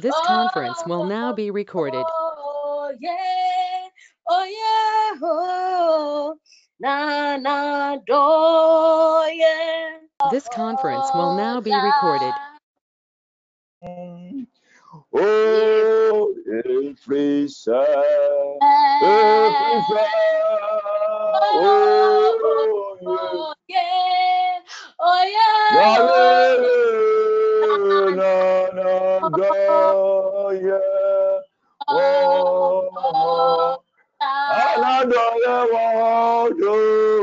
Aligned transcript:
This 0.00 0.14
conference 0.26 0.82
will 0.86 1.02
oh, 1.02 1.08
now 1.08 1.32
be 1.32 1.52
recorded. 1.52 2.04
Oh 2.04 2.92
yeah, 2.98 3.86
oh 4.28 4.44
yeah, 4.44 5.18
oh 5.22 6.36
na 6.80 7.36
na 7.36 7.96
do 8.04 9.32
yeah. 9.38 9.98
This 10.32 10.48
conference 10.48 11.06
will 11.14 11.30
oh, 11.30 11.36
now 11.36 11.60
be 11.60 11.72
recorded. 11.72 12.34
Oh, 15.14 16.34
every 16.48 17.48
side, 17.48 17.86
every 19.00 19.82
side. 19.90 20.10
Oh, 21.56 22.98
oh, 23.06 23.54
yeah. 23.68 24.58
Oh 24.98 25.22
yeah. 25.22 25.78
yeah. 25.78 26.84
Na, 30.64 30.78
na, 34.78 35.04
go, 35.04 35.24
yeah. 35.44 35.66
Oh, 36.66 37.13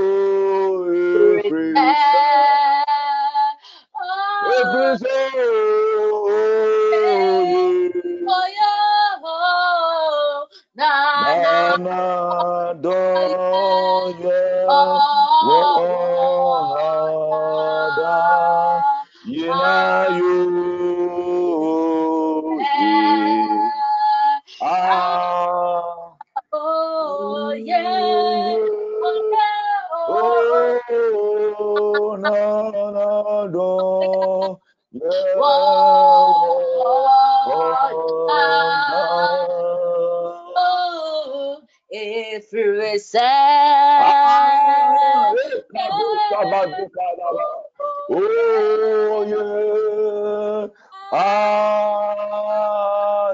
Oh, 48.09 49.25
yeah. 49.27 50.67
Ah, 51.13 52.13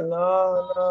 na, 0.02 0.33
na. 0.72 0.88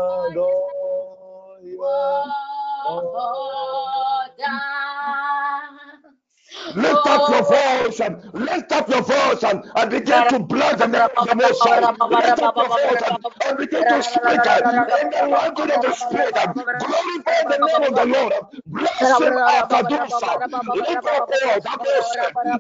Lift 6.75 7.07
up 7.07 7.31
your 7.31 7.43
voice 7.45 8.01
and 8.01 8.17
lift 8.35 8.66
up 8.77 8.89
your 8.91 9.03
voice 9.03 9.43
and, 9.45 9.65
and 9.77 9.91
begin 9.91 10.29
to 10.29 10.41
bless 10.41 10.79
the 10.81 10.89
the 11.25 11.35
Most 11.37 11.63
Lift 12.11 12.39
up 12.41 12.57
your 12.57 12.71
voice 12.71 13.03
and, 13.09 13.19
and 13.47 13.59
begin 13.59 13.87
to 13.89 14.03
speak 14.03 14.47
in 14.47 15.11
the 15.11 15.29
language 15.29 15.71
of 15.71 15.83
the 15.83 15.93
Spirit. 15.93 16.37
Glorify 16.79 17.43
the 17.49 17.59
name 17.59 17.85
of 17.89 17.97
the 17.97 18.07
Lord. 18.07 18.35
Bless 18.67 19.19
him 19.21 19.39
after 19.49 19.83
doing 19.85 20.11
so. 20.11 20.45
Lift 20.75 21.07
up 21.07 21.07
your 21.09 21.27
voice. 21.27 21.65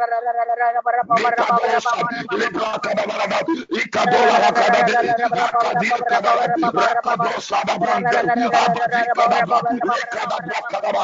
le 1.16 1.30
ka 1.40 1.48
bose 1.58 1.94
le 2.40 2.48
ba 2.58 2.70
ka 2.84 2.92
da 2.98 3.04
ba 3.10 3.26
da 3.32 3.40
i 3.80 3.84
ka 3.94 4.04
do 4.12 4.20
la 4.44 4.52
ka 4.58 4.66
da 4.74 4.82
de 4.88 4.98
ka 5.38 5.46
ka 5.62 5.70
di 5.80 5.90
ka 6.10 6.20
da 6.26 6.32
ra 6.40 6.48
ka 7.06 7.16
do 7.24 7.32
sa 7.42 7.60
da 7.68 7.76
brande 7.78 8.18
a 8.18 8.64
ba 8.76 8.86
ka 9.16 9.26
da 9.34 9.42
ba 9.50 9.60
le 9.72 10.00
ka 10.14 10.24
da 10.30 10.38
ba 10.48 10.60
ka 10.72 10.80
da 10.82 10.92
ba 10.96 11.04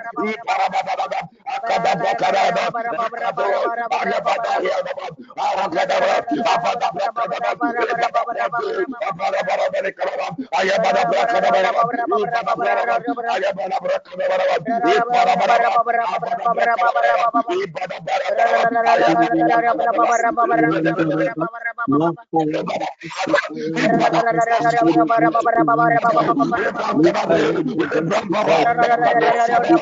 Ayah 10.51 10.77
pada 10.83 11.01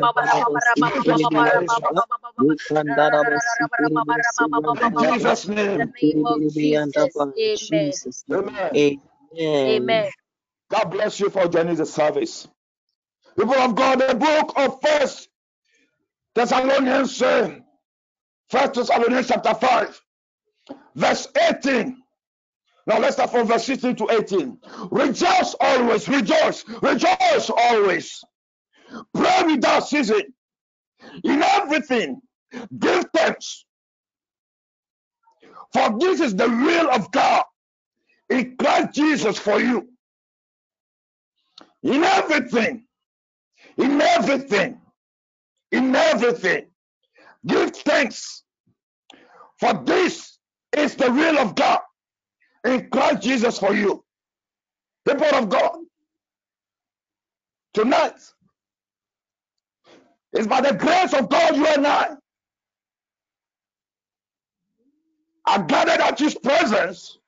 Para 0.00 0.12
para 0.12 0.44
para 0.52 0.73
Amen. 9.36 10.10
God 10.70 10.84
bless 10.90 11.20
you 11.20 11.30
for 11.30 11.46
joining 11.48 11.76
the 11.76 11.86
service. 11.86 12.48
People 13.38 13.54
of 13.54 13.74
God, 13.74 14.00
the 14.00 14.14
book 14.14 14.52
of 14.56 14.80
First 14.80 15.28
Thessalonians, 16.34 17.18
First 17.18 18.74
Thessalonians 18.74 19.28
chapter 19.28 19.54
5, 19.54 20.00
verse 20.94 21.28
18. 21.50 21.96
Now 22.86 22.98
let's 22.98 23.16
start 23.16 23.30
from 23.30 23.46
verse 23.46 23.64
16 23.64 23.96
to 23.96 24.08
18. 24.10 24.58
Rejoice 24.90 25.54
always, 25.60 26.08
rejoice, 26.08 26.64
rejoice 26.82 27.50
always. 27.50 28.22
Pray 29.14 29.42
without 29.46 29.88
ceasing. 29.88 30.32
In 31.22 31.42
everything, 31.42 32.20
give 32.78 33.04
thanks. 33.14 33.64
For 35.72 35.98
this 35.98 36.20
is 36.20 36.34
the 36.36 36.48
will 36.48 36.90
of 36.90 37.10
God 37.12 37.44
in 38.30 38.56
Christ 38.56 38.94
Jesus 38.94 39.38
for 39.38 39.60
you. 39.60 39.88
In 41.82 42.02
everything, 42.04 42.86
in 43.76 44.00
everything, 44.00 44.80
in 45.72 45.94
everything, 45.94 46.66
give 47.46 47.76
thanks. 47.76 48.44
For 49.60 49.74
this 49.84 50.38
is 50.76 50.94
the 50.96 51.10
will 51.10 51.38
of 51.38 51.54
God 51.54 51.80
in 52.64 52.88
Christ 52.90 53.22
Jesus 53.22 53.58
for 53.58 53.74
you. 53.74 54.04
People 55.06 55.34
of 55.34 55.48
God, 55.48 55.78
tonight, 57.74 58.14
it's 60.34 60.48
by 60.48 60.62
the 60.62 60.74
grace 60.74 61.14
of 61.14 61.30
God 61.30 61.56
you 61.56 61.66
and 61.66 61.86
I 61.86 62.16
are 65.46 65.62
gathered 65.64 66.00
at 66.02 66.18
His 66.18 66.34
presence. 66.36 67.18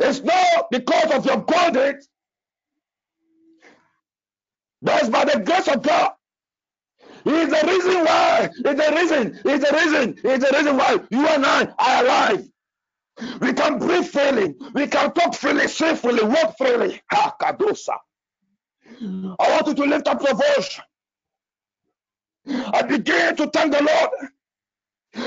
It's 0.00 0.20
not 0.22 0.70
because 0.70 1.12
of 1.12 1.26
your 1.26 1.38
but 4.82 5.00
it's 5.02 5.10
by 5.10 5.24
the 5.26 5.40
grace 5.40 5.68
of 5.68 5.82
God. 5.82 6.12
It's 7.26 7.60
the 7.60 7.68
reason 7.68 8.04
why. 8.04 8.50
It's 8.52 8.62
the 8.62 8.96
reason. 8.96 9.40
It's 9.44 9.70
the 9.70 9.76
reason. 9.76 10.20
It's 10.24 10.44
the 10.50 10.56
reason 10.58 10.76
why 10.76 10.98
you 11.10 11.26
and 11.28 11.46
I 11.46 11.64
are 11.78 12.04
alive. 12.04 12.48
We 13.40 13.52
can 13.54 13.78
breathe 13.78 14.06
freely. 14.06 14.56
We 14.74 14.88
can 14.88 15.12
talk 15.12 15.34
freely, 15.34 15.68
say 15.68 15.96
freely, 15.96 16.24
walk 16.24 16.56
freely. 16.58 17.00
Ha, 17.12 17.36
kadosa. 17.40 17.96
I 19.40 19.50
want 19.50 19.66
you 19.68 19.74
to 19.74 19.84
lift 19.84 20.08
up 20.08 20.22
your 20.22 20.34
voice. 20.34 20.80
I 22.48 22.82
begin 22.82 23.36
to 23.36 23.46
thank 23.48 23.72
the 23.72 23.82
Lord. 23.82 24.30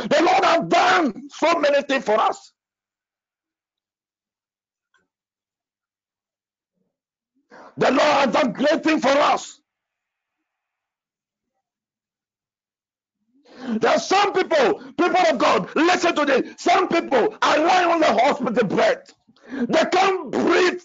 The 0.09 0.21
Lord 0.23 0.43
has 0.45 0.67
done 0.69 1.29
so 1.29 1.59
many 1.59 1.81
things 1.83 2.05
for 2.05 2.19
us. 2.19 2.53
The 7.77 7.91
Lord 7.91 8.01
has 8.01 8.33
done 8.33 8.53
great 8.53 8.83
things 8.83 9.01
for 9.01 9.09
us. 9.09 9.59
There 13.67 13.91
are 13.91 13.99
some 13.99 14.33
people, 14.33 14.81
people 14.97 15.21
of 15.29 15.37
God, 15.37 15.69
listen 15.75 16.15
to 16.15 16.25
this. 16.25 16.55
Some 16.61 16.87
people 16.89 17.35
are 17.41 17.57
lying 17.59 17.89
on 17.89 17.99
the 18.01 18.13
hospital 18.13 18.67
bed. 18.67 19.03
They 19.51 19.85
can't 19.91 20.31
breathe. 20.31 20.81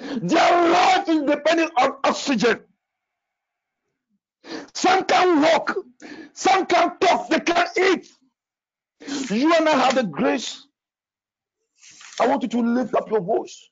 Their 0.00 0.70
life 0.72 1.08
is 1.08 1.22
depending 1.22 1.70
on 1.78 1.96
oxygen. 2.04 2.60
Some 4.74 5.04
can 5.04 5.42
walk, 5.42 5.76
some 6.32 6.66
can 6.66 6.98
talk, 6.98 7.28
they 7.28 7.40
can 7.40 7.66
eat. 7.78 8.08
You 9.30 9.54
and 9.54 9.68
I 9.68 9.72
have 9.72 9.94
the 9.94 10.04
grace. 10.04 10.66
I 12.20 12.26
want 12.26 12.42
you 12.42 12.48
to 12.50 12.60
lift 12.60 12.94
up 12.94 13.10
your 13.10 13.20
voice. 13.20 13.70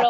so 0.00 0.09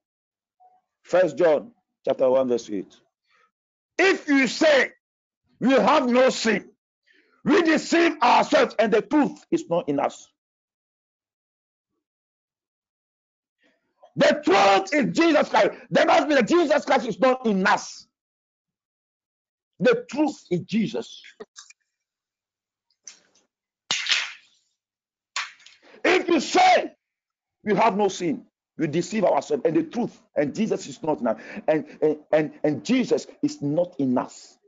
First 1.02 1.36
John 1.38 1.72
chapter 2.04 2.28
1, 2.28 2.48
verse 2.48 2.70
8. 2.70 2.86
If 3.98 4.28
you 4.28 4.46
say 4.48 4.90
we 5.64 5.72
have 5.74 6.08
no 6.08 6.30
sin, 6.30 6.70
we 7.44 7.62
deceive 7.62 8.20
ourselves, 8.22 8.74
and 8.78 8.92
the 8.92 9.02
truth 9.02 9.44
is 9.50 9.64
not 9.70 9.88
in 9.88 9.98
us. 9.98 10.28
The 14.16 14.42
truth 14.44 14.94
is 14.94 15.16
Jesus 15.16 15.48
Christ. 15.48 15.70
There 15.90 16.06
must 16.06 16.28
be 16.28 16.34
the 16.34 16.42
Jesus 16.42 16.84
Christ 16.84 17.06
is 17.06 17.18
not 17.18 17.46
in 17.46 17.66
us. 17.66 18.06
The 19.80 20.04
truth 20.10 20.36
is 20.50 20.60
Jesus. 20.60 21.22
If 26.04 26.28
you 26.28 26.40
say 26.40 26.92
we 27.64 27.74
have 27.74 27.96
no 27.96 28.08
sin, 28.08 28.44
we 28.76 28.86
deceive 28.88 29.24
ourselves, 29.24 29.62
and 29.64 29.76
the 29.76 29.84
truth, 29.84 30.20
and 30.36 30.54
Jesus 30.54 30.86
is 30.86 31.02
not 31.02 31.26
us, 31.26 31.40
and, 31.66 31.86
and, 32.02 32.16
and, 32.32 32.52
and 32.62 32.84
Jesus 32.84 33.26
is 33.42 33.62
not 33.62 33.94
in 33.98 34.18
us. 34.18 34.58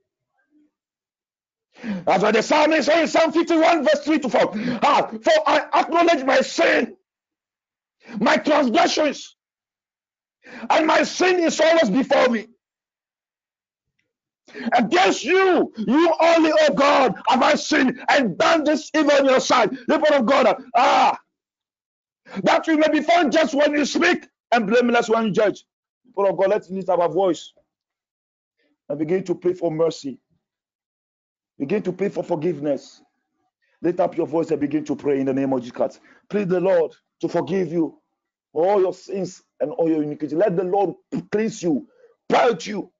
That's 1.82 2.22
what 2.22 2.34
the 2.34 2.42
psalmist 2.42 2.86
says 2.86 3.02
in 3.02 3.08
Psalm 3.08 3.32
51, 3.32 3.84
verse 3.84 4.00
3 4.04 4.18
to 4.20 4.28
4. 4.28 4.52
Ah, 4.82 5.10
for 5.22 5.32
I 5.46 5.68
acknowledge 5.80 6.24
my 6.24 6.40
sin, 6.42 6.96
my 8.20 8.36
transgressions, 8.38 9.36
and 10.70 10.86
my 10.86 11.04
sin 11.04 11.40
is 11.40 11.60
always 11.60 11.90
before 11.90 12.28
me. 12.28 12.48
Against 14.74 15.24
you, 15.24 15.72
you 15.78 16.14
only, 16.20 16.52
oh 16.60 16.74
God, 16.74 17.14
have 17.28 17.42
I 17.42 17.54
sinned 17.56 18.00
and 18.08 18.38
done 18.38 18.64
this 18.64 18.90
evil 18.94 19.16
in 19.18 19.26
your 19.26 19.40
sight. 19.40 19.70
People 19.70 20.14
of 20.14 20.26
God, 20.26 20.62
ah, 20.76 21.18
that 22.44 22.66
we 22.66 22.76
may 22.76 22.88
be 22.90 23.02
found 23.02 23.32
just 23.32 23.54
when 23.54 23.72
you 23.74 23.84
speak 23.86 24.26
and 24.52 24.66
blameless 24.66 25.08
when 25.08 25.26
you 25.26 25.32
judge. 25.32 25.64
People 26.06 26.26
of 26.28 26.38
God, 26.38 26.50
let's 26.50 26.70
lift 26.70 26.88
our 26.90 27.08
voice 27.08 27.52
and 28.88 28.98
begin 28.98 29.24
to 29.24 29.34
pray 29.34 29.54
for 29.54 29.70
mercy. 29.70 30.18
Begin 31.58 31.82
to 31.82 31.92
pray 31.92 32.08
for 32.10 32.24
forgiveness. 32.24 33.02
Lift 33.82 34.00
up 34.00 34.16
your 34.16 34.26
voice 34.26 34.50
and 34.50 34.60
begin 34.60 34.84
to 34.86 34.96
pray 34.96 35.20
in 35.20 35.26
the 35.26 35.34
name 35.34 35.52
of 35.52 35.62
Jesus. 35.62 36.00
Please 36.30 36.48
the 36.48 36.60
Lord 36.60 36.94
to 37.20 37.28
forgive 37.28 37.72
you 37.72 37.98
all 38.52 38.80
your 38.80 38.94
sins 38.94 39.42
and 39.60 39.70
all 39.72 39.88
your 39.88 40.02
iniquity. 40.02 40.36
Let 40.36 40.56
the 40.56 40.64
Lord 40.64 40.94
cleanse 41.32 41.62
you, 41.62 41.86
purge 42.28 42.66
you, 42.68 42.90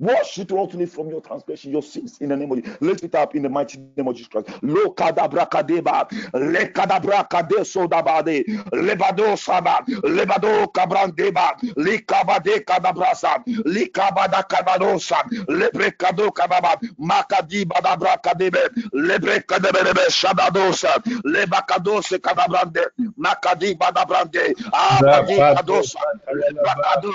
Wash 0.00 0.38
it 0.38 0.50
ultimately 0.50 0.86
from 0.86 1.08
your 1.08 1.20
transgression, 1.20 1.70
your 1.70 1.82
sins 1.82 2.18
in 2.20 2.30
the 2.30 2.36
name 2.36 2.50
of 2.50 2.60
Jesus. 2.60 2.80
Lift 2.80 3.04
it 3.04 3.14
up 3.14 3.36
in 3.36 3.42
the 3.42 3.48
mighty 3.48 3.78
name 3.96 4.08
of 4.08 4.16
Jesus 4.16 4.26
Christ. 4.26 4.48
Lo 4.62 4.92
kadabra 4.92 5.48
kadeba, 5.48 6.10
le 6.34 6.66
kadabra 6.66 7.28
kade 7.28 7.62
sodabade, 7.62 8.44
levado 8.72 9.38
saba, 9.38 9.84
levado 10.02 10.66
kabrandeba, 10.72 11.54
li 11.76 11.98
kabade 12.00 12.64
kadabrasa, 12.64 13.44
li 13.46 13.86
kabada 13.86 14.42
kadadosa, 14.42 15.22
lebre 15.46 15.92
kado 15.92 16.32
kadaba, 16.32 16.76
makadi 16.98 17.64
badabra 17.64 18.20
kadebe, 18.20 18.68
lebre 18.92 19.46
kadebe 19.46 20.10
shadadosa, 20.10 20.90
lebakadose 21.24 22.18
kadabrande, 22.18 22.84
makadi 23.16 23.78
badabrande, 23.78 24.54
abadi 24.72 25.36
kadosa, 25.36 26.00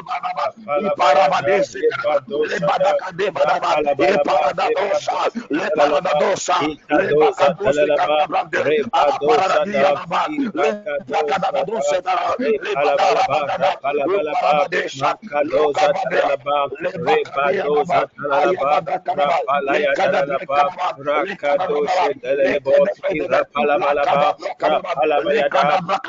badaba, 0.07 0.53
iparabadese 0.79 1.81
kadaba, 2.69 2.93
badakade 2.99 3.25
badaba 3.31 3.69
e 3.97 4.17
parada 4.25 4.65
dosa 4.77 5.17
le 5.49 5.65
parada 5.75 6.11
dosa 6.19 6.55
le 6.61 7.13
bakadose 7.19 7.83
kadabrande 7.97 8.59
a 8.93 9.03
parada 9.19 9.59
diaba 9.65 10.21
le 10.53 10.69
bakada 11.09 11.63
dosa 11.65 11.97
le 12.39 12.51
badara 12.75 13.23
badaba 13.29 13.89
le 13.93 14.03
parabadesha 14.33 15.09
le 15.49 15.59
kabade 15.73 16.19
le 16.81 16.91
bakadia 17.05 17.65
ayaba 18.31 18.81
dakaba 18.81 19.37
le 19.65 19.79
kadaba 19.97 20.37
le 21.25 21.35
kadaba 21.35 22.05
le 22.07 22.13
delebo 22.21 22.73
irapalabalaba 23.09 24.29
rapalabayada 24.59 25.61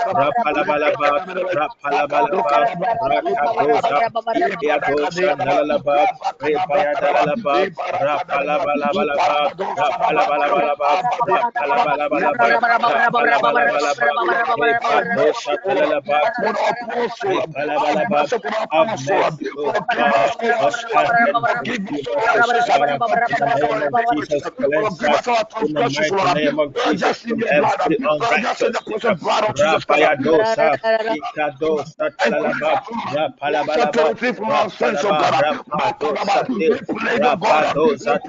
Jesus, 24.10 24.50
cleanse 24.60 25.03
us, 25.03 25.34
in 25.62 25.77
the 25.77 25.89
mighty 25.89 26.29
name 26.29 26.60
of 26.60 26.75
Jesus, 26.75 27.25
every 27.51 27.98
unrighteousness. 28.03 29.05
Rapayadosa, 29.50 30.80
Ikadosa, 31.10 32.12
Talalaba, 32.20 32.84
Rapalabalaba, 33.10 34.14
Rapalaba, 34.48 35.36
Rapadosa, 35.72 36.72
Rapadosa, 37.16 38.20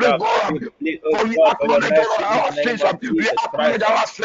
we 0.49 0.61
plead, 0.81 1.01
O 1.07 1.17
God, 1.35 1.55
for 1.59 1.69
your 1.69 1.83
mercy 1.83 2.25
in 2.31 2.43
the 2.43 2.51
name 2.53 2.81
of 2.83 3.01
Jesus 3.03 3.47
Christ. 3.49 3.81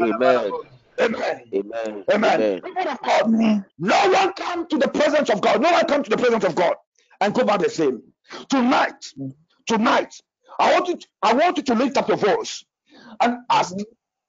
Amen. 0.00 0.52
Amen. 1.00 1.42
Amen. 1.54 2.04
Amen. 2.12 2.64
Amen. 3.22 3.64
No 3.78 4.08
one 4.10 4.32
come 4.34 4.66
to 4.68 4.78
the 4.78 4.88
presence 4.88 5.30
of 5.30 5.40
God. 5.40 5.60
No 5.60 5.72
one 5.72 5.86
come 5.86 6.02
to 6.02 6.10
the 6.10 6.16
presence 6.16 6.44
of 6.44 6.54
God 6.54 6.74
and 7.20 7.34
go 7.34 7.44
back 7.44 7.60
the 7.60 7.70
same. 7.70 8.02
Tonight, 8.48 9.04
tonight, 9.66 10.14
I 10.58 10.72
want 10.72 10.88
you. 10.88 10.96
To, 10.96 11.06
I 11.22 11.34
want 11.34 11.56
you 11.56 11.62
to 11.64 11.74
lift 11.74 11.96
up 11.96 12.08
your 12.08 12.16
voice 12.16 12.64
and 13.20 13.38
ask 13.50 13.74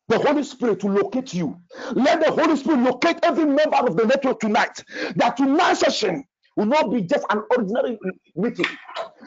the 0.07 0.17
Holy 0.19 0.43
Spirit 0.43 0.79
to 0.81 0.87
locate 0.87 1.33
you. 1.33 1.57
Let 1.93 2.21
the 2.21 2.31
Holy 2.31 2.55
Spirit 2.57 2.79
locate 2.79 3.17
every 3.23 3.45
member 3.45 3.77
of 3.77 3.95
the 3.95 4.05
network 4.05 4.39
tonight. 4.39 4.83
That 5.15 5.37
tonight's 5.37 5.79
session 5.81 6.23
will 6.55 6.65
not 6.65 6.91
be 6.91 7.01
just 7.01 7.25
an 7.29 7.43
ordinary 7.51 7.99
meeting, 8.35 8.65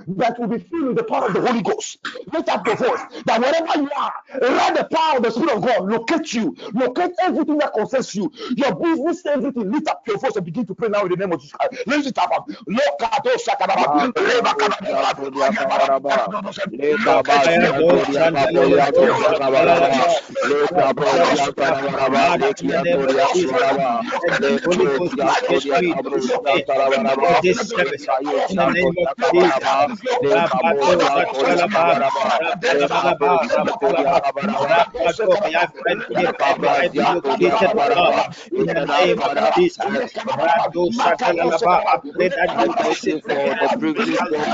but 0.07 0.39
will 0.39 0.49
be 0.49 0.59
filled 0.59 0.89
with 0.89 0.97
the 0.97 1.05
power 1.05 1.27
of 1.27 1.35
the 1.35 1.41
Holy 1.41 1.63
Ghost. 1.63 1.99
Lift 2.33 2.49
up 2.49 2.67
your 2.67 2.77
voice 2.77 3.01
that 3.27 3.41
wherever 3.41 3.81
you 3.83 3.91
are, 3.97 4.13
let 4.41 4.75
the 4.77 4.89
power 4.95 5.19
of 5.19 5.23
the 5.23 5.31
Spirit 5.31 5.57
of 5.57 5.63
God 5.63 5.85
locate 5.89 6.33
you, 6.33 6.55
locate 6.75 7.13
everything 7.21 7.59
that 7.59 7.73
concerns 7.75 8.15
you, 8.15 8.31
your 8.57 8.75
business, 8.75 9.25
everything. 9.27 9.71
Lift 9.71 9.89
up 9.89 10.03
your 10.07 10.19
voice 10.19 10.37
and 10.37 10.45
begin 10.45 10.67
to 10.67 10.75
pray 10.75 10.89
now 10.89 11.03
in 11.03 11.11
the 11.11 11.17
name 11.17 11.33
of 11.33 11.41
Jesus 11.41 11.53
Christ. 11.53 11.87
Lift 11.87 12.09
it 12.09 12.19
up. 12.19 12.49
This 27.43 27.59
service 27.69 28.07
in 28.49 28.57
the 28.57 28.67
name 28.67 28.95
of 28.99 29.09
Jesus. 29.31 29.65
In 38.57 38.67
the 38.67 38.85
name 38.87 39.21
of 39.21 39.55
Jesus. 39.55 39.79
Let 42.15 42.33
that 42.35 42.51
location 42.57 43.21
for 43.21 43.55
the 43.55 43.69
privilege 43.79 44.23
of 44.33 44.49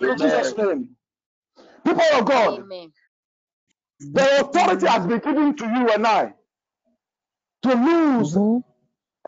in 0.00 0.16
Jesus 0.16 0.56
name 0.58 0.90
people 1.84 2.02
of 2.14 2.26
God 2.26 2.64
the 4.00 4.40
authority 4.40 4.86
has 4.86 5.06
been 5.06 5.20
given 5.20 5.56
to 5.56 5.66
you 5.66 5.90
and 5.90 6.06
I 6.06 6.34
to 7.62 7.74
lose 7.74 8.36
and 8.36 8.64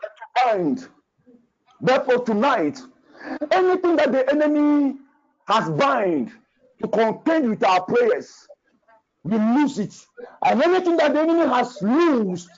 to 0.07 0.25
bind 0.45 0.89
therefore 1.81 2.25
tonight 2.25 2.79
anything 3.51 3.95
that 3.97 4.11
the 4.11 4.29
enemy 4.31 4.97
has 5.47 5.69
bind 5.71 6.31
to 6.81 6.87
contend 6.87 7.49
with 7.49 7.63
our 7.63 7.81
prayers, 7.83 8.47
we 9.23 9.37
lose 9.37 9.79
it. 9.79 9.95
And 10.43 10.61
anything 10.61 10.97
that 10.97 11.13
the 11.13 11.21
enemy 11.21 11.47
has 11.47 11.81
loosed 11.81 12.49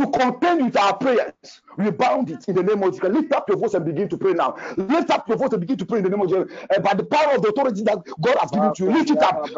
to 0.00 0.18
contend 0.18 0.64
with 0.64 0.76
our 0.76 0.96
prayers, 0.96 1.60
we 1.76 1.90
bound 1.90 2.30
it 2.30 2.48
in 2.48 2.54
the 2.54 2.62
name 2.62 2.82
of 2.82 2.92
Jesus. 2.94 3.10
Lift 3.10 3.32
up 3.32 3.48
your 3.48 3.58
voice 3.58 3.74
and 3.74 3.84
begin 3.84 4.08
to 4.08 4.16
pray 4.16 4.32
now. 4.32 4.56
Lift 4.76 5.10
up 5.10 5.28
your 5.28 5.36
voice 5.36 5.52
and 5.52 5.60
begin 5.60 5.76
to 5.76 5.86
pray 5.86 5.98
in 5.98 6.04
the 6.04 6.10
name 6.10 6.20
of 6.20 6.28
Jesus. 6.28 6.48
Uh, 6.74 6.80
by 6.80 6.94
the 6.94 7.04
power 7.04 7.34
of 7.34 7.42
the 7.42 7.48
authority 7.48 7.82
that 7.82 7.98
God 8.20 8.36
has 8.40 8.50
given 8.50 8.74
to 8.74 8.84
you, 8.84 8.92
lift 8.92 9.10
it 9.10 9.22
up. 9.22 9.50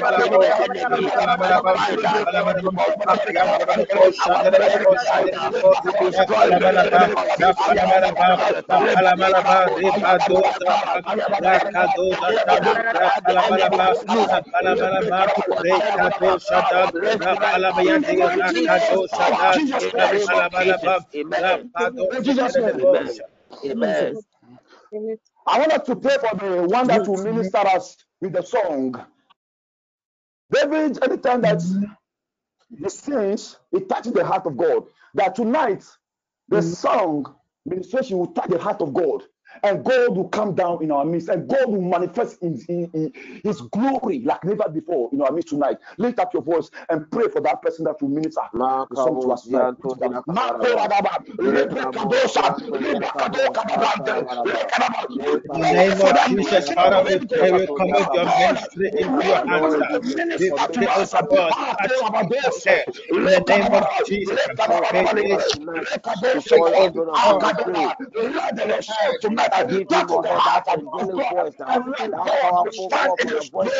I 0.00 0.04
want 25.58 25.72
us 25.72 25.86
to 25.86 25.96
pray 25.96 26.16
for 26.18 26.36
the 26.36 26.66
one 26.68 26.86
that 26.88 27.06
will 27.06 27.22
minister 27.22 27.58
us 27.58 27.96
with 28.20 28.32
the 28.32 28.42
song. 28.42 28.94
David, 30.50 31.02
anytime 31.02 31.42
that 31.42 31.58
mm-hmm. 31.58 32.84
he 32.84 32.88
sings, 32.88 33.56
it 33.72 33.88
touches 33.88 34.12
the 34.12 34.24
heart 34.24 34.46
of 34.46 34.56
God. 34.56 34.84
That 35.14 35.34
tonight, 35.34 35.84
The 36.48 36.56
mm-hmm. 36.58 36.68
song 36.70 37.36
ministration 37.66 38.18
will 38.18 38.28
touch 38.28 38.48
the 38.48 38.58
heart 38.58 38.80
of 38.80 38.94
God. 38.94 39.24
And 39.64 39.84
God 39.84 40.16
will 40.16 40.28
come 40.28 40.54
down 40.54 40.82
in 40.82 40.92
our 40.92 41.04
midst, 41.04 41.28
and 41.28 41.48
God 41.48 41.70
will 41.70 41.82
manifest 41.82 42.42
in, 42.42 42.60
in- 42.68 42.90
in 42.94 43.12
His 43.44 43.60
glory 43.62 44.20
like 44.24 44.44
never 44.44 44.68
before 44.68 45.10
in 45.12 45.22
our 45.22 45.32
midst 45.32 45.50
tonight. 45.50 45.78
Lift 45.98 46.20
up 46.20 46.34
your 46.34 46.42
voice 46.42 46.70
and 46.90 47.10
pray 47.10 47.28
for 47.28 47.40
that 47.42 47.62
person 47.62 47.84
that 47.86 48.00
will 48.02 48.10
minister 48.10 48.42
the 48.90 48.96
song 48.96 49.18
to 49.20 49.32
us 49.32 49.44
tonight. 49.44 49.68
Makoradaba, 50.28 51.24
Lebrekadosa, 51.40 52.56
Lebrakadokadabante, 52.78 54.26
Lekadaba. 54.44 55.06
In 55.18 55.40
the 55.60 55.72
name 55.72 56.02
of 56.02 56.20
Jesus, 56.20 56.70
Father, 56.70 57.02
we 57.06 57.20
pray, 57.36 57.52
we 57.52 57.68
commit 57.76 58.12
your 58.14 58.26
ministry 58.26 58.92
into 58.96 59.24
your 59.24 59.40
hands. 59.48 59.76
We 60.02 60.10
pray, 60.68 60.98
oh 61.16 61.28
God, 61.30 61.40
touch 61.60 61.66
us. 61.86 62.10
In 63.10 63.24
the 63.24 63.40
name 63.48 63.74
of 63.74 63.88
Jesus, 64.04 64.40
may 64.90 65.06
this 69.32 69.37
Give 69.68 69.88
him 69.90 70.10
a 70.12 70.22
heart 70.26 70.48
and 70.68 70.82
angelic 70.82 71.22
voice 71.28 71.54
now. 71.58 71.80
That 72.14 72.30
powerful 72.40 72.90
powerful 72.90 73.46
voice. 73.52 73.74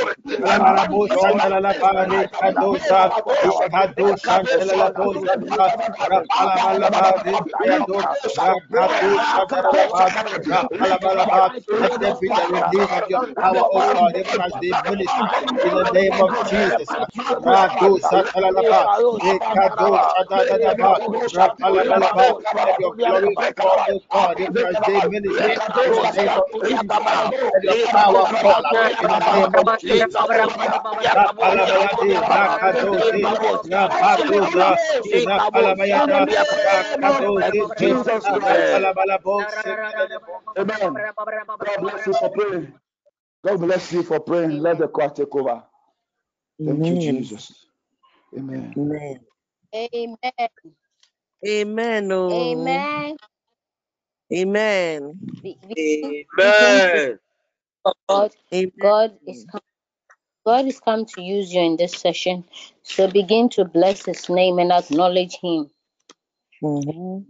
Let 11.73 11.99
there 12.01 12.14
be 12.21 12.31
the 12.31 12.47
release 12.49 12.90
of 12.94 13.05
your 13.09 13.27
power, 13.40 13.71
God, 13.90 14.12
even 14.18 14.40
as 14.44 14.55
they 14.61 14.75
minister. 14.85 15.25
In 15.62 15.75
the 15.75 15.87
name 15.92 16.21
of 16.21 16.38
Jesus. 16.44 16.97
Radu 17.44 17.99
Satalalaba, 18.01 18.88
Ekado 19.23 20.01
Shadadadaba, 20.01 20.99
Rapalabalaba. 21.33 22.35
Let 22.55 22.88
your 23.23 23.33
glory 23.49 23.53
fall, 23.61 24.01
God, 24.12 24.40
even 24.40 24.64
as 24.66 24.81
they 24.87 25.03
minister. 25.03 25.47
In 25.48 26.00
the 26.02 26.12
name 26.16 26.37
of 26.37 26.44
Jesus. 26.62 27.08
Let 27.42 27.62
your 27.62 27.78
power 27.90 28.26
fall 28.40 28.64
in 29.00 29.08
the 29.08 29.20
name 29.32 29.54
of 29.56 29.70
Jesus. 29.78 30.16
Rapalabayade, 31.14 32.20
Rakadoze, 32.28 33.32
Rapadoza, 33.64 34.78
Rapalabayada, 35.14 36.28
Rakadoze, 37.02 37.94
Rapalabalabo, 38.42 39.48
Amen. 40.58 41.06
God 41.64 41.80
bless 41.80 42.06
you 42.06 42.14
for 42.14 42.30
praying. 42.30 42.74
God 43.46 43.58
bless 43.61 43.92
you 43.92 44.02
for 44.04 44.20
praying. 44.20 44.61
Let 44.61 44.78
the 44.78 44.88
choir 44.88 45.11
take 45.11 45.34
over. 45.34 45.64
Thank 46.64 46.90
you, 46.90 46.98
Amen. 46.98 46.98
Jesus. 46.98 47.66
Amen. 48.37 48.76
Amen. 48.76 49.20
Amen. 49.74 50.48
Amen. 51.46 52.12
Oh. 52.12 52.32
Amen. 52.32 53.16
Amen. 54.32 55.20
Be- 55.42 55.58
be- 55.68 56.28
begin 56.36 56.82
God, 58.08 58.32
Amen. 58.54 58.72
God 58.80 59.18
is 59.26 59.44
come. 59.50 59.60
God 60.46 60.66
is 60.66 60.80
come 60.80 61.04
to 61.06 61.22
use 61.22 61.52
you 61.52 61.62
in 61.62 61.76
this 61.76 61.92
session. 61.94 62.44
So 62.82 63.08
begin 63.10 63.48
to 63.50 63.64
bless 63.64 64.04
His 64.06 64.28
name 64.28 64.58
and 64.58 64.72
acknowledge 64.72 65.36
Him. 65.42 65.70
Mhm. 66.62 67.26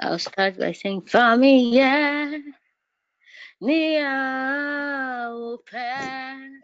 I'll 0.00 0.18
start 0.18 0.58
by 0.58 0.72
saying, 0.72 1.02
Familia, 1.02 2.42
Nia 3.60 5.30
Upe. 5.32 6.60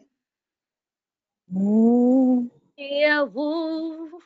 Nia 2.78 3.24
Wu, 3.24 4.20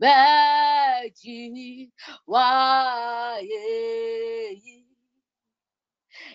beji 0.00 1.90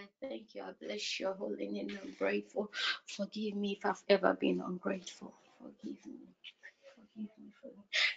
I 0.00 0.06
thank 0.22 0.54
you. 0.54 0.62
I 0.62 0.72
bless 0.82 1.20
your 1.20 1.34
holy 1.34 1.68
name. 1.68 1.98
I'm 2.02 2.14
grateful. 2.18 2.72
Forgive 3.06 3.56
me 3.56 3.72
if 3.72 3.86
I've 3.86 4.02
ever 4.08 4.34
been 4.34 4.62
ungrateful. 4.66 5.34
Forgive 5.58 6.06
me. 6.06 6.28
Forgive 6.96 7.30
me. 7.38 7.52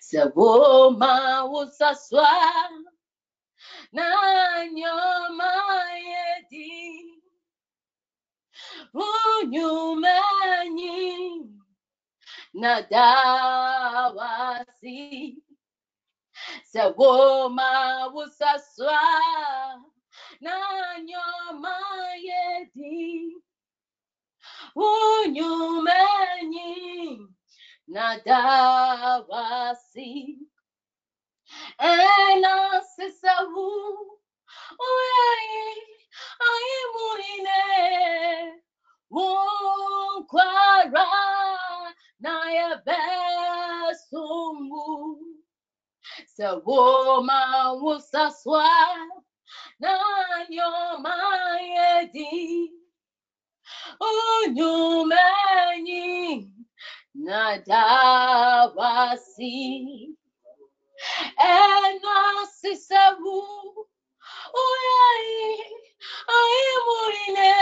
Sewoma 0.02 1.46
usaswa 1.46 2.28
na 3.94 4.66
nyoma 4.68 5.54
yedi 6.00 7.06
unyumanyi 9.44 11.02
na 12.54 12.82
dawasi 12.82 14.18
Sewoma 16.64 18.08
usaswa 18.16 19.00
na 20.44 20.58
nyoma 21.08 21.76
yedi 22.28 23.02
unyumanyi 24.76 26.74
na 27.94 28.06
dawasi 28.26 30.12
ena 31.92 32.56
sisawu 32.94 33.70
oyayi 34.90 35.66
ayimuine 36.52 37.62
wonkwara 39.16 41.08
na 42.24 42.34
yabesungu 42.58 44.08
sewoma 46.36 47.40
wusaswa 47.82 48.66
na 49.80 49.94
nyoma 50.50 51.16
yedi 51.74 52.72
unyumenyi 54.94 56.10
na 57.26 57.58
dawasi 57.68 59.56
ena 61.38 62.18
sisawu 62.58 63.38
oyayi 64.64 65.46
ayimuine 66.38 67.54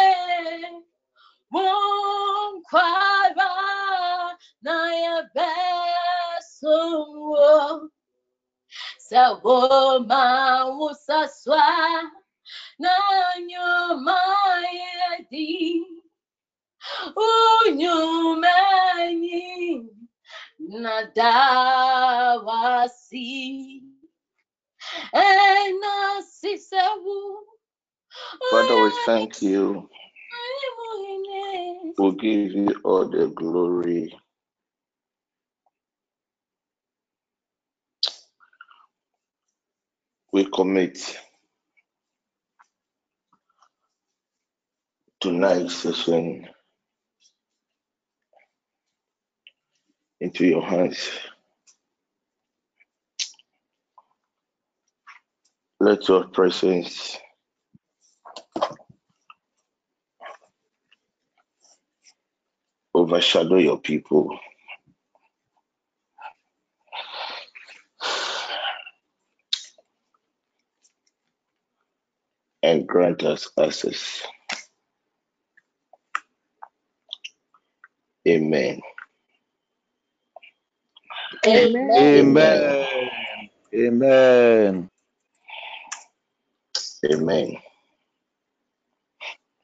wonkwara 1.54 3.52
na 4.66 4.76
yabesungu 5.04 6.62
sewoma 9.12 10.24
wusaswa 10.78 11.64
na 12.80 12.96
nyoma 13.48 14.20
yedi 14.80 15.86
unyumenyi 17.68 19.44
na 20.60 21.04
dawasi 21.16 22.24
ena 25.14 26.22
sisawu 26.24 27.48
Father, 28.52 28.76
we 28.84 28.92
thank 29.06 29.42
you. 29.42 29.90
ayimuine 30.40 31.94
We 32.00 32.12
give 32.14 32.54
you 32.54 32.76
all 32.86 33.08
the 33.10 33.28
glory. 33.28 34.14
We 40.34 40.46
commit 40.46 41.00
tonight's 45.22 45.76
session 45.76 46.48
into 50.22 50.46
your 50.46 50.64
hands. 50.64 51.10
Let 55.80 56.08
your 56.10 56.28
presence 56.30 57.18
overshadow 62.96 63.58
your 63.58 63.80
people. 63.80 64.40
And 72.64 72.88
grant 72.88 73.24
us 73.24 73.50
access. 73.60 74.22
Amen. 78.28 78.82
Amen. 81.46 81.92
Amen. 81.98 82.88
Amen. 83.76 84.90
Amen. 87.12 87.58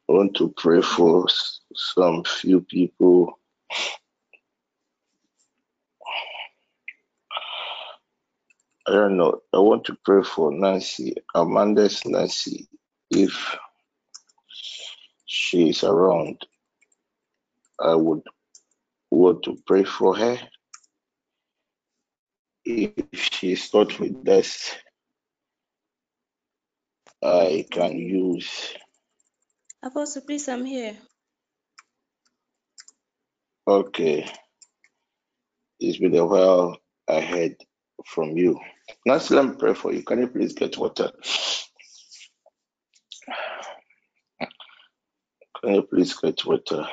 I 0.09 0.13
want 0.13 0.35
to 0.37 0.53
pray 0.57 0.81
for 0.81 1.27
some 1.75 2.23
few 2.23 2.61
people. 2.61 3.39
I 8.87 8.91
don't 8.93 9.17
know. 9.17 9.41
I 9.53 9.59
want 9.59 9.85
to 9.85 9.97
pray 10.05 10.23
for 10.23 10.51
Nancy, 10.51 11.15
Amanda's 11.35 12.05
Nancy, 12.05 12.67
if 13.11 13.57
she 15.25 15.69
is 15.69 15.83
around. 15.83 16.41
I 17.79 17.95
would 17.95 18.21
want 19.11 19.43
to 19.43 19.57
pray 19.65 19.83
for 19.83 20.15
her. 20.15 20.37
If 22.65 22.91
she 23.13 23.53
is 23.53 23.73
not 23.73 23.99
with 23.99 24.27
us, 24.27 24.75
I 27.23 27.65
can 27.71 27.97
use. 27.97 28.73
Apostle, 29.83 30.23
please, 30.23 30.47
I'm 30.49 30.65
here. 30.65 30.97
Okay. 33.67 34.29
It's 35.79 35.97
been 35.97 36.15
a 36.15 36.25
while 36.25 36.77
I 37.07 37.21
heard 37.21 37.55
from 38.05 38.37
you. 38.37 38.59
Nancy, 39.05 39.35
let 39.35 39.45
me 39.45 39.55
pray 39.57 39.73
for 39.73 39.93
you. 39.93 40.03
Can 40.03 40.19
you 40.19 40.27
please 40.27 40.53
get 40.53 40.77
water? 40.77 41.11
Can 45.63 45.75
you 45.75 45.83
please 45.83 46.13
get 46.15 46.45
water? 46.45 46.81
Uh, 46.81 46.87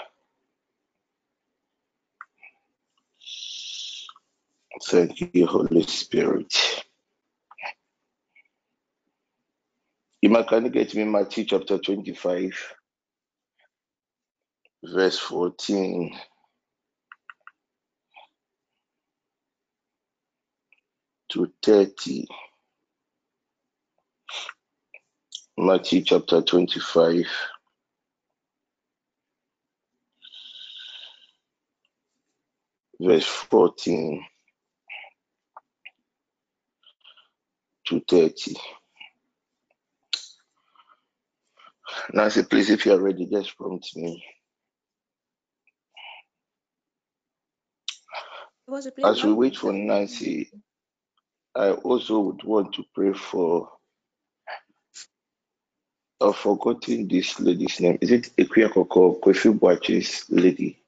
thank 4.87 5.21
you, 5.35 5.47
Holy 5.47 5.83
Spirit. 5.85 6.55
Ima, 10.23 10.45
can 10.45 10.67
you 10.67 10.71
get 10.71 10.95
me 10.95 11.05
Matthew 11.05 11.45
chapter 11.45 11.79
25, 11.79 12.53
verse 14.85 15.19
14? 15.19 16.13
to 21.31 21.53
30. 21.63 22.27
Matthew 25.59 26.03
chapter 26.03 26.43
25. 26.43 27.27
Verse 33.01 33.27
14 33.27 34.25
to 37.87 38.01
30. 38.09 38.57
Nancy, 42.13 42.43
please, 42.45 42.71
if 42.71 42.87
you 42.87 42.93
are 42.95 43.01
ready, 43.01 43.27
just 43.27 43.57
prompt 43.57 43.97
me. 43.97 44.25
As 49.05 49.23
we 49.25 49.33
wait 49.33 49.57
for 49.57 49.73
Nancy, 49.73 50.51
I 51.55 51.73
also 51.73 52.21
would 52.21 52.45
want 52.45 52.75
to 52.75 52.85
pray 52.95 53.13
for. 53.13 53.71
I've 56.21 56.37
forgotten 56.37 57.09
this 57.09 57.39
lady's 57.41 57.81
name. 57.81 57.99
Is 58.01 58.11
it 58.13 58.31
Ekuya 58.39 58.73
Koko 58.73 59.21
Kofi 59.21 59.59
Boachi's 59.59 60.25
lady? 60.31 60.84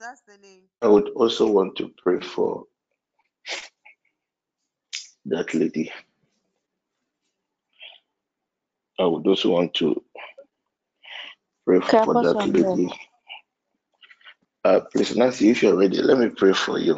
Yes, 0.00 0.22
please. 0.26 0.28
That's 0.28 0.40
the 0.42 0.48
name. 0.48 0.62
I 0.82 0.88
would 0.88 1.08
also 1.10 1.50
want 1.50 1.76
to 1.76 1.92
pray 2.02 2.20
for 2.20 2.64
that 5.26 5.54
lady. 5.54 5.92
I 8.98 9.06
would 9.06 9.26
also 9.26 9.50
want 9.50 9.74
to 9.74 10.02
pray 11.66 11.80
for 11.80 12.16
that 12.22 12.46
lady. 12.46 12.92
Uh, 14.64 14.80
please, 14.92 15.16
Nancy, 15.16 15.50
if 15.50 15.62
you're 15.62 15.76
ready, 15.76 16.02
let 16.02 16.18
me 16.18 16.28
pray 16.30 16.52
for 16.52 16.78
you. 16.78 16.96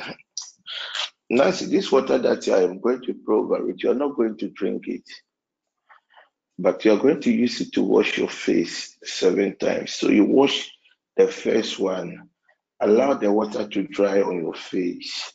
Nancy, 1.31 1.67
this 1.67 1.93
water 1.93 2.19
that 2.19 2.49
I 2.49 2.63
am 2.63 2.81
going 2.81 3.03
to 3.03 3.15
pour 3.27 3.37
over 3.37 3.71
it, 3.71 3.83
you 3.83 3.91
are 3.91 3.95
not 3.95 4.17
going 4.17 4.37
to 4.39 4.49
drink 4.51 4.89
it, 4.89 5.05
but 6.59 6.85
you 6.85 6.93
are 6.93 6.99
going 6.99 7.21
to 7.23 7.33
use 7.33 7.61
it 7.61 7.73
to 7.75 7.83
wash 7.83 8.19
your 8.19 8.29
face 8.29 8.97
seven 9.05 9.57
times. 9.57 9.95
So 9.95 10.09
you 10.09 10.25
wash 10.25 10.71
the 11.17 11.29
first 11.29 11.79
one, 11.79 12.31
allow 12.81 13.15
the 13.15 13.31
water 13.31 13.67
to 13.67 13.83
dry 13.85 14.23
on 14.23 14.41
your 14.41 14.55
face. 14.55 15.33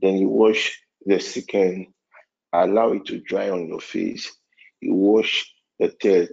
Then 0.00 0.16
you 0.16 0.28
wash 0.28 0.80
the 1.04 1.20
second, 1.20 1.88
allow 2.52 2.92
it 2.92 3.06
to 3.06 3.20
dry 3.20 3.50
on 3.50 3.68
your 3.68 3.80
face. 3.80 4.30
You 4.80 4.94
wash 4.94 5.52
the 5.78 5.94
third, 6.02 6.28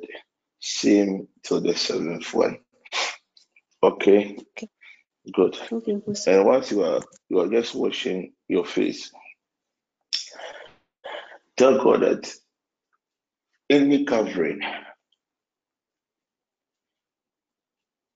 same 0.60 1.28
to 1.44 1.60
the 1.60 1.76
seventh 1.76 2.34
one. 2.34 2.60
Okay. 3.82 4.38
okay. 4.40 4.68
Good. 5.34 5.58
Okay, 5.72 6.02
and 6.28 6.46
once 6.46 6.72
you 6.72 6.84
are 6.84 7.02
you 7.30 7.40
are 7.40 7.48
just 7.48 7.76
washing 7.76 8.34
your 8.48 8.66
face, 8.66 9.12
tell 11.56 11.84
God 11.84 12.02
that 12.02 12.34
any 13.70 14.06
covering, 14.06 14.62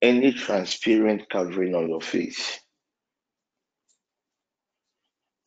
any 0.04 0.34
transparent 0.34 1.30
covering 1.32 1.76
on 1.76 1.90
your 1.90 2.02
face, 2.02 2.60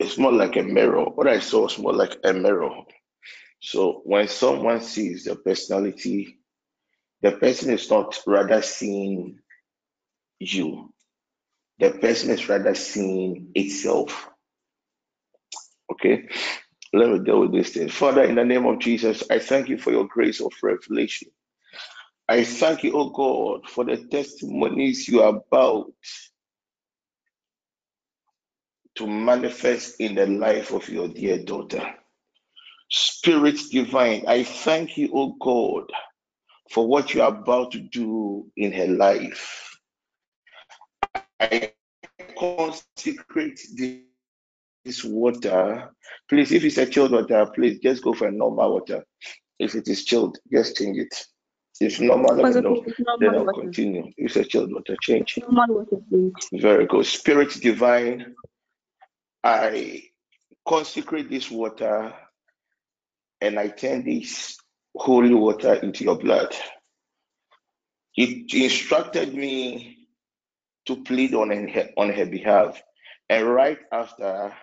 it's 0.00 0.18
more 0.18 0.32
like 0.32 0.56
a 0.56 0.62
mirror. 0.62 1.04
What 1.04 1.28
I 1.28 1.40
saw 1.40 1.62
was 1.64 1.78
more 1.78 1.94
like 1.94 2.16
a 2.24 2.32
mirror. 2.32 2.70
So 3.60 4.02
when 4.04 4.28
someone 4.28 4.80
sees 4.80 5.24
the 5.24 5.36
personality, 5.36 6.38
the 7.22 7.32
person 7.32 7.70
is 7.72 7.90
not 7.90 8.18
rather 8.26 8.62
seeing 8.62 9.38
you, 10.38 10.92
the 11.78 11.92
person 11.92 12.30
is 12.30 12.48
rather 12.48 12.74
seeing 12.74 13.50
itself. 13.54 14.28
Okay, 15.92 16.28
let 16.92 17.10
me 17.10 17.20
deal 17.20 17.40
with 17.40 17.52
this 17.52 17.70
thing. 17.70 17.88
Father, 17.88 18.24
in 18.24 18.36
the 18.36 18.44
name 18.44 18.66
of 18.66 18.80
Jesus, 18.80 19.24
I 19.30 19.38
thank 19.38 19.68
you 19.68 19.78
for 19.78 19.92
your 19.92 20.06
grace 20.06 20.40
of 20.40 20.52
revelation. 20.62 21.28
I 22.28 22.42
thank 22.42 22.82
you, 22.82 22.92
oh 22.94 23.10
God, 23.10 23.68
for 23.68 23.84
the 23.84 23.98
testimonies 23.98 25.06
you 25.06 25.22
are 25.22 25.36
about 25.36 25.92
to 28.96 29.06
manifest 29.06 30.00
in 30.00 30.16
the 30.16 30.26
life 30.26 30.72
of 30.72 30.88
your 30.88 31.08
dear 31.08 31.38
daughter. 31.38 31.94
Spirit 32.90 33.58
divine, 33.70 34.24
I 34.26 34.42
thank 34.42 34.96
you, 34.96 35.10
oh 35.14 35.36
God, 35.40 35.84
for 36.70 36.86
what 36.86 37.14
you 37.14 37.22
are 37.22 37.28
about 37.28 37.72
to 37.72 37.80
do 37.80 38.50
in 38.56 38.72
her 38.72 38.88
life. 38.88 39.78
I 41.38 41.72
consecrate 42.36 43.60
this 44.84 45.04
water. 45.04 45.90
Please, 46.28 46.50
if 46.52 46.64
it's 46.64 46.78
a 46.78 46.86
chilled 46.86 47.12
water, 47.12 47.46
please 47.54 47.78
just 47.78 48.02
go 48.02 48.12
for 48.12 48.28
a 48.28 48.32
normal 48.32 48.72
water. 48.72 49.04
If 49.58 49.74
it 49.74 49.86
is 49.88 50.04
chilled, 50.04 50.38
just 50.52 50.76
change 50.76 50.98
it. 50.98 51.26
If 51.80 52.00
normal, 52.00 52.36
know. 52.36 52.84
Then 53.20 53.34
I'll 53.34 53.52
continue. 53.52 54.10
It's 54.16 54.36
a 54.36 54.44
chilled 54.44 54.72
water, 54.72 54.96
change. 55.02 55.38
Normal 55.38 55.76
water, 55.76 55.98
please. 56.08 56.32
Very 56.52 56.86
good. 56.86 57.04
Spirit 57.04 57.50
divine, 57.60 58.34
I 59.44 60.04
consecrate 60.66 61.28
this 61.28 61.50
water 61.50 62.14
and 63.40 63.58
I 63.58 63.68
turn 63.68 64.04
this 64.04 64.58
holy 64.96 65.34
water 65.34 65.74
into 65.74 66.04
your 66.04 66.18
blood. 66.18 66.54
It 68.16 68.52
instructed 68.54 69.34
me 69.34 70.08
to 70.86 70.96
plead 70.96 71.34
on 71.34 71.50
her, 71.50 71.90
on 71.98 72.10
her 72.10 72.26
behalf. 72.26 72.82
And 73.28 73.46
right 73.46 73.78
after, 73.92 74.54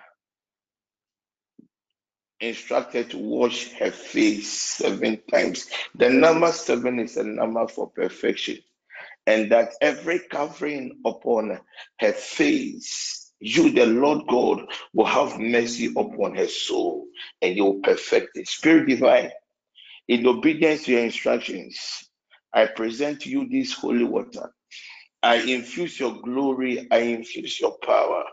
instructed 2.49 3.11
to 3.11 3.19
wash 3.19 3.71
her 3.73 3.91
face 3.91 4.51
seven 4.51 5.21
times. 5.31 5.67
The 5.95 6.09
number 6.09 6.51
seven 6.51 6.99
is 6.99 7.17
a 7.17 7.23
number 7.23 7.67
for 7.67 7.89
perfection. 7.89 8.59
And 9.27 9.51
that 9.51 9.73
every 9.81 10.19
covering 10.19 10.99
upon 11.05 11.59
her 11.99 12.13
face, 12.13 13.33
you, 13.39 13.71
the 13.71 13.87
Lord 13.87 14.27
God, 14.27 14.65
will 14.93 15.05
have 15.05 15.39
mercy 15.39 15.87
upon 15.97 16.35
her 16.35 16.47
soul 16.47 17.07
and 17.41 17.55
you 17.55 17.65
will 17.65 17.81
perfect 17.81 18.37
it. 18.37 18.47
Spirit 18.47 18.87
divine, 18.87 19.31
in 20.07 20.27
obedience 20.27 20.85
to 20.85 20.93
your 20.93 21.05
instructions, 21.05 22.09
I 22.53 22.67
present 22.67 23.21
to 23.21 23.29
you 23.29 23.49
this 23.49 23.73
holy 23.73 24.03
water 24.05 24.49
I 25.23 25.37
infuse 25.37 25.99
your 25.99 26.21
glory, 26.21 26.87
I 26.91 26.99
infuse 26.99 27.59
your 27.59 27.77
power. 27.79 28.23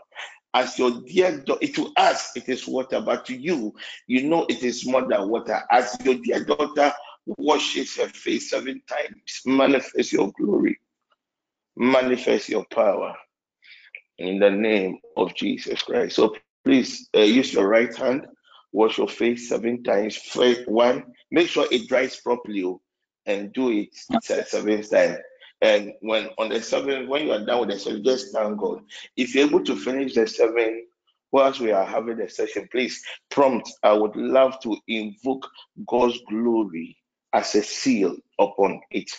As 0.53 0.77
your 0.77 0.91
dear 1.07 1.39
daughter, 1.39 1.67
to 1.67 1.93
us 1.97 2.35
it 2.35 2.49
is 2.49 2.67
water, 2.67 2.99
but 3.01 3.25
to 3.25 3.35
you, 3.35 3.73
you 4.07 4.23
know 4.23 4.45
it 4.49 4.63
is 4.63 4.85
more 4.85 5.07
than 5.07 5.29
water. 5.29 5.61
As 5.71 5.97
your 6.03 6.15
dear 6.15 6.43
daughter 6.43 6.91
washes 7.25 7.95
her 7.97 8.07
face 8.07 8.49
seven 8.49 8.81
times, 8.87 9.41
manifest 9.45 10.11
your 10.11 10.31
glory, 10.33 10.79
manifest 11.77 12.49
your 12.49 12.65
power 12.65 13.15
in 14.17 14.39
the 14.39 14.49
name 14.49 14.99
of 15.17 15.33
Jesus 15.35 15.81
Christ. 15.83 16.15
So 16.15 16.35
please 16.63 17.09
uh, 17.15 17.21
use 17.21 17.53
your 17.53 17.67
right 17.67 17.95
hand, 17.95 18.27
wash 18.71 18.97
your 18.97 19.07
face 19.07 19.49
seven 19.49 19.83
times. 19.83 20.17
First 20.17 20.67
one, 20.67 21.03
make 21.31 21.47
sure 21.47 21.65
it 21.71 21.87
dries 21.87 22.17
properly 22.17 22.63
oh, 22.63 22.81
and 23.25 23.53
do 23.53 23.71
it 23.71 23.89
seven 24.21 24.83
times. 24.83 25.17
And 25.61 25.93
when 26.01 26.29
on 26.39 26.49
the 26.49 26.61
seven, 26.61 27.07
when 27.09 27.25
you 27.27 27.33
are 27.33 27.45
done 27.45 27.61
with 27.61 27.69
the 27.69 27.79
seven, 27.79 28.03
just 28.03 28.33
thank 28.33 28.59
God. 28.59 28.81
If 29.17 29.35
you're 29.35 29.47
able 29.47 29.63
to 29.65 29.75
finish 29.75 30.15
the 30.15 30.27
seven 30.27 30.87
whilst 31.31 31.59
we 31.61 31.71
are 31.71 31.85
having 31.85 32.17
the 32.17 32.29
session, 32.29 32.67
please 32.71 33.03
prompt. 33.29 33.71
I 33.83 33.93
would 33.93 34.15
love 34.15 34.59
to 34.63 34.77
invoke 34.87 35.49
God's 35.87 36.19
glory 36.29 36.97
as 37.33 37.55
a 37.55 37.63
seal 37.63 38.17
upon 38.39 38.81
it. 38.91 39.11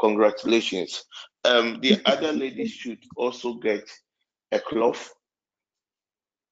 Congratulations. 0.00 1.04
Um, 1.44 1.80
the 1.82 2.00
other 2.06 2.32
ladies 2.32 2.72
should 2.72 3.00
also 3.16 3.54
get 3.54 3.88
a 4.52 4.60
cloth, 4.60 5.12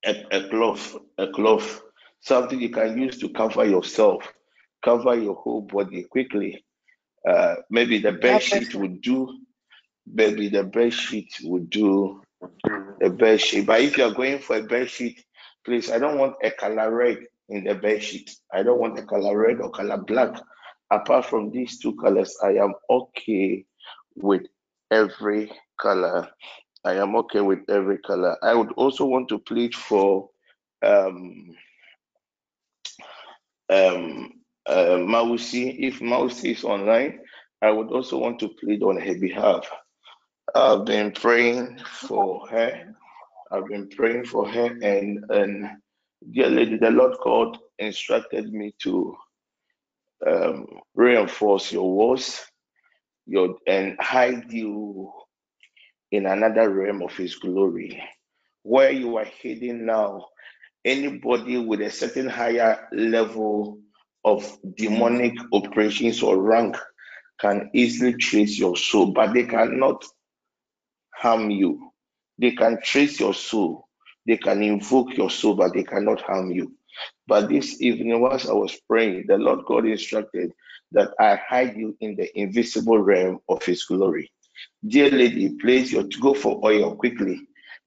a, 0.04 0.24
a 0.32 0.48
cloth, 0.48 0.96
a 1.18 1.28
cloth, 1.28 1.82
something 2.20 2.60
you 2.60 2.70
can 2.70 2.98
use 3.00 3.18
to 3.18 3.28
cover 3.30 3.64
yourself, 3.64 4.22
cover 4.84 5.16
your 5.16 5.34
whole 5.36 5.62
body 5.62 6.04
quickly. 6.04 6.64
Uh, 7.26 7.56
maybe 7.70 7.98
the 7.98 8.12
bed 8.12 8.42
sheet 8.42 8.74
would 8.74 9.00
do. 9.00 9.38
Maybe 10.06 10.48
the 10.48 10.64
bed 10.64 10.92
sheet 10.92 11.30
would 11.44 11.70
do 11.70 12.22
the 13.00 13.10
bed 13.10 13.40
sheet. 13.40 13.66
But 13.66 13.80
if 13.80 13.98
you're 13.98 14.14
going 14.14 14.38
for 14.38 14.56
a 14.56 14.62
bed 14.62 14.88
sheet, 14.90 15.22
please, 15.64 15.90
I 15.90 15.98
don't 15.98 16.18
want 16.18 16.36
a 16.42 16.50
color 16.50 16.94
red 16.94 17.18
in 17.48 17.64
the 17.64 17.74
bed 17.74 18.02
sheet. 18.02 18.30
I 18.52 18.62
don't 18.62 18.80
want 18.80 18.98
a 18.98 19.02
color 19.02 19.36
red 19.36 19.60
or 19.60 19.70
color 19.70 19.98
black. 19.98 20.40
Apart 20.90 21.26
from 21.26 21.50
these 21.50 21.78
two 21.78 21.94
colors, 21.96 22.36
I 22.42 22.54
am 22.54 22.72
okay 22.88 23.64
with 24.16 24.42
every 24.90 25.52
color. 25.80 26.28
I 26.84 26.94
am 26.94 27.14
okay 27.16 27.40
with 27.40 27.60
every 27.68 27.98
color. 27.98 28.36
I 28.42 28.54
would 28.54 28.72
also 28.72 29.04
want 29.04 29.28
to 29.28 29.38
plead 29.38 29.74
for 29.74 30.30
um 30.82 31.54
um 33.68 34.37
uh, 34.68 34.98
Mausi. 34.98 35.76
If 35.80 36.00
Mausi 36.00 36.52
is 36.52 36.64
online, 36.64 37.20
I 37.62 37.70
would 37.70 37.88
also 37.88 38.18
want 38.18 38.38
to 38.40 38.48
plead 38.60 38.82
on 38.82 39.00
her 39.00 39.18
behalf. 39.18 39.68
I've 40.54 40.84
been 40.84 41.12
praying 41.12 41.78
for 41.84 42.46
her. 42.48 42.94
I've 43.50 43.66
been 43.66 43.88
praying 43.88 44.26
for 44.26 44.48
her, 44.48 44.66
and 44.82 45.24
and 45.30 45.70
dear 46.32 46.48
lady, 46.48 46.76
the 46.76 46.90
Lord 46.90 47.16
God 47.22 47.58
instructed 47.78 48.52
me 48.52 48.74
to 48.82 49.16
um, 50.26 50.66
reinforce 50.94 51.72
your 51.72 51.90
walls, 51.90 52.44
your 53.26 53.56
and 53.66 53.96
hide 54.00 54.52
you 54.52 55.10
in 56.12 56.26
another 56.26 56.70
realm 56.70 57.02
of 57.02 57.16
His 57.16 57.36
glory, 57.36 58.02
where 58.62 58.90
you 58.90 59.16
are 59.16 59.24
hidden 59.26 59.86
now. 59.86 60.26
Anybody 60.84 61.58
with 61.58 61.80
a 61.82 61.90
certain 61.90 62.28
higher 62.28 62.88
level 62.92 63.78
of 64.28 64.58
demonic 64.76 65.34
operations 65.52 66.22
or 66.22 66.40
rank 66.40 66.76
can 67.40 67.70
easily 67.72 68.14
trace 68.14 68.58
your 68.58 68.76
soul, 68.76 69.12
but 69.12 69.32
they 69.32 69.44
cannot 69.44 70.04
harm 71.14 71.50
you. 71.50 71.92
They 72.38 72.52
can 72.52 72.78
trace 72.82 73.18
your 73.18 73.34
soul, 73.34 73.88
they 74.26 74.36
can 74.36 74.62
invoke 74.62 75.16
your 75.16 75.30
soul, 75.30 75.54
but 75.54 75.72
they 75.72 75.82
cannot 75.82 76.20
harm 76.20 76.50
you. 76.50 76.74
But 77.26 77.48
this 77.48 77.80
evening, 77.80 78.20
whilst 78.20 78.48
I 78.48 78.52
was 78.52 78.78
praying, 78.88 79.24
the 79.28 79.38
Lord 79.38 79.64
God 79.66 79.86
instructed 79.86 80.52
that 80.92 81.10
I 81.18 81.36
hide 81.36 81.76
you 81.76 81.96
in 82.00 82.16
the 82.16 82.28
invisible 82.38 82.98
realm 82.98 83.40
of 83.48 83.62
His 83.64 83.84
glory. 83.84 84.30
Dear 84.86 85.10
lady, 85.10 85.56
place 85.60 85.92
your 85.92 86.04
go 86.20 86.34
for 86.34 86.60
oil 86.64 86.96
quickly. 86.96 87.40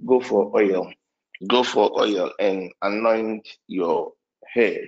Go 0.06 0.20
for 0.20 0.56
oil. 0.56 0.92
Go 1.48 1.64
for 1.64 1.92
oil 2.00 2.32
and 2.40 2.72
anoint 2.82 3.48
your 3.68 4.14
hair. 4.54 4.82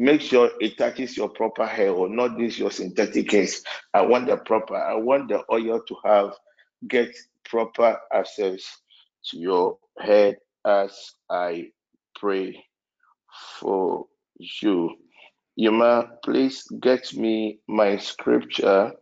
Make 0.00 0.20
sure 0.20 0.52
it 0.60 0.78
touches 0.78 1.16
your 1.16 1.28
proper 1.28 1.66
hair 1.66 1.90
or 1.90 2.08
not 2.08 2.38
this 2.38 2.56
your 2.56 2.70
synthetic 2.70 3.32
hairs. 3.32 3.64
I 3.92 4.02
want 4.02 4.28
the 4.28 4.36
proper, 4.36 4.76
I 4.76 4.94
want 4.94 5.28
the 5.28 5.42
oil 5.52 5.82
to 5.88 5.96
have 6.04 6.34
get 6.86 7.12
proper 7.44 7.98
access 8.12 8.62
to 9.24 9.38
your 9.38 9.78
head 9.98 10.36
as 10.64 11.14
I 11.28 11.72
pray 12.14 12.64
for 13.58 14.06
you. 14.38 14.94
Yuma, 15.56 16.10
please 16.24 16.62
get 16.80 17.12
me 17.14 17.58
my 17.66 17.96
scripture. 17.96 18.92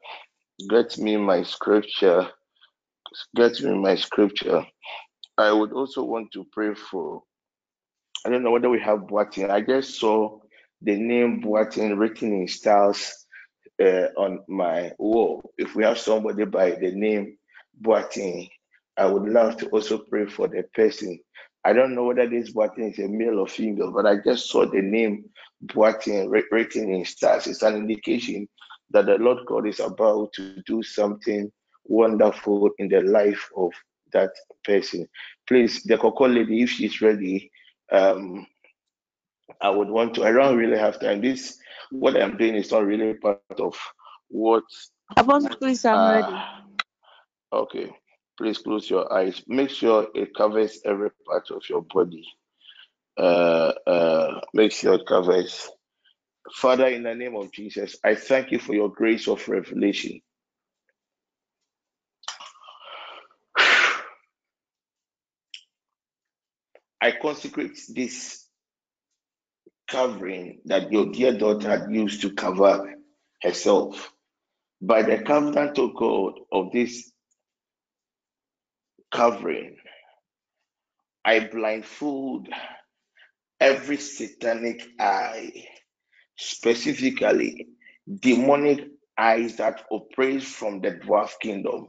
Get 0.71 0.97
me 0.97 1.19
my 1.19 1.43
scripture. 1.43 2.27
Get 3.35 3.61
me 3.61 3.75
my 3.75 3.97
scripture. 3.97 4.65
I 5.37 5.53
would 5.53 5.73
also 5.73 6.03
want 6.05 6.33
to 6.33 6.47
pray 6.53 6.73
for. 6.75 7.23
I 8.25 8.31
don't 8.31 8.43
know 8.43 8.51
whether 8.51 8.71
we 8.71 8.81
have 8.81 9.01
Boatin. 9.01 9.51
I 9.51 9.61
just 9.61 10.01
saw 10.01 10.41
the 10.83 10.97
name 10.97 11.43
Boatin 11.43 11.99
written 11.99 12.33
in 12.33 12.49
stars 12.49 13.27
uh, 13.83 14.09
on 14.17 14.41
my 14.49 14.93
wall. 14.99 15.51
If 15.59 15.75
we 15.75 15.85
have 15.85 15.99
somebody 15.99 16.45
by 16.45 16.71
the 16.73 16.93
name 16.93 17.39
Boatin, 17.81 18.49
I 18.97 19.07
would 19.07 19.29
love 19.31 19.57
to 19.59 19.69
also 19.69 19.99
pray 19.99 20.27
for 20.27 20.49
the 20.49 20.65
person. 20.75 21.19
I 21.65 21.73
don't 21.73 21.95
know 21.95 22.05
whether 22.05 22.29
this 22.29 22.53
Boatin 22.53 22.93
is 22.93 22.99
a 22.99 23.09
male 23.09 23.41
or 23.41 23.49
female, 23.49 23.93
but 23.93 24.07
I 24.07 24.17
just 24.25 24.51
saw 24.51 24.67
the 24.67 24.83
name 24.83 25.25
Boatin 25.65 26.31
written 26.31 26.93
in 26.93 27.05
stars. 27.05 27.47
It's 27.47 27.63
an 27.63 27.77
indication 27.77 28.49
that 28.91 29.07
the 29.07 29.17
Lord 29.19 29.39
God 29.47 29.67
is 29.67 29.81
about 29.81 30.33
to 30.35 30.63
do 30.67 30.83
something 30.83 31.51
wonderful 31.85 32.71
in 32.79 32.89
the 32.89 33.01
life 33.01 33.51
of 33.57 33.73
that 34.13 34.31
person. 34.65 35.07
Please, 35.47 35.83
the 35.83 35.99
Coco 35.99 36.29
lady, 36.29 36.63
if 36.63 36.71
she's 36.71 37.01
ready, 37.01 37.51
um, 37.93 38.47
I 39.61 39.71
would 39.71 39.89
want 39.89 40.15
to. 40.15 40.25
I 40.25 40.33
don't 40.33 40.57
really 40.57 40.79
have 40.79 41.01
time. 41.01 41.21
This 41.21 41.59
what 41.91 42.21
I'm 42.21 42.37
doing 42.37 42.57
is 42.57 42.71
not 42.71 42.85
really 42.85 43.15
part 43.15 43.41
of 43.59 43.77
what. 44.29 44.65
Apostle, 45.17 45.57
please, 45.57 45.85
I'm 45.85 45.97
uh, 45.99 46.21
ready. 46.21 46.37
Okay, 47.53 47.91
please 48.37 48.59
close 48.59 48.91
your 48.91 49.13
eyes. 49.13 49.43
Make 49.47 49.71
sure 49.71 50.09
it 50.15 50.35
covers 50.35 50.81
every 50.85 51.11
part 51.27 51.51
of 51.51 51.63
your 51.69 51.83
body. 51.83 52.25
Uh, 53.17 53.73
uh, 53.87 54.41
make 54.53 54.73
sure 54.73 54.95
it 54.95 55.07
covers. 55.07 55.71
Father, 56.53 56.87
in 56.87 57.03
the 57.03 57.15
name 57.15 57.35
of 57.37 57.53
Jesus, 57.53 57.97
I 58.05 58.15
thank 58.15 58.53
you 58.53 58.59
for 58.59 58.75
your 58.75 58.91
grace 58.91 59.27
of 59.27 59.49
revelation. 59.49 60.21
I 67.01 67.13
consecrate 67.21 67.79
this 67.89 68.46
covering 69.89 70.61
that 70.67 70.93
your 70.93 71.13
dear 71.13 71.37
daughter 71.37 71.89
used 71.91 72.23
to 72.23 72.33
cover 72.35 72.95
herself 73.43 74.13
by 74.81 75.03
the 75.03 75.19
covenant 75.23 75.79
of 75.79 75.95
God 75.97 76.35
of 76.53 76.73
this 76.73 77.13
covering. 79.13 79.77
I 81.25 81.41
blindfold 81.41 82.49
every 83.61 83.97
satanic 83.99 84.83
eye, 85.01 85.53
specifically 86.39 87.69
demonic 88.21 88.89
eyes 89.19 89.57
that 89.57 89.85
operate 89.91 90.43
from 90.43 90.81
the 90.81 90.93
dwarf 90.93 91.33
kingdom 91.41 91.89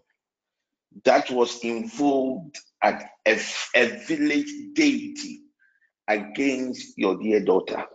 that 1.06 1.30
was 1.32 1.60
involved 1.64 2.58
at 2.84 3.10
a, 3.28 3.40
a 3.76 3.88
village 4.06 4.52
deity 4.74 5.42
against 6.08 6.98
your 6.98 7.18
dear 7.18 7.44
daughter. 7.44 7.86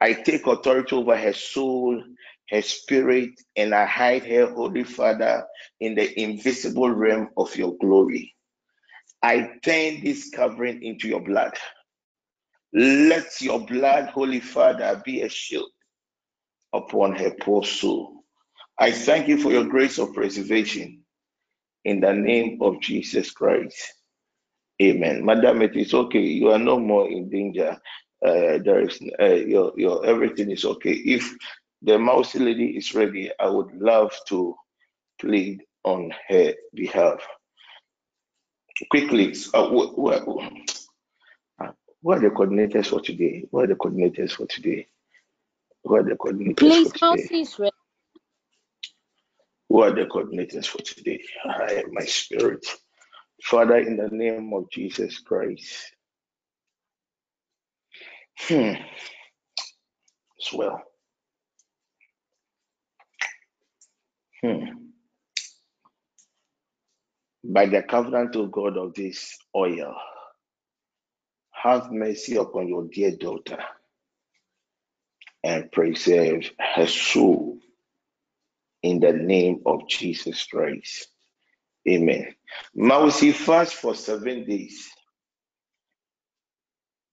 I 0.00 0.12
take 0.14 0.46
authority 0.46 0.96
over 0.96 1.16
her 1.16 1.32
soul, 1.32 2.02
her 2.50 2.62
spirit, 2.62 3.30
and 3.56 3.74
I 3.74 3.84
hide 3.86 4.24
her, 4.24 4.46
Holy 4.52 4.84
Father, 4.84 5.44
in 5.80 5.94
the 5.94 6.20
invisible 6.20 6.90
realm 6.90 7.30
of 7.36 7.54
your 7.56 7.76
glory. 7.78 8.34
I 9.22 9.50
turn 9.64 10.02
this 10.02 10.30
covering 10.30 10.82
into 10.82 11.08
your 11.08 11.20
blood. 11.22 11.54
Let 12.72 13.40
your 13.40 13.66
blood, 13.66 14.06
Holy 14.10 14.40
Father, 14.40 15.02
be 15.04 15.22
a 15.22 15.28
shield 15.28 15.70
upon 16.72 17.16
her 17.16 17.32
poor 17.32 17.64
soul. 17.64 18.24
I 18.78 18.92
thank 18.92 19.28
you 19.28 19.38
for 19.38 19.50
your 19.50 19.64
grace 19.64 19.98
of 19.98 20.14
preservation 20.14 21.04
in 21.84 22.00
the 22.00 22.12
name 22.12 22.58
of 22.62 22.80
Jesus 22.80 23.32
Christ. 23.32 23.94
Amen. 24.80 25.24
Madam, 25.24 25.62
it 25.62 25.76
is 25.76 25.92
okay. 25.92 26.20
You 26.20 26.50
are 26.50 26.58
no 26.58 26.78
more 26.78 27.08
in 27.10 27.28
danger. 27.28 27.76
Uh, 28.24 28.58
there 28.58 28.80
is 28.80 29.00
uh, 29.20 29.26
your 29.26 29.72
your 29.76 30.06
everything 30.06 30.50
is 30.50 30.64
okay. 30.64 30.92
If 30.92 31.34
the 31.82 31.98
mouse 31.98 32.34
lady 32.34 32.76
is 32.76 32.94
ready, 32.94 33.30
I 33.38 33.48
would 33.48 33.72
love 33.74 34.12
to 34.28 34.54
plead 35.20 35.62
on 35.84 36.12
her 36.28 36.54
behalf. 36.74 37.20
Quickly, 38.90 39.34
uh, 39.54 39.64
uh, 39.64 40.50
what 42.00 42.18
are 42.18 42.20
the 42.20 42.30
coordinators 42.30 42.86
for 42.86 43.00
today? 43.00 43.44
What 43.50 43.64
are 43.64 43.68
the 43.68 43.74
coordinators 43.74 44.32
for 44.32 44.46
today? 44.46 44.86
What 45.82 46.00
are 46.00 46.08
the 46.10 46.14
coordinators 46.14 46.56
Please, 46.56 46.92
for 46.92 47.16
today? 47.16 47.46
Ready. 47.58 47.72
Who 49.68 49.82
are 49.82 49.90
the 49.92 50.06
coordinators 50.06 50.66
for 50.66 50.78
today? 50.78 51.20
I 51.44 51.82
my 51.92 52.04
spirit. 52.04 52.64
Father, 53.42 53.78
in 53.78 53.96
the 53.96 54.08
name 54.10 54.52
of 54.54 54.70
Jesus 54.70 55.20
Christ. 55.20 55.92
Hmm. 58.40 58.74
As 60.40 60.52
well. 60.54 60.82
Hmm. 64.42 64.64
By 67.44 67.66
the 67.66 67.82
covenant 67.82 68.36
of 68.36 68.52
God 68.52 68.76
of 68.76 68.94
this 68.94 69.38
oil, 69.56 69.94
have 71.52 71.90
mercy 71.90 72.36
upon 72.36 72.68
your 72.68 72.84
dear 72.84 73.16
daughter 73.16 73.58
and 75.44 75.70
preserve 75.72 76.50
her 76.58 76.86
soul 76.86 77.58
in 78.82 79.00
the 79.00 79.12
name 79.12 79.62
of 79.66 79.88
Jesus 79.88 80.44
Christ. 80.44 81.08
Amen. 81.86 82.34
Mausi 82.76 83.32
fast 83.32 83.74
for 83.74 83.94
seven 83.94 84.44
days. 84.44 84.88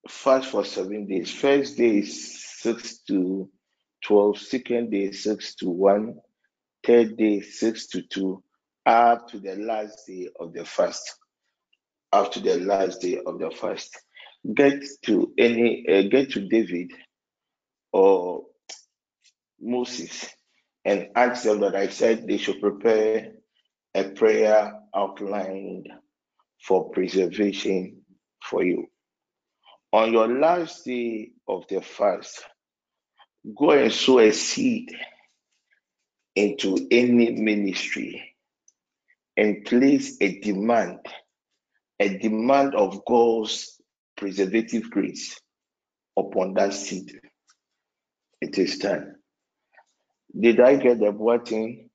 Fast 0.08 0.50
for 0.50 0.64
seven 0.64 1.06
days. 1.06 1.30
First 1.32 1.76
day 1.76 1.98
is 1.98 2.42
6 2.60 2.98
to 3.08 3.50
12, 4.04 4.38
second 4.38 4.90
day 4.90 5.10
6 5.12 5.54
to 5.56 5.70
1, 5.70 6.14
third 6.84 7.16
day 7.16 7.40
6 7.40 7.86
to 7.88 8.02
2, 8.02 8.42
up 8.86 9.28
to 9.28 9.40
the 9.40 9.56
last 9.56 10.06
day 10.06 10.28
of 10.38 10.52
the 10.52 10.64
fast. 10.64 11.14
Up 12.12 12.32
to 12.32 12.40
the 12.40 12.58
last 12.60 13.00
day 13.00 13.18
of 13.26 13.38
the 13.38 13.50
fast. 13.50 13.96
Get 14.54 14.84
to 15.02 15.32
any, 15.36 15.84
uh, 15.88 16.02
get 16.02 16.30
to 16.32 16.48
David 16.48 16.92
or 17.92 18.44
Moses 19.60 20.28
and 20.84 21.08
ask 21.16 21.42
them 21.42 21.60
that 21.60 21.74
I 21.74 21.88
said 21.88 22.26
they 22.26 22.36
should 22.36 22.60
prepare 22.60 23.32
a 23.96 24.04
prayer 24.10 24.74
outlined 24.96 25.88
for 26.62 26.90
preservation 26.90 28.02
for 28.44 28.64
you. 28.64 28.86
On 29.92 30.12
your 30.12 30.28
last 30.28 30.84
day 30.84 31.30
of 31.48 31.64
the 31.68 31.82
fast, 31.82 32.44
go 33.58 33.70
and 33.72 33.92
sow 33.92 34.20
a 34.20 34.32
seed 34.32 34.90
into 36.36 36.88
any 36.90 37.32
ministry 37.32 38.34
and 39.36 39.64
place 39.64 40.16
a 40.20 40.40
demand, 40.40 41.00
a 42.00 42.18
demand 42.18 42.74
of 42.74 43.04
God's 43.06 43.80
preservative 44.16 44.90
grace 44.90 45.40
upon 46.18 46.54
that 46.54 46.74
seed. 46.74 47.20
It 48.42 48.58
is 48.58 48.78
time. 48.78 49.16
Did 50.38 50.60
I 50.60 50.76
get 50.76 51.00
the 51.00 51.12
button? 51.12 51.85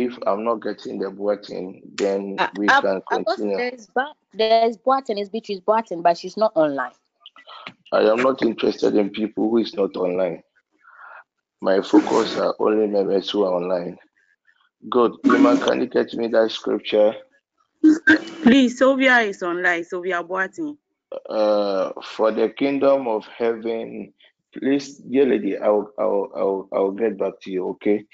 If 0.00 0.18
I'm 0.26 0.44
not 0.44 0.62
getting 0.62 0.98
the 0.98 1.10
button, 1.10 1.82
then 1.94 2.36
Uh, 2.38 2.48
we 2.56 2.66
uh, 2.68 2.80
can 2.80 2.96
Apostle, 2.96 3.24
continue. 3.24 3.56
there's 3.58 3.86
Ba- 3.94 4.14
there's 4.32 4.76
Barton, 4.78 5.18
it's 5.18 5.28
Beatrice 5.28 5.60
Barton, 5.60 6.00
but 6.00 6.16
she's 6.16 6.36
not 6.36 6.52
online. 6.54 6.92
I 7.92 8.00
am 8.02 8.18
not 8.22 8.42
interested 8.42 8.94
in 8.96 9.10
people 9.10 9.50
who 9.50 9.58
is 9.58 9.74
not 9.74 9.96
online. 9.96 10.42
My 11.60 11.82
focus 11.82 12.38
are 12.38 12.54
only 12.58 12.86
members 12.86 13.28
who 13.30 13.44
are 13.44 13.54
online. 13.54 13.98
Good. 14.88 15.12
Iman, 15.26 15.58
can 15.58 15.80
you 15.80 15.86
get 15.86 16.14
me 16.14 16.28
that 16.28 16.50
scripture? 16.50 17.14
Please, 18.42 18.78
Sylvia 18.78 19.18
is 19.20 19.42
online. 19.42 19.84
Sylvia 19.84 20.22
Boating. 20.22 20.78
Uh, 21.28 21.92
for 22.02 22.30
the 22.30 22.48
kingdom 22.48 23.06
of 23.08 23.26
heaven, 23.26 24.14
please, 24.54 24.98
dear 24.98 25.26
lady, 25.26 25.58
I'll, 25.58 25.92
I'll, 25.98 26.30
I'll, 26.34 26.68
I'll 26.72 26.92
get 26.92 27.18
back 27.18 27.34
to 27.42 27.50
you. 27.50 27.68
Okay. 27.70 28.06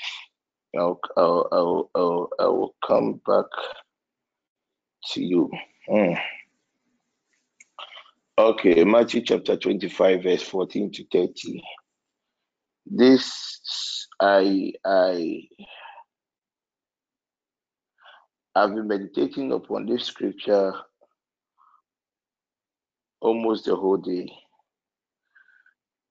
I'll, 0.78 1.00
I'll, 1.16 1.48
I'll, 1.52 1.90
I'll, 1.94 2.30
I 2.38 2.44
will 2.46 2.74
come 2.86 3.20
back 3.26 3.46
to 5.12 5.22
you. 5.22 5.50
Hmm. 5.88 6.14
Okay, 8.38 8.84
Matthew 8.84 9.22
chapter 9.22 9.56
25, 9.56 10.22
verse 10.22 10.42
14 10.42 10.92
to 10.92 11.04
30. 11.12 11.62
This 12.86 14.08
I 14.20 14.72
I 14.84 15.42
I've 18.54 18.74
been 18.74 18.88
meditating 18.88 19.52
upon 19.52 19.86
this 19.86 20.04
scripture 20.04 20.72
almost 23.20 23.66
the 23.66 23.76
whole 23.76 23.96
day. 23.98 24.30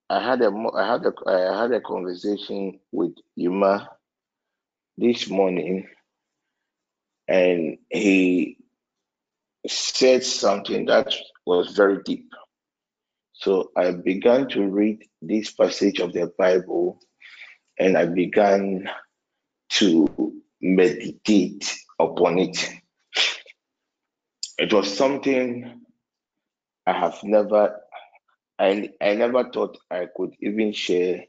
I 0.10 0.24
had 0.24 0.42
a 0.42 0.52
I 0.76 0.92
had 0.92 1.06
a 1.06 1.14
I 1.28 1.62
had 1.62 1.72
a 1.72 1.82
conversation 1.82 2.80
with 2.92 3.16
Yuma 3.36 3.90
this 4.98 5.30
morning, 5.30 5.88
and 7.28 7.78
he 7.90 8.58
said 9.68 10.24
something 10.24 10.86
that 10.86 11.14
was 11.46 11.76
very 11.76 12.02
deep. 12.04 12.30
So 13.34 13.72
I 13.76 13.92
began 13.92 14.48
to 14.50 14.64
read 14.66 15.04
this 15.22 15.52
passage 15.52 16.00
of 16.00 16.14
the 16.14 16.32
Bible, 16.38 17.00
and 17.78 17.98
I 17.98 18.06
began 18.06 18.90
to 19.72 20.42
meditate 20.62 21.76
upon 22.00 22.40
it. 22.40 22.70
It 24.58 24.72
was 24.72 24.96
something 24.96 25.82
I 26.86 26.94
have 26.94 27.24
never 27.24 27.82
I 28.58 28.90
I 29.02 29.16
never 29.16 29.50
thought 29.52 29.78
I 29.92 30.08
could 30.16 30.36
even 30.42 30.72
share 30.72 31.26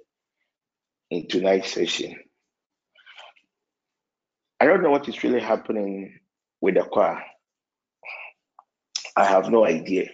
in 1.10 1.26
tonight's 1.28 1.72
session. 1.72 2.16
I 4.60 4.64
don't 4.64 4.82
know 4.82 4.90
what 4.90 5.08
is 5.08 5.22
really 5.22 5.40
happening 5.40 6.18
with 6.60 6.74
the 6.76 6.82
choir. 6.82 7.22
I 9.16 9.24
have 9.24 9.50
no 9.50 9.66
idea. 9.66 10.08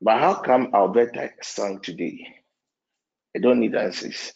But 0.00 0.18
how 0.18 0.34
come 0.34 0.70
Alberta 0.74 1.30
sang 1.42 1.80
today? 1.80 2.26
I 3.36 3.40
don't 3.40 3.60
need 3.60 3.74
answers. 3.74 4.32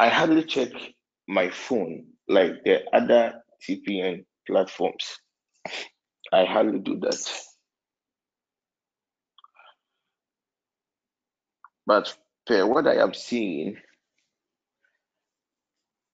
I 0.00 0.08
hardly 0.08 0.44
check 0.44 0.70
my 1.28 1.50
phone 1.50 2.06
like 2.28 2.64
the 2.64 2.82
other 2.92 3.42
TPN 3.62 4.24
platforms. 4.46 5.18
I 6.32 6.44
hardly 6.44 6.80
do 6.80 6.98
that. 7.00 7.18
But 11.86 12.16
per 12.46 12.66
what 12.66 12.86
I 12.86 12.96
am 12.96 13.14
seeing, 13.14 13.76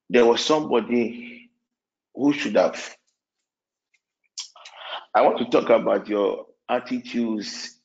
there 0.08 0.26
was 0.26 0.44
somebody 0.44 1.50
who 2.14 2.32
should 2.32 2.56
have. 2.56 2.96
I 5.14 5.22
want 5.22 5.38
to 5.38 5.44
talk 5.46 5.70
about 5.70 6.08
your 6.08 6.46
attitudes 6.68 7.78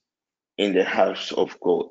in 0.58 0.74
the 0.74 0.84
house 0.84 1.32
of 1.32 1.58
God. 1.60 1.88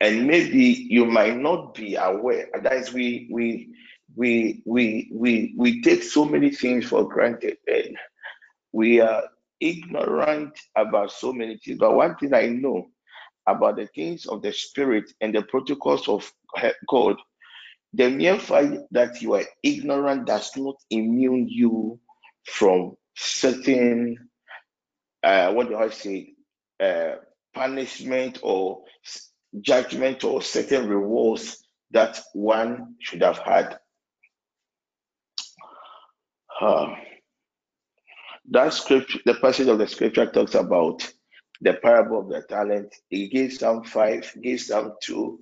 And 0.00 0.26
maybe 0.26 0.86
you 0.90 1.06
might 1.06 1.36
not 1.36 1.74
be 1.74 1.96
aware. 1.96 2.48
That 2.62 2.74
is, 2.74 2.92
we 2.92 3.28
we 3.32 3.70
we 4.14 4.62
we 4.66 5.10
we 5.12 5.54
we 5.56 5.82
take 5.82 6.02
so 6.02 6.24
many 6.24 6.50
things 6.50 6.86
for 6.86 7.08
granted 7.08 7.56
and 7.66 7.96
we 8.72 9.00
are 9.00 9.24
ignorant 9.60 10.58
about 10.76 11.10
so 11.12 11.32
many 11.32 11.58
things. 11.58 11.78
But 11.78 11.94
one 11.94 12.16
thing 12.16 12.34
I 12.34 12.46
know 12.48 12.90
about 13.46 13.76
the 13.76 13.86
things 13.94 14.26
of 14.26 14.42
the 14.42 14.52
spirit 14.52 15.04
and 15.20 15.34
the 15.34 15.42
protocols 15.42 16.08
of 16.08 16.30
God, 16.88 17.16
the 17.92 18.10
mere 18.10 18.38
fact 18.38 18.76
that 18.90 19.22
you 19.22 19.34
are 19.34 19.44
ignorant 19.62 20.26
does 20.26 20.50
not 20.56 20.76
immune 20.90 21.48
you 21.48 21.98
from 22.44 22.96
certain 23.16 24.28
uh, 25.22 25.52
what 25.52 25.68
do 25.68 25.76
I 25.76 25.88
say 25.88 26.34
uh, 26.80 27.16
punishment 27.54 28.38
or 28.42 28.84
judgment 29.60 30.22
or 30.24 30.42
certain 30.42 30.88
rewards 30.88 31.64
that 31.90 32.20
one 32.32 32.94
should 33.00 33.22
have 33.22 33.38
had. 33.38 33.78
Uh, 36.60 36.94
that 38.50 38.72
scripture, 38.72 39.18
the 39.24 39.34
passage 39.34 39.68
of 39.68 39.78
the 39.78 39.86
scripture 39.88 40.26
talks 40.26 40.54
about 40.54 41.10
the 41.60 41.74
parable 41.74 42.20
of 42.20 42.28
the 42.28 42.42
talent. 42.42 42.94
He 43.08 43.28
gave 43.28 43.52
some 43.52 43.84
five, 43.84 44.30
gave 44.42 44.60
some 44.60 44.94
two, 45.02 45.40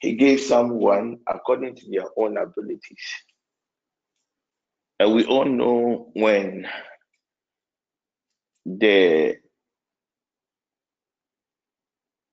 he 0.00 0.14
gave 0.14 0.40
some 0.40 0.70
one 0.70 1.18
according 1.26 1.76
to 1.76 1.90
their 1.90 2.06
own 2.16 2.36
abilities. 2.36 3.06
And 4.98 5.14
we 5.14 5.24
all 5.24 5.44
know 5.44 6.10
when 6.14 6.66
the 8.64 9.36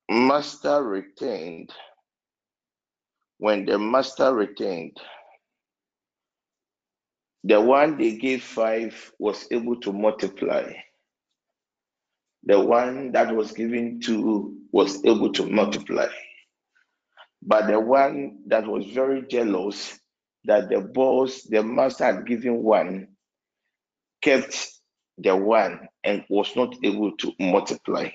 master 0.09 0.84
returned, 0.84 1.71
when 3.38 3.65
the 3.65 3.78
master 3.78 4.34
returned, 4.34 4.97
the 7.43 7.59
one 7.59 7.97
they 7.97 8.15
gave 8.17 8.43
five 8.43 9.11
was 9.19 9.45
able 9.51 9.80
to 9.82 9.91
multiply. 9.91 10.71
The 12.46 12.60
one 12.60 13.12
that 13.14 13.34
was 13.36 13.52
given 13.52 14.02
to 14.02 14.58
was 14.72 15.04
able 15.06 15.32
to 15.34 15.46
multiply. 15.46 16.08
But 17.41 17.68
the 17.68 17.80
one 17.80 18.39
that 18.48 18.68
was 18.68 18.86
very 18.88 19.26
jealous 19.28 20.00
that 20.46 20.70
the 20.70 20.82
boss, 20.82 21.44
the 21.44 21.64
master 21.64 22.06
had 22.06 22.26
given 22.26 22.64
one, 22.64 23.08
kept 24.22 24.70
the 25.18 25.36
one 25.36 25.88
and 26.04 26.26
was 26.30 26.56
not 26.56 26.76
able 26.84 27.16
to 27.18 27.34
multiply. 27.39 28.10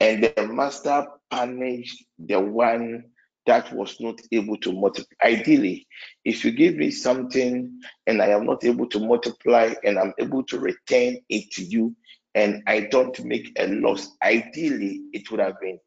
And 0.00 0.24
the 0.24 0.46
master 0.46 1.06
punished 1.30 2.04
the 2.18 2.40
one 2.40 3.04
that 3.46 3.72
was 3.72 3.98
not 4.00 4.20
able 4.30 4.58
to 4.58 4.72
multiply. 4.72 5.16
Ideally, 5.22 5.86
if 6.24 6.44
you 6.44 6.52
give 6.52 6.76
me 6.76 6.90
something 6.90 7.80
and 8.06 8.20
I 8.22 8.28
am 8.28 8.44
not 8.44 8.64
able 8.64 8.86
to 8.88 9.00
multiply 9.00 9.74
and 9.84 9.98
I'm 9.98 10.12
able 10.18 10.44
to 10.44 10.58
return 10.58 11.18
it 11.28 11.50
to 11.52 11.64
you 11.64 11.96
and 12.34 12.62
I 12.66 12.80
don't 12.80 13.18
make 13.24 13.52
a 13.58 13.66
loss, 13.68 14.16
ideally 14.22 15.02
it 15.12 15.30
would 15.30 15.40
have 15.40 15.60
been 15.60 15.78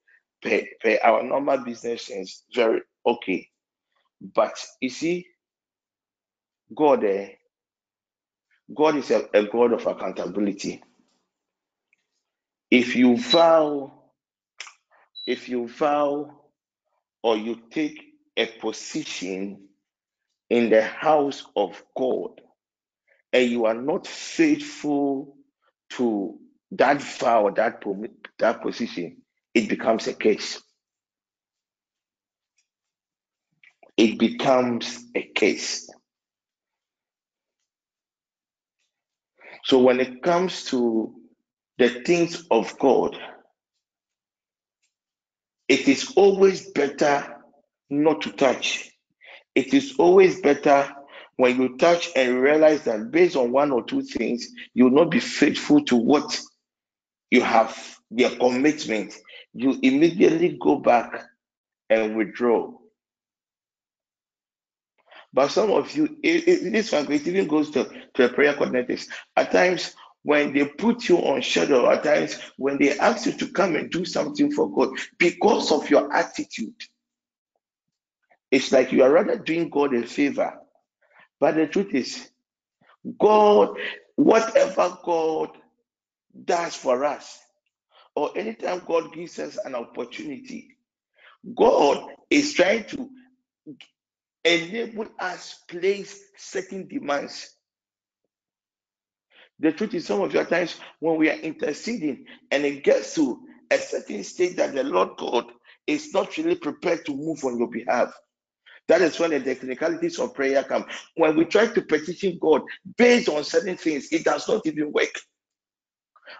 per, 0.41 0.63
our 1.03 1.23
normal 1.23 1.59
business 1.59 2.07
sense 2.07 2.43
very 2.53 2.81
okay. 3.05 3.47
But 4.21 4.53
you 4.81 4.89
see, 4.89 5.27
God, 6.75 7.03
eh, 7.03 7.29
God 8.75 8.97
is 8.97 9.11
a, 9.11 9.27
a 9.33 9.45
God 9.45 9.73
of 9.73 9.85
accountability. 9.87 10.81
If 12.69 12.95
you 12.95 13.17
vow, 13.17 13.93
if 15.27 15.49
you 15.49 15.67
vow 15.67 16.41
or 17.23 17.37
you 17.37 17.59
take 17.69 18.01
a 18.37 18.45
position 18.45 19.67
in 20.49 20.69
the 20.69 20.81
house 20.81 21.45
of 21.55 21.83
God 21.97 22.41
and 23.33 23.49
you 23.49 23.65
are 23.65 23.75
not 23.75 24.07
faithful 24.07 25.37
to 25.97 26.37
that 26.71 27.01
vow, 27.01 27.49
that, 27.51 27.83
that 28.39 28.61
position, 28.61 29.17
it 29.53 29.69
becomes 29.69 30.07
a 30.07 30.13
case. 30.13 30.61
It 33.97 34.17
becomes 34.19 35.03
a 35.15 35.23
case. 35.23 35.89
So 39.65 39.79
when 39.79 39.99
it 39.99 40.23
comes 40.23 40.65
to 40.65 41.13
the 41.77 41.89
things 41.89 42.45
of 42.49 42.77
God, 42.79 43.17
it 45.67 45.87
is 45.87 46.13
always 46.15 46.69
better 46.71 47.37
not 47.89 48.21
to 48.23 48.31
touch. 48.31 48.89
It 49.55 49.73
is 49.73 49.95
always 49.99 50.41
better 50.41 50.93
when 51.41 51.59
you 51.59 51.75
touch 51.77 52.11
and 52.15 52.39
realize 52.39 52.83
that 52.83 53.09
based 53.09 53.35
on 53.35 53.51
one 53.51 53.71
or 53.71 53.83
two 53.83 54.03
things, 54.03 54.47
you 54.75 54.83
will 54.83 54.91
not 54.91 55.09
be 55.09 55.19
faithful 55.19 55.83
to 55.85 55.95
what 55.95 56.39
you 57.31 57.41
have, 57.41 57.97
their 58.11 58.29
commitment. 58.29 59.15
You 59.51 59.75
immediately 59.81 60.55
go 60.61 60.75
back 60.75 61.23
and 61.89 62.15
withdraw. 62.15 62.71
But 65.33 65.49
some 65.49 65.71
of 65.71 65.91
you, 65.95 66.15
it, 66.21 66.47
it, 66.47 66.71
this 66.71 66.91
one, 66.91 67.11
it 67.11 67.25
even 67.27 67.47
goes 67.47 67.71
to, 67.71 67.89
to 68.13 68.25
a 68.25 68.29
prayer 68.29 68.53
coordinators. 68.53 69.07
At 69.35 69.51
times, 69.51 69.95
when 70.21 70.53
they 70.53 70.65
put 70.65 71.09
you 71.09 71.17
on 71.17 71.41
shadow, 71.41 71.89
at 71.89 72.03
times 72.03 72.37
when 72.57 72.77
they 72.77 72.99
ask 72.99 73.25
you 73.25 73.31
to 73.31 73.47
come 73.47 73.75
and 73.75 73.89
do 73.89 74.05
something 74.05 74.51
for 74.51 74.71
God, 74.71 74.91
because 75.17 75.71
of 75.71 75.89
your 75.89 76.13
attitude, 76.13 76.75
it's 78.51 78.71
like 78.71 78.91
you 78.91 79.01
are 79.01 79.11
rather 79.11 79.39
doing 79.39 79.71
God 79.71 79.95
a 79.95 80.05
favor. 80.05 80.59
But 81.41 81.55
the 81.55 81.67
truth 81.67 81.95
is, 81.95 82.29
God, 83.19 83.77
whatever 84.15 84.97
God 85.03 85.49
does 86.45 86.75
for 86.75 87.03
us, 87.03 87.39
or 88.15 88.37
anytime 88.37 88.83
God 88.85 89.13
gives 89.13 89.39
us 89.39 89.57
an 89.65 89.75
opportunity, 89.75 90.77
God 91.55 92.05
is 92.29 92.53
trying 92.53 92.85
to 92.85 93.09
enable 94.45 95.07
us 95.19 95.55
place 95.67 96.19
certain 96.37 96.87
demands. 96.87 97.55
The 99.59 99.71
truth 99.71 99.95
is, 99.95 100.05
some 100.05 100.21
of 100.21 100.33
your 100.33 100.45
times 100.45 100.79
when 100.99 101.17
we 101.17 101.29
are 101.29 101.39
interceding 101.39 102.25
and 102.51 102.65
it 102.65 102.83
gets 102.83 103.15
to 103.15 103.39
a 103.71 103.79
certain 103.79 104.23
state 104.23 104.57
that 104.57 104.75
the 104.75 104.83
Lord 104.83 105.11
God 105.17 105.45
is 105.87 106.13
not 106.13 106.37
really 106.37 106.55
prepared 106.55 107.05
to 107.07 107.15
move 107.15 107.43
on 107.45 107.57
your 107.59 107.69
behalf. 107.69 108.13
That 108.91 109.03
is 109.03 109.17
when 109.17 109.31
the 109.31 109.39
technicalities 109.39 110.19
of 110.19 110.33
prayer 110.33 110.65
come. 110.65 110.85
When 111.15 111.37
we 111.37 111.45
try 111.45 111.67
to 111.67 111.81
petition 111.81 112.37
God 112.41 112.63
based 112.97 113.29
on 113.29 113.45
certain 113.45 113.77
things, 113.77 114.09
it 114.11 114.25
does 114.25 114.45
not 114.49 114.65
even 114.65 114.91
work. 114.91 115.17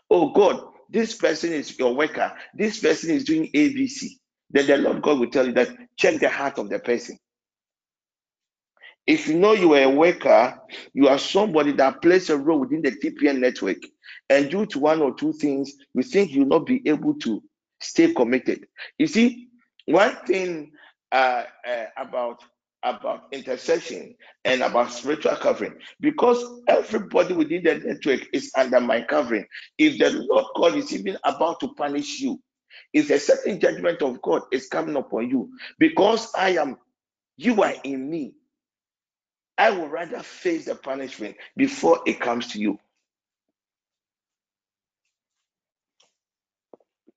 Oh 0.09 0.33
God, 0.33 0.61
this 0.89 1.15
person 1.15 1.53
is 1.53 1.79
your 1.79 1.95
worker. 1.95 2.33
This 2.53 2.81
person 2.81 3.11
is 3.11 3.23
doing 3.23 3.49
ABC. 3.55 4.09
Then 4.49 4.67
the 4.67 4.77
Lord 4.79 5.01
God 5.01 5.21
will 5.21 5.29
tell 5.29 5.47
you 5.47 5.53
that 5.53 5.69
check 5.95 6.19
the 6.19 6.27
heart 6.27 6.59
of 6.59 6.69
the 6.69 6.79
person. 6.79 7.17
If 9.07 9.29
you 9.29 9.37
know 9.37 9.53
you 9.53 9.73
are 9.75 9.83
a 9.83 9.89
worker, 9.89 10.59
you 10.93 11.07
are 11.07 11.19
somebody 11.19 11.71
that 11.71 12.01
plays 12.01 12.29
a 12.29 12.35
role 12.35 12.59
within 12.59 12.81
the 12.81 12.91
TPN 12.91 13.39
network, 13.39 13.77
and 14.29 14.51
due 14.51 14.65
to 14.65 14.79
one 14.79 15.01
or 15.01 15.13
two 15.13 15.31
things, 15.31 15.71
you 15.93 16.03
think 16.03 16.31
you'll 16.31 16.47
not 16.47 16.65
be 16.65 16.81
able 16.85 17.13
to 17.19 17.41
stay 17.79 18.13
committed. 18.13 18.67
You 18.97 19.07
see, 19.07 19.47
one 19.85 20.17
thing 20.27 20.73
uh, 21.11 21.43
uh, 21.67 21.85
about 21.97 22.43
about 22.83 23.25
intercession 23.31 24.15
and 24.45 24.61
about 24.63 24.91
spiritual 24.91 25.35
covering 25.35 25.75
because 25.99 26.43
everybody 26.67 27.33
within 27.33 27.63
the 27.63 27.75
network 27.75 28.21
is 28.33 28.51
under 28.57 28.79
my 28.81 29.01
covering. 29.01 29.45
If 29.77 29.99
the 29.99 30.11
Lord 30.29 30.45
God 30.55 30.75
is 30.77 30.93
even 30.93 31.17
about 31.23 31.59
to 31.61 31.73
punish 31.75 32.21
you, 32.21 32.41
if 32.93 33.09
a 33.11 33.19
certain 33.19 33.59
judgment 33.59 34.01
of 34.01 34.21
God 34.21 34.43
is 34.51 34.67
coming 34.67 34.95
upon 34.95 35.29
you, 35.29 35.49
because 35.79 36.31
I 36.35 36.51
am, 36.51 36.77
you 37.37 37.61
are 37.63 37.75
in 37.83 38.09
me, 38.09 38.33
I 39.57 39.71
would 39.71 39.91
rather 39.91 40.21
face 40.21 40.65
the 40.65 40.75
punishment 40.75 41.35
before 41.57 42.01
it 42.07 42.19
comes 42.19 42.47
to 42.53 42.59
you. 42.59 42.79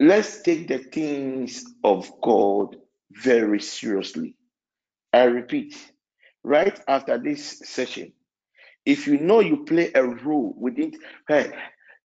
Let's 0.00 0.42
take 0.42 0.68
the 0.68 0.78
things 0.78 1.64
of 1.84 2.10
God 2.22 2.76
very 3.12 3.60
seriously. 3.60 4.36
I 5.12 5.24
repeat, 5.24 5.76
right 6.42 6.78
after 6.88 7.18
this 7.18 7.60
session, 7.64 8.12
if 8.86 9.06
you 9.06 9.18
know 9.18 9.40
you 9.40 9.64
play 9.64 9.92
a 9.94 10.04
role 10.04 10.54
within, 10.58 10.92
hey, 11.28 11.52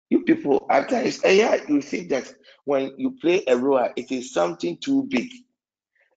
you 0.10 0.24
people 0.24 0.66
at 0.70 0.90
times, 0.90 1.22
eh, 1.24 1.34
yeah, 1.34 1.58
you 1.68 1.82
think 1.82 2.10
that 2.10 2.34
when 2.66 2.94
you 2.98 3.18
play 3.22 3.44
a 3.48 3.58
role, 3.58 3.90
it 3.96 4.12
is 4.12 4.34
something 4.34 4.78
too 4.78 5.04
big. 5.10 5.30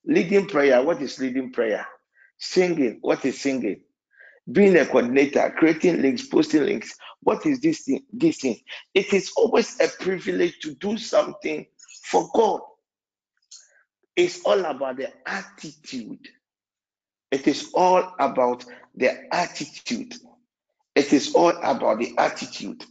Leading 0.07 0.47
prayer, 0.47 0.83
what 0.83 1.03
is 1.03 1.19
leading 1.21 1.53
prayer? 1.53 1.87
Singing, 2.39 2.99
what 3.03 3.25
is 3.25 3.41
singing? 3.41 3.83
being 4.53 4.77
a 4.77 4.87
coordinator, 4.87 5.55
creating 5.59 6.03
links, 6.03 6.27
posting 6.27 6.65
links. 6.65 6.97
What 7.23 7.45
is 7.47 7.61
this 7.61 7.83
thing? 7.83 8.05
This 8.13 8.39
thing. 8.39 8.61
It 8.95 9.13
is 9.13 9.33
always 9.37 9.79
a 9.81 9.89
privilege 10.03 10.59
to 10.61 10.75
do 10.77 10.97
something 10.99 11.67
for 12.05 12.29
God. 12.35 12.61
It's 14.19 14.43
all 14.45 14.65
about 14.67 14.99
the 14.99 15.13
attitude. 15.27 16.29
It 17.31 17.47
is 17.49 17.71
all 17.75 18.15
about 18.19 18.65
the 18.97 19.13
attitude. 19.33 20.15
It 20.97 21.13
is 21.13 21.35
all 21.37 21.51
about 21.63 22.01
the 22.01 22.15
attitude. 22.19 22.85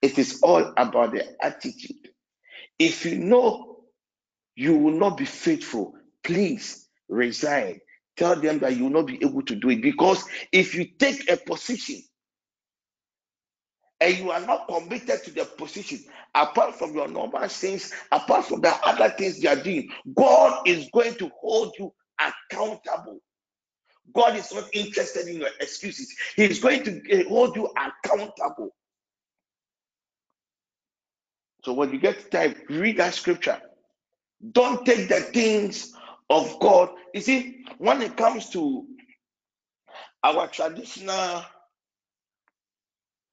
It 0.00 0.18
is 0.18 0.40
all 0.42 0.74
about 0.76 1.12
the 1.12 1.24
attitude. 1.44 2.10
If 2.78 3.04
you 3.04 3.18
know 3.18 3.78
you 4.56 4.76
will 4.78 4.94
not 4.98 5.18
be 5.18 5.24
faithful, 5.26 5.94
please 6.22 6.88
resign 7.08 7.80
tell 8.18 8.36
them 8.36 8.58
that 8.60 8.76
you 8.76 8.84
will 8.84 8.90
not 8.90 9.06
be 9.06 9.18
able 9.22 9.42
to 9.42 9.54
do 9.54 9.70
it 9.70 9.82
because 9.82 10.24
if 10.52 10.74
you 10.74 10.84
take 10.98 11.30
a 11.30 11.36
position 11.36 12.02
and 14.00 14.16
you 14.16 14.30
are 14.30 14.40
not 14.40 14.68
committed 14.68 15.24
to 15.24 15.30
the 15.30 15.44
position, 15.44 15.98
apart 16.34 16.76
from 16.76 16.94
your 16.94 17.08
normal 17.08 17.48
sins, 17.48 17.92
apart 18.12 18.44
from 18.44 18.60
the 18.60 18.74
other 18.84 19.10
things 19.10 19.42
you 19.42 19.48
are 19.48 19.56
doing, 19.56 19.90
God 20.14 20.66
is 20.66 20.88
going 20.92 21.14
to 21.16 21.30
hold 21.40 21.74
you 21.78 21.92
accountable. 22.20 23.20
God 24.14 24.36
is 24.36 24.52
not 24.52 24.68
interested 24.72 25.26
in 25.28 25.38
your 25.38 25.50
excuses. 25.60 26.14
He 26.36 26.44
is 26.44 26.60
going 26.60 26.84
to 26.84 27.02
eh, 27.10 27.24
hold 27.28 27.56
you 27.56 27.68
accountable. 27.76 28.74
So 31.64 31.72
when 31.72 31.92
you 31.92 31.98
get 31.98 32.30
time, 32.30 32.54
read 32.68 32.98
that 32.98 33.14
scripture. 33.14 33.60
Don't 34.52 34.86
take 34.86 35.08
the 35.08 35.20
things 35.20 35.92
of 36.30 36.58
God. 36.60 36.90
You 37.12 37.20
see, 37.20 37.64
when 37.78 38.00
it 38.00 38.16
comes 38.16 38.48
to 38.50 38.86
our 40.22 40.46
traditional 40.48 41.44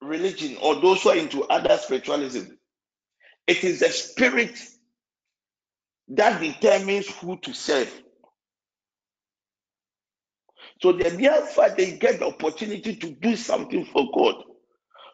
religion 0.05 0.57
or 0.61 0.75
those 0.75 1.03
who 1.03 1.09
are 1.09 1.17
into 1.17 1.43
other 1.45 1.77
spiritualism, 1.77 2.53
it 3.47 3.63
is 3.63 3.79
the 3.79 3.89
spirit 3.89 4.59
that 6.09 6.39
determines 6.41 7.07
who 7.17 7.37
to 7.39 7.53
serve. 7.53 7.91
So 10.81 10.91
the 10.91 11.11
mere 11.11 11.41
fact 11.45 11.77
they 11.77 11.97
get 11.97 12.19
the 12.19 12.27
opportunity 12.27 12.95
to 12.95 13.11
do 13.11 13.35
something 13.35 13.85
for 13.85 14.09
God. 14.15 14.35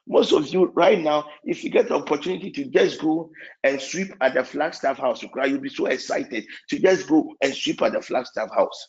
Most 0.07 0.33
of 0.33 0.47
you 0.47 0.65
right 0.75 0.99
now, 0.99 1.25
if 1.43 1.63
you 1.63 1.69
get 1.69 1.87
the 1.87 1.95
opportunity 1.95 2.51
to 2.51 2.65
just 2.65 2.99
go 2.99 3.29
and 3.63 3.79
sweep 3.79 4.11
at 4.19 4.33
the 4.33 4.43
Flagstaff 4.43 4.97
house, 4.97 5.21
you'll 5.21 5.59
be 5.59 5.69
so 5.69 5.85
excited 5.85 6.43
to 6.69 6.79
just 6.79 7.07
go 7.07 7.33
and 7.41 7.53
sweep 7.53 7.81
at 7.83 7.93
the 7.93 8.01
Flagstaff 8.01 8.49
house 8.53 8.87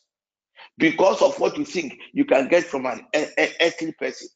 because 0.78 1.20
of 1.22 1.38
what 1.38 1.56
you 1.58 1.64
think 1.64 1.94
you 2.12 2.24
can 2.24 2.48
get 2.48 2.64
from 2.64 2.86
an 2.86 3.06
earthly 3.14 3.92
person. 3.92 4.28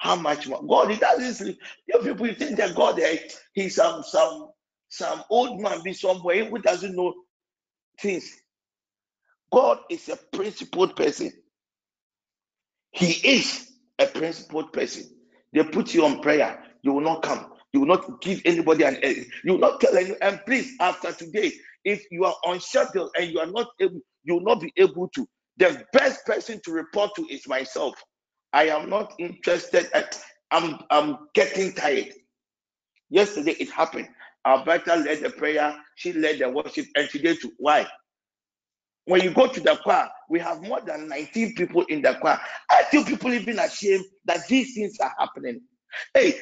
How 0.00 0.16
much 0.16 0.48
more? 0.48 0.62
God, 0.66 0.92
he 0.92 0.98
doesn't 0.98 1.34
sleep. 1.34 1.60
People 2.04 2.28
you 2.28 2.36
think 2.36 2.58
that 2.58 2.76
God, 2.76 3.00
eh, 3.00 3.18
he's 3.54 3.76
some 3.76 4.04
some 4.04 4.50
some 4.90 5.24
old 5.30 5.60
man 5.60 5.82
be 5.84 5.94
somewhere 5.94 6.46
who 6.46 6.60
doesn't 6.60 6.96
know 6.96 7.14
things. 8.00 8.30
God 9.52 9.80
is 9.90 10.08
a 10.10 10.16
principled 10.36 10.96
person. 10.96 11.32
He 12.92 13.12
is 13.28 13.72
a 13.98 14.06
principled 14.06 14.72
person. 14.72 15.04
They 15.54 15.64
put 15.64 15.94
you 15.94 16.06
on 16.06 16.22
prayer, 16.22 16.62
you 16.82 16.92
will 16.94 17.02
not 17.02 17.22
come. 17.22 17.52
You 17.72 17.80
will 17.80 17.88
not 17.88 18.22
give 18.22 18.42
anybody 18.46 18.84
an. 18.84 18.98
Eh, 19.02 19.24
you 19.44 19.52
will 19.54 19.60
not 19.60 19.80
tell 19.80 19.96
anyone. 19.96 20.18
And 20.22 20.40
please, 20.46 20.74
after 20.80 21.12
today, 21.12 21.52
if 21.84 22.04
you 22.10 22.24
are 22.24 22.36
unsettled 22.46 23.10
and 23.18 23.30
you 23.30 23.40
are 23.40 23.46
not 23.50 23.68
able, 23.80 24.00
you 24.24 24.34
will 24.34 24.42
not 24.44 24.60
be 24.60 24.72
able 24.76 25.08
to. 25.10 25.28
The 25.58 25.84
best 25.92 26.26
person 26.26 26.60
to 26.64 26.72
report 26.72 27.12
to 27.16 27.26
is 27.30 27.48
myself. 27.48 27.94
I 28.52 28.64
am 28.68 28.90
not 28.90 29.14
interested. 29.18 29.88
At, 29.94 30.20
I'm 30.50 30.78
I'm 30.90 31.28
getting 31.34 31.72
tired. 31.72 32.12
Yesterday 33.08 33.52
it 33.52 33.70
happened. 33.70 34.08
Alberta 34.46 34.96
led 34.96 35.20
the 35.20 35.30
prayer, 35.30 35.76
she 35.96 36.12
led 36.12 36.38
the 36.38 36.48
worship, 36.48 36.86
and 36.96 37.08
today 37.10 37.34
too. 37.36 37.52
Why? 37.58 37.86
When 39.04 39.22
you 39.22 39.30
go 39.32 39.48
to 39.48 39.60
the 39.60 39.76
choir, 39.82 40.08
we 40.28 40.38
have 40.40 40.62
more 40.62 40.80
than 40.80 41.08
19 41.08 41.54
people 41.54 41.82
in 41.84 42.02
the 42.02 42.14
choir. 42.14 42.40
I 42.70 42.84
feel 42.84 43.04
people 43.04 43.32
even 43.32 43.58
ashamed 43.58 44.04
that 44.26 44.46
these 44.48 44.74
things 44.74 44.98
are 45.00 45.12
happening. 45.18 45.60
Hey, 46.14 46.34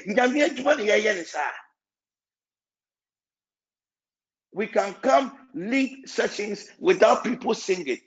we 4.53 4.67
can 4.67 4.95
come 4.95 5.33
lead 5.55 6.09
sessions 6.09 6.69
without 6.79 7.25
people 7.25 7.55
singing. 7.55 7.99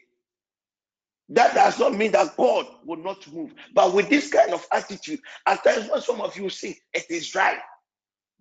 That 1.31 1.55
does 1.55 1.79
not 1.79 1.95
mean 1.95 2.11
that 2.11 2.35
God 2.35 2.67
will 2.85 2.97
not 2.97 3.25
move. 3.31 3.53
But 3.73 3.93
with 3.93 4.09
this 4.09 4.29
kind 4.29 4.53
of 4.53 4.65
attitude, 4.73 5.21
at 5.47 5.63
times 5.63 5.89
when 5.89 6.01
some 6.01 6.19
of 6.19 6.37
you 6.37 6.49
sing, 6.49 6.75
it 6.93 7.05
is 7.09 7.29
dry. 7.29 7.57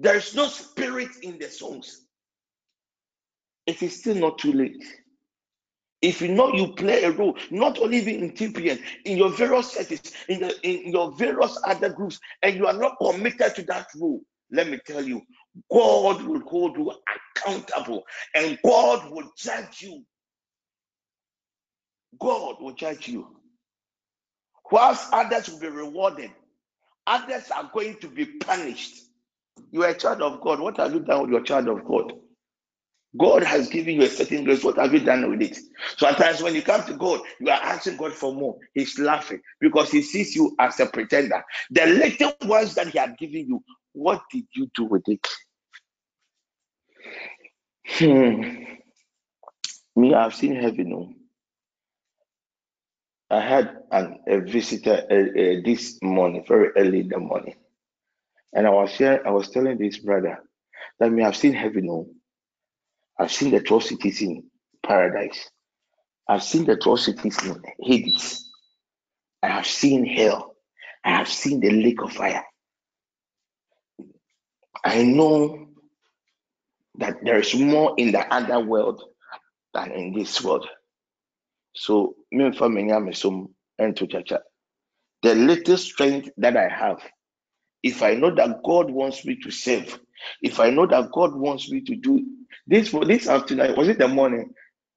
There 0.00 0.16
is 0.16 0.34
no 0.34 0.48
spirit 0.48 1.10
in 1.22 1.38
the 1.38 1.48
songs. 1.48 2.06
It 3.66 3.80
is 3.82 4.00
still 4.00 4.16
not 4.16 4.38
too 4.38 4.52
late. 4.52 4.84
If 6.02 6.20
you 6.20 6.28
know 6.28 6.52
you 6.52 6.68
play 6.72 7.04
a 7.04 7.12
role, 7.12 7.36
not 7.50 7.78
only 7.78 7.98
in 7.98 8.32
TPN, 8.32 8.82
in 9.04 9.18
your 9.18 9.30
various 9.30 9.72
settings, 9.72 10.12
in, 10.28 10.40
the, 10.40 10.58
in 10.68 10.90
your 10.90 11.12
various 11.12 11.56
other 11.64 11.90
groups, 11.90 12.18
and 12.42 12.56
you 12.56 12.66
are 12.66 12.72
not 12.72 12.96
committed 13.00 13.54
to 13.54 13.62
that 13.64 13.86
role, 13.96 14.22
let 14.50 14.68
me 14.68 14.80
tell 14.84 15.02
you, 15.02 15.22
God 15.70 16.22
will 16.22 16.40
hold 16.40 16.76
you 16.76 16.92
accountable 17.36 18.02
and 18.34 18.58
God 18.64 19.10
will 19.12 19.30
judge 19.36 19.82
you. 19.82 20.04
God 22.20 22.60
will 22.60 22.72
judge 22.72 23.08
you. 23.08 23.26
Whilst 24.70 25.12
others 25.12 25.48
will 25.48 25.58
be 25.58 25.68
rewarded, 25.68 26.30
others 27.06 27.50
are 27.50 27.70
going 27.72 27.96
to 27.96 28.08
be 28.08 28.26
punished. 28.26 29.02
You 29.72 29.82
are 29.84 29.90
a 29.90 29.98
child 29.98 30.22
of 30.22 30.40
God. 30.40 30.60
What 30.60 30.76
have 30.76 30.92
you 30.92 31.00
done 31.00 31.22
with 31.22 31.30
your 31.30 31.42
child 31.42 31.68
of 31.68 31.84
God? 31.84 32.12
God 33.18 33.42
has 33.42 33.68
given 33.68 33.96
you 33.96 34.02
a 34.02 34.08
certain 34.08 34.44
grace. 34.44 34.62
What 34.62 34.76
have 34.76 34.92
you 34.92 35.00
done 35.00 35.28
with 35.28 35.42
it? 35.42 35.58
So 35.96 36.08
when 36.44 36.54
you 36.54 36.62
come 36.62 36.84
to 36.84 36.94
God, 36.94 37.20
you 37.40 37.48
are 37.48 37.60
asking 37.60 37.96
God 37.96 38.12
for 38.12 38.32
more. 38.32 38.56
He's 38.72 38.98
laughing 38.98 39.40
because 39.60 39.90
he 39.90 40.02
sees 40.02 40.36
you 40.36 40.54
as 40.60 40.78
a 40.78 40.86
pretender. 40.86 41.42
The 41.72 41.86
little 41.86 42.32
ones 42.42 42.74
that 42.74 42.88
he 42.88 42.98
had 42.98 43.18
given 43.18 43.48
you, 43.48 43.64
what 43.92 44.22
did 44.30 44.44
you 44.54 44.70
do 44.74 44.84
with 44.84 45.02
it? 45.08 45.26
Hmm. 47.84 48.64
Me, 49.96 50.14
I've 50.14 50.34
seen 50.34 50.54
heaven. 50.54 50.90
No. 50.90 51.12
I 53.30 53.40
had 53.40 53.76
an, 53.92 54.18
a 54.26 54.40
visitor 54.40 55.04
uh, 55.08 55.14
uh, 55.14 55.60
this 55.64 55.98
morning, 56.02 56.44
very 56.48 56.70
early 56.76 57.00
in 57.00 57.08
the 57.08 57.18
morning, 57.18 57.54
and 58.52 58.66
I 58.66 58.70
was 58.70 58.92
here. 58.92 59.22
I 59.24 59.30
was 59.30 59.50
telling 59.50 59.78
this 59.78 59.98
brother 59.98 60.40
that 60.98 61.12
me, 61.12 61.22
I've 61.22 61.36
seen 61.36 61.52
heaven. 61.52 61.86
No. 61.86 62.08
I've 63.18 63.30
seen 63.30 63.50
the 63.50 63.58
atrocities 63.58 64.20
in 64.22 64.44
paradise. 64.84 65.48
I've 66.28 66.42
seen 66.42 66.64
the 66.64 66.72
atrocities 66.72 67.38
in 67.44 67.62
Hades. 67.80 68.50
I 69.42 69.48
have 69.48 69.66
seen 69.66 70.04
hell. 70.04 70.56
I 71.04 71.10
have 71.10 71.28
seen 71.28 71.60
the 71.60 71.70
lake 71.70 72.02
of 72.02 72.12
fire. 72.12 72.44
I 74.84 75.02
know 75.02 75.68
that 76.98 77.16
there 77.22 77.38
is 77.38 77.54
more 77.54 77.94
in 77.96 78.12
the 78.12 78.26
other 78.32 78.60
world 78.60 79.02
than 79.74 79.92
in 79.92 80.12
this 80.14 80.42
world. 80.42 80.66
So, 81.74 82.14
me 82.32 82.50
The 85.22 85.34
little 85.34 85.76
strength 85.76 86.30
that 86.38 86.56
I 86.56 86.68
have, 86.68 87.02
if 87.82 88.02
I 88.02 88.14
know 88.14 88.34
that 88.34 88.62
God 88.64 88.90
wants 88.90 89.24
me 89.24 89.36
to 89.36 89.50
serve, 89.50 89.98
if 90.42 90.60
I 90.60 90.70
know 90.70 90.86
that 90.86 91.10
God 91.12 91.34
wants 91.34 91.70
me 91.70 91.80
to 91.82 91.96
do 91.96 92.24
this 92.66 92.88
for 92.88 93.04
this 93.04 93.28
afternoon, 93.28 93.76
was 93.76 93.88
it 93.88 93.98
the 93.98 94.08
morning? 94.08 94.52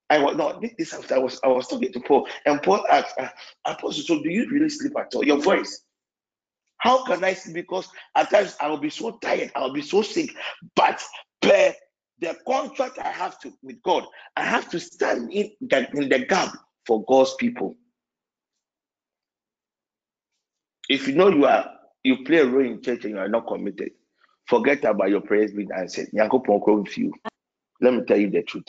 I 0.09 0.19
was 0.19 0.36
not 0.36 0.61
this, 0.61 0.71
this 0.78 0.93
after 0.93 1.15
I 1.15 1.17
was 1.19 1.39
I 1.43 1.47
was 1.47 1.67
talking 1.67 1.91
to 1.91 1.99
Paul, 2.01 2.28
and 2.45 2.61
Paul 2.61 2.86
asked, 2.89 3.15
uh, 3.19 3.30
Apostle, 3.65 4.03
so 4.03 4.21
do 4.21 4.30
you 4.30 4.49
really 4.51 4.69
sleep 4.69 4.93
at 4.99 5.15
all? 5.15 5.26
Your 5.26 5.41
voice. 5.41 5.84
How 6.78 7.03
can 7.05 7.24
I 7.24 7.34
sleep? 7.34 7.55
Because 7.55 7.88
at 8.15 8.30
times 8.30 8.55
I 8.59 8.67
will 8.67 8.78
be 8.78 8.89
so 8.89 9.17
tired, 9.19 9.51
I'll 9.55 9.74
be 9.74 9.82
so 9.82 10.01
sick. 10.01 10.30
But 10.76 11.01
per 11.41 11.74
the 12.24 12.38
contract 12.47 12.99
I 12.99 13.09
have 13.09 13.38
to 13.39 13.53
with 13.61 13.82
God, 13.84 14.05
I 14.36 14.43
have 14.43 14.69
to 14.69 14.80
stand 14.80 15.32
in 15.32 15.51
the, 15.61 15.88
in 15.93 16.09
the 16.09 16.26
gap 16.26 16.55
for 16.86 17.03
God's 17.05 17.34
people. 17.36 17.76
If 20.89 21.07
you 21.07 21.15
know 21.15 21.30
you 21.30 21.45
are 21.45 21.69
you 22.03 22.24
play 22.24 22.38
a 22.38 22.45
role 22.45 22.65
in 22.65 22.82
church 22.82 23.05
and 23.05 23.13
you 23.13 23.19
are 23.19 23.30
not 23.30 23.47
committed, 23.47 23.91
forget 24.47 24.84
about 24.84 25.09
your 25.09 25.21
prayers 25.21 25.51
being 25.51 25.69
answered. 25.78 26.09
Let 26.13 26.34
me 27.93 28.01
tell 28.07 28.17
you 28.17 28.30
the 28.30 28.43
truth. 28.43 28.65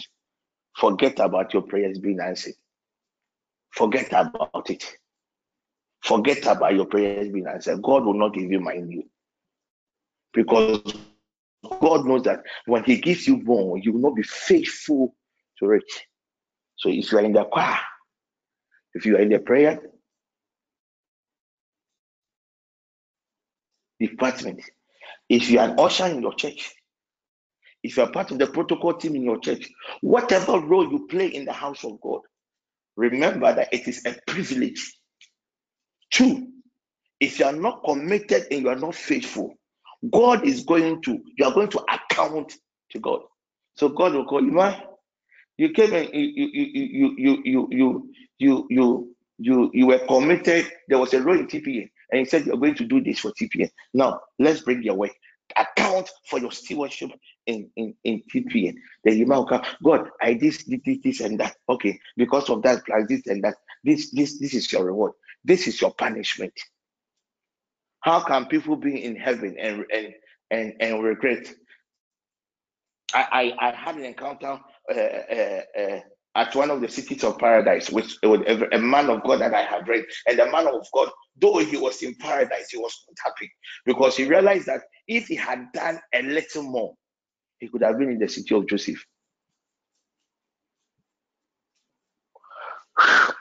Forget 0.76 1.18
about 1.18 1.52
your 1.52 1.62
prayers 1.62 1.98
being 1.98 2.20
answered. 2.20 2.55
Forget 3.70 4.09
about 4.12 4.70
it. 4.70 4.84
Forget 6.02 6.46
about 6.46 6.74
your 6.74 6.86
prayers 6.86 7.28
being 7.32 7.46
answered. 7.46 7.82
God 7.82 8.05
will 8.05 8.14
not 8.14 8.36
even 8.36 8.62
mind 8.62 8.92
you. 8.92 9.05
Because 10.32 10.82
God 11.81 12.07
knows 12.07 12.23
that 12.25 12.43
when 12.67 12.85
He 12.85 12.99
gives 12.99 13.27
you 13.27 13.39
more, 13.43 13.79
you 13.79 13.93
will 13.93 14.01
not 14.01 14.17
be 14.17 14.23
faithful 14.23 15.15
to 15.59 15.73
it. 15.73 15.85
So 16.77 16.89
if 16.89 17.11
you 17.11 17.19
are 17.19 17.25
in 17.25 17.33
the 17.33 17.45
choir, 17.45 17.79
if 18.95 19.07
you 19.07 19.17
are 19.17 19.21
in 19.21 19.31
the 19.31 19.39
prayer 19.39 19.81
department, 24.01 24.61
if 25.29 25.51
you 25.51 25.59
are 25.59 25.69
an 25.69 25.79
usher 25.79 26.07
in 26.07 26.21
your 26.23 26.35
church, 26.35 26.73
if 27.83 27.97
you 27.97 28.03
are 28.03 28.11
part 28.11 28.31
of 28.31 28.39
the 28.39 28.47
protocol 28.47 28.95
team 28.95 29.15
in 29.15 29.23
your 29.23 29.39
church, 29.39 29.69
whatever 30.01 30.59
role 30.59 30.91
you 30.91 31.07
play 31.07 31.27
in 31.27 31.45
the 31.45 31.53
house 31.53 31.85
of 31.85 32.01
God, 32.01 32.21
remember 32.97 33.55
that 33.55 33.73
it 33.73 33.87
is 33.87 34.05
a 34.07 34.17
privilege. 34.27 34.95
Two, 36.11 36.49
if 37.21 37.39
you 37.39 37.45
are 37.45 37.53
not 37.53 37.85
committed 37.85 38.47
and 38.51 38.62
you 38.62 38.69
are 38.69 38.77
not 38.77 38.95
faithful, 38.95 39.55
God 40.11 40.46
is 40.46 40.64
going 40.64 41.02
to, 41.02 41.18
you 41.36 41.44
are 41.44 41.55
going 41.55 41.68
to 41.70 41.84
account 41.92 42.55
to 42.90 42.98
God. 42.98 43.20
So 43.76 43.88
God 43.88 44.14
will 44.14 44.24
call 44.24 44.42
you, 44.42 44.52
man. 44.52 44.80
You 45.57 45.70
came 45.70 45.92
and 45.94 46.09
you 46.12 46.48
you 46.52 47.14
you 47.16 47.42
you 47.44 47.68
you 47.70 48.11
you 48.38 48.66
you 48.70 49.16
you 49.38 49.70
you 49.72 49.86
were 49.86 49.98
committed. 50.00 50.66
There 50.88 50.98
was 50.98 51.14
a 51.14 51.22
role 51.22 51.38
in 51.38 51.46
TPN, 51.46 51.88
and 52.11 52.18
he 52.18 52.24
said 52.24 52.44
you're 52.46 52.57
going 52.57 52.74
to 52.76 52.84
do 52.84 53.00
this 53.02 53.20
for 53.20 53.30
TPN. 53.32 53.70
Now 53.92 54.20
let's 54.38 54.61
bring 54.62 54.82
your 54.82 54.94
way. 54.96 55.12
Account 55.57 56.11
for 56.28 56.40
your 56.40 56.50
stewardship 56.50 57.11
in, 57.46 57.70
in, 57.76 57.94
in 58.02 58.22
TPN. 58.34 58.74
Then 59.05 59.18
you 59.18 59.26
might 59.26 59.46
come, 59.48 59.62
God, 59.84 60.09
I 60.20 60.34
this, 60.34 60.64
this, 60.64 60.98
this, 61.05 61.20
and 61.20 61.38
that. 61.38 61.55
Okay, 61.68 62.00
because 62.16 62.50
of 62.50 62.62
that, 62.62 62.84
plus 62.84 63.05
this 63.09 63.26
and 63.26 63.44
that. 63.44 63.55
This, 63.84 64.11
this, 64.11 64.40
this 64.40 64.55
is 64.55 64.72
your 64.72 64.86
reward. 64.86 65.12
This 65.44 65.68
is 65.68 65.80
your 65.80 65.92
punishment. 65.92 66.52
How 68.05 68.20
can 68.20 68.44
people 68.44 68.76
be 68.76 69.02
in 69.02 69.16
heaven 69.16 69.57
and 69.59 69.86
and 69.90 70.12
and, 70.50 70.74
and 70.78 71.02
regret? 71.02 71.50
I, 73.14 73.55
I, 73.61 73.68
I 73.68 73.74
had 73.74 73.96
an 73.96 74.05
encounter 74.05 74.61
uh, 74.90 74.94
uh, 74.94 75.62
uh, 75.80 76.00
at 76.34 76.55
one 76.55 76.70
of 76.70 76.82
the 76.82 76.88
cities 76.88 77.24
of 77.24 77.38
paradise 77.38 77.88
with, 77.88 78.12
with 78.22 78.42
a, 78.72 78.78
man 78.78 79.09
of 79.09 79.22
God 79.22 79.40
that 79.40 79.55
I 79.55 79.62
have 79.62 79.88
read. 79.88 80.05
And 80.26 80.38
the 80.38 80.50
man 80.50 80.66
of 80.66 80.84
God, 80.92 81.09
though 81.40 81.59
he 81.59 81.78
was 81.78 82.02
in 82.02 82.14
paradise, 82.16 82.70
he 82.70 82.76
was 82.76 82.92
not 83.09 83.16
happy 83.24 83.50
because 83.86 84.16
he 84.16 84.24
realized 84.24 84.66
that 84.66 84.82
if 85.07 85.28
he 85.28 85.36
had 85.36 85.72
done 85.72 85.98
a 86.12 86.22
little 86.22 86.64
more, 86.64 86.94
he 87.59 87.68
could 87.68 87.82
have 87.82 87.98
been 87.98 88.10
in 88.10 88.18
the 88.18 88.28
city 88.28 88.55
of 88.55 88.66
Joseph. 88.66 89.02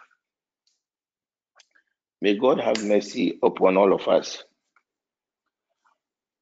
May 2.22 2.38
God 2.38 2.61
have 2.61 2.81
mercy 2.85 3.40
upon 3.44 3.76
all 3.76 3.91
of 3.91 4.07
us 4.07 4.44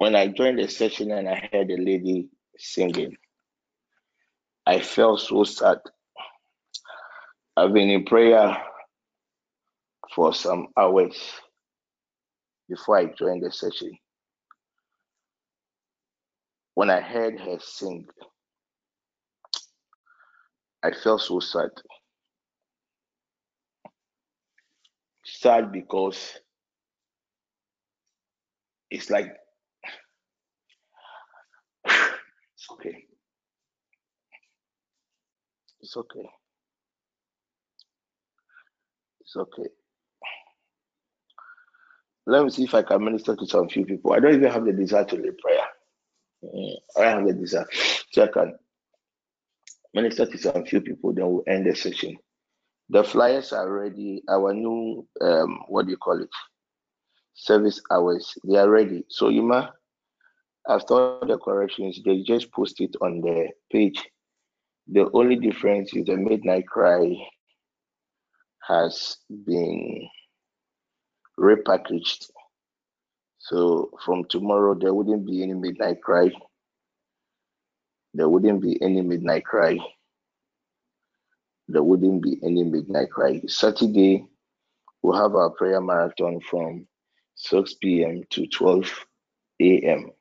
when 0.01 0.15
I 0.15 0.25
joined 0.25 0.57
the 0.57 0.67
session 0.67 1.11
and 1.11 1.29
I 1.29 1.47
heard 1.53 1.69
a 1.69 1.77
lady 1.77 2.27
singing, 2.57 3.17
I 4.65 4.79
felt 4.79 5.19
so 5.19 5.43
sad. 5.43 5.77
I've 7.55 7.71
been 7.71 7.91
in 7.91 8.03
prayer 8.05 8.57
for 10.15 10.33
some 10.33 10.69
hours 10.75 11.15
before 12.67 12.97
I 12.97 13.13
joined 13.15 13.43
the 13.43 13.51
session. 13.51 13.95
When 16.73 16.89
I 16.89 16.99
heard 16.99 17.39
her 17.39 17.59
sing, 17.59 18.07
I 20.81 20.93
felt 20.93 21.21
so 21.21 21.39
sad. 21.39 21.69
sad 25.23 25.71
because 25.71 26.39
it's 28.89 29.11
like 29.11 29.27
it's 31.85 32.59
okay. 32.71 33.05
It's 35.81 35.97
okay. 35.97 36.29
It's 39.21 39.35
okay. 39.35 39.69
Let 42.27 42.43
me 42.43 42.49
see 42.51 42.63
if 42.63 42.73
I 42.75 42.83
can 42.83 43.03
minister 43.03 43.35
to 43.35 43.45
some 43.47 43.69
few 43.69 43.85
people. 43.85 44.13
I 44.13 44.19
don't 44.19 44.35
even 44.35 44.51
have 44.51 44.65
the 44.65 44.73
desire 44.73 45.05
to 45.05 45.15
lead 45.15 45.37
prayer. 45.39 45.67
Mm, 46.43 46.75
I 46.99 47.01
have 47.09 47.27
the 47.27 47.33
desire. 47.33 47.67
So 48.11 48.23
I 48.23 48.27
can 48.27 48.55
minister 49.93 50.25
to 50.25 50.37
some 50.37 50.65
few 50.65 50.81
people, 50.81 51.13
then 51.13 51.27
we'll 51.27 51.43
end 51.47 51.67
the 51.67 51.75
session. 51.75 52.17
The 52.89 53.03
flyers 53.03 53.53
are 53.53 53.71
ready. 53.71 54.23
Our 54.29 54.53
new 54.53 55.07
um, 55.21 55.61
what 55.67 55.85
do 55.85 55.91
you 55.91 55.97
call 55.97 56.21
it? 56.21 56.29
Service 57.33 57.81
hours. 57.91 58.33
They 58.47 58.57
are 58.57 58.69
ready. 58.69 59.05
So 59.09 59.29
you 59.29 59.41
might 59.43 59.69
after 60.71 60.93
all 60.93 61.27
the 61.27 61.37
corrections, 61.37 61.99
they 62.05 62.21
just 62.21 62.49
post 62.53 62.79
it 62.79 62.95
on 63.01 63.19
the 63.19 63.49
page. 63.71 64.01
The 64.87 65.09
only 65.13 65.35
difference 65.35 65.93
is 65.93 66.05
the 66.05 66.15
midnight 66.15 66.65
cry 66.65 67.13
has 68.67 69.17
been 69.45 70.07
repackaged. 71.37 72.31
So 73.39 73.91
from 74.05 74.23
tomorrow, 74.29 74.73
there 74.73 74.93
wouldn't 74.93 75.25
be 75.25 75.43
any 75.43 75.55
midnight 75.55 76.01
cry. 76.01 76.31
There 78.13 78.29
wouldn't 78.29 78.61
be 78.61 78.81
any 78.81 79.01
midnight 79.01 79.43
cry. 79.43 79.77
There 81.67 81.83
wouldn't 81.83 82.23
be 82.23 82.39
any 82.43 82.63
midnight 82.63 83.11
cry. 83.11 83.41
Saturday, 83.47 84.25
we'll 85.01 85.21
have 85.21 85.35
our 85.35 85.49
prayer 85.49 85.81
marathon 85.81 86.39
from 86.49 86.87
6 87.35 87.73
p.m. 87.75 88.23
to 88.29 88.47
12 88.47 89.05
a.m. 89.61 90.11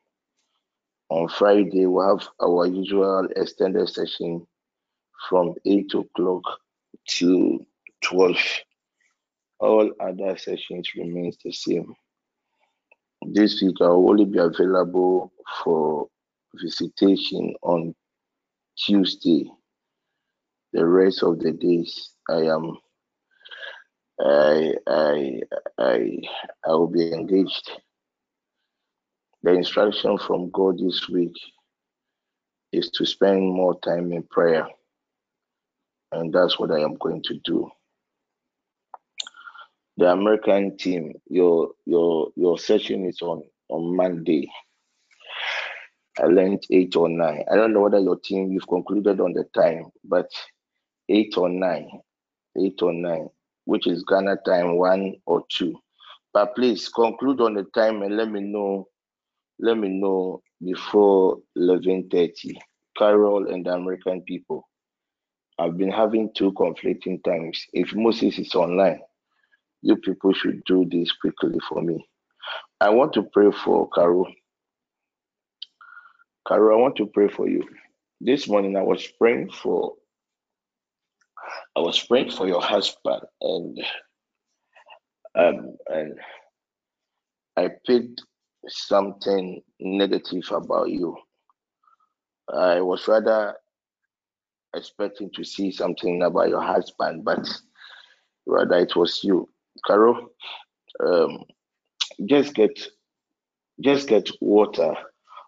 On 1.11 1.27
Friday, 1.27 1.85
we'll 1.87 2.17
have 2.17 2.25
our 2.41 2.65
usual 2.65 3.27
extended 3.35 3.89
session 3.89 4.47
from 5.27 5.53
8 5.65 5.93
o'clock 5.93 6.43
to 7.05 7.65
12 8.01 8.37
all 9.59 9.91
other 9.99 10.37
sessions 10.37 10.89
remains 10.95 11.37
the 11.43 11.51
same. 11.51 11.93
This 13.23 13.61
week 13.61 13.75
I 13.81 13.89
will 13.89 14.09
only 14.09 14.23
be 14.23 14.39
available 14.39 15.33
for 15.61 16.07
visitation 16.55 17.55
on 17.61 17.93
Tuesday. 18.77 19.51
The 20.71 20.85
rest 20.85 21.23
of 21.23 21.39
the 21.39 21.51
days 21.51 22.11
I 22.29 22.43
am 22.43 22.77
I 24.17 24.75
I 24.87 25.41
I 25.77 26.21
I 26.65 26.69
will 26.69 26.87
be 26.87 27.11
engaged. 27.11 27.69
The 29.43 29.53
instruction 29.53 30.17
from 30.19 30.51
God 30.51 30.79
this 30.79 31.09
week 31.09 31.35
is 32.73 32.89
to 32.91 33.05
spend 33.05 33.41
more 33.43 33.79
time 33.81 34.11
in 34.13 34.23
prayer. 34.23 34.67
And 36.13 36.33
that's 36.33 36.59
what 36.59 36.71
I 36.71 36.81
am 36.81 36.95
going 36.97 37.23
to 37.23 37.39
do 37.45 37.69
the 39.97 40.11
American 40.11 40.77
team, 40.77 41.13
your 41.29 41.71
your 41.85 42.29
your 42.35 42.59
session 42.59 43.05
is 43.07 43.21
on 43.23 43.43
on 43.69 43.95
Monday. 43.95 44.49
I 46.19 46.25
learned 46.25 46.63
eight 46.71 46.95
or 46.95 47.09
nine. 47.09 47.45
I 47.51 47.55
don't 47.55 47.73
know 47.73 47.81
whether 47.81 47.99
your 47.99 48.19
team 48.19 48.51
you've 48.51 48.67
concluded 48.67 49.19
on 49.21 49.33
the 49.33 49.45
time, 49.55 49.85
but 50.03 50.29
eight 51.09 51.37
or 51.37 51.49
nine, 51.49 51.89
eight 52.59 52.81
or 52.81 52.93
nine, 52.93 53.29
which 53.65 53.87
is 53.87 54.03
Ghana 54.03 54.37
time 54.45 54.77
one 54.77 55.15
or 55.25 55.43
two. 55.49 55.77
But 56.33 56.55
please 56.55 56.89
conclude 56.89 57.41
on 57.41 57.55
the 57.55 57.65
time 57.75 58.03
and 58.03 58.17
let 58.17 58.31
me 58.31 58.41
know. 58.41 58.87
Let 59.61 59.77
me 59.77 59.89
know 59.89 60.41
before 60.63 61.37
eleven 61.55 62.09
thirty. 62.09 62.59
Carol 62.97 63.47
and 63.53 63.65
the 63.65 63.73
American 63.73 64.21
people. 64.23 64.67
I've 65.59 65.77
been 65.77 65.91
having 65.91 66.31
two 66.35 66.51
conflicting 66.53 67.21
times. 67.21 67.65
If 67.73 67.95
Moses 67.95 68.39
is 68.39 68.55
online, 68.55 68.99
you 69.81 69.97
people 69.97 70.33
should 70.33 70.63
do 70.65 70.85
this 70.89 71.11
quickly 71.13 71.59
for 71.69 71.81
me. 71.81 72.05
I 72.81 72.89
want 72.89 73.13
to 73.13 73.23
pray 73.23 73.51
for 73.51 73.89
Carol. 73.89 74.27
Carol, 76.47 76.77
I 76.77 76.81
want 76.81 76.95
to 76.97 77.05
pray 77.05 77.27
for 77.27 77.47
you. 77.47 77.63
This 78.19 78.47
morning 78.47 78.75
I 78.75 78.83
was 78.83 79.07
praying 79.19 79.51
for 79.51 79.93
I 81.75 81.81
was 81.81 81.99
praying 82.03 82.31
for 82.31 82.47
your 82.47 82.61
husband 82.61 83.21
and 83.41 83.79
um 85.35 85.77
and 85.87 86.19
I 87.57 87.69
picked 87.87 88.21
something 88.67 89.61
negative 89.79 90.51
about 90.51 90.89
you. 90.89 91.17
I 92.53 92.81
was 92.81 93.07
rather 93.07 93.55
expecting 94.75 95.31
to 95.35 95.43
see 95.43 95.71
something 95.71 96.21
about 96.21 96.49
your 96.49 96.61
husband, 96.61 97.23
but 97.23 97.47
rather 98.45 98.75
it 98.77 98.95
was 98.95 99.23
you. 99.23 99.49
Carol, 99.85 100.29
um, 101.03 101.43
just 102.25 102.53
get 102.53 102.77
just 103.81 104.07
get 104.07 104.29
water 104.41 104.93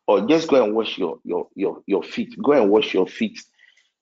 or 0.08 0.28
just 0.28 0.50
go 0.50 0.64
and 0.64 0.76
wash 0.76 0.98
your, 0.98 1.20
your 1.24 1.48
your 1.56 1.82
your 1.86 2.04
feet. 2.04 2.34
Go 2.44 2.54
and 2.54 2.70
wash 2.72 2.94
your 2.94 3.08
feet. 3.08 3.40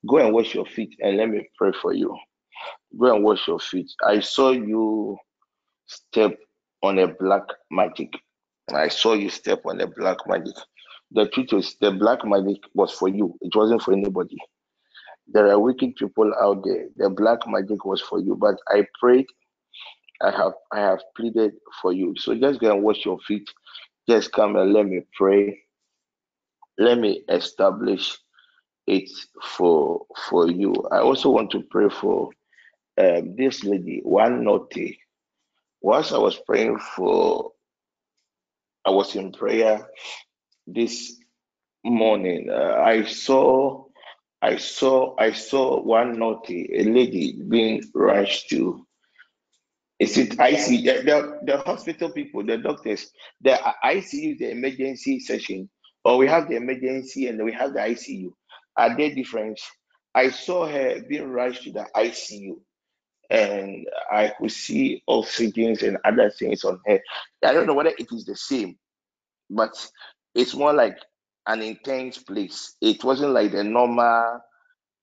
Go 0.08 0.18
and 0.18 0.32
wash 0.32 0.54
your 0.54 0.66
feet 0.66 0.94
and 1.00 1.16
let 1.16 1.28
me 1.28 1.48
pray 1.56 1.72
for 1.80 1.92
you. 1.92 2.16
Go 2.98 3.14
and 3.14 3.24
wash 3.24 3.46
your 3.46 3.60
feet. 3.60 3.90
I 4.04 4.20
saw 4.20 4.50
you 4.50 5.18
step 5.86 6.36
on 6.82 6.98
a 6.98 7.08
black 7.08 7.44
magic. 7.70 8.12
I 8.70 8.88
saw 8.88 9.14
you 9.14 9.30
step 9.30 9.62
on 9.66 9.78
the 9.78 9.86
black 9.86 10.18
magic. 10.26 10.54
The 11.12 11.28
truth 11.28 11.52
is, 11.52 11.76
the 11.80 11.90
black 11.92 12.24
magic 12.24 12.58
was 12.74 12.92
for 12.92 13.08
you. 13.08 13.36
It 13.40 13.54
wasn't 13.54 13.82
for 13.82 13.92
anybody. 13.92 14.36
There 15.28 15.48
are 15.50 15.58
wicked 15.58 15.96
people 15.96 16.32
out 16.40 16.62
there. 16.64 16.88
The 16.96 17.10
black 17.10 17.40
magic 17.46 17.84
was 17.84 18.00
for 18.00 18.20
you. 18.20 18.36
But 18.36 18.56
I 18.68 18.86
prayed 19.00 19.26
I 20.22 20.30
have 20.30 20.54
I 20.72 20.80
have 20.80 21.00
pleaded 21.16 21.52
for 21.80 21.92
you. 21.92 22.14
So 22.16 22.34
just 22.34 22.60
go 22.60 22.72
and 22.72 22.82
wash 22.82 23.04
your 23.04 23.18
feet. 23.20 23.48
Just 24.08 24.32
come 24.32 24.56
and 24.56 24.72
let 24.72 24.86
me 24.86 25.02
pray. 25.14 25.60
Let 26.78 26.98
me 26.98 27.22
establish 27.28 28.18
it 28.86 29.10
for 29.42 30.06
for 30.30 30.50
you. 30.50 30.74
I 30.92 30.98
also 30.98 31.30
want 31.30 31.50
to 31.52 31.62
pray 31.70 31.88
for 31.88 32.30
um, 32.98 33.34
this 33.36 33.64
lady, 33.64 34.00
one 34.04 34.44
naughty. 34.44 34.98
Whilst 35.80 36.12
I 36.12 36.18
was 36.18 36.38
praying 36.46 36.78
for, 36.78 37.50
I 38.84 38.90
was 38.90 39.14
in 39.14 39.32
prayer 39.32 39.88
this 40.66 41.16
morning. 41.84 42.50
Uh, 42.50 42.74
I 42.84 43.04
saw, 43.04 43.84
I 44.40 44.56
saw, 44.56 45.14
I 45.18 45.32
saw 45.32 45.80
one 45.82 46.18
naughty, 46.18 46.68
a 46.74 46.84
lady 46.84 47.40
being 47.48 47.82
rushed 47.94 48.48
to 48.50 48.86
is 50.02 50.18
it 50.18 50.30
ICU? 50.30 50.84
The, 50.84 51.02
the, 51.04 51.38
the, 51.44 51.58
hospital 51.58 52.10
people, 52.10 52.44
the 52.44 52.58
doctors, 52.58 53.08
the 53.40 53.56
ICU, 53.84 54.36
the 54.36 54.50
emergency 54.50 55.20
session, 55.20 55.70
or 56.04 56.16
we 56.16 56.26
have 56.26 56.48
the 56.48 56.56
emergency 56.56 57.28
and 57.28 57.40
we 57.44 57.52
have 57.52 57.72
the 57.72 57.78
ICU. 57.78 58.32
Are 58.76 58.96
they 58.96 59.14
different? 59.14 59.60
I 60.12 60.30
saw 60.30 60.66
her 60.66 61.02
being 61.08 61.30
rushed 61.30 61.62
to 61.64 61.72
the 61.72 61.86
ICU 61.94 62.56
and 63.32 63.88
I 64.12 64.32
could 64.38 64.52
see 64.52 65.02
oxygens 65.08 65.82
and 65.86 65.98
other 66.04 66.30
things 66.30 66.64
on 66.64 66.80
her. 66.86 67.00
I 67.44 67.52
don't 67.54 67.66
know 67.66 67.74
whether 67.74 67.92
it 67.98 68.12
is 68.12 68.26
the 68.26 68.36
same, 68.36 68.78
but 69.50 69.74
it's 70.34 70.54
more 70.54 70.74
like 70.74 70.98
an 71.46 71.62
intense 71.62 72.18
place. 72.18 72.76
It 72.82 73.04
wasn't 73.04 73.32
like 73.32 73.52
the 73.52 73.64
normal 73.64 74.40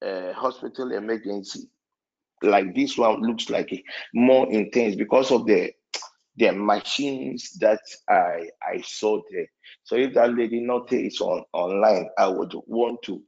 uh, 0.06 0.34
hospital 0.34 0.94
emergency 0.94 1.70
like 2.44 2.74
this 2.76 2.98
one 2.98 3.22
looks 3.22 3.50
like 3.50 3.72
a 3.74 3.84
more 4.14 4.52
intense 4.52 4.96
because 4.96 5.32
of 5.32 5.46
the 5.46 5.72
the 6.38 6.52
machines 6.54 7.52
that 7.60 7.82
I 8.10 8.50
I 8.64 8.82
saw 8.82 9.22
there. 9.32 9.48
So 9.84 9.96
if 9.96 10.14
that 10.14 10.34
lady 10.36 10.62
not 10.62 10.92
is 10.94 11.20
on 11.22 11.44
online, 11.54 12.10
I 12.18 12.28
would 12.28 12.54
want 12.68 13.02
to 13.04 13.22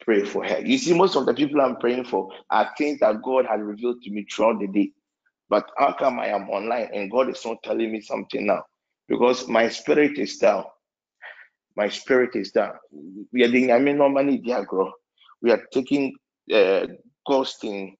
pray 0.00 0.24
for 0.24 0.44
her. 0.44 0.60
You 0.60 0.78
see, 0.78 0.94
most 0.94 1.16
of 1.16 1.26
the 1.26 1.34
people 1.34 1.60
I'm 1.60 1.76
praying 1.76 2.04
for 2.06 2.30
are 2.50 2.70
things 2.78 3.00
that 3.00 3.22
God 3.22 3.46
has 3.50 3.60
revealed 3.60 4.02
to 4.02 4.10
me 4.10 4.26
throughout 4.30 4.60
the 4.60 4.68
day. 4.68 4.92
But 5.48 5.70
how 5.78 5.94
come 5.94 6.20
I 6.20 6.28
am 6.28 6.50
online 6.50 6.90
and 6.94 7.10
God 7.10 7.30
is 7.30 7.44
not 7.44 7.62
telling 7.64 7.92
me 7.92 8.00
something 8.00 8.46
now? 8.46 8.64
Because 9.08 9.48
my 9.48 9.68
spirit 9.68 10.18
is 10.18 10.38
down. 10.38 10.64
My 11.76 11.88
spirit 11.88 12.36
is 12.36 12.52
down. 12.52 12.74
We 13.32 13.44
are 13.44 13.48
doing 13.52 13.72
I 13.72 13.78
mean 13.78 13.98
normally 13.98 14.40
diagro. 14.40 14.92
We 15.42 15.50
are 15.52 15.62
taking 15.72 16.14
uh 16.52 16.86
ghosting 17.28 17.94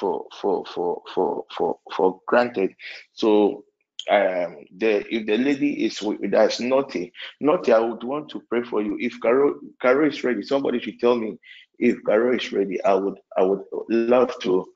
for 0.00 0.26
for 0.40 0.64
for 0.74 1.02
for 1.14 1.44
for 1.56 1.78
for 1.96 2.20
granted. 2.26 2.72
So 3.12 3.64
um 4.10 4.56
the 4.76 5.04
if 5.14 5.26
the 5.26 5.36
lady 5.38 5.84
is 5.84 6.02
that's 6.30 6.60
naughty, 6.60 7.12
naughty, 7.40 7.72
I 7.72 7.80
would 7.80 8.04
want 8.04 8.30
to 8.30 8.40
pray 8.48 8.62
for 8.62 8.82
you. 8.82 8.96
If 9.00 9.20
Caro 9.20 9.60
Caro 9.82 10.06
is 10.08 10.24
ready, 10.24 10.42
somebody 10.42 10.80
should 10.80 10.98
tell 11.00 11.16
me 11.16 11.38
if 11.78 11.96
Caro 12.06 12.34
is 12.34 12.52
ready. 12.52 12.82
I 12.82 12.94
would 12.94 13.18
I 13.36 13.42
would 13.42 13.62
love 13.90 14.34
to 14.42 14.66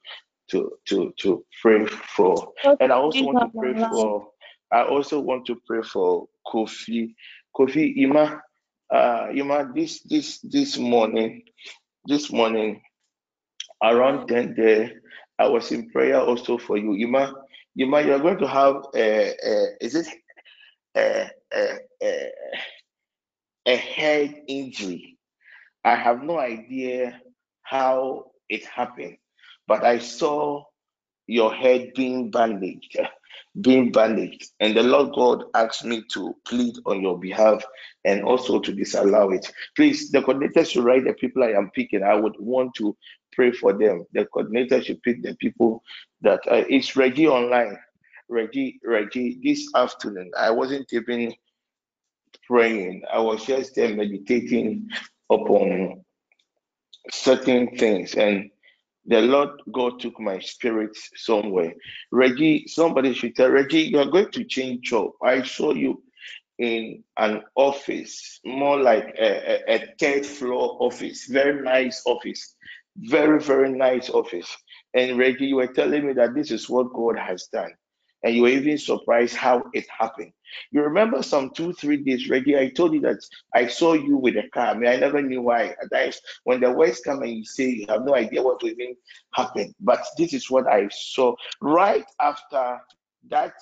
to 0.51 0.73
to 0.89 1.15
to 1.21 1.45
pray 1.63 1.87
for. 1.87 2.53
And 2.81 2.93
I 2.93 2.97
also 2.97 3.25
want 3.25 3.41
to 3.41 3.51
pray 3.59 3.75
for. 3.91 4.29
I 4.73 4.85
also 4.85 5.21
want 5.21 5.47
to 5.47 5.57
pray 5.67 5.83
for 5.83 6.29
Kofi. 6.47 7.15
Kofi 7.57 7.97
Ima, 7.99 8.41
uh, 8.93 9.29
Ima, 9.35 9.71
this 9.75 10.03
this 10.03 10.41
this 10.41 10.79
morning, 10.79 11.43
this 12.07 12.33
morning, 12.33 12.83
around 13.83 14.29
ten 14.29 14.55
there, 14.57 14.93
I 15.39 15.49
was 15.49 15.73
in 15.73 15.91
prayer 15.91 16.21
also 16.21 16.59
for 16.59 16.79
you, 16.79 16.95
Ima. 16.95 17.35
Ima, 17.77 18.03
you 18.03 18.13
are 18.15 18.19
going 18.19 18.39
to 18.39 18.47
have 18.49 18.77
a, 18.95 19.33
a 19.45 19.67
is 19.81 19.95
it 19.95 20.07
a, 20.97 21.31
a, 21.55 21.79
a, 22.03 22.33
a 23.67 23.77
head 23.77 24.43
injury. 24.47 25.19
I 25.85 25.95
have 25.97 26.23
no 26.23 26.39
idea 26.39 27.21
how 27.63 28.27
it 28.49 28.65
happened, 28.67 29.17
but 29.67 29.85
I 29.85 29.99
saw 29.99 30.65
your 31.27 31.55
head 31.55 31.93
being 31.95 32.31
bandaged, 32.31 32.99
being 33.61 33.91
bandaged. 33.91 34.51
And 34.61 34.77
the 34.77 34.83
Lord 34.83 35.15
God 35.15 35.45
asked 35.55 35.85
me 35.85 36.03
to 36.13 36.37
plead 36.47 36.75
on 36.85 37.01
your 37.01 37.19
behalf 37.19 37.65
and 38.05 38.23
also 38.23 38.61
to 38.61 38.73
disallow 38.73 39.31
it. 39.31 39.51
Please, 39.77 40.11
the 40.11 40.21
coordinators 40.21 40.71
should 40.71 40.85
write 40.85 41.05
the 41.05 41.15
people 41.15 41.43
I 41.43 41.53
am 41.53 41.71
picking. 41.71 42.03
I 42.03 42.15
would 42.15 42.35
want 42.39 42.75
to 42.77 42.97
pray 43.33 43.53
for 43.53 43.73
them. 43.73 44.05
The 44.13 44.27
coordinator 44.27 44.83
should 44.83 45.03
pick 45.03 45.23
the 45.23 45.35
people 45.37 45.83
that 46.21 46.41
uh, 46.51 46.65
it's 46.69 46.97
Reggie 46.97 47.29
online. 47.29 47.79
Reggie, 48.29 48.81
Reggie, 48.85 49.41
this 49.43 49.69
afternoon, 49.75 50.31
I 50.39 50.51
wasn't 50.51 50.91
even 50.93 51.35
praying. 52.47 53.03
I 53.13 53.19
was 53.19 53.45
just 53.45 53.75
there 53.75 53.95
meditating 53.95 54.89
upon 55.31 56.03
certain 57.11 57.77
things. 57.77 58.15
And 58.15 58.51
the 59.07 59.21
Lord 59.21 59.51
God 59.73 60.01
took 60.01 60.19
my 60.21 60.39
spirit 60.39 60.97
somewhere. 61.17 61.75
Reggie, 62.11 62.67
somebody 62.69 63.13
should 63.13 63.35
tell 63.35 63.51
Reggie, 63.51 63.83
you 63.83 63.99
are 63.99 64.11
going 64.11 64.31
to 64.31 64.45
change 64.45 64.89
job. 64.89 65.11
I 65.23 65.43
saw 65.43 65.73
you 65.75 66.03
in 66.59 67.03
an 67.17 67.43
office, 67.57 68.41
more 68.45 68.81
like 68.81 69.15
a, 69.19 69.73
a, 69.73 69.75
a 69.75 69.95
third 69.99 70.25
floor 70.25 70.77
office, 70.81 71.27
very 71.27 71.63
nice 71.63 72.03
office, 72.07 72.55
very, 72.97 73.41
very 73.41 73.71
nice 73.73 74.11
office. 74.11 74.55
And 74.95 75.19
Reggie, 75.19 75.47
you 75.47 75.57
were 75.57 75.67
telling 75.67 76.07
me 76.07 76.13
that 76.15 76.35
this 76.35 76.51
is 76.51 76.69
what 76.69 76.93
God 76.93 77.19
has 77.19 77.49
done. 77.53 77.73
And 78.25 78.35
you 78.35 78.43
were 78.43 78.49
even 78.49 78.79
surprised 78.79 79.35
how 79.35 79.65
it 79.73 79.87
happened. 79.89 80.33
You 80.71 80.83
remember 80.83 81.23
some 81.23 81.51
two, 81.51 81.73
three 81.73 81.97
days, 81.97 82.29
Reggie, 82.29 82.59
I 82.59 82.69
told 82.71 82.95
you 82.95 83.01
that 83.01 83.19
I 83.55 83.67
saw 83.67 83.95
you 83.95 84.17
with 84.17 84.37
a 84.37 84.49
car. 84.51 84.69
I 84.69 84.75
mean, 84.75 84.91
I 84.91 84.97
never 84.97 85.21
knew 85.23 85.43
why. 85.43 85.75
At 85.83 85.91
times, 85.93 86.21
when 86.45 86.61
the 86.61 86.71
words 86.71 87.01
come 87.01 87.23
and 87.23 87.33
you 87.33 87.45
say 87.45 87.65
you 87.71 87.87
have 87.89 88.05
no 88.05 88.15
idea 88.15 88.43
what 88.43 88.63
even 88.63 88.95
happened. 89.35 89.75
But 89.81 90.05
this 90.19 90.35
is 90.35 90.51
what 90.51 90.69
I 90.69 90.89
saw. 90.93 91.35
Right 91.61 92.05
after 92.21 92.79
that 93.29 93.55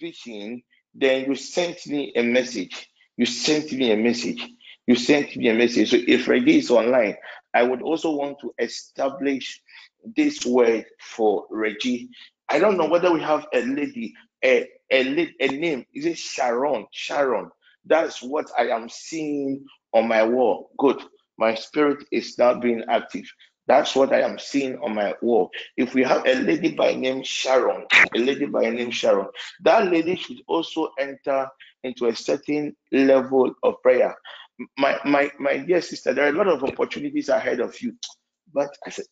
vision, 0.00 0.62
then 0.94 1.26
you 1.26 1.34
sent 1.36 1.86
me 1.86 2.12
a 2.16 2.22
message. 2.22 2.88
You 3.16 3.26
sent 3.26 3.72
me 3.72 3.92
a 3.92 3.96
message. 3.96 4.44
You 4.88 4.96
sent 4.96 5.36
me 5.36 5.50
a 5.50 5.54
message. 5.54 5.90
So 5.90 5.98
if 6.08 6.26
Reggie 6.26 6.56
is 6.60 6.70
online, 6.70 7.14
I 7.52 7.62
would 7.62 7.82
also 7.82 8.10
want 8.12 8.38
to 8.40 8.54
establish 8.58 9.60
this 10.16 10.46
word 10.46 10.86
for 10.98 11.44
Reggie. 11.50 12.08
I 12.48 12.58
don't 12.58 12.78
know 12.78 12.88
whether 12.88 13.12
we 13.12 13.20
have 13.20 13.46
a 13.52 13.60
lady, 13.66 14.14
a, 14.42 14.66
a, 14.90 15.30
a 15.40 15.48
name. 15.48 15.84
Is 15.94 16.06
it 16.06 16.16
Sharon? 16.16 16.86
Sharon. 16.90 17.50
That's 17.84 18.22
what 18.22 18.50
I 18.58 18.68
am 18.68 18.88
seeing 18.88 19.66
on 19.92 20.08
my 20.08 20.22
wall. 20.24 20.70
Good. 20.78 21.02
My 21.36 21.54
spirit 21.54 22.04
is 22.10 22.38
now 22.38 22.58
being 22.58 22.82
active. 22.88 23.30
That's 23.66 23.94
what 23.94 24.14
I 24.14 24.22
am 24.22 24.38
seeing 24.38 24.78
on 24.78 24.94
my 24.94 25.12
wall. 25.20 25.50
If 25.76 25.92
we 25.92 26.02
have 26.04 26.26
a 26.26 26.34
lady 26.36 26.72
by 26.74 26.94
name 26.94 27.22
Sharon, 27.22 27.84
a 28.14 28.18
lady 28.18 28.46
by 28.46 28.70
name 28.70 28.90
Sharon, 28.90 29.28
that 29.64 29.90
lady 29.92 30.16
should 30.16 30.40
also 30.48 30.88
enter 30.98 31.46
into 31.84 32.06
a 32.06 32.16
certain 32.16 32.74
level 32.90 33.52
of 33.62 33.82
prayer. 33.82 34.16
My 34.76 34.98
my 35.04 35.30
my 35.38 35.58
dear 35.58 35.80
sister, 35.80 36.12
there 36.12 36.26
are 36.26 36.30
a 36.30 36.36
lot 36.36 36.48
of 36.48 36.64
opportunities 36.64 37.28
ahead 37.28 37.60
of 37.60 37.80
you. 37.80 37.94
But 38.52 38.70
I 38.86 38.90
said, 38.90 39.04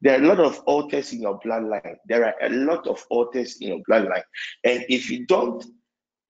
there 0.00 0.18
are 0.18 0.22
a 0.22 0.26
lot 0.26 0.40
of 0.40 0.60
altars 0.66 1.12
in 1.12 1.20
your 1.22 1.38
bloodline. 1.40 1.96
There 2.06 2.24
are 2.24 2.34
a 2.40 2.48
lot 2.48 2.86
of 2.86 3.04
altars 3.10 3.56
in 3.60 3.68
your 3.68 3.80
bloodline. 3.88 4.22
And 4.64 4.84
if 4.88 5.10
you 5.10 5.26
don't 5.26 5.64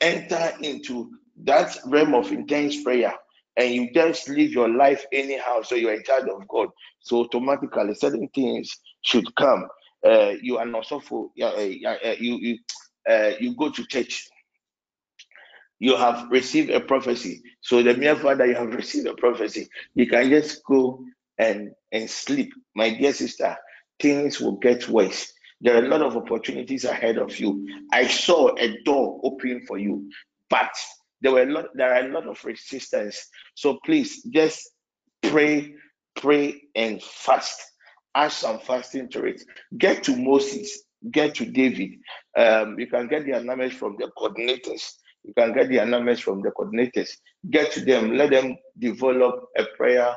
enter 0.00 0.52
into 0.62 1.10
that 1.44 1.76
realm 1.86 2.14
of 2.14 2.32
intense 2.32 2.82
prayer, 2.82 3.14
and 3.58 3.74
you 3.74 3.92
just 3.92 4.28
live 4.28 4.52
your 4.52 4.68
life 4.68 5.04
anyhow, 5.12 5.62
so 5.62 5.74
you're 5.74 5.92
a 5.92 6.02
child 6.02 6.28
of 6.28 6.46
God. 6.48 6.68
So 7.00 7.18
automatically, 7.18 7.94
certain 7.94 8.28
things 8.34 8.70
should 9.02 9.34
come. 9.36 9.66
Uh, 10.06 10.34
you 10.40 10.58
are 10.58 10.66
not 10.66 10.86
so 10.86 11.00
full. 11.00 11.32
Uh, 11.40 11.46
uh, 11.46 11.60
you 11.60 12.38
you 12.38 12.58
uh, 13.08 13.32
you 13.40 13.56
go 13.56 13.70
to 13.70 13.84
church. 13.86 14.28
You 15.78 15.96
have 15.96 16.28
received 16.30 16.70
a 16.70 16.80
prophecy. 16.80 17.42
So 17.60 17.82
the 17.82 17.94
mere 17.94 18.16
fact 18.16 18.38
that 18.38 18.48
you 18.48 18.54
have 18.54 18.74
received 18.74 19.06
a 19.06 19.14
prophecy, 19.14 19.68
you 19.94 20.06
can 20.06 20.28
just 20.30 20.64
go 20.64 21.04
and 21.38 21.70
and 21.92 22.10
sleep. 22.10 22.52
My 22.74 22.90
dear 22.90 23.12
sister, 23.12 23.56
things 24.00 24.40
will 24.40 24.56
get 24.56 24.88
worse. 24.88 25.32
There 25.60 25.74
are 25.74 25.84
a 25.84 25.88
lot 25.88 26.02
of 26.02 26.16
opportunities 26.16 26.84
ahead 26.84 27.18
of 27.18 27.38
you. 27.38 27.66
I 27.92 28.06
saw 28.06 28.54
a 28.56 28.76
door 28.84 29.20
open 29.24 29.64
for 29.66 29.78
you, 29.78 30.08
but 30.50 30.70
there 31.20 31.32
were 31.32 31.42
a 31.42 31.46
lot 31.50 31.66
there 31.74 31.92
are 31.94 32.06
a 32.06 32.12
lot 32.12 32.26
of 32.26 32.42
resistance 32.44 33.26
so 33.54 33.78
please 33.84 34.22
just 34.24 34.70
pray 35.22 35.74
pray 36.16 36.60
and 36.74 37.02
fast 37.02 37.60
add 38.14 38.32
some 38.32 38.58
fasting 38.60 39.08
to 39.08 39.24
it 39.24 39.42
get 39.76 40.02
to 40.02 40.16
moses 40.16 40.82
get 41.10 41.34
to 41.34 41.44
david 41.44 41.90
um, 42.36 42.78
you 42.78 42.86
can 42.86 43.06
get 43.08 43.24
the 43.24 43.32
announcements 43.32 43.76
from 43.76 43.96
the 43.98 44.10
coordinators 44.16 44.92
you 45.24 45.34
can 45.34 45.52
get 45.52 45.68
the 45.68 45.78
announcements 45.78 46.20
from 46.20 46.42
the 46.42 46.50
coordinators 46.50 47.10
get 47.50 47.72
to 47.72 47.84
them 47.84 48.14
let 48.14 48.30
them 48.30 48.56
develop 48.78 49.46
a 49.58 49.64
prayer 49.76 50.14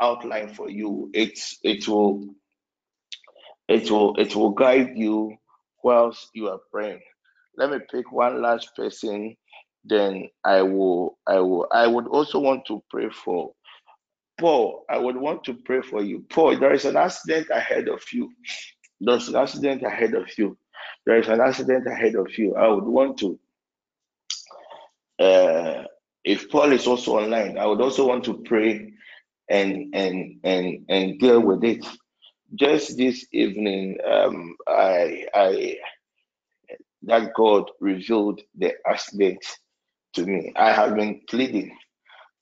outline 0.00 0.52
for 0.52 0.68
you 0.70 1.10
it's 1.14 1.58
it 1.62 1.86
will 1.88 2.26
it 3.68 3.90
will 3.90 4.14
it 4.16 4.34
will 4.34 4.50
guide 4.50 4.92
you 4.96 5.34
whilst 5.82 6.28
you 6.34 6.48
are 6.48 6.60
praying 6.70 7.00
let 7.56 7.70
me 7.70 7.78
pick 7.90 8.10
one 8.12 8.40
last 8.42 8.74
person 8.76 9.36
then 9.84 10.28
I 10.44 10.62
will, 10.62 11.18
I 11.26 11.40
will, 11.40 11.66
I 11.72 11.86
would 11.86 12.06
also 12.06 12.38
want 12.38 12.66
to 12.66 12.82
pray 12.90 13.08
for 13.10 13.52
Paul. 14.38 14.84
I 14.88 14.98
would 14.98 15.16
want 15.16 15.44
to 15.44 15.54
pray 15.54 15.82
for 15.82 16.02
you. 16.02 16.24
Paul, 16.30 16.58
there 16.58 16.72
is 16.72 16.84
an 16.84 16.96
accident 16.96 17.48
ahead 17.50 17.88
of 17.88 18.02
you. 18.12 18.32
There's 19.00 19.28
an 19.28 19.36
accident 19.36 19.82
ahead 19.82 20.14
of 20.14 20.26
you. 20.38 20.56
There 21.06 21.18
is 21.18 21.28
an 21.28 21.40
accident 21.40 21.86
ahead 21.88 22.14
of 22.14 22.28
you. 22.38 22.54
I 22.54 22.68
would 22.68 22.84
want 22.84 23.18
to, 23.18 23.38
uh, 25.22 25.84
if 26.24 26.50
Paul 26.50 26.72
is 26.72 26.86
also 26.86 27.18
online, 27.18 27.58
I 27.58 27.66
would 27.66 27.80
also 27.80 28.08
want 28.08 28.24
to 28.24 28.42
pray 28.44 28.92
and 29.48 29.94
and 29.94 30.40
and 30.44 30.84
and 30.88 31.18
deal 31.18 31.40
with 31.40 31.64
it. 31.64 31.86
Just 32.54 32.96
this 32.96 33.26
evening, 33.32 33.98
um, 34.10 34.56
I 34.68 35.26
I 35.34 35.76
that 37.04 37.32
God 37.34 37.70
revealed 37.80 38.40
the 38.56 38.74
aspect 38.88 39.58
to 40.14 40.24
me. 40.24 40.52
I 40.56 40.72
have 40.72 40.94
been 40.94 41.20
pleading. 41.28 41.76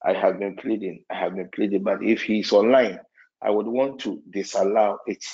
I 0.05 0.15
have 0.15 0.39
been 0.39 0.57
pleading. 0.57 1.05
I 1.11 1.15
have 1.17 1.35
been 1.35 1.51
pleading. 1.55 1.83
But 1.83 2.03
if 2.03 2.23
he's 2.23 2.53
online, 2.53 3.01
I 3.43 3.51
would 3.51 3.67
want 3.67 4.01
to 4.01 4.23
disallow 4.31 4.99
it. 5.07 5.25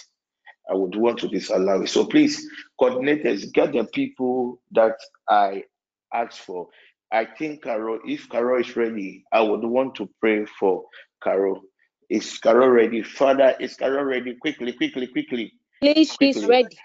I 0.71 0.75
would 0.75 0.97
want 0.97 1.19
to 1.21 1.29
disallow 1.29 1.83
it. 1.83 1.89
So 1.89 2.07
please, 2.07 2.49
coordinators, 2.81 3.53
get 3.53 3.73
the 3.73 3.85
people 3.85 4.61
that 4.73 4.97
I 5.29 5.65
asked 6.13 6.41
for. 6.41 6.69
I 7.13 7.25
think 7.25 7.63
Carol, 7.63 8.01
if 8.07 8.29
Carol 8.29 8.61
is 8.61 8.77
ready, 8.77 9.25
I 9.33 9.41
would 9.41 9.65
want 9.65 9.95
to 9.97 10.11
pray 10.21 10.45
for 10.45 10.85
Carol. 11.23 11.63
Is 12.11 12.39
Carol 12.39 12.69
ready? 12.69 13.03
Father, 13.03 13.55
is 13.61 13.77
Carol 13.77 14.05
ready? 14.05 14.35
Quickly, 14.35 14.73
quickly, 14.73 15.07
quickly. 15.09 15.53
Please, 15.81 16.17
she's 16.21 16.45
ready. 16.45 16.77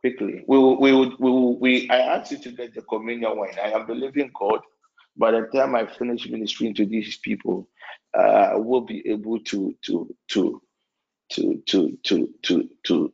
quickly. 0.00 0.44
We 0.46 0.58
will, 0.58 0.80
we 0.80 0.92
would, 0.92 1.12
we 1.18 1.30
will, 1.30 1.58
we. 1.58 1.90
I 1.90 1.98
asked 1.98 2.32
you 2.32 2.38
to 2.38 2.52
get 2.52 2.74
the 2.74 2.82
communion 2.82 3.36
wine. 3.36 3.56
I 3.62 3.72
am 3.72 3.86
believing 3.86 4.30
God. 4.38 4.60
By 5.16 5.32
the 5.32 5.48
time 5.54 5.74
I 5.74 5.86
finish 5.86 6.28
ministering 6.28 6.74
to 6.74 6.86
these 6.86 7.18
people, 7.18 7.68
uh, 8.16 8.20
I 8.52 8.54
will 8.56 8.82
be 8.82 9.06
able 9.08 9.40
to, 9.40 9.74
to, 9.86 10.14
to, 10.28 10.62
to, 11.32 11.62
to, 11.66 11.98
to, 12.04 12.34
to, 12.42 12.68
to 12.84 13.12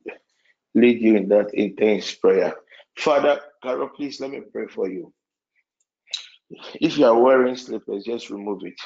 lead 0.74 1.00
you 1.00 1.16
in 1.16 1.28
that 1.28 1.54
intense 1.54 2.12
prayer. 2.14 2.54
Father, 2.98 3.40
Carol, 3.62 3.88
please 3.88 4.20
let 4.20 4.30
me 4.30 4.40
pray 4.52 4.66
for 4.66 4.88
you. 4.88 5.12
If 6.74 6.98
you 6.98 7.06
are 7.06 7.18
wearing 7.18 7.56
slippers, 7.56 8.04
just 8.04 8.30
remove 8.30 8.60
it. 8.64 8.80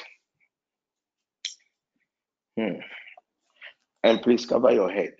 Hmm. 2.57 2.79
And 4.03 4.21
please 4.21 4.45
cover 4.45 4.71
your 4.71 4.89
head. 4.89 5.13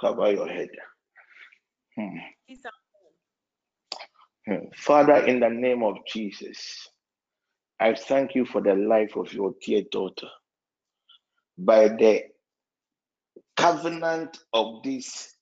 Cover 0.00 0.30
your 0.32 0.48
head. 0.48 0.68
Hmm. 1.96 2.18
Hmm. 4.46 4.66
Father, 4.76 5.24
in 5.26 5.40
the 5.40 5.48
name 5.48 5.82
of 5.82 5.96
Jesus, 6.06 6.88
I 7.80 7.94
thank 7.94 8.34
you 8.34 8.44
for 8.44 8.60
the 8.60 8.74
life 8.74 9.16
of 9.16 9.32
your 9.32 9.54
dear 9.64 9.82
daughter. 9.90 10.28
By 11.56 11.88
the 11.88 12.24
covenant 13.56 14.38
of 14.52 14.82
this 14.82 15.33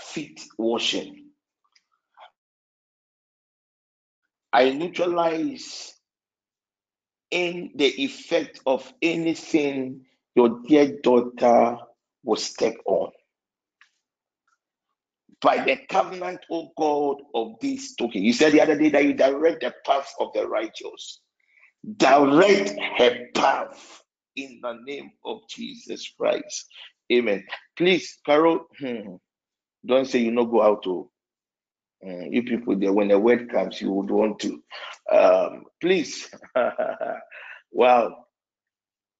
feet 0.00 0.40
washing, 0.58 1.30
I 4.52 4.70
neutralize 4.70 5.94
in 7.30 7.72
the 7.76 7.86
effect 8.04 8.60
of 8.66 8.92
anything 9.02 10.06
your 10.34 10.60
dear 10.66 11.00
daughter 11.02 11.78
was 12.24 12.44
step 12.44 12.74
on. 12.86 13.10
By 15.40 15.64
the 15.64 15.78
covenant, 15.88 16.40
O 16.50 16.70
God, 16.76 17.22
of 17.34 17.60
this 17.60 17.94
token. 17.96 18.22
You 18.22 18.32
said 18.32 18.52
the 18.52 18.60
other 18.62 18.78
day 18.78 18.90
that 18.90 19.04
you 19.04 19.14
direct 19.14 19.62
the 19.62 19.74
path 19.86 20.12
of 20.20 20.32
the 20.34 20.46
righteous. 20.48 21.20
Direct 21.96 22.72
her 22.98 23.26
path 23.34 24.02
in 24.36 24.60
the 24.62 24.78
name 24.84 25.12
of 25.24 25.40
Jesus 25.50 26.12
Christ. 26.18 26.66
Amen. 27.12 27.44
Please, 27.76 28.18
Carol, 28.26 28.66
hmm, 28.78 29.16
don't 29.84 30.06
say 30.06 30.20
you 30.20 30.30
not 30.30 30.44
go 30.44 30.62
out 30.62 30.82
to 30.84 31.10
uh, 32.06 32.24
you 32.30 32.42
people 32.42 32.78
there 32.78 32.92
when 32.92 33.08
the 33.08 33.18
word 33.18 33.50
comes, 33.50 33.80
you 33.80 33.92
would 33.92 34.10
want 34.10 34.38
to. 34.40 34.62
Um, 35.12 35.64
please. 35.80 36.30
wow. 37.72 38.24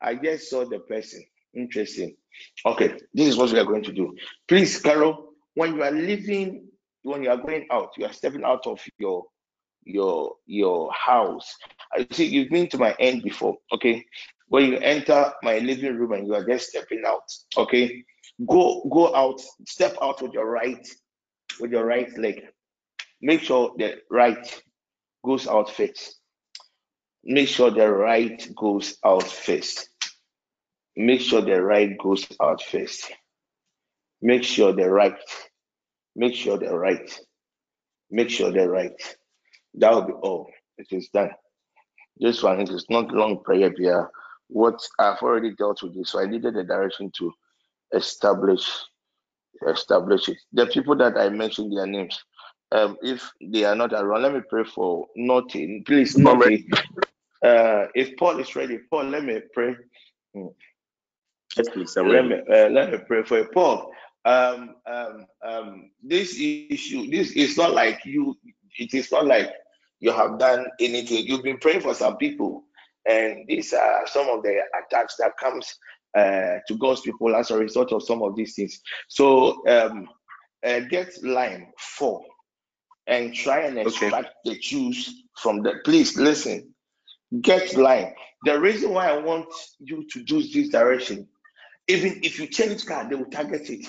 I 0.01 0.15
just 0.15 0.49
saw 0.49 0.65
the 0.65 0.79
person. 0.81 1.23
Interesting. 1.55 2.17
Okay, 2.65 2.95
this 3.13 3.29
is 3.29 3.37
what 3.37 3.53
we 3.53 3.59
are 3.59 3.65
going 3.65 3.83
to 3.83 3.93
do. 3.93 4.15
Please, 4.49 4.81
Carol, 4.81 5.33
when 5.55 5.75
you 5.75 5.83
are 5.83 5.91
leaving, 5.91 6.69
when 7.03 7.23
you 7.23 7.31
are 7.31 7.37
going 7.37 7.67
out, 7.71 7.91
you 7.99 8.07
are 8.07 8.13
stepping 8.13 8.45
out 8.45 8.67
of 8.67 8.81
your 8.99 9.25
your 9.85 10.37
your 10.47 10.93
house. 10.93 11.57
I 11.93 12.07
see 12.13 12.27
you've 12.27 12.51
been 12.51 12.69
to 12.69 12.79
my 12.79 12.95
end 12.99 13.23
before. 13.23 13.57
Okay. 13.73 14.05
When 14.51 14.67
you 14.67 14.79
enter 14.79 15.33
my 15.43 15.59
living 15.59 15.97
room 15.97 16.13
and 16.13 16.27
you 16.27 16.35
are 16.35 16.45
just 16.45 16.71
stepping 16.71 17.05
out, 17.07 17.23
okay, 17.57 18.05
go 18.47 18.83
go 18.93 19.15
out, 19.15 19.41
step 19.67 19.97
out 20.03 20.21
with 20.21 20.33
your 20.33 20.51
right 20.51 20.87
with 21.61 21.71
your 21.71 21.85
right 21.85 22.17
leg. 22.19 22.43
Make 23.23 23.43
sure 23.43 23.73
the 23.79 23.99
right 24.11 24.63
goes 25.25 25.47
out 25.47 25.71
first. 25.71 26.21
Make 27.23 27.49
sure 27.49 27.71
the 27.71 27.89
right 27.91 28.43
goes 28.57 28.97
out 29.05 29.27
first. 29.27 29.89
Make 30.97 31.21
sure 31.21 31.43
the 31.43 31.63
right 31.63 31.97
goes 31.99 32.27
out 32.43 32.63
first. 32.63 33.13
Make 34.23 34.45
sure 34.45 34.73
the 34.73 34.91
right. 34.91 35.19
Make 36.17 36.35
sure 36.35 36.59
the 36.59 36.77
right. 36.77 37.21
Make 38.11 38.31
sure 38.31 38.51
the 38.51 38.69
right. 38.69 39.17
That 39.75 39.93
will 39.93 40.03
be 40.03 40.13
all. 40.13 40.51
It 40.79 40.89
is 40.91 41.09
done. 41.11 41.31
This 42.19 42.43
one 42.43 42.61
it 42.61 42.71
is 42.71 42.87
not 42.91 43.13
long 43.13 43.43
prayer. 43.45 43.73
What 44.53 44.81
I've 44.99 45.23
already 45.23 45.55
dealt 45.55 45.83
with 45.83 45.95
this, 45.95 46.11
so 46.11 46.21
I 46.21 46.27
needed 46.27 46.57
a 46.57 46.65
direction 46.65 47.11
to 47.19 47.33
establish 47.95 48.69
establish 49.69 50.29
it. 50.29 50.39
The 50.53 50.67
people 50.67 50.97
that 50.97 51.17
I 51.17 51.29
mentioned 51.29 51.77
their 51.77 51.87
names, 51.87 52.19
um, 52.73 52.97
if 53.03 53.31
they 53.41 53.65
are 53.65 53.75
not 53.75 53.93
around, 53.93 54.23
let 54.23 54.35
me 54.35 54.41
pray 54.49 54.65
for 54.65 55.07
nothing. 55.17 55.85
Please. 55.87 56.17
Uh, 57.43 57.87
if 57.95 58.17
Paul 58.19 58.39
is 58.39 58.55
ready, 58.55 58.79
Paul, 58.91 59.05
let 59.05 59.25
me 59.25 59.41
pray. 59.55 59.75
Hmm. 60.35 60.49
Yes, 61.57 61.69
please. 61.71 61.97
I'm 61.97 62.09
let 62.09 62.15
ready. 62.15 62.29
me 62.29 62.55
uh, 62.55 62.69
let 62.69 62.93
me 62.93 62.99
pray 63.07 63.23
for 63.23 63.39
you. 63.39 63.49
Paul. 63.53 63.93
Um, 64.25 64.75
um, 64.87 65.27
um, 65.43 65.91
this 66.03 66.37
issue, 66.39 67.11
this 67.11 67.33
is 67.33 67.57
not 67.57 67.73
like 67.73 68.05
you. 68.05 68.37
It 68.79 68.93
is 68.93 69.11
not 69.11 69.27
like 69.27 69.51
you 70.01 70.13
have 70.13 70.39
done 70.39 70.67
anything. 70.79 71.27
You've 71.27 71.43
been 71.43 71.59
praying 71.59 71.81
for 71.81 71.95
some 71.95 72.19
people, 72.19 72.65
and 73.09 73.47
these 73.49 73.73
are 73.73 74.07
some 74.07 74.29
of 74.29 74.43
the 74.43 74.61
attacks 74.79 75.17
that 75.19 75.37
comes 75.39 75.75
uh, 76.17 76.59
to 76.69 76.77
God's 76.79 77.03
people 77.03 77.35
as 77.37 77.51
a 77.51 77.59
result 77.59 77.93
of 77.93 78.03
some 78.05 78.23
of 78.23 78.37
these 78.37 78.55
things. 78.55 78.81
So 79.09 79.67
um, 79.69 80.09
uh, 80.67 80.81
get 80.81 81.13
line 81.25 81.73
four 81.79 82.23
and 83.07 83.35
try 83.35 83.63
and 83.63 83.79
Okay. 83.87 84.13
extract 84.13 84.29
the 84.45 84.59
juice 84.59 85.25
from 85.43 85.63
the. 85.63 85.75
Please 85.85 86.17
listen. 86.19 86.75
Get 87.43 87.77
line. 87.77 88.15
The 88.45 88.61
reason 88.61 88.93
why 88.93 89.09
I 89.11 89.19
want 89.19 89.49
you 89.81 90.07
to 90.13 90.25
do 90.25 90.43
this 90.43 90.71
direction, 90.71 91.29
even 91.89 92.21
if 92.25 92.39
you 92.41 92.49
change 92.49 92.87
car, 92.87 93.09
they 93.09 93.17
will 93.17 93.27
target 93.31 93.71
it. 93.71 93.87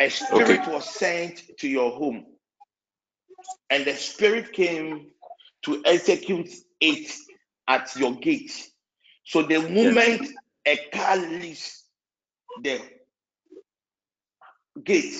A 0.00 0.10
spirit 0.10 0.66
was 0.68 0.86
sent 0.86 1.42
to 1.60 1.68
your 1.68 1.92
home, 1.92 2.26
and 3.70 3.84
the 3.86 3.94
spirit 3.94 4.52
came 4.52 5.10
to 5.64 5.82
execute 5.84 6.50
it 6.80 7.12
at 7.68 7.94
your 7.96 8.14
gate. 8.16 8.52
So 9.24 9.42
the 9.42 9.60
moment 9.68 10.28
a 10.66 10.76
car 10.92 11.16
leaves 11.16 11.84
the 12.56 12.80
gate, 14.84 15.14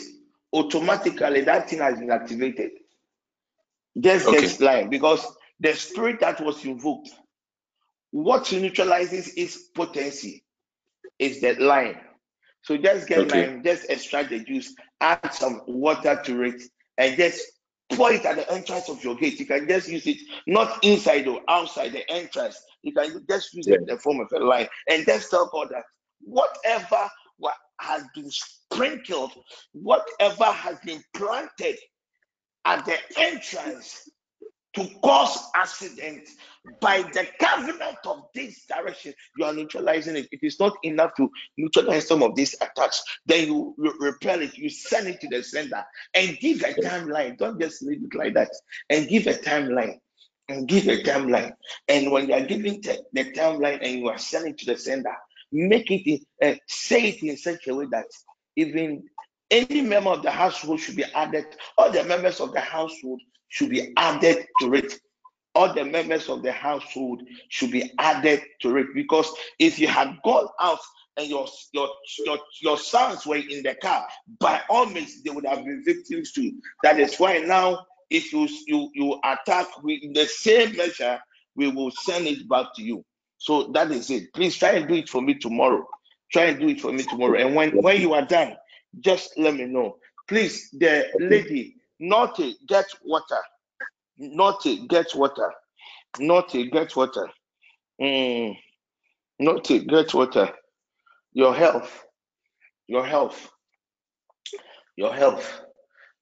automatically 0.53 1.43
that 1.43 1.71
thing 1.71 1.81
has 1.81 1.99
been 1.99 2.11
activated. 2.11 2.73
Just 3.99 4.29
Okay. 4.29 4.31
get 4.31 4.61
line 4.61 4.91
because 4.91 5.27
the 5.61 5.75
spirit 5.75 6.21
that 6.21 6.41
was 6.41 6.65
invoked, 6.65 7.11
what 8.11 8.51
neutralizes 8.53 9.35
its 9.37 9.57
potency 9.69 10.45
is 11.19 11.41
that 11.43 11.61
line. 11.61 12.01
So 12.63 12.77
just 12.77 13.09
get 13.09 13.27
Okay. 13.27 13.29
lime, 13.29 13.63
just 13.65 13.91
extract 13.91 14.31
the 14.31 14.41
juice, 14.41 14.75
add 15.01 15.33
some 15.33 15.63
water 15.67 16.21
to 16.25 16.43
it, 16.43 16.63
and 16.99 17.17
just 17.17 17.41
pour 17.97 18.13
it 18.13 18.25
at 18.25 18.37
the 18.37 18.51
entrance 18.53 18.89
of 18.89 19.03
your 19.05 19.15
gate. 19.17 19.39
You 19.39 19.47
can 19.47 19.69
just 19.69 19.89
use 19.89 20.07
it 20.07 20.19
not 20.47 20.83
inside 20.85 21.27
or 21.29 21.41
outside 21.49 21.93
the 21.93 22.09
entrance. 22.11 22.61
You 22.83 22.93
can 22.93 23.25
just 23.29 23.55
use 23.55 23.67
it 23.69 23.81
in 23.81 23.87
the 23.87 23.99
form 23.99 24.21
of 24.21 24.29
a 24.33 24.45
line 24.45 24.69
and 24.91 25.05
just 25.07 25.31
tell 25.31 25.49
God 25.53 25.69
that 25.71 25.85
whatever 26.21 27.09
what 27.39 27.57
has 27.81 28.05
been 28.15 28.31
sprinkled, 28.31 29.33
whatever 29.73 30.45
has 30.45 30.79
been 30.81 31.03
planted 31.15 31.77
at 32.65 32.85
the 32.85 32.97
entrance 33.19 34.09
to 34.75 34.89
cause 35.03 35.39
accident 35.55 36.29
by 36.81 37.03
the 37.03 37.27
covenant 37.39 37.99
of 38.07 38.23
this 38.35 38.65
direction 38.67 39.13
you 39.37 39.45
are 39.45 39.53
neutralizing 39.53 40.17
it. 40.17 40.29
It 40.33 40.41
is 40.43 40.59
not 40.59 40.77
enough 40.83 41.13
to 41.17 41.31
neutralize 41.59 42.07
some 42.07 42.23
of 42.23 42.35
these 42.35 42.55
attacks. 42.55 43.03
Then 43.27 43.49
you 43.49 43.75
re- 43.77 43.93
repel 43.99 44.41
it. 44.41 44.57
You 44.57 44.71
send 44.71 45.09
it 45.09 45.21
to 45.21 45.29
the 45.29 45.43
sender 45.43 45.85
and 46.15 46.39
give 46.39 46.63
a 46.63 46.73
timeline. 46.75 47.37
Don't 47.37 47.61
just 47.61 47.83
leave 47.83 48.03
it 48.03 48.17
like 48.17 48.35
that. 48.35 48.51
And 48.89 49.09
give 49.09 49.27
a 49.27 49.35
timeline. 49.35 49.99
And 50.49 50.69
give 50.69 50.89
a 50.89 51.03
timeline. 51.03 51.53
And 51.89 52.11
when 52.11 52.29
you 52.29 52.35
are 52.35 52.45
giving 52.45 52.81
the, 52.81 53.03
the 53.13 53.33
timeline 53.33 53.79
and 53.83 54.01
you 54.01 54.09
are 54.09 54.19
sending 54.19 54.57
to 54.57 54.67
the 54.67 54.79
sender 54.79 55.15
make 55.53 55.91
it 55.91 56.23
uh, 56.43 56.55
say 56.67 57.09
it 57.09 57.23
in 57.23 57.37
such 57.37 57.67
a 57.69 57.75
way 57.75 57.87
that 57.91 58.07
even 58.57 59.05
any 59.51 59.83
member 59.83 60.11
of 60.11 60.23
the 60.23 60.31
household 60.31 60.81
should 60.81 60.97
be 60.97 61.05
added. 61.15 61.45
All 61.77 61.93
the 61.93 62.05
members 62.05 62.41
of 62.41 62.53
the 62.55 62.61
household 62.61 63.21
should 63.53 63.69
be 63.69 63.93
added 63.99 64.47
to 64.61 64.75
it. 64.75 64.99
All 65.55 65.75
the 65.75 65.85
members 65.85 66.31
of 66.31 66.43
the 66.43 66.53
household 66.53 67.23
should 67.51 67.71
be 67.71 67.93
added 67.99 68.41
to 68.63 68.79
it 68.79 68.87
because 68.95 69.31
if 69.59 69.79
you 69.79 69.87
had 69.87 70.17
gone 70.25 70.49
out 70.59 70.79
and 71.19 71.29
your 71.29 71.47
your 71.75 71.91
your, 72.25 72.39
your 72.63 72.79
sons 72.79 73.27
were 73.27 73.37
in 73.37 73.63
the 73.63 73.75
car, 73.83 74.07
by 74.41 74.63
all 74.71 74.87
means 74.87 75.23
they 75.23 75.31
would 75.31 75.45
have 75.45 75.67
been 75.67 75.83
victims 75.85 76.33
too. 76.33 76.53
That 76.83 76.99
is 76.99 77.17
why 77.19 77.37
now, 77.39 77.85
if 78.09 78.33
you 78.33 78.49
you 78.67 78.91
you 78.95 79.21
attack 79.23 79.67
with 79.83 80.01
the 80.15 80.25
same 80.25 80.75
measure, 80.75 81.21
we 81.55 81.69
will 81.69 81.91
send 81.91 82.27
it 82.27 82.49
back 82.49 82.69
to 82.77 82.83
you. 82.83 83.05
So 83.37 83.71
that 83.75 83.91
is 83.91 84.09
it. 84.11 84.33
Please 84.33 84.57
try 84.57 84.71
and 84.71 84.89
do 84.89 84.95
it 84.95 85.11
for 85.11 85.21
me 85.21 85.35
tomorrow. 85.35 85.87
Try 86.33 86.45
and 86.45 86.59
do 86.59 86.69
it 86.69 86.81
for 86.81 86.93
me 86.93 87.03
tomorrow. 87.03 87.39
And 87.39 87.55
when 87.55 87.73
when 87.73 88.01
you 88.01 88.15
are 88.15 88.25
done, 88.25 88.57
just 89.01 89.39
let 89.39 89.55
me 89.55 89.67
know. 89.67 89.99
Please, 90.29 90.71
the 90.71 91.09
lady, 91.21 91.77
naughty, 92.01 92.57
get 92.69 92.87
water. 93.05 93.41
Naughty, 94.19 94.87
get 94.89 95.15
water. 95.15 95.53
Naughty, 96.19 96.71
get 96.71 96.95
water. 96.97 97.29
Mm, 98.01 98.57
naughty, 99.41 99.81
get 99.87 100.15
water. 100.15 100.51
Your 101.33 101.55
health, 101.55 102.05
your 102.89 103.07
health, 103.07 103.51
your 104.97 105.15
health. 105.15 105.63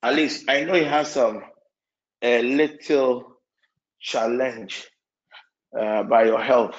At 0.03 0.15
least 0.15 0.47
I 0.49 0.65
know 0.65 0.75
you 0.77 0.87
have 0.87 1.07
some 1.07 1.43
a 2.23 2.43
little 2.43 3.37
challenge 4.01 4.87
uh, 5.79 6.03
by 6.05 6.25
your 6.25 6.41
health, 6.43 6.77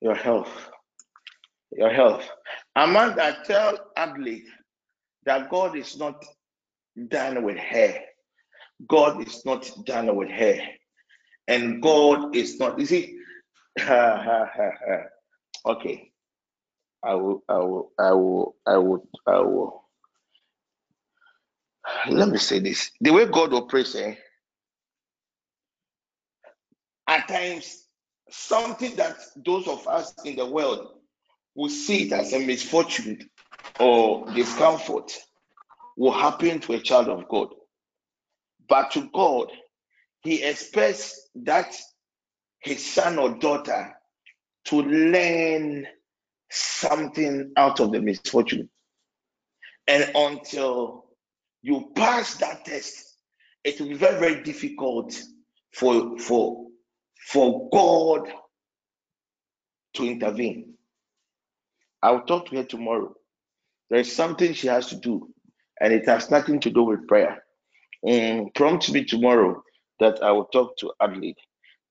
your 0.00 0.14
health, 0.14 0.70
your 1.72 1.90
health. 1.92 2.28
Amanda, 2.76 3.38
tell 3.44 3.78
Adley 3.98 4.42
that 5.24 5.50
God 5.50 5.76
is 5.76 5.96
not 5.98 6.24
done 7.08 7.42
with 7.42 7.58
her. 7.58 7.98
God 8.88 9.26
is 9.26 9.44
not 9.44 9.70
done 9.84 10.14
with 10.16 10.30
her. 10.30 10.58
And 11.48 11.82
God 11.82 12.34
is 12.36 12.58
not, 12.58 12.78
you 12.78 12.86
see, 12.86 13.18
okay. 13.80 14.52
I 17.04 17.14
will, 17.14 17.42
I 17.48 17.58
will, 17.58 17.92
I 17.98 18.12
will, 18.12 18.56
I 18.66 18.76
will, 18.78 19.08
I 19.26 19.38
will. 19.40 19.84
Let 22.08 22.28
me 22.28 22.38
say 22.38 22.58
this. 22.58 22.90
The 23.00 23.12
way 23.12 23.26
God 23.26 23.52
operates, 23.54 23.94
eh? 23.94 24.14
At 27.06 27.28
times, 27.28 27.84
something 28.30 28.96
that 28.96 29.16
those 29.36 29.68
of 29.68 29.86
us 29.86 30.14
in 30.24 30.36
the 30.36 30.46
world 30.46 30.88
will 31.54 31.68
see 31.70 32.04
it 32.06 32.12
as 32.12 32.32
a 32.32 32.40
misfortune 32.40 33.28
or 33.78 34.30
discomfort 34.32 35.12
will 35.96 36.12
happen 36.12 36.60
to 36.60 36.74
a 36.74 36.80
child 36.80 37.08
of 37.08 37.28
God. 37.28 37.48
But 38.68 38.90
to 38.92 39.08
God, 39.12 39.50
He 40.22 40.42
expects 40.42 41.28
that 41.36 41.74
his 42.66 42.84
son 42.84 43.18
or 43.18 43.38
daughter 43.38 43.94
to 44.66 44.82
learn 44.82 45.86
something 46.50 47.52
out 47.56 47.78
of 47.80 47.92
the 47.92 48.00
misfortune. 48.00 48.68
And 49.86 50.10
until 50.16 51.04
you 51.62 51.92
pass 51.94 52.34
that 52.38 52.64
test, 52.64 53.16
it 53.62 53.80
will 53.80 53.88
be 53.88 53.94
very, 53.94 54.18
very 54.18 54.42
difficult 54.42 55.16
for, 55.72 56.18
for, 56.18 56.66
for 57.28 57.68
God 57.70 58.28
to 59.94 60.04
intervene. 60.04 60.74
I'll 62.02 62.22
talk 62.22 62.50
to 62.50 62.56
her 62.56 62.64
tomorrow. 62.64 63.14
There 63.90 64.00
is 64.00 64.14
something 64.14 64.54
she 64.54 64.66
has 64.66 64.88
to 64.88 64.96
do, 64.96 65.32
and 65.80 65.92
it 65.92 66.06
has 66.06 66.30
nothing 66.30 66.60
to 66.60 66.70
do 66.70 66.82
with 66.82 67.06
prayer. 67.06 67.42
Um, 68.08 68.50
prompt 68.54 68.90
me 68.92 69.04
tomorrow 69.04 69.62
that 70.00 70.22
I 70.22 70.32
will 70.32 70.46
talk 70.46 70.76
to 70.78 70.92
Adelaide. 71.00 71.36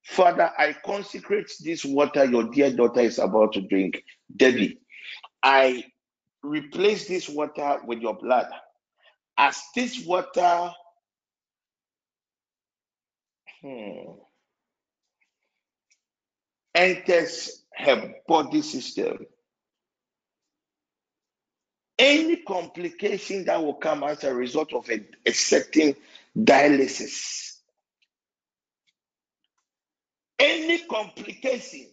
Father, 0.05 0.51
I 0.57 0.75
consecrate 0.85 1.51
this 1.63 1.83
water 1.83 2.25
your 2.25 2.49
dear 2.51 2.71
daughter 2.71 3.01
is 3.01 3.17
about 3.17 3.53
to 3.53 3.61
drink. 3.61 4.03
Debbie, 4.35 4.79
I 5.41 5.83
replace 6.43 7.07
this 7.07 7.27
water 7.27 7.79
with 7.85 7.99
your 7.99 8.15
blood. 8.15 8.47
As 9.37 9.59
this 9.75 10.05
water 10.05 10.71
hmm, 13.61 14.11
enters 16.75 17.65
her 17.75 18.13
body 18.27 18.61
system, 18.61 19.25
any 21.97 22.37
complication 22.37 23.45
that 23.45 23.63
will 23.63 23.75
come 23.75 24.03
as 24.03 24.23
a 24.23 24.33
result 24.33 24.73
of 24.73 24.89
a, 24.89 25.01
a 25.25 25.31
certain 25.31 25.95
dialysis, 26.37 27.57
any 30.39 30.79
complication, 30.85 31.87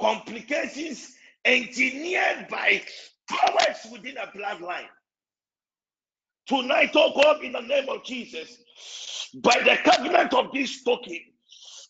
complications 0.00 1.12
engineered 1.44 2.48
by 2.48 2.82
powers 3.28 3.86
within 3.92 4.16
a 4.16 4.26
bloodline. 4.36 4.88
Tonight, 6.46 6.90
oh 6.94 7.12
God, 7.14 7.44
in 7.44 7.52
the 7.52 7.60
name 7.60 7.88
of 7.88 8.04
Jesus, 8.04 8.58
by 9.34 9.58
the 9.64 9.78
covenant 9.90 10.34
of 10.34 10.52
this 10.52 10.82
token, 10.82 11.20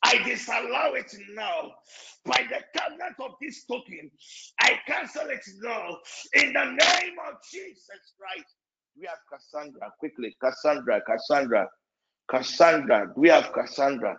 I 0.04 0.22
disallow 0.24 0.94
it 0.94 1.14
now. 1.34 1.72
By 2.24 2.46
the 2.48 2.60
covenant 2.78 3.16
of 3.20 3.32
this 3.40 3.64
token, 3.64 4.10
I 4.60 4.78
cancel 4.86 5.28
it 5.28 5.44
now. 5.60 5.98
In 6.34 6.52
the 6.52 6.64
name 6.64 7.16
of 7.28 7.34
Jesus 7.50 8.14
Christ. 8.18 8.54
We 8.98 9.06
have 9.06 9.18
Cassandra, 9.30 9.92
quickly. 9.98 10.36
Cassandra, 10.40 11.00
Cassandra, 11.06 11.68
Cassandra. 12.30 13.12
We 13.16 13.28
have 13.28 13.52
Cassandra. 13.52 14.18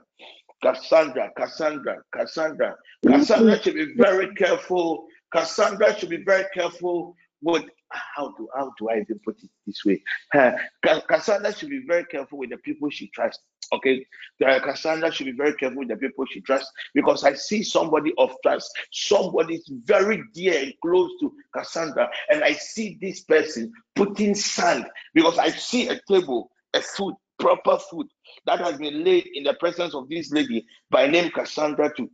Cassandra, 0.63 1.29
Cassandra, 1.37 1.97
Cassandra. 2.13 2.75
Cassandra 3.05 3.61
should 3.61 3.75
be 3.75 3.93
very 3.97 4.33
careful. 4.35 5.05
Cassandra 5.31 5.97
should 5.97 6.09
be 6.09 6.23
very 6.23 6.45
careful 6.53 7.15
with 7.41 7.65
how 7.89 8.33
do 8.37 8.47
how 8.55 8.73
do 8.79 8.89
I 8.89 9.01
even 9.01 9.19
put 9.23 9.37
it 9.43 9.49
this 9.67 9.83
way? 9.85 10.01
Cassandra 11.07 11.53
should 11.53 11.69
be 11.69 11.83
very 11.87 12.05
careful 12.05 12.39
with 12.39 12.49
the 12.49 12.57
people 12.57 12.89
she 12.89 13.09
trusts. 13.09 13.43
Okay, 13.73 14.05
uh, 14.45 14.59
Cassandra 14.59 15.11
should 15.11 15.25
be 15.25 15.31
very 15.31 15.53
careful 15.55 15.79
with 15.79 15.87
the 15.87 15.95
people 15.95 16.25
she 16.25 16.41
trusts 16.41 16.71
because 16.93 17.23
I 17.23 17.33
see 17.33 17.63
somebody 17.63 18.13
of 18.17 18.35
trust, 18.43 18.71
somebody 18.91 19.61
very 19.85 20.21
dear 20.33 20.61
and 20.61 20.73
close 20.81 21.09
to 21.21 21.33
Cassandra, 21.55 22.09
and 22.29 22.43
I 22.43 22.53
see 22.53 22.97
this 23.01 23.21
person 23.21 23.73
putting 23.95 24.35
sand 24.35 24.85
because 25.13 25.39
I 25.39 25.49
see 25.49 25.87
a 25.87 25.99
table, 26.07 26.51
a 26.73 26.81
food, 26.81 27.15
proper 27.39 27.77
food 27.77 28.07
that 28.45 28.59
has 28.59 28.77
been 28.77 29.03
laid 29.03 29.27
in 29.33 29.43
the 29.43 29.53
presence 29.55 29.95
of 29.95 30.07
this 30.07 30.31
lady 30.31 30.65
by 30.89 31.07
name 31.07 31.31
Cassandra 31.31 31.93
to 31.97 32.09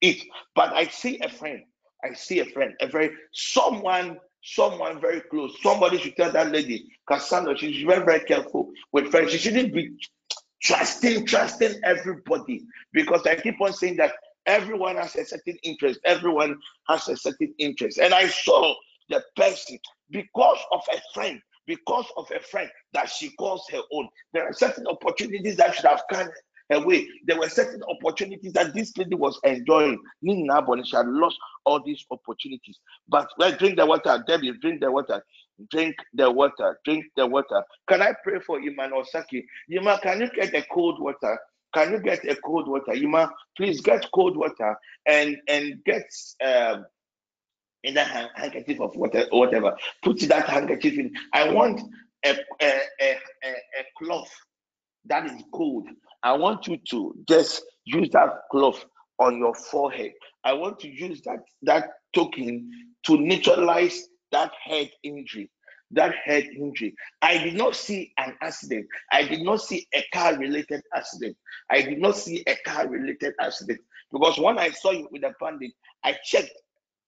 eat. 0.00 0.26
But 0.54 0.72
I 0.72 0.86
see 0.86 1.20
a 1.20 1.28
friend. 1.28 1.62
I 2.04 2.12
see 2.12 2.40
a 2.40 2.44
friend, 2.44 2.74
a 2.80 2.86
very 2.86 3.10
someone, 3.32 4.18
someone 4.42 5.00
very 5.00 5.22
close. 5.22 5.56
Somebody 5.62 5.98
should 5.98 6.16
tell 6.16 6.30
that 6.32 6.52
lady, 6.52 6.86
Cassandra, 7.08 7.56
she 7.56 7.72
should 7.72 7.86
be 7.88 7.94
very, 7.94 8.04
very 8.04 8.20
careful 8.20 8.70
with 8.92 9.10
friends. 9.10 9.32
She 9.32 9.38
shouldn't 9.38 9.72
be 9.72 9.92
trusting, 10.64 11.26
trusting 11.26 11.80
everybody. 11.84 12.62
Because 12.92 13.26
I 13.26 13.36
keep 13.36 13.60
on 13.60 13.72
saying 13.72 13.96
that 13.96 14.14
everyone 14.46 14.96
has 14.96 15.14
a 15.16 15.24
certain 15.24 15.58
interest. 15.62 16.00
Everyone 16.04 16.58
has 16.88 17.08
a 17.08 17.16
certain 17.16 17.54
interest. 17.58 17.98
And 17.98 18.12
I 18.12 18.26
saw 18.26 18.74
the 19.08 19.22
person 19.36 19.78
because 20.10 20.58
of 20.72 20.82
a 20.92 21.00
friend 21.12 21.40
because 21.66 22.06
of 22.16 22.30
a 22.34 22.40
friend 22.40 22.68
that 22.92 23.08
she 23.08 23.30
calls 23.38 23.66
her 23.72 23.80
own. 23.92 24.08
There 24.32 24.44
are 24.44 24.52
certain 24.52 24.86
opportunities 24.86 25.56
that 25.56 25.74
should 25.74 25.86
have 25.86 26.02
come 26.10 26.28
her 26.70 26.80
way. 26.84 27.06
There 27.26 27.38
were 27.38 27.48
certain 27.48 27.82
opportunities 27.84 28.52
that 28.54 28.74
this 28.74 28.96
lady 28.96 29.14
was 29.14 29.38
enjoying. 29.44 29.98
Nina 30.22 30.54
had 30.54 31.06
lost 31.06 31.38
all 31.64 31.82
these 31.84 32.04
opportunities. 32.10 32.78
But 33.08 33.28
let's 33.38 33.58
drink 33.58 33.76
the 33.76 33.86
water. 33.86 34.22
Debbie, 34.26 34.52
drink 34.60 34.80
the 34.80 34.90
water. 34.90 35.24
Drink 35.70 35.96
the 36.14 36.30
water. 36.30 36.78
Drink 36.84 37.06
the 37.16 37.26
water. 37.26 37.62
Can 37.88 38.02
I 38.02 38.12
pray 38.22 38.40
for 38.40 38.58
Iman 38.58 38.92
Saki? 39.10 39.46
Ima, 39.68 39.98
can 40.02 40.20
you 40.20 40.30
get 40.30 40.54
a 40.54 40.62
cold 40.72 41.00
water? 41.00 41.38
Can 41.74 41.92
you 41.92 42.00
get 42.00 42.24
a 42.28 42.36
cold 42.36 42.68
water? 42.68 42.92
Ima, 42.92 43.30
please 43.56 43.80
get 43.80 44.06
cold 44.12 44.36
water 44.36 44.76
and 45.06 45.36
and 45.48 45.82
get 45.84 46.04
um, 46.44 46.86
in 47.82 47.94
that 47.94 48.30
handkerchief 48.34 48.80
of 48.80 48.96
water, 48.96 49.26
whatever. 49.30 49.76
Put 50.02 50.20
that 50.28 50.48
handkerchief 50.48 50.98
in. 50.98 51.12
I 51.32 51.50
want 51.52 51.80
a, 52.24 52.30
a, 52.60 52.72
a, 53.00 53.10
a 53.50 53.84
cloth 53.98 54.30
that 55.06 55.26
is 55.26 55.42
cold. 55.52 55.86
I 56.22 56.32
want 56.32 56.66
you 56.66 56.78
to 56.90 57.14
just 57.28 57.62
use 57.84 58.08
that 58.12 58.30
cloth 58.50 58.84
on 59.18 59.38
your 59.38 59.54
forehead. 59.54 60.12
I 60.42 60.54
want 60.54 60.80
to 60.80 60.88
use 60.88 61.20
that 61.22 61.40
that 61.62 61.88
token 62.14 62.70
to 63.06 63.18
neutralize 63.18 64.08
that 64.34 64.50
head 64.64 64.90
injury. 65.04 65.48
That 65.92 66.12
head 66.24 66.44
injury. 66.44 66.94
I 67.22 67.38
did 67.38 67.54
not 67.54 67.76
see 67.76 68.12
an 68.18 68.34
accident. 68.42 68.86
I 69.12 69.22
did 69.22 69.42
not 69.42 69.60
see 69.60 69.86
a 69.94 70.04
car 70.12 70.36
related 70.36 70.82
accident. 70.92 71.36
I 71.70 71.82
did 71.82 72.00
not 72.00 72.16
see 72.16 72.42
a 72.48 72.56
car 72.66 72.88
related 72.88 73.34
accident 73.40 73.78
because 74.12 74.36
when 74.38 74.58
I 74.58 74.70
saw 74.70 74.90
you 74.90 75.08
with 75.12 75.22
a 75.22 75.32
bandit, 75.40 75.70
I 76.02 76.16
checked. 76.24 76.50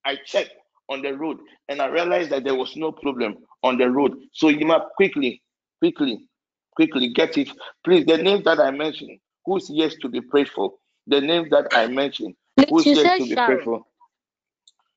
I 0.05 0.19
checked 0.25 0.53
on 0.89 1.03
the 1.03 1.17
road 1.17 1.39
and 1.69 1.83
I 1.83 1.87
realized 1.87 2.31
that 2.31 2.45
there 2.45 2.55
was 2.55 2.77
no 2.77 2.93
problem 2.93 3.39
on 3.65 3.77
the 3.77 3.91
road. 3.91 4.13
So 4.33 4.49
you 4.49 4.65
must 4.65 4.85
quickly, 4.97 5.43
quickly, 5.81 6.29
quickly 6.77 7.13
get 7.13 7.37
it. 7.37 7.51
Please, 7.85 8.07
the 8.07 8.19
name 8.19 8.45
that 8.45 8.61
I 8.61 8.71
mentioned, 8.71 9.19
who's 9.45 9.69
yes 9.69 9.97
to 10.03 10.09
be 10.09 10.21
prayed 10.21 10.49
for? 10.49 10.75
The 11.09 11.21
name 11.21 11.49
that 11.51 11.67
I 11.73 11.89
mentioned, 11.89 12.37
who's 12.69 12.87
yes 12.87 13.17
to 13.19 13.25
be 13.25 13.35
Sharon. 13.35 13.57
prayed 13.57 13.65
for? 13.65 13.85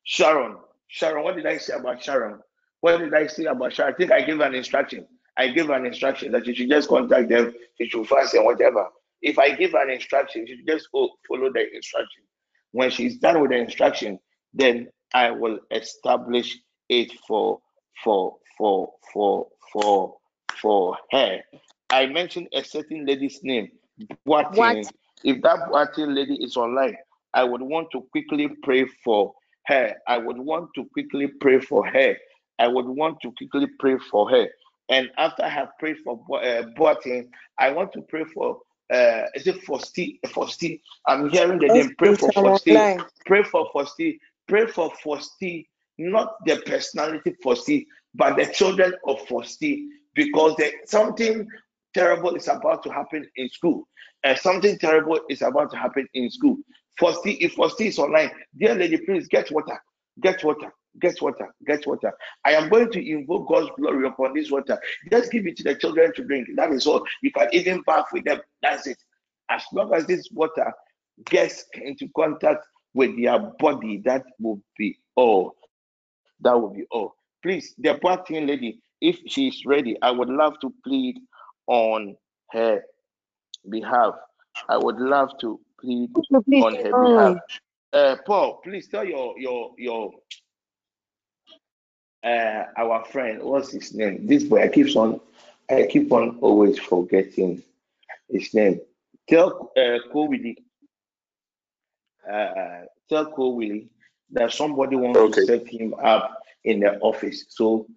Sharon. 0.03 0.57
Sharon, 0.89 1.23
what 1.23 1.35
did 1.35 1.45
I 1.45 1.57
say 1.57 1.73
about 1.73 2.03
Sharon? 2.03 2.39
What 2.81 2.97
did 2.97 3.13
I 3.13 3.27
say 3.27 3.45
about 3.45 3.73
Sharon? 3.73 3.93
I 3.93 3.97
think 3.97 4.11
I 4.11 4.21
gave 4.21 4.39
an 4.41 4.55
instruction. 4.55 5.07
I 5.37 5.47
gave 5.47 5.69
an 5.69 5.85
instruction 5.85 6.31
that 6.33 6.45
you 6.45 6.53
should 6.53 6.69
just 6.69 6.89
contact 6.89 7.29
them, 7.29 7.53
you 7.79 7.89
should 7.89 8.07
fast 8.07 8.33
and 8.33 8.43
whatever. 8.43 8.87
If 9.21 9.37
I 9.37 9.51
give 9.55 9.73
an 9.73 9.89
instruction, 9.89 10.45
you 10.47 10.57
should 10.57 10.67
just 10.67 10.89
follow 10.91 11.51
the 11.53 11.65
instruction. 11.73 12.23
When 12.71 12.89
she's 12.89 13.17
done 13.17 13.39
with 13.41 13.51
the 13.51 13.57
instruction, 13.57 14.19
then 14.53 14.89
I 15.13 15.31
will 15.31 15.59
establish 15.71 16.57
it 16.89 17.13
for 17.27 17.59
for 18.03 18.37
for 18.57 18.93
for 19.13 19.47
for 19.71 20.15
for 20.61 20.97
her. 21.11 21.39
I 21.89 22.05
mentioned 22.07 22.47
a 22.53 22.63
certain 22.63 23.05
lady's 23.05 23.39
name, 23.43 23.69
Boatin. 24.25 24.55
What? 24.55 24.91
If 25.23 25.41
that 25.41 25.69
Boatin 25.71 26.15
lady 26.15 26.35
is 26.43 26.57
online, 26.57 26.97
I 27.33 27.43
would 27.43 27.61
want 27.61 27.91
to 27.91 28.01
quickly 28.11 28.47
pray 28.63 28.85
for 29.03 29.33
her. 29.69 29.95
I 30.07 30.17
would 30.17 30.37
want 30.37 30.69
to 30.75 30.85
quickly 30.93 31.27
pray 31.41 31.59
for 31.61 31.87
her. 31.87 32.15
I 32.59 32.67
would 32.67 32.87
want 32.87 33.17
to 33.21 33.31
quickly 33.37 33.67
pray 33.79 33.97
for 34.11 34.29
her. 34.29 34.47
And 34.89 35.09
after 35.17 35.43
I 35.43 35.49
have 35.49 35.69
prayed 35.79 35.97
for 36.03 36.19
uh, 36.43 36.63
I 37.59 37.71
want 37.71 37.93
to 37.93 38.01
pray 38.09 38.25
for 38.33 38.59
uh, 38.91 39.23
is 39.35 39.47
it 39.47 39.63
Fosti? 39.65 40.19
Fosti. 40.25 40.81
I'm 41.07 41.29
hearing 41.29 41.59
the 41.59 41.69
name. 41.69 41.95
Pray 41.97 42.13
for 42.15 42.29
Fosti. 42.31 43.03
Pray 43.25 43.43
for 43.43 43.69
Fosti 43.73 44.19
pray 44.49 44.65
for 44.67 44.91
Fosti, 45.05 45.67
not 45.97 46.33
the 46.45 46.61
personality 46.65 47.35
Fosti, 47.45 47.85
but 48.15 48.35
the 48.35 48.47
children 48.47 48.93
of 49.07 49.19
Fosti, 49.27 49.85
because 50.15 50.55
there, 50.57 50.71
something 50.85 51.47
terrible 51.93 52.35
is 52.35 52.47
about 52.47 52.83
to 52.83 52.89
happen 52.89 53.25
in 53.37 53.49
school. 53.49 53.87
And 54.23 54.37
something 54.37 54.77
terrible 54.79 55.21
is 55.29 55.41
about 55.41 55.71
to 55.71 55.77
happen 55.77 56.07
in 56.13 56.29
school. 56.29 56.57
Fosti, 56.99 57.37
if 57.39 57.55
Fosti 57.55 57.87
is 57.87 57.99
online, 57.99 58.31
dear 58.57 58.75
lady, 58.75 58.97
please 58.97 59.27
get 59.27 59.49
water, 59.51 59.79
get 60.21 60.43
water, 60.43 60.71
get 60.99 61.21
water, 61.21 61.53
get 61.65 61.85
water. 61.87 62.11
I 62.45 62.53
am 62.53 62.69
going 62.69 62.91
to 62.91 63.09
invoke 63.11 63.47
God's 63.47 63.69
glory 63.77 64.07
upon 64.07 64.33
this 64.33 64.51
water. 64.51 64.79
Just 65.11 65.31
give 65.31 65.47
it 65.47 65.57
to 65.57 65.63
the 65.63 65.75
children 65.75 66.13
to 66.15 66.23
drink. 66.23 66.47
That 66.55 66.71
is 66.71 66.85
all. 66.87 67.03
You 67.21 67.31
can 67.31 67.47
even 67.53 67.81
bath 67.83 68.05
with 68.11 68.25
them. 68.25 68.41
That's 68.61 68.87
it. 68.87 68.97
As 69.49 69.63
long 69.73 69.93
as 69.93 70.05
this 70.05 70.29
water 70.31 70.71
gets 71.25 71.65
into 71.73 72.07
contact 72.15 72.65
with 72.93 73.19
their 73.21 73.39
body, 73.59 74.01
that 74.05 74.23
will 74.39 74.61
be 74.77 74.97
all. 75.15 75.55
That 76.41 76.59
will 76.59 76.73
be 76.73 76.85
all. 76.91 77.15
Please, 77.41 77.73
the 77.77 77.95
partying 77.95 78.47
lady, 78.47 78.81
if 79.01 79.19
she's 79.27 79.63
ready, 79.65 79.97
I 80.01 80.11
would 80.11 80.29
love 80.29 80.59
to 80.61 80.73
plead 80.83 81.17
on 81.67 82.15
her 82.51 82.81
behalf. 83.69 84.15
I 84.67 84.77
would 84.77 84.97
love 84.97 85.31
to 85.41 85.59
plead 85.81 86.11
on 86.61 86.75
her 86.75 86.93
behalf. 86.93 87.37
Uh, 87.93 88.15
Paul, 88.25 88.61
please 88.63 88.87
tell 88.87 89.05
your 89.05 89.39
your 89.39 89.73
your 89.77 90.11
uh, 92.23 92.63
our 92.77 93.05
friend, 93.05 93.41
what's 93.43 93.71
his 93.71 93.93
name? 93.93 94.27
This 94.27 94.43
boy, 94.43 94.63
I 94.63 94.67
keep 94.67 94.95
on, 94.95 95.19
I 95.69 95.87
keep 95.89 96.11
on 96.11 96.37
always 96.41 96.77
forgetting 96.79 97.63
his 98.29 98.53
name. 98.53 98.81
Tell 99.29 99.71
uh, 99.77 99.99
Kowili, 100.13 100.55
uh, 102.31 102.85
tell 103.09 103.31
Kowili 103.31 103.89
that 104.31 104.51
somebody 104.53 104.95
wants 104.95 105.19
Okay. 105.19 105.41
to 105.41 105.47
set 105.47 105.67
him 105.67 105.93
up 106.03 106.39
in 106.65 106.81
the 106.81 106.99
office. 106.99 107.45
So 107.49 107.87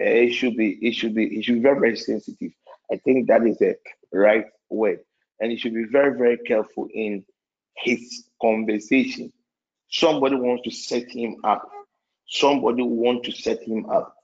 uh, 0.00 0.04
it 0.04 0.32
should 0.32 0.56
be, 0.56 0.72
it 0.82 0.92
should 0.94 1.14
be, 1.14 1.26
it 1.38 1.44
should 1.44 1.56
be 1.56 1.60
very, 1.62 1.80
very 1.80 1.96
sensitive. 1.96 2.52
I 2.92 2.96
think 2.98 3.28
that 3.28 3.46
is 3.46 3.58
the 3.58 3.76
right 4.12 4.46
word, 4.70 5.00
and 5.40 5.50
he 5.50 5.56
should 5.58 5.74
be 5.74 5.84
very, 5.90 6.16
very 6.16 6.38
careful 6.38 6.88
in 6.94 7.24
his 7.76 8.24
conversation. 8.40 9.32
Somebody 9.90 10.36
wants 10.36 10.64
to 10.64 10.70
set 10.70 11.10
him 11.10 11.36
up. 11.44 11.68
Somebody 12.28 12.82
wants 12.82 13.28
to 13.28 13.32
set 13.32 13.62
him 13.62 13.88
up. 13.90 14.14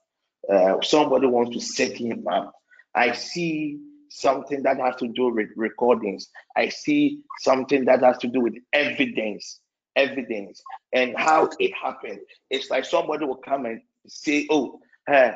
Uh, 0.51 0.81
somebody 0.83 1.27
wants 1.27 1.55
to 1.55 1.61
set 1.61 1.93
him 1.93 2.27
up. 2.27 2.55
I 2.95 3.13
see 3.13 3.79
something 4.09 4.63
that 4.63 4.79
has 4.79 4.97
to 4.97 5.09
do 5.09 5.29
with 5.29 5.49
recordings. 5.57 6.29
I 6.57 6.71
see 6.71 7.21
something 7.41 7.85
that 7.85 8.03
has 8.03 8.19
to 8.19 8.29
do 8.29 8.41
with 8.41 8.55
evidence, 8.73 9.61
evidence, 9.97 10.63
and 10.93 11.15
how 11.17 11.51
it 11.59 11.73
happened. 11.75 12.21
It's 12.51 12.71
like 12.71 12.87
somebody 12.87 13.27
will 13.27 13.37
come 13.37 13.67
and 13.67 13.83
say, 14.07 14.47
"Oh, 14.51 14.81
uh, 15.07 15.33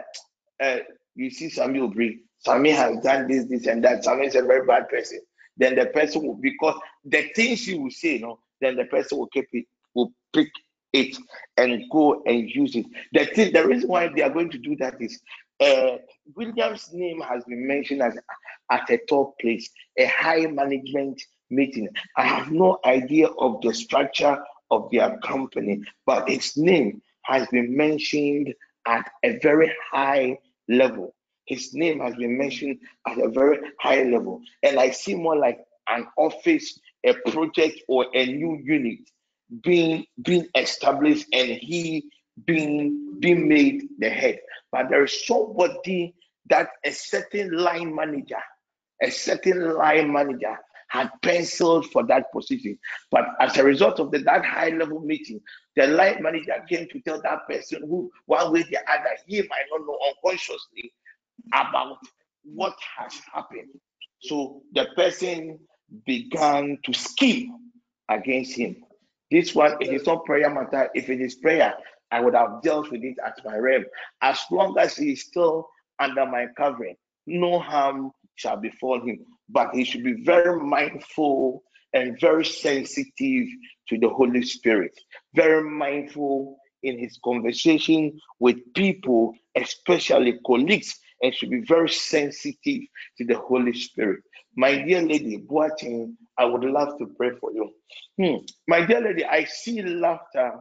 uh, 0.60 0.78
you 1.14 1.30
see, 1.30 1.50
Sammy 1.50 1.80
Obri, 1.80 2.20
Sammy 2.38 2.70
has 2.70 2.98
done 3.00 3.28
this, 3.28 3.44
this, 3.46 3.66
and 3.66 3.84
that. 3.84 4.04
Sammy 4.04 4.26
is 4.26 4.34
a 4.34 4.42
very 4.42 4.66
bad 4.66 4.88
person." 4.88 5.20
Then 5.56 5.76
the 5.76 5.86
person 5.86 6.22
will, 6.26 6.34
because 6.34 6.78
the 7.04 7.30
things 7.34 7.66
you 7.66 7.82
will 7.82 7.90
say, 7.90 8.14
you 8.14 8.20
know, 8.20 8.38
then 8.60 8.76
the 8.76 8.84
person 8.84 9.18
will 9.18 9.28
keep 9.28 9.48
it, 9.52 9.66
will 9.94 10.12
pick 10.32 10.48
it 10.92 11.16
and 11.56 11.82
go 11.90 12.22
and 12.26 12.48
use 12.48 12.74
it. 12.76 12.86
The 13.12 13.26
thing, 13.26 13.52
the 13.52 13.66
reason 13.66 13.88
why 13.88 14.08
they 14.08 14.22
are 14.22 14.30
going 14.30 14.50
to 14.50 14.58
do 14.58 14.76
that 14.76 15.00
is 15.00 15.20
uh, 15.60 15.98
William's 16.34 16.92
name 16.92 17.20
has 17.20 17.44
been 17.44 17.66
mentioned 17.66 18.02
as 18.02 18.16
at 18.70 18.90
a 18.90 18.98
top 19.08 19.38
place, 19.38 19.68
a 19.98 20.06
high 20.06 20.46
management 20.46 21.22
meeting. 21.50 21.88
I 22.16 22.24
have 22.24 22.50
no 22.50 22.78
idea 22.84 23.28
of 23.28 23.60
the 23.60 23.72
structure 23.74 24.42
of 24.70 24.90
their 24.90 25.18
company, 25.18 25.82
but 26.06 26.28
its 26.28 26.56
name 26.56 27.02
has 27.22 27.46
been 27.48 27.76
mentioned 27.76 28.54
at 28.86 29.10
a 29.22 29.38
very 29.38 29.72
high 29.90 30.38
level. 30.68 31.14
His 31.46 31.74
name 31.74 32.00
has 32.00 32.14
been 32.14 32.38
mentioned 32.38 32.78
at 33.06 33.18
a 33.18 33.28
very 33.28 33.58
high 33.80 34.02
level, 34.04 34.40
and 34.62 34.78
I 34.78 34.90
see 34.90 35.14
more 35.14 35.36
like 35.36 35.58
an 35.88 36.06
office, 36.16 36.78
a 37.04 37.14
project, 37.30 37.80
or 37.88 38.06
a 38.14 38.26
new 38.26 38.58
unit 38.62 39.00
being 39.62 40.06
being 40.22 40.46
established 40.54 41.26
and 41.32 41.50
he 41.50 42.10
being 42.46 43.16
being 43.20 43.48
made 43.48 43.82
the 43.98 44.08
head. 44.08 44.38
But 44.70 44.88
there 44.88 45.04
is 45.04 45.26
somebody 45.26 46.14
that 46.48 46.70
a 46.84 46.90
certain 46.90 47.52
line 47.52 47.94
manager 47.94 48.40
a 49.02 49.10
certain 49.10 49.74
line 49.74 50.12
manager 50.12 50.56
had 50.88 51.10
penciled 51.22 51.90
for 51.90 52.06
that 52.06 52.30
position. 52.32 52.78
But 53.10 53.24
as 53.40 53.56
a 53.56 53.64
result 53.64 53.98
of 53.98 54.10
the, 54.10 54.18
that 54.20 54.44
high 54.44 54.68
level 54.68 55.00
meeting 55.00 55.40
the 55.74 55.86
line 55.86 56.22
manager 56.22 56.54
came 56.68 56.86
to 56.88 57.00
tell 57.00 57.20
that 57.22 57.48
person 57.48 57.82
who 57.88 58.10
one 58.26 58.52
way 58.52 58.60
or 58.60 58.64
the 58.64 58.78
other 58.90 59.16
he 59.26 59.40
might 59.40 59.64
not 59.70 59.80
know 59.86 59.98
unconsciously 60.08 60.92
about 61.52 61.98
what 62.44 62.76
has 62.98 63.14
happened 63.32 63.68
so 64.20 64.62
the 64.72 64.86
person 64.96 65.58
began 66.06 66.78
to 66.84 66.92
scheme 66.92 67.56
against 68.08 68.56
him 68.56 68.76
this 69.32 69.54
one, 69.54 69.78
it 69.80 69.88
is 69.88 70.06
not 70.06 70.26
prayer 70.26 70.50
matter. 70.50 70.90
If 70.94 71.08
it 71.08 71.18
is 71.18 71.36
prayer, 71.36 71.72
I 72.10 72.20
would 72.20 72.34
have 72.34 72.60
dealt 72.62 72.90
with 72.90 73.02
it 73.02 73.16
at 73.24 73.40
my 73.46 73.56
realm. 73.56 73.86
As 74.20 74.38
long 74.50 74.76
as 74.78 74.94
he 74.94 75.12
is 75.12 75.22
still 75.22 75.70
under 75.98 76.26
my 76.26 76.48
covering, 76.54 76.96
no 77.26 77.58
harm 77.58 78.10
shall 78.34 78.58
befall 78.58 79.00
him. 79.00 79.24
But 79.48 79.74
he 79.74 79.84
should 79.84 80.04
be 80.04 80.22
very 80.22 80.60
mindful 80.60 81.62
and 81.94 82.20
very 82.20 82.44
sensitive 82.44 83.48
to 83.88 83.98
the 83.98 84.10
Holy 84.10 84.42
Spirit, 84.42 84.92
very 85.34 85.62
mindful 85.62 86.58
in 86.82 86.98
his 86.98 87.18
conversation 87.24 88.20
with 88.38 88.58
people, 88.74 89.34
especially 89.56 90.38
colleagues, 90.44 90.94
and 91.22 91.34
should 91.34 91.50
be 91.50 91.60
very 91.60 91.88
sensitive 91.88 92.82
to 93.18 93.24
the 93.24 93.38
Holy 93.38 93.72
Spirit. 93.72 94.22
My 94.56 94.82
dear 94.82 95.02
lady, 95.02 95.36
Boating, 95.38 96.16
I 96.38 96.44
would 96.44 96.64
love 96.64 96.98
to 96.98 97.06
pray 97.16 97.30
for 97.40 97.52
you. 97.52 97.70
Hmm. 98.20 98.44
My 98.68 98.84
dear 98.84 99.00
lady, 99.00 99.24
I 99.24 99.44
see 99.44 99.82
laughter 99.82 100.52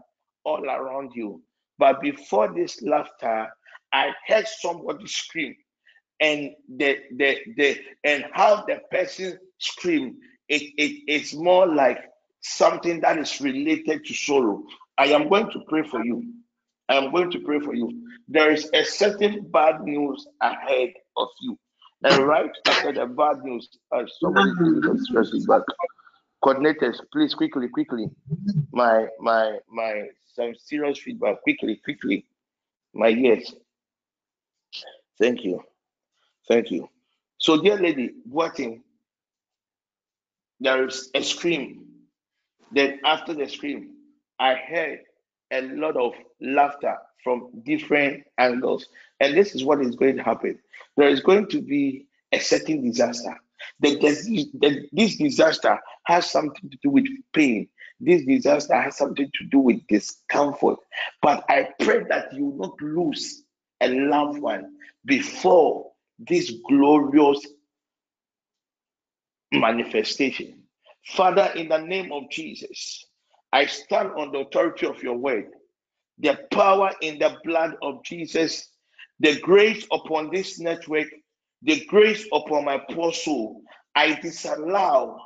all 0.45 0.63
around 0.65 1.11
you. 1.15 1.41
But 1.77 2.01
before 2.01 2.53
this 2.53 2.81
laughter, 2.81 3.47
I 3.93 4.11
heard 4.27 4.47
somebody 4.47 5.07
scream. 5.07 5.55
And 6.19 6.51
the 6.77 6.97
the 7.17 7.39
the 7.57 7.79
and 8.03 8.25
how 8.31 8.63
the 8.67 8.79
person 8.91 9.39
screamed, 9.57 10.15
it, 10.47 10.61
it 10.77 11.03
it's 11.07 11.33
more 11.33 11.65
like 11.65 11.97
something 12.41 13.01
that 13.01 13.17
is 13.17 13.41
related 13.41 14.05
to 14.05 14.13
sorrow. 14.13 14.63
I 14.99 15.05
am 15.07 15.29
going 15.29 15.49
to 15.51 15.59
pray 15.67 15.83
for 15.83 16.05
you. 16.05 16.23
I 16.91 16.95
am 16.95 17.09
going 17.11 17.31
to 17.31 17.39
pray 17.39 17.59
for 17.61 17.73
you. 17.73 18.05
There 18.27 18.51
is 18.51 18.69
a 18.73 18.83
certain 18.83 19.49
bad 19.49 19.81
news 19.81 20.27
ahead 20.41 20.89
of 21.15 21.29
you. 21.39 21.57
And 22.03 22.27
right 22.27 22.51
after 22.67 22.91
the 22.91 23.05
bad 23.05 23.43
news, 23.43 23.69
uh, 23.93 24.03
somebody 24.19 24.51
stress 24.99 25.29
feedback. 25.29 25.61
Coordinators, 26.43 26.99
please 27.13 27.33
quickly, 27.33 27.69
quickly. 27.69 28.09
My 28.73 29.07
my 29.21 29.59
my 29.71 30.07
some 30.35 30.53
serious 30.57 30.99
feedback. 30.99 31.41
Quickly, 31.43 31.79
quickly. 31.81 32.25
My 32.93 33.09
ears. 33.09 33.53
Thank 35.17 35.45
you. 35.45 35.63
Thank 36.49 36.71
you. 36.71 36.89
So, 37.37 37.61
dear 37.61 37.77
lady, 37.77 38.15
watching, 38.27 38.83
there 40.59 40.85
is 40.87 41.09
a 41.15 41.23
scream. 41.23 41.85
Then 42.73 42.99
after 43.05 43.33
the 43.33 43.47
scream, 43.47 43.91
I 44.39 44.55
heard 44.55 44.99
a 45.51 45.61
lot 45.61 45.97
of 45.97 46.13
laughter 46.39 46.95
from 47.23 47.49
different 47.63 48.23
angles. 48.37 48.87
And 49.19 49.35
this 49.35 49.55
is 49.55 49.63
what 49.63 49.81
is 49.81 49.95
going 49.95 50.17
to 50.17 50.23
happen. 50.23 50.59
There 50.97 51.09
is 51.09 51.19
going 51.19 51.47
to 51.49 51.61
be 51.61 52.07
a 52.31 52.39
certain 52.39 52.83
disaster. 52.83 53.35
The, 53.79 53.95
the, 53.97 54.49
the, 54.59 54.89
this 54.91 55.17
disaster 55.17 55.79
has 56.05 56.29
something 56.29 56.69
to 56.69 56.77
do 56.81 56.89
with 56.89 57.05
pain. 57.33 57.67
This 57.99 58.25
disaster 58.25 58.79
has 58.79 58.97
something 58.97 59.29
to 59.33 59.45
do 59.45 59.59
with 59.59 59.85
discomfort. 59.87 60.79
But 61.21 61.45
I 61.49 61.69
pray 61.79 62.03
that 62.09 62.33
you 62.33 62.45
will 62.45 62.69
not 62.69 62.81
lose 62.81 63.43
a 63.81 63.89
loved 63.89 64.39
one 64.39 64.73
before 65.05 65.91
this 66.17 66.51
glorious 66.67 67.45
manifestation. 69.51 70.63
Father, 71.05 71.51
in 71.55 71.69
the 71.69 71.77
name 71.79 72.11
of 72.11 72.29
Jesus, 72.31 73.05
I 73.53 73.65
stand 73.65 74.11
on 74.17 74.31
the 74.31 74.39
authority 74.39 74.85
of 74.87 75.03
your 75.03 75.17
word, 75.17 75.47
the 76.19 76.39
power 76.51 76.91
in 77.01 77.19
the 77.19 77.37
blood 77.43 77.75
of 77.81 78.03
Jesus, 78.03 78.69
the 79.19 79.39
grace 79.41 79.85
upon 79.91 80.31
this 80.31 80.59
network, 80.59 81.07
the 81.61 81.85
grace 81.85 82.25
upon 82.31 82.65
my 82.65 82.81
poor 82.89 83.13
soul. 83.13 83.61
I 83.95 84.13
disallow 84.21 85.17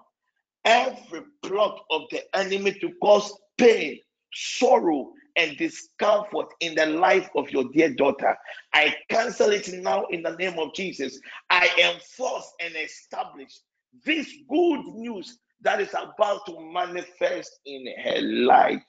every 0.65 1.22
plot 1.43 1.80
of 1.91 2.03
the 2.11 2.23
enemy 2.35 2.73
to 2.81 2.91
cause 3.02 3.31
pain, 3.57 3.99
sorrow, 4.34 5.11
and 5.38 5.57
discomfort 5.57 6.47
in 6.61 6.76
the 6.76 6.85
life 6.85 7.30
of 7.35 7.49
your 7.52 7.65
dear 7.73 7.93
daughter. 7.93 8.35
I 8.73 8.95
cancel 9.10 9.52
it 9.52 9.72
now 9.73 10.06
in 10.06 10.23
the 10.23 10.35
name 10.35 10.57
of 10.57 10.73
Jesus. 10.73 11.19
I 11.49 11.69
enforce 11.93 12.52
and 12.61 12.76
establish 12.76 13.60
this 14.03 14.34
good 14.49 14.85
news 14.95 15.38
that 15.65 15.81
is 15.81 15.93
about 15.93 16.45
to 16.45 16.59
manifest 16.71 17.59
in 17.65 17.87
her 18.03 18.21
life 18.21 18.83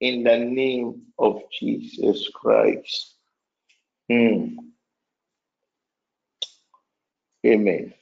in 0.00 0.22
the 0.22 0.38
name 0.38 1.02
of 1.18 1.40
Jesus 1.58 2.28
Christ. 2.34 3.14
Hmm. 4.10 4.58
Amen. 7.46 7.94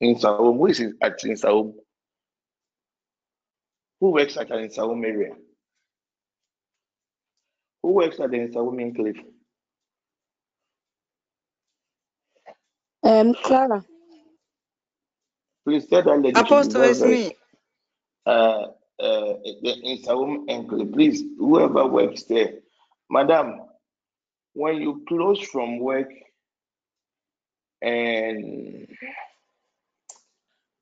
In 0.00 0.14
Sawum, 0.16 0.58
who 0.58 0.66
is 0.66 0.80
at 1.02 1.24
in 1.24 1.32
Sawum? 1.32 1.72
Who 4.00 4.10
works 4.10 4.36
at 4.36 4.50
an 4.50 4.68
Sawum 4.68 5.04
area? 5.04 5.34
Who 7.82 7.92
works 7.94 8.20
at 8.20 8.30
the 8.30 8.38
Sawum 8.48 8.80
enclave? 8.80 9.22
Um, 13.02 13.34
Clara. 13.42 13.82
Please 15.68 15.86
tell 15.86 16.02
that 16.02 16.22
lady 16.22 16.40
Apostle, 16.40 16.82
it's 16.84 17.02
me. 17.02 17.36
uh, 18.24 18.30
uh, 18.30 19.34
it's 19.44 20.08
a. 20.08 20.86
Please, 20.94 21.22
whoever 21.38 21.86
works 21.86 22.22
there, 22.22 22.54
madam, 23.10 23.60
when 24.54 24.76
you 24.80 25.04
close 25.06 25.40
from 25.42 25.78
work 25.78 26.08
and 27.82 28.88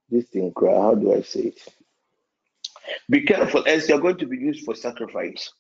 this 0.09 0.27
thing, 0.27 0.53
cry, 0.53 0.73
how 0.73 0.95
do 0.95 1.15
I 1.15 1.23
say 1.23 1.41
it? 1.41 1.61
Be 3.11 3.23
careful, 3.23 3.65
as 3.67 3.89
you're 3.89 4.01
going 4.01 4.19
to 4.19 4.27
be 4.27 4.37
used 4.39 4.65
for 4.65 4.77
sacrifice. 4.77 5.51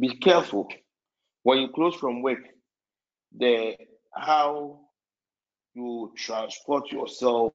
Be 0.00 0.16
careful 0.16 0.68
when 1.42 1.58
you 1.58 1.68
close 1.68 1.94
from 1.96 2.22
work. 2.22 2.40
The 3.36 3.76
how 4.14 4.80
you 5.78 6.12
transport 6.16 6.90
yourself 6.90 7.52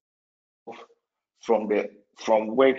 from 1.42 1.68
the 1.68 1.90
from 2.18 2.56
work 2.56 2.78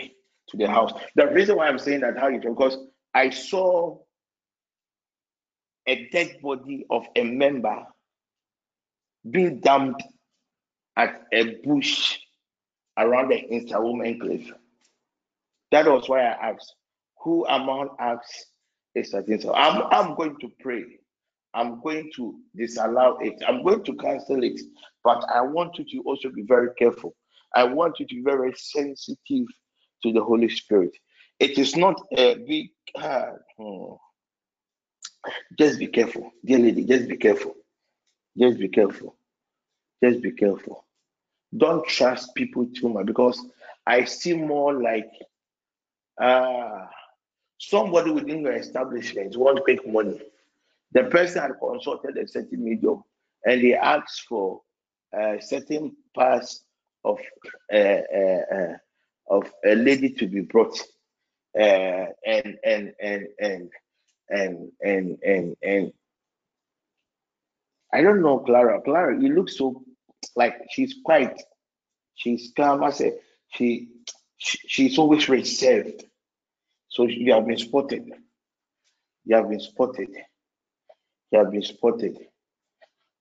to 0.49 0.57
the 0.57 0.67
house. 0.67 0.93
The 1.17 1.27
reason 1.29 1.57
why 1.57 1.69
I'm 1.69 1.79
saying 1.79 2.01
that 2.01 2.19
how 2.19 2.29
you 2.29 2.41
because 2.41 2.79
I 3.13 3.31
saw 3.31 3.99
a 5.87 6.09
dead 6.11 6.39
body 6.43 6.87
of 6.91 7.05
a 7.15 7.25
member 7.25 7.85
being 9.31 9.61
dumped 9.61 10.03
at 10.97 11.23
a 11.33 11.57
bush 11.63 12.19
around 12.97 13.31
the 13.31 13.43
Instagram 13.53 14.07
enclave. 14.07 14.53
That 15.73 15.87
was 15.87 16.09
why 16.09 16.21
I 16.21 16.51
asked, 16.51 16.75
who 17.23 17.45
among 17.47 17.91
us 18.01 18.47
is 18.95 19.11
certain? 19.11 19.41
So 19.41 19.53
I'm, 19.55 19.83
I'm 19.91 20.15
going 20.15 20.37
to 20.41 20.49
pray. 20.61 20.85
I'm 21.55 21.81
going 21.81 22.11
to 22.17 22.39
disallow 22.57 23.19
it. 23.21 23.43
I'm 23.47 23.63
going 23.63 23.85
to 23.85 23.95
cancel 23.97 24.43
it. 24.43 24.61
But 25.05 25.25
I 25.33 25.41
want 25.43 25.79
you 25.79 25.85
to 25.85 26.03
also 26.09 26.31
be 26.31 26.43
very 26.43 26.71
careful. 26.79 27.15
I 27.55 27.65
want 27.65 28.01
you 28.01 28.07
to 28.07 28.15
be 28.15 28.23
very 28.23 28.53
sensitive 28.57 29.47
to 30.03 30.13
the 30.13 30.23
Holy 30.23 30.49
Spirit. 30.49 30.91
It 31.39 31.59
is 31.59 31.77
not 31.77 32.01
a 32.17 32.35
big. 32.35 32.71
Uh, 32.95 33.33
hmm. 33.59 33.95
Just 35.59 35.79
be 35.79 35.87
careful, 35.87 36.31
dear 36.45 36.59
lady. 36.59 36.85
Just 36.85 37.09
be 37.09 37.17
careful. 37.17 37.55
Just 38.39 38.59
be 38.59 38.69
careful. 38.69 39.17
Just 40.03 40.21
be 40.23 40.33
careful. 40.33 40.85
Don't 41.57 41.87
trust 41.87 42.35
people 42.35 42.67
too 42.75 42.89
much 42.89 43.07
because 43.07 43.41
I 43.87 44.05
see 44.05 44.35
more 44.35 44.83
like 44.83 45.11
uh, 46.21 46.87
somebody 47.59 48.11
within 48.11 48.41
your 48.41 48.53
establishment 48.53 49.37
want 49.37 49.63
quick 49.63 49.87
money. 49.87 50.21
The 50.95 51.05
person 51.05 51.43
had 51.43 51.53
consulted 51.61 52.17
a 52.17 52.27
certain 52.29 52.65
medium 52.65 53.03
and 53.45 53.63
they 53.63 53.75
asked 53.75 54.23
for 54.29 54.63
a 55.13 55.39
certain 55.41 55.97
pass 56.17 56.63
of 57.05 57.19
uh, 57.73 57.77
uh, 57.77 58.43
uh, 58.55 58.77
of 59.29 59.51
a 59.65 59.75
lady 59.75 60.11
to 60.11 60.27
be 60.27 60.41
brought 60.41 60.79
uh, 61.59 62.07
and, 62.27 62.57
and, 62.65 62.93
and 63.01 63.27
and 63.41 63.71
and 64.31 64.73
and 64.83 65.19
and 65.23 65.57
and 65.63 65.93
I 67.93 68.03
don't 68.03 68.23
know 68.23 68.41
Clara. 68.41 68.81
Clara, 68.83 69.21
you 69.21 69.35
look 69.35 69.49
so 69.49 69.85
like 70.37 70.55
she's 70.71 70.97
quiet. 71.05 71.41
She's 72.17 72.53
calm. 72.57 72.83
I 72.83 72.91
say 72.91 73.15
she, 73.49 73.89
she 74.39 74.59
she's 74.67 74.99
always 74.99 75.29
reserved. 75.29 76.05
So 76.89 77.05
you 77.07 77.33
have 77.35 77.47
been 77.47 77.59
spotted. 77.59 78.11
You 79.25 79.37
have 79.37 79.49
been 79.49 79.61
spotted. 79.61 80.11
Have 81.35 81.51
been 81.51 81.63
spotted. 81.63 82.19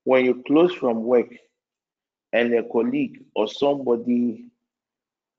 When 0.04 0.26
you 0.26 0.44
close 0.46 0.74
from 0.74 1.04
work 1.04 1.34
and 2.32 2.54
a 2.54 2.64
colleague 2.64 3.24
or 3.36 3.48
somebody 3.48 4.46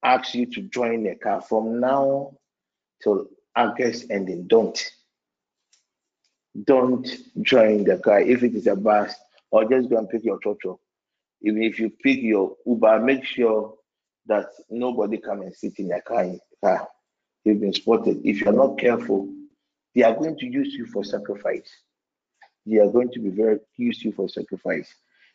asks 0.02 0.34
you 0.34 0.46
to 0.46 0.62
join 0.62 1.06
a 1.06 1.14
car 1.14 1.40
from 1.40 1.78
now 1.78 2.36
till 3.02 3.28
August 3.54 4.08
then 4.08 4.46
don't. 4.48 4.78
Don't 6.64 7.06
join 7.42 7.84
the 7.84 7.98
car 7.98 8.20
if 8.20 8.42
it 8.42 8.54
is 8.54 8.66
a 8.66 8.74
bus 8.76 9.14
or 9.50 9.64
just 9.68 9.88
go 9.88 9.98
and 9.98 10.08
pick 10.08 10.24
your 10.24 10.40
chocho. 10.40 10.78
Even 11.42 11.62
if 11.62 11.78
you 11.78 11.90
pick 11.90 12.22
your 12.22 12.56
Uber, 12.66 13.00
make 13.00 13.24
sure 13.24 13.74
that 14.26 14.46
nobody 14.70 15.18
come 15.18 15.42
and 15.42 15.54
sit 15.54 15.78
in 15.78 15.88
your 15.88 16.00
car. 16.00 16.26
car. 16.64 16.88
You've 17.44 17.60
been 17.60 17.72
spotted. 17.72 18.20
If 18.24 18.40
you're 18.40 18.52
not 18.52 18.78
careful, 18.78 19.28
they 19.94 20.02
are 20.02 20.14
going 20.14 20.38
to 20.38 20.46
use 20.46 20.74
you 20.74 20.86
for 20.86 21.04
sacrifice. 21.04 21.70
They 22.66 22.78
are 22.78 22.90
going 22.90 23.10
to 23.12 23.20
be 23.20 23.30
very 23.30 23.58
use 23.76 24.04
you 24.04 24.12
for 24.12 24.28
sacrifice. 24.28 24.92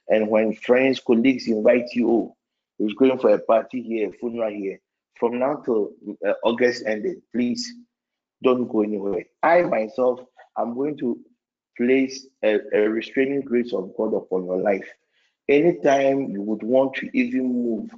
And 0.07 0.29
when 0.29 0.53
friends, 0.53 0.99
colleagues 0.99 1.47
invite 1.47 1.93
you, 1.93 2.09
oh, 2.09 2.37
he's 2.77 2.93
going 2.93 3.17
for 3.19 3.33
a 3.33 3.39
party 3.39 3.81
here, 3.81 4.11
funeral 4.11 4.51
here. 4.51 4.79
From 5.19 5.37
now 5.39 5.57
till 5.57 5.91
uh, 6.25 6.33
August 6.43 6.83
ended, 6.87 7.21
please 7.31 7.71
don't 8.41 8.67
go 8.67 8.81
anywhere. 8.81 9.25
I 9.43 9.61
myself, 9.63 10.21
I'm 10.57 10.73
going 10.73 10.97
to 10.97 11.19
place 11.77 12.25
a, 12.43 12.59
a 12.73 12.89
restraining 12.89 13.41
grace 13.41 13.73
of 13.73 13.93
God 13.95 14.13
upon 14.13 14.45
your 14.45 14.57
life. 14.57 14.87
Anytime 15.47 16.29
you 16.29 16.41
would 16.41 16.63
want 16.63 16.95
to 16.95 17.09
even 17.17 17.47
move, 17.47 17.89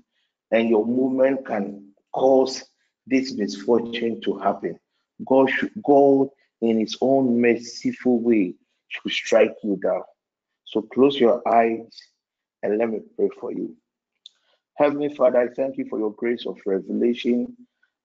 and 0.52 0.70
your 0.70 0.86
movement 0.86 1.46
can 1.46 1.94
cause 2.12 2.64
this 3.08 3.34
misfortune 3.34 4.20
to 4.22 4.38
happen, 4.38 4.78
God 5.26 5.50
should 5.50 5.72
God 5.84 6.30
in 6.62 6.80
His 6.80 6.98
own 7.02 7.42
merciful 7.42 8.20
way 8.20 8.56
should 8.92 9.12
strike 9.12 9.56
you 9.64 9.78
down. 9.78 10.04
So 10.66 10.82
close 10.82 11.20
your 11.20 11.48
eyes 11.48 11.90
and 12.64 12.78
let 12.78 12.90
me 12.90 13.00
pray 13.16 13.30
for 13.40 13.52
you. 13.52 13.76
Heavenly 14.76 15.14
Father, 15.16 15.42
I 15.42 15.54
thank 15.54 15.78
you 15.78 15.86
for 15.90 16.00
your 16.00 16.14
grace 16.14 16.46
of 16.46 16.58
revelation. 16.66 17.56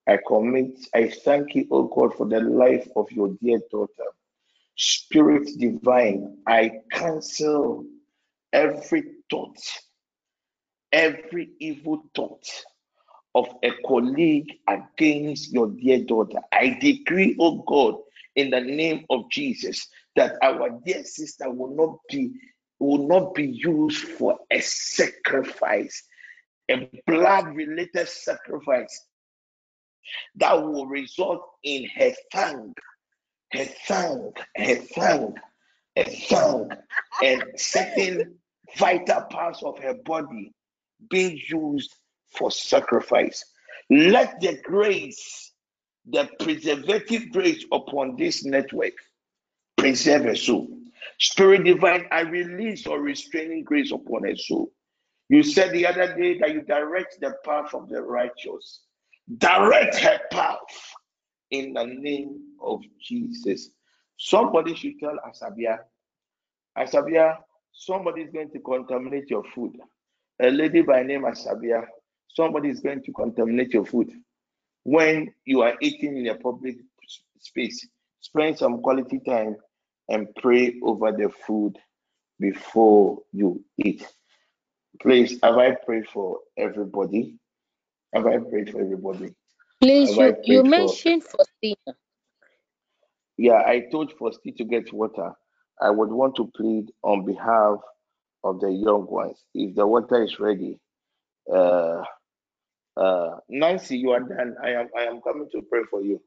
I 0.06 0.18
commit, 0.26 0.78
I 0.94 1.08
thank 1.08 1.54
you, 1.54 1.66
oh 1.70 1.84
God, 1.84 2.14
for 2.14 2.26
the 2.26 2.40
life 2.40 2.88
of 2.96 3.10
your 3.10 3.30
dear 3.42 3.60
daughter. 3.70 4.04
Spirit 4.76 5.48
divine, 5.58 6.38
I 6.46 6.80
cancel 6.92 7.86
every 8.52 9.04
thought, 9.30 9.58
every 10.92 11.50
evil 11.60 12.04
thought 12.14 12.46
of 13.34 13.48
a 13.62 13.70
colleague 13.86 14.52
against 14.68 15.52
your 15.52 15.68
dear 15.68 16.04
daughter. 16.04 16.38
I 16.52 16.78
decree, 16.80 17.36
oh 17.38 17.62
God, 17.66 17.96
in 18.34 18.50
the 18.50 18.60
name 18.60 19.04
of 19.10 19.30
Jesus, 19.30 19.88
that 20.16 20.36
our 20.42 20.70
dear 20.84 21.04
sister 21.04 21.50
will 21.50 21.74
not 21.76 21.98
be 22.08 22.32
will 22.78 23.06
not 23.06 23.34
be 23.34 23.46
used 23.46 24.02
for 24.04 24.38
a 24.50 24.60
sacrifice, 24.60 26.02
a 26.70 26.90
blood 27.06 27.54
related 27.54 28.06
sacrifice 28.06 29.06
that 30.36 30.52
will 30.62 30.86
result 30.86 31.42
in 31.62 31.88
her 31.96 32.12
tongue, 32.32 32.74
her 33.52 33.66
tongue, 33.86 34.32
her 34.56 34.76
tongue, 34.94 35.34
her 35.96 36.04
tongue, 36.28 36.70
and 37.22 37.42
certain 37.56 38.34
vital 38.76 39.22
parts 39.30 39.62
of 39.62 39.78
her 39.78 39.94
body 40.04 40.52
being 41.10 41.40
used 41.48 41.94
for 42.36 42.50
sacrifice. 42.50 43.42
Let 43.88 44.40
the 44.40 44.58
grace, 44.62 45.52
the 46.04 46.28
preservative 46.40 47.30
grace 47.32 47.64
upon 47.72 48.16
this 48.16 48.44
network 48.44 48.92
preserve 49.76 50.24
her 50.24 50.36
soul. 50.36 50.68
Spirit 51.18 51.64
divine, 51.64 52.06
I 52.10 52.20
release 52.20 52.84
your 52.84 53.00
restraining 53.00 53.64
grace 53.64 53.92
upon 53.92 54.24
her 54.24 54.36
soul. 54.36 54.72
You 55.28 55.42
said 55.42 55.72
the 55.72 55.86
other 55.86 56.14
day 56.16 56.38
that 56.38 56.52
you 56.52 56.62
direct 56.62 57.18
the 57.20 57.34
path 57.44 57.74
of 57.74 57.88
the 57.88 58.02
righteous. 58.02 58.82
Direct 59.38 59.96
her 59.96 60.20
path 60.30 60.58
in 61.50 61.72
the 61.72 61.84
name 61.84 62.40
of 62.60 62.82
Jesus. 63.00 63.70
Somebody 64.18 64.74
should 64.74 64.98
tell 65.00 65.16
Asabia, 65.26 65.78
Asabia, 66.78 67.38
somebody 67.72 68.22
is 68.22 68.30
going 68.32 68.50
to 68.50 68.60
contaminate 68.60 69.28
your 69.30 69.44
food. 69.54 69.72
A 70.40 70.50
lady 70.50 70.82
by 70.82 71.02
name 71.02 71.22
Asabia, 71.22 71.84
somebody 72.28 72.68
is 72.68 72.80
going 72.80 73.02
to 73.02 73.12
contaminate 73.12 73.72
your 73.72 73.84
food. 73.84 74.10
When 74.84 75.32
you 75.44 75.62
are 75.62 75.74
eating 75.80 76.16
in 76.18 76.28
a 76.28 76.36
public 76.36 76.76
space, 77.40 77.86
spend 78.20 78.58
some 78.58 78.80
quality 78.80 79.18
time 79.20 79.56
and 80.08 80.28
pray 80.36 80.76
over 80.82 81.12
the 81.12 81.30
food 81.46 81.76
before 82.40 83.20
you 83.32 83.64
eat. 83.78 84.06
Please, 85.02 85.38
have 85.42 85.58
I 85.58 85.72
prayed 85.86 86.08
for 86.08 86.40
everybody? 86.58 87.36
Have 88.14 88.26
I 88.26 88.38
prayed 88.38 88.70
for 88.72 88.80
everybody? 88.82 89.34
Please, 89.82 90.18
Have 90.18 90.36
you, 90.44 90.44
you 90.44 90.62
prayed 90.62 90.68
for- 90.74 91.00
mentioned 91.02 91.24
Faustina. 91.24 91.96
Yeah, 93.36 93.62
I 93.66 93.86
told 93.90 94.14
Fosti 94.18 94.56
to 94.56 94.64
get 94.64 94.92
water. 94.92 95.32
I 95.80 95.90
would 95.90 96.10
want 96.10 96.36
to 96.36 96.50
plead 96.56 96.92
on 97.02 97.24
behalf 97.26 97.78
of 98.44 98.60
the 98.60 98.70
young 98.70 99.06
ones. 99.06 99.42
If 99.54 99.76
the 99.76 99.86
water 99.86 100.22
is 100.24 100.40
ready, 100.40 100.78
uh, 101.52 102.04
uh, 102.96 103.38
Nancy, 103.48 103.98
you 103.98 104.12
are 104.12 104.20
done. 104.20 104.56
I 104.62 104.70
am. 104.72 104.88
I 104.98 105.02
am 105.04 105.20
coming 105.22 105.48
to 105.52 105.62
pray 105.62 105.82
for 105.90 106.02
you. 106.02 106.22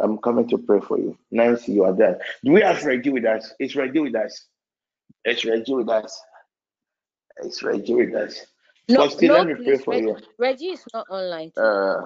I'm 0.00 0.18
coming 0.18 0.48
to 0.48 0.58
pray 0.58 0.80
for 0.80 0.98
you. 0.98 1.18
Nancy, 1.30 1.72
you 1.72 1.84
are 1.84 1.94
there. 1.94 2.20
Do 2.44 2.52
we 2.52 2.60
have 2.62 2.84
Reggie 2.84 3.10
with 3.10 3.24
us? 3.24 3.52
It's 3.58 3.74
Reggie 3.74 4.00
with 4.00 4.14
us. 4.14 4.46
It's 5.24 5.44
Reggie 5.44 5.74
with 5.74 5.88
us. 5.88 6.20
It's 7.38 7.62
Reggie 7.62 7.94
with 7.94 8.14
us. 8.14 8.46
No, 8.88 9.00
Fosti, 9.00 9.28
no, 9.28 9.34
let 9.34 9.46
me 9.46 9.54
pray 9.54 9.78
for 9.78 9.94
you. 9.94 10.16
Reggie 10.38 10.70
is 10.70 10.84
not 10.94 11.06
online. 11.10 11.52
Uh, 11.56 12.00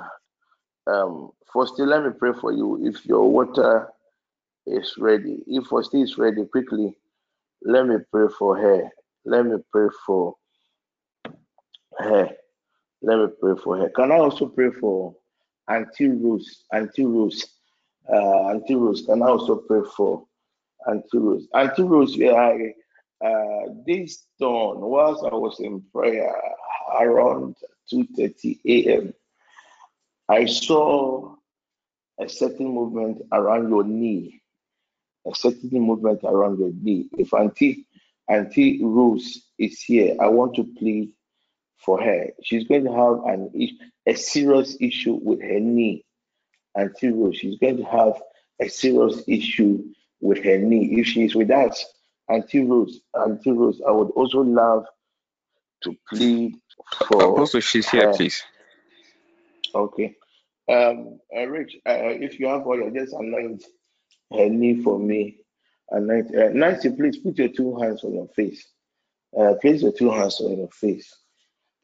um, 0.91 1.31
Fosti, 1.55 1.87
let 1.87 2.03
me 2.05 2.11
pray 2.19 2.33
for 2.41 2.53
you. 2.53 2.81
If 2.87 3.07
your 3.07 3.31
water 3.31 3.89
is 4.67 4.95
ready, 4.99 5.43
if 5.47 5.65
Fosti 5.65 6.03
is 6.03 6.19
ready, 6.19 6.45
quickly, 6.47 6.97
let 7.63 7.87
me 7.87 7.97
pray 8.11 8.27
for 8.39 8.57
her. 8.57 8.89
Let 9.25 9.47
me 9.47 9.57
pray 9.71 9.89
for 10.05 10.35
her. 11.99 12.31
Let 13.03 13.19
me 13.19 13.27
pray 13.41 13.55
for 13.63 13.77
her. 13.79 13.91
Can 13.91 14.11
I 14.11 14.17
also 14.17 14.47
pray 14.47 14.71
for 14.81 15.15
Auntie 15.69 16.09
Rose? 16.09 16.65
Auntie 16.73 17.05
Rose. 17.05 17.45
Uh, 18.09 18.49
Auntie 18.51 18.75
Rose. 18.75 19.05
Can 19.07 19.23
I 19.23 19.27
also 19.27 19.57
pray 19.57 19.81
for 19.97 20.27
Auntie 20.87 21.19
Rose? 21.19 21.47
Auntie 21.55 21.83
Rose, 21.83 22.17
yeah, 22.17 22.33
I, 22.33 22.75
uh, 23.25 23.75
this 23.87 24.25
dawn, 24.41 24.81
whilst 24.81 25.25
I 25.25 25.35
was 25.35 25.61
in 25.61 25.83
prayer 25.93 26.35
around 27.01 27.57
2:30 27.93 28.59
a.m., 28.67 29.15
I 30.29 30.47
saw 30.47 31.37
a 32.19 32.29
certain 32.29 32.69
movement 32.69 33.23
around 33.33 33.69
your 33.69 33.85
knee. 33.85 34.41
A 35.27 35.35
certain 35.35 35.81
movement 35.81 36.21
around 36.25 36.59
your 36.59 36.73
knee. 36.83 37.09
If 37.17 37.33
Auntie 37.33 37.87
Auntie 38.29 38.83
Rose 38.83 39.47
is 39.59 39.81
here, 39.83 40.17
I 40.21 40.27
want 40.29 40.55
to 40.57 40.65
plead 40.79 41.13
for 41.77 42.03
her. 42.03 42.29
She's 42.43 42.65
going 42.67 42.85
to 42.85 42.93
have 42.93 43.25
an 43.33 43.51
a 44.07 44.15
serious 44.15 44.77
issue 44.81 45.19
with 45.23 45.41
her 45.43 45.61
knee. 45.61 46.05
Auntie 46.77 47.11
Rose, 47.11 47.37
she's 47.37 47.59
going 47.59 47.77
to 47.79 47.85
have 47.85 48.21
a 48.61 48.69
serious 48.69 49.23
issue 49.27 49.83
with 50.21 50.43
her 50.45 50.59
knee. 50.59 51.01
If 51.01 51.07
she 51.07 51.25
is 51.25 51.35
with 51.35 51.51
us, 51.51 51.85
Auntie 52.29 52.65
Rose, 52.65 53.01
Auntie 53.15 53.53
Rose, 53.53 53.81
I 53.87 53.91
would 53.91 54.11
also 54.11 54.41
love 54.41 54.87
to 55.83 55.97
plead 56.09 56.55
for 57.09 57.33
Apostle, 57.33 57.61
she's 57.61 57.89
here, 57.89 58.09
her. 58.09 58.15
please. 58.15 58.43
Okay. 59.75 60.15
Um, 60.69 61.19
uh, 61.37 61.47
Rich, 61.47 61.77
uh, 61.87 62.15
if 62.21 62.39
you 62.39 62.47
have 62.49 62.67
oil, 62.67 62.91
just 62.95 63.13
anoint 63.13 63.65
her 64.33 64.49
knee 64.49 64.83
for 64.83 64.99
me. 64.99 65.39
Anoint. 65.91 66.35
Uh, 66.35 66.51
Nancy, 66.53 66.91
please 66.91 67.19
put 67.19 67.37
your 67.37 67.49
two 67.49 67.77
hands 67.77 68.05
on 68.05 68.15
your 68.15 68.29
face. 68.29 68.67
Uh, 69.39 69.55
place 69.61 69.83
your 69.83 69.93
two 69.93 70.11
hands 70.11 70.41
on 70.41 70.57
your 70.57 70.69
face. 70.71 71.13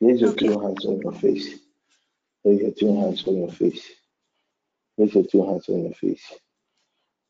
Place 0.01 0.21
your 0.21 0.33
two 0.33 0.59
hands 0.61 0.85
on 0.85 1.01
your 1.01 1.13
face. 1.13 1.59
Place 2.43 2.61
your 2.61 2.71
two 2.71 3.01
hands 3.01 3.27
on 3.27 3.37
your 3.37 3.51
face. 3.51 3.91
Place 4.99 5.15
your 5.15 5.25
two 5.27 5.47
hands 5.47 5.69
on 5.69 5.85
your 5.85 5.95
face. 5.95 6.35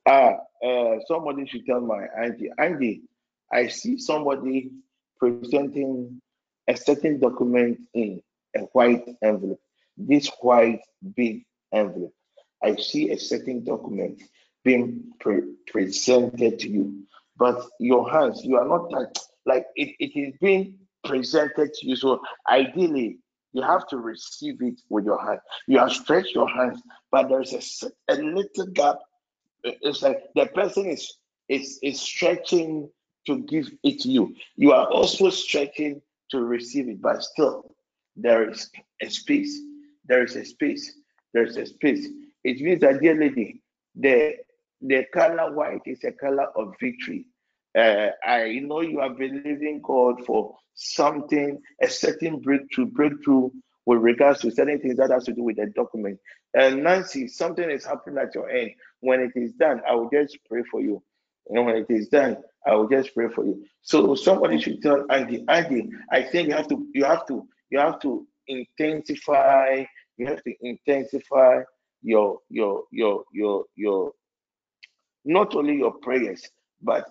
Ah, 0.08 0.36
uh, 0.64 0.94
somebody 1.06 1.46
should 1.46 1.66
tell 1.66 1.82
my 1.82 2.06
auntie. 2.18 2.50
Auntie, 2.56 3.02
I 3.52 3.68
see 3.68 3.98
somebody 3.98 4.70
presenting 5.18 6.22
a 6.66 6.74
certain 6.74 7.20
document 7.20 7.78
in 7.92 8.22
a 8.56 8.60
white 8.72 9.04
envelope. 9.22 9.60
This 9.98 10.30
white 10.40 10.80
big 11.14 11.44
envelope. 11.70 12.14
I 12.62 12.76
see 12.76 13.10
a 13.10 13.18
certain 13.18 13.62
document 13.64 14.22
being 14.64 15.12
pre- 15.20 15.52
presented 15.66 16.60
to 16.60 16.70
you, 16.70 17.02
but 17.36 17.62
your 17.80 18.10
hands, 18.10 18.42
you 18.46 18.56
are 18.56 18.66
not 18.66 18.90
like, 18.90 19.14
like 19.44 19.66
it, 19.76 19.94
it 20.00 20.18
is 20.18 20.34
being 20.40 20.78
presented 21.04 21.74
to 21.74 21.86
you. 21.86 21.96
So 21.96 22.22
ideally, 22.48 23.18
you 23.52 23.62
have 23.62 23.86
to 23.88 23.96
receive 23.98 24.60
it 24.60 24.80
with 24.88 25.04
your 25.04 25.24
hand. 25.24 25.40
You 25.66 25.78
have 25.78 25.92
stretched 25.92 26.34
your 26.34 26.48
hands, 26.48 26.82
but 27.10 27.28
there's 27.28 27.52
a, 27.52 28.12
a 28.12 28.16
little 28.16 28.66
gap 28.72 28.98
it's 29.64 30.02
like 30.02 30.22
the 30.34 30.46
person 30.46 30.86
is 30.86 31.14
is 31.48 31.78
is 31.82 32.00
stretching 32.00 32.90
to 33.26 33.38
give 33.40 33.70
it 33.82 34.00
to 34.00 34.08
you. 34.08 34.34
You 34.56 34.72
are 34.72 34.86
also 34.86 35.30
stretching 35.30 36.00
to 36.30 36.40
receive 36.40 36.88
it, 36.88 37.00
but 37.00 37.22
still 37.22 37.74
there 38.16 38.48
is 38.50 38.70
a 39.02 39.08
space. 39.08 39.60
There 40.06 40.24
is 40.24 40.36
a 40.36 40.44
space. 40.44 40.94
There 41.34 41.44
is 41.44 41.56
a 41.56 41.66
space. 41.66 42.06
It 42.44 42.60
means 42.60 42.80
that, 42.80 43.00
dear 43.00 43.18
lady, 43.18 43.62
the 43.94 44.36
the 44.80 45.04
color 45.12 45.54
white 45.54 45.82
is 45.86 46.04
a 46.04 46.12
color 46.12 46.46
of 46.56 46.74
victory. 46.80 47.26
Uh, 47.76 48.08
I 48.24 48.60
know 48.62 48.80
you 48.80 49.00
are 49.00 49.10
believing 49.10 49.80
God 49.82 50.24
for 50.24 50.56
something, 50.74 51.60
a 51.82 51.88
certain 51.88 52.40
breakthrough, 52.40 52.86
breakthrough 52.86 53.50
with 53.86 53.98
regards 53.98 54.40
to 54.40 54.50
certain 54.50 54.80
things 54.80 54.96
that 54.96 55.10
has 55.10 55.24
to 55.24 55.32
do 55.32 55.42
with 55.42 55.56
the 55.56 55.66
document. 55.66 56.18
And 56.54 56.84
Nancy, 56.84 57.28
something 57.28 57.68
is 57.70 57.84
happening 57.84 58.18
at 58.18 58.34
your 58.34 58.50
end. 58.50 58.72
When 59.00 59.20
it 59.20 59.32
is 59.34 59.52
done, 59.52 59.80
I 59.88 59.94
will 59.94 60.10
just 60.10 60.38
pray 60.48 60.62
for 60.70 60.80
you. 60.80 61.02
And 61.48 61.64
when 61.66 61.76
it 61.76 61.86
is 61.88 62.08
done, 62.08 62.38
I 62.66 62.74
will 62.74 62.88
just 62.88 63.14
pray 63.14 63.28
for 63.28 63.44
you. 63.44 63.64
So 63.82 64.14
somebody 64.14 64.60
should 64.60 64.82
tell 64.82 65.06
Andy, 65.10 65.44
Andy, 65.48 65.90
I 66.10 66.22
think 66.22 66.48
you 66.48 66.54
have 66.54 66.68
to, 66.68 66.86
you 66.94 67.04
have 67.04 67.26
to, 67.28 67.46
you 67.70 67.78
have 67.78 68.00
to 68.00 68.26
intensify, 68.46 69.84
you 70.16 70.26
have 70.26 70.42
to 70.44 70.54
intensify 70.60 71.62
your 72.02 72.38
your 72.48 72.84
your 72.92 73.24
your 73.32 73.64
your 73.76 74.12
not 75.24 75.54
only 75.54 75.76
your 75.76 75.92
prayers, 75.94 76.46
but 76.82 77.08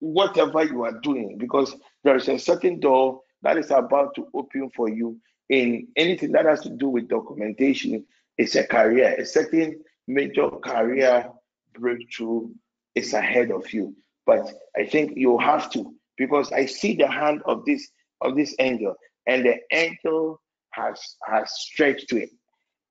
whatever 0.00 0.64
you 0.64 0.82
are 0.82 0.98
doing, 1.00 1.38
because 1.38 1.76
there 2.04 2.16
is 2.16 2.28
a 2.28 2.38
certain 2.38 2.80
door 2.80 3.20
that 3.42 3.56
is 3.56 3.70
about 3.70 4.14
to 4.16 4.26
open 4.34 4.70
for 4.74 4.88
you 4.88 5.18
in 5.48 5.88
anything 5.96 6.32
that 6.32 6.46
has 6.46 6.60
to 6.60 6.70
do 6.70 6.88
with 6.88 7.08
documentation. 7.08 8.04
It's 8.36 8.54
a 8.56 8.66
career, 8.66 9.14
a 9.18 9.24
certain 9.24 9.80
major 10.06 10.48
career 10.50 11.30
breakthrough 11.74 12.48
is 12.94 13.12
ahead 13.12 13.50
of 13.50 13.72
you. 13.72 13.94
But 14.26 14.52
I 14.76 14.84
think 14.86 15.12
you 15.16 15.38
have 15.38 15.70
to, 15.72 15.94
because 16.16 16.52
I 16.52 16.66
see 16.66 16.94
the 16.96 17.08
hand 17.08 17.42
of 17.44 17.64
this 17.64 17.88
of 18.20 18.36
this 18.36 18.54
angel, 18.58 18.94
and 19.26 19.44
the 19.44 19.56
angel 19.72 20.40
has 20.70 21.00
has 21.26 21.50
stretched 21.52 22.08
to 22.10 22.22
it 22.22 22.30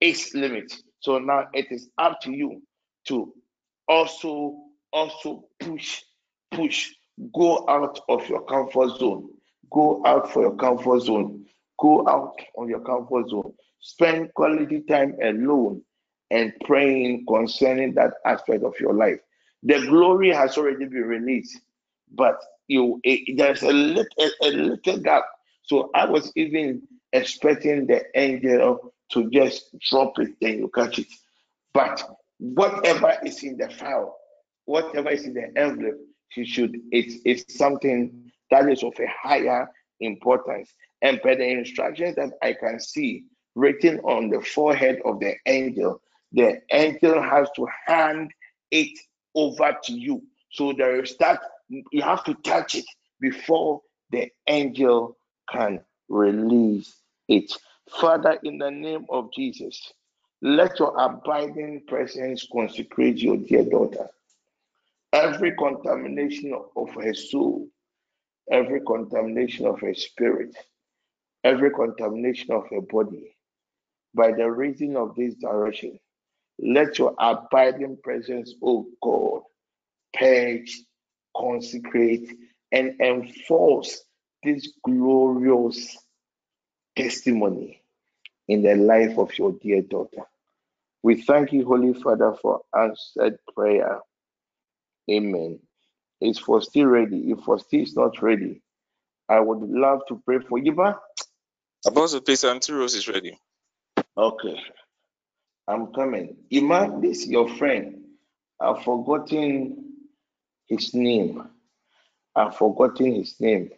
its 0.02 0.34
limit. 0.34 0.73
So 0.99 1.19
now 1.19 1.48
it 1.53 1.72
is 1.72 1.90
up 1.98 2.19
to 2.22 2.31
you 2.31 2.61
to 3.07 3.34
also 3.88 4.57
also 4.91 5.45
push 5.60 6.02
push 6.52 6.90
go 7.34 7.66
out 7.68 8.00
of 8.10 8.28
your 8.30 8.41
comfort 8.46 8.98
zone. 9.00 9.30
Go 9.72 10.02
out 10.06 10.32
for 10.32 10.41
your 10.41 10.56
comfort 10.56 11.02
zone. 11.02 11.46
Go 11.80 12.08
out 12.08 12.36
on 12.58 12.70
your 12.70 12.82
comfort 12.82 13.30
zone. 13.30 13.54
Spend 13.80 14.34
quality 14.34 14.82
time 14.82 15.16
alone 15.24 15.82
and 16.32 16.54
praying 16.66 17.26
concerning 17.28 17.94
that 17.96 18.14
aspect 18.26 18.64
of 18.64 18.74
your 18.80 18.94
life. 18.94 19.20
The 19.64 19.86
glory 19.88 20.32
has 20.34 20.58
already 20.58 20.86
been 20.86 21.04
released 21.04 21.60
but 22.12 22.40
you 22.68 23.00
it, 23.04 23.38
there's 23.38 23.62
a 23.64 23.72
little 23.72 24.06
a, 24.20 24.48
a 24.48 24.50
little 24.52 24.98
gap. 25.00 25.24
So 25.64 25.91
i 25.94 26.06
was 26.06 26.32
even 26.36 26.82
expecting 27.14 27.88
the 27.88 28.04
angel 28.16 28.94
to 29.12 29.30
just 29.32 29.76
drop 29.90 30.18
it 30.20 30.36
then 30.41 30.60
you 30.60 30.72
catch 30.74 31.00
it. 31.00 31.08
But 31.74 32.04
whatever 32.40 33.16
is 33.24 33.44
in 33.44 33.58
the 33.58 33.70
file, 33.70 34.16
whatever 34.66 35.10
is 35.10 35.26
in 35.26 35.34
the 35.34 35.52
envelope, 35.58 36.00
she 36.30 36.46
should 36.46 36.78
it's 36.92 37.18
it's 37.26 37.58
something 37.58 38.32
that 38.52 38.70
is 38.70 38.84
of 38.84 38.94
a 39.00 39.08
higher 39.08 39.70
importance. 40.00 40.74
And 41.02 41.22
per 41.22 41.36
the 41.36 41.48
instructions 41.48 42.16
that 42.16 42.32
I 42.42 42.54
can 42.54 42.80
see 42.80 43.26
written 43.56 44.00
on 44.00 44.30
the 44.30 44.42
forehead 44.42 45.00
of 45.06 45.20
the 45.20 45.36
angel, 45.46 46.02
the 46.32 46.62
angel 46.72 47.22
has 47.22 47.50
to 47.56 47.68
hand 47.86 48.32
it 48.72 48.98
over 49.36 49.76
to 49.84 49.94
you. 49.94 50.24
So 50.52 50.74
there 50.74 51.02
is 51.02 51.16
that 51.18 51.40
you 51.70 52.02
have 52.02 52.24
to 52.26 52.34
touch 52.36 52.76
it 52.76 52.86
before 53.20 53.82
the 54.12 54.30
angel 54.48 55.18
can 55.52 55.82
release 56.10 56.96
it. 57.28 57.52
Father, 57.90 58.40
in 58.44 58.58
the 58.58 58.72
name 58.72 59.06
of 59.10 59.32
Jesus, 59.34 59.94
let 60.42 60.80
your 60.80 60.98
abiding 61.00 61.84
presence 61.88 62.48
consecrate 62.52 63.18
your 63.18 63.38
dear 63.38 63.66
daughter. 63.66 64.10
Every 65.14 65.56
contamination 65.56 66.53
of 66.76 66.90
her 66.91 67.14
soul, 67.14 67.68
every 68.52 68.81
contamination 68.81 69.65
of 69.65 69.80
her 69.81 69.94
spirit, 69.94 70.56
every 71.44 71.72
contamination 71.72 72.52
of 72.52 72.68
her 72.69 72.81
body, 72.81 73.36
by 74.14 74.31
the 74.31 74.49
reason 74.49 74.95
of 74.98 75.15
this 75.15 75.36
direction, 75.36 75.99
let 76.60 76.99
your 76.99 77.15
abiding 77.19 77.98
presence, 78.03 78.53
O 78.64 78.88
God, 79.02 79.44
purge, 80.14 80.81
consecrate, 81.36 82.30
and 82.72 82.99
enforce 83.02 84.03
this 84.44 84.73
glorious 84.84 85.98
testimony 86.95 87.81
in 88.48 88.61
the 88.61 88.76
life 88.76 89.18
of 89.18 89.38
your 89.38 89.53
dear 89.53 89.81
daughter. 89.81 90.23
We 91.03 91.22
thank 91.22 91.53
you, 91.53 91.65
Holy 91.65 91.94
Father, 91.94 92.36
for 92.41 92.61
answered 92.77 93.40
prayer. 93.56 93.99
Amen. 95.10 95.60
Is 96.22 96.40
Fosti 96.40 96.90
ready? 96.90 97.31
If 97.31 97.40
Fosti 97.40 97.84
is 97.84 97.95
not 97.95 98.22
ready, 98.22 98.61
I 99.30 99.40
would 99.40 99.61
love 99.61 100.02
to 100.10 100.22
pray 100.26 100.40
for 100.40 100.57
you, 100.60 100.73
but 100.73 100.99
Apostle, 101.88 102.22
please, 102.22 102.44
Auntie 102.44 102.73
Rose 102.73 102.95
is 102.95 103.07
ready. 103.07 103.40
okay, 104.18 104.60
I'm 105.68 105.88
coming. 105.94 106.38
Ima, 106.52 106.99
this 107.02 107.27
your 107.27 107.49
friend. 107.57 108.03
I've 108.60 108.84
forgotten 108.84 109.94
his 110.68 110.94
name. 110.94 111.48
I've 112.36 112.56
forgotten 112.57 113.15
his 113.15 113.36
name. 113.40 113.69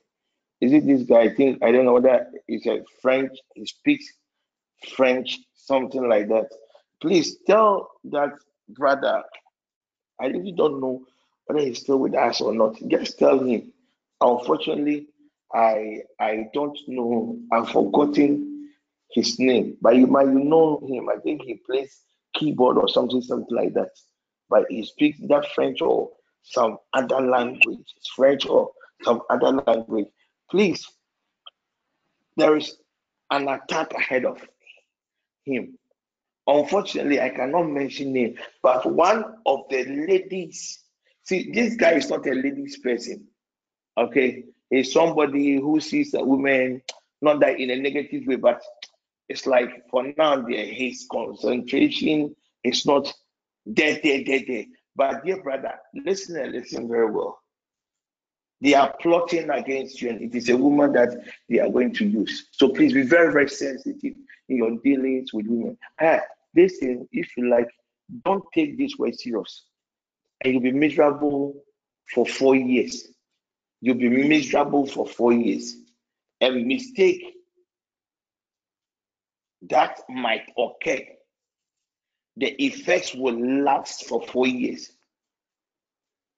is 0.61 0.73
it 0.73 0.85
this 0.87 1.03
guy? 1.03 1.21
I 1.21 1.35
think 1.35 1.63
I 1.63 1.71
don't 1.71 1.85
know 1.85 1.93
whether 1.93 2.27
he's 2.47 2.65
a 2.67 2.83
French. 3.01 3.37
He 3.55 3.65
speaks 3.65 4.05
French, 4.95 5.39
something 5.55 6.07
like 6.09 6.27
that. 6.29 6.49
Please 7.01 7.37
tell 7.47 7.91
that 8.05 8.31
brother. 8.69 9.23
I 10.21 10.27
really 10.27 10.53
don't 10.53 10.81
know 10.81 11.03
whether 11.51 11.65
he's 11.65 11.79
still 11.79 11.99
with 11.99 12.15
us 12.15 12.41
or 12.41 12.53
not. 12.53 12.75
Just 12.87 13.19
tell 13.19 13.39
him. 13.39 13.73
Unfortunately, 14.21 15.07
I 15.53 16.01
I 16.19 16.49
don't 16.53 16.77
know. 16.87 17.37
I've 17.51 17.69
forgotten 17.69 18.69
his 19.11 19.37
name, 19.39 19.77
but 19.81 19.95
you 19.95 20.07
might 20.07 20.29
know 20.29 20.81
him. 20.87 21.09
I 21.09 21.17
think 21.19 21.41
he 21.41 21.55
plays 21.65 22.01
keyboard 22.33 22.77
or 22.77 22.87
something, 22.87 23.21
something 23.21 23.55
like 23.55 23.73
that. 23.73 23.89
But 24.49 24.65
he 24.69 24.85
speaks 24.85 25.17
that 25.27 25.45
French 25.53 25.81
or 25.81 26.11
some 26.43 26.77
other 26.93 27.19
language, 27.19 27.93
French 28.15 28.45
or 28.45 28.71
some 29.03 29.21
other 29.29 29.51
language. 29.67 30.07
Please, 30.49 30.87
there 32.37 32.55
is 32.55 32.77
an 33.31 33.47
attack 33.49 33.93
ahead 33.93 34.25
of 34.25 34.39
him. 35.43 35.77
Unfortunately, 36.47 37.19
I 37.19 37.29
cannot 37.29 37.63
mention 37.63 38.13
name, 38.13 38.35
but 38.63 38.85
one 38.85 39.35
of 39.45 39.61
the 39.69 39.83
ladies. 39.85 40.81
See, 41.23 41.51
this 41.51 41.75
guy 41.75 41.93
is 41.93 42.09
not 42.09 42.25
a 42.27 42.33
ladies 42.33 42.77
person. 42.77 43.27
Okay, 43.97 44.45
he's 44.69 44.91
somebody 44.91 45.55
who 45.55 45.79
sees 45.79 46.13
a 46.13 46.23
woman 46.23 46.81
not 47.21 47.39
that 47.41 47.59
in 47.59 47.69
a 47.69 47.75
negative 47.75 48.25
way, 48.25 48.35
but 48.35 48.61
it's 49.29 49.45
like 49.45 49.87
for 49.89 50.11
now, 50.17 50.41
there 50.41 50.65
his 50.65 51.07
concentration 51.11 52.35
is 52.63 52.85
not 52.85 53.13
there, 53.65 53.99
there, 54.03 54.23
there. 54.25 54.65
But 54.95 55.23
dear 55.23 55.41
brother, 55.41 55.75
listen 55.93 56.37
and 56.37 56.51
listen 56.51 56.87
very 56.87 57.09
well. 57.09 57.39
They 58.59 58.73
are 58.73 58.93
plotting 59.01 59.49
against 59.49 60.01
you, 60.01 60.09
and 60.09 60.21
it 60.21 60.35
is 60.35 60.49
a 60.49 60.57
woman 60.57 60.93
that 60.93 61.09
they 61.49 61.59
are 61.59 61.69
going 61.69 61.93
to 61.93 62.05
use. 62.05 62.47
So 62.51 62.69
please 62.69 62.93
be 62.93 63.01
very, 63.03 63.31
very 63.31 63.49
sensitive 63.49 64.15
in 64.49 64.57
your 64.57 64.77
dealings 64.83 65.33
with 65.33 65.47
women. 65.47 65.77
Ah, 65.99 66.19
listen, 66.55 67.07
if 67.11 67.35
you 67.37 67.49
like, 67.49 67.69
don't 68.25 68.43
take 68.53 68.77
this 68.77 68.97
way 68.97 69.11
serious. 69.13 69.63
And 70.41 70.53
you'll 70.53 70.61
be 70.61 70.71
miserable 70.71 71.63
for 72.13 72.25
four 72.25 72.55
years. 72.55 73.07
You'll 73.81 73.95
be 73.97 74.09
miserable 74.09 74.85
for 74.87 75.07
four 75.07 75.33
years. 75.33 75.75
A 76.41 76.49
mistake 76.49 77.23
that 79.69 79.99
might 80.09 80.49
occur. 80.57 81.01
The 82.37 82.47
effects 82.63 83.13
will 83.13 83.63
last 83.63 84.07
for 84.07 84.21
four 84.25 84.47
years 84.47 84.91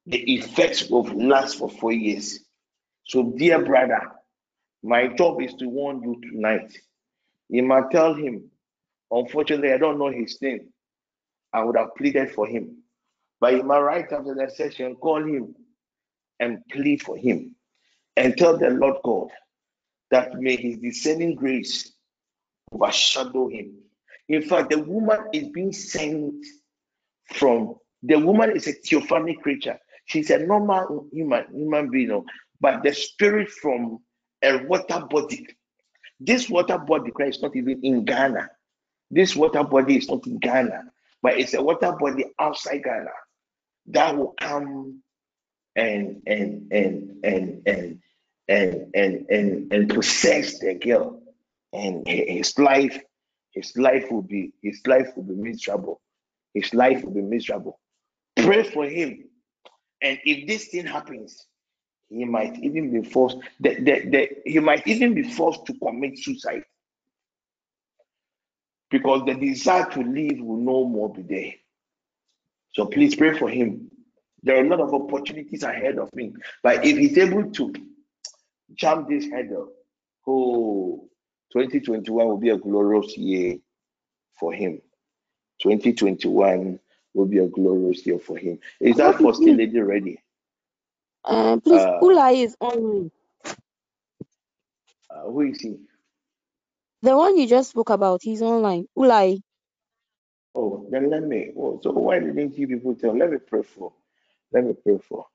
the 0.05 0.17
effects 0.34 0.89
will 0.89 1.03
last 1.03 1.57
for 1.57 1.69
four 1.69 1.93
years. 1.93 2.39
So, 3.05 3.34
dear 3.38 3.63
brother, 3.63 4.11
my 4.81 5.07
job 5.07 5.41
is 5.41 5.53
to 5.55 5.67
warn 5.67 6.01
you 6.03 6.19
tonight. 6.21 6.77
You 7.49 7.63
might 7.63 7.91
tell 7.91 8.13
him, 8.13 8.49
unfortunately, 9.11 9.71
I 9.71 9.77
don't 9.77 9.99
know 9.99 10.11
his 10.11 10.41
name. 10.41 10.69
I 11.53 11.63
would 11.63 11.77
have 11.77 11.95
pleaded 11.95 12.31
for 12.31 12.47
him. 12.47 12.82
But 13.43 13.55
you 13.55 13.63
might 13.63 13.81
write 13.81 14.13
after 14.13 14.33
that 14.35 14.55
session, 14.55 14.95
call 14.95 15.21
him 15.21 15.53
and 16.39 16.59
plead 16.71 17.01
for 17.01 17.17
him. 17.17 17.57
And 18.15 18.37
tell 18.37 18.57
the 18.57 18.69
Lord 18.69 18.95
God 19.03 19.27
that 20.11 20.39
may 20.39 20.55
his 20.55 20.77
descending 20.77 21.35
grace 21.35 21.91
overshadow 22.71 23.49
him. 23.49 23.79
In 24.29 24.43
fact, 24.43 24.69
the 24.69 24.79
woman 24.79 25.27
is 25.33 25.49
being 25.49 25.73
sent 25.73 26.35
from 27.33 27.75
the 28.01 28.15
woman 28.15 28.51
is 28.51 28.67
a 28.67 28.71
theophanic 28.71 29.41
creature. 29.41 29.77
She's 30.05 30.29
a 30.29 30.39
normal 30.39 31.09
human 31.11 31.43
human 31.53 31.89
being, 31.89 32.11
oh. 32.11 32.23
but 32.61 32.81
the 32.81 32.93
spirit 32.93 33.49
from 33.49 33.99
a 34.41 34.63
water 34.67 35.05
body. 35.09 35.45
This 36.17 36.49
water 36.49 36.77
body 36.77 37.11
is 37.19 37.41
not 37.41 37.57
even 37.57 37.81
in 37.83 38.05
Ghana. 38.05 38.49
This 39.11 39.35
water 39.35 39.65
body 39.65 39.97
is 39.97 40.07
not 40.07 40.25
in 40.27 40.39
Ghana, 40.39 40.83
but 41.21 41.37
it's 41.37 41.53
a 41.53 41.61
water 41.61 41.91
body 41.99 42.23
outside 42.39 42.83
Ghana 42.85 43.11
that 43.88 44.18
will 44.18 44.34
come 44.39 45.01
and 45.76 46.22
and 46.27 46.72
and 46.72 47.23
and 47.23 47.68
and 47.68 48.01
and 48.47 48.95
and 48.95 49.26
and, 49.30 49.73
and 49.73 49.89
possess 49.89 50.60
the 50.60 50.76
girl, 50.76 51.22
and 51.73 52.07
his 52.07 52.57
life, 52.60 52.99
his 53.51 53.76
life 53.77 54.05
will 54.11 54.22
be 54.22 54.53
his 54.61 54.81
life 54.88 55.07
will 55.15 55.23
be 55.23 55.35
miserable. 55.35 56.01
His 56.53 56.73
life 56.73 57.03
will 57.03 57.14
be 57.14 57.22
miserable. 57.22 57.80
Pray 58.35 58.64
for 58.64 58.85
him 58.85 59.26
and 60.03 60.19
if 60.26 60.47
this 60.47 60.68
thing 60.68 60.85
happens, 60.85 61.47
he 62.10 62.26
might 62.26 62.60
even 62.60 62.91
be 62.91 63.10
forced, 63.10 63.38
the, 63.61 63.76
the, 63.76 64.10
the, 64.10 64.30
he 64.45 64.60
might 64.60 64.85
even 64.85 65.15
be 65.15 65.23
forced 65.23 65.65
to 65.65 65.73
commit 65.80 66.19
suicide. 66.19 66.64
Because 68.91 69.23
the 69.26 69.34
desire 69.34 69.89
to 69.91 70.01
live 70.01 70.39
will 70.39 70.57
no 70.57 70.85
more 70.85 71.11
be 71.11 71.22
there. 71.23 71.53
So 72.73 72.85
please 72.85 73.15
pray 73.15 73.37
for 73.37 73.49
him. 73.49 73.89
There 74.41 74.57
are 74.57 74.65
a 74.65 74.69
lot 74.69 74.81
of 74.81 74.93
opportunities 74.93 75.63
ahead 75.63 75.97
of 75.97 76.09
him. 76.17 76.35
But 76.61 76.85
if 76.85 76.97
he's 76.97 77.17
able 77.17 77.51
to 77.51 77.73
jump 78.73 79.07
this 79.07 79.25
hurdle, 79.25 79.69
oh, 80.27 81.09
2021 81.53 82.27
will 82.27 82.37
be 82.37 82.49
a 82.49 82.57
glorious 82.57 83.17
year 83.17 83.57
for 84.39 84.51
him. 84.53 84.81
2021 85.61 86.79
will 87.13 87.25
be 87.25 87.37
a 87.37 87.47
glorious 87.47 88.05
year 88.05 88.19
for 88.19 88.37
him. 88.37 88.59
Is 88.81 88.97
that 88.97 89.15
Fosti 89.15 89.55
lady 89.55 89.79
ready? 89.79 90.19
Uh, 91.23 91.57
please, 91.57 91.81
uh, 91.81 91.99
Ulai 92.01 92.43
is 92.43 92.57
on. 92.59 93.11
Uh, 95.09 95.21
who 95.25 95.41
is 95.41 95.61
he? 95.61 95.77
The 97.01 97.15
one 97.15 97.37
you 97.37 97.47
just 97.47 97.69
spoke 97.69 97.91
about, 97.91 98.21
he's 98.23 98.41
online. 98.41 98.87
Ulai. 98.97 99.41
Oh, 100.55 100.88
then 100.91 101.09
let 101.09 101.23
me. 101.23 101.51
Oh, 101.57 101.80
so 101.81 101.91
why 101.91 102.19
didn't 102.19 102.57
you 102.57 102.67
people 102.67 102.95
tell? 102.95 103.17
Let 103.17 103.31
me 103.31 103.38
pray 103.38 103.63
for. 103.63 103.93
Let 104.51 104.65
me 104.65 104.73
pray 104.73 104.99
for. 105.07 105.25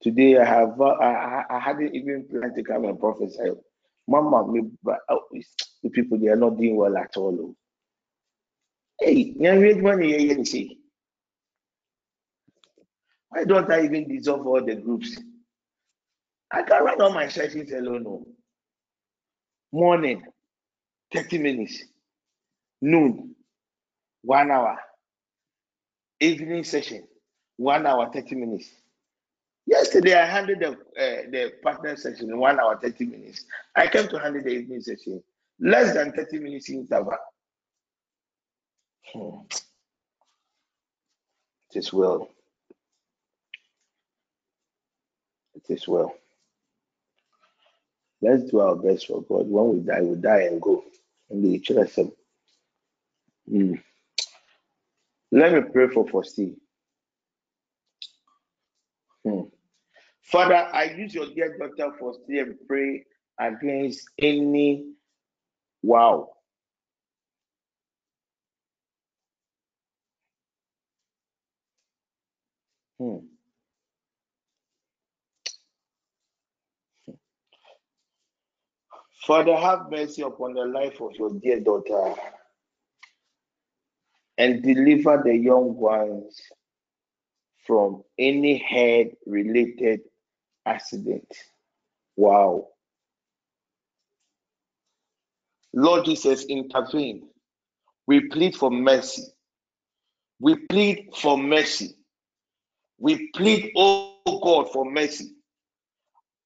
Today 0.00 0.38
I 0.38 0.44
have. 0.44 0.80
Uh, 0.80 0.96
I, 1.00 1.44
I 1.50 1.58
hadn't 1.58 1.94
even 1.94 2.26
planned 2.28 2.54
to 2.56 2.62
come 2.62 2.84
and 2.84 2.98
prophesy. 2.98 3.50
Mama, 4.08 4.50
me, 4.50 4.70
but 4.82 4.98
oh, 5.08 5.20
the 5.82 5.90
people 5.90 6.18
they 6.18 6.28
are 6.28 6.36
not 6.36 6.56
doing 6.56 6.76
well 6.76 6.96
at 6.96 7.16
all. 7.16 7.36
Oh. 7.40 7.56
Hey. 9.00 9.34
Why 9.36 9.54
don't 13.44 13.70
I 13.72 13.84
even 13.84 14.08
dissolve 14.08 14.46
all 14.46 14.64
the 14.64 14.76
groups? 14.76 15.18
I 16.50 16.62
can 16.62 16.84
run 16.84 17.00
all 17.00 17.12
my 17.12 17.28
sessions 17.28 17.72
alone. 17.72 18.04
No. 18.04 18.26
Morning, 19.72 20.22
30 21.14 21.38
minutes. 21.38 21.82
Noon, 22.82 23.31
one 24.22 24.50
hour. 24.50 24.78
Evening 26.20 26.64
session, 26.64 27.06
one 27.56 27.86
hour, 27.86 28.10
30 28.12 28.36
minutes. 28.36 28.70
Yesterday, 29.66 30.14
I 30.14 30.26
handled 30.26 30.60
the, 30.60 30.70
uh, 30.70 31.30
the 31.30 31.52
partner 31.62 31.96
session 31.96 32.36
one 32.38 32.58
hour, 32.58 32.78
30 32.80 33.06
minutes. 33.06 33.44
I 33.76 33.86
came 33.86 34.08
to 34.08 34.18
handle 34.18 34.42
the 34.42 34.50
evening 34.50 34.80
session, 34.80 35.22
less 35.60 35.94
than 35.94 36.12
30 36.12 36.38
minutes 36.38 36.70
interval. 36.70 37.16
Hmm. 39.12 39.40
It 41.70 41.78
is 41.78 41.92
well. 41.92 42.28
it 45.68 45.74
is 45.74 45.88
well. 45.88 46.14
Let's 48.20 48.44
do 48.50 48.60
our 48.60 48.76
best 48.76 49.06
for 49.08 49.22
God. 49.22 49.48
When 49.48 49.74
we 49.74 49.80
die, 49.80 50.02
we 50.02 50.16
die 50.16 50.42
and 50.42 50.60
go. 50.60 50.84
And 51.30 51.44
the 51.44 51.58
church 51.58 51.98
mm. 53.50 53.82
Let 55.34 55.54
me 55.54 55.60
pray 55.72 55.88
for 55.88 56.04
Fosti. 56.04 56.54
Hmm. 59.24 59.44
Father, 60.20 60.68
I 60.72 60.94
use 60.96 61.14
your 61.14 61.26
dear 61.34 61.56
daughter 61.56 61.96
Fosti 61.98 62.38
and 62.42 62.54
pray 62.68 63.04
against 63.40 64.10
any 64.18 64.92
wow. 65.82 66.28
Hmm. 72.98 73.16
Father, 79.24 79.56
have 79.56 79.90
mercy 79.90 80.20
upon 80.20 80.52
the 80.52 80.66
life 80.66 81.00
of 81.00 81.12
your 81.14 81.30
dear 81.40 81.60
daughter 81.60 82.14
and 84.38 84.62
deliver 84.62 85.22
the 85.24 85.36
young 85.36 85.76
ones 85.76 86.40
from 87.66 88.02
any 88.18 88.58
head 88.58 89.12
related 89.26 90.00
accident. 90.66 91.26
Wow. 92.16 92.68
Lord 95.74 96.04
Jesus, 96.04 96.44
intervene. 96.44 97.28
We 98.06 98.28
plead 98.28 98.56
for 98.56 98.70
mercy. 98.70 99.22
We 100.40 100.56
plead 100.56 101.10
for 101.16 101.38
mercy. 101.38 101.96
We 102.98 103.30
plead, 103.34 103.72
oh 103.76 104.40
God, 104.42 104.72
for 104.72 104.90
mercy. 104.90 105.32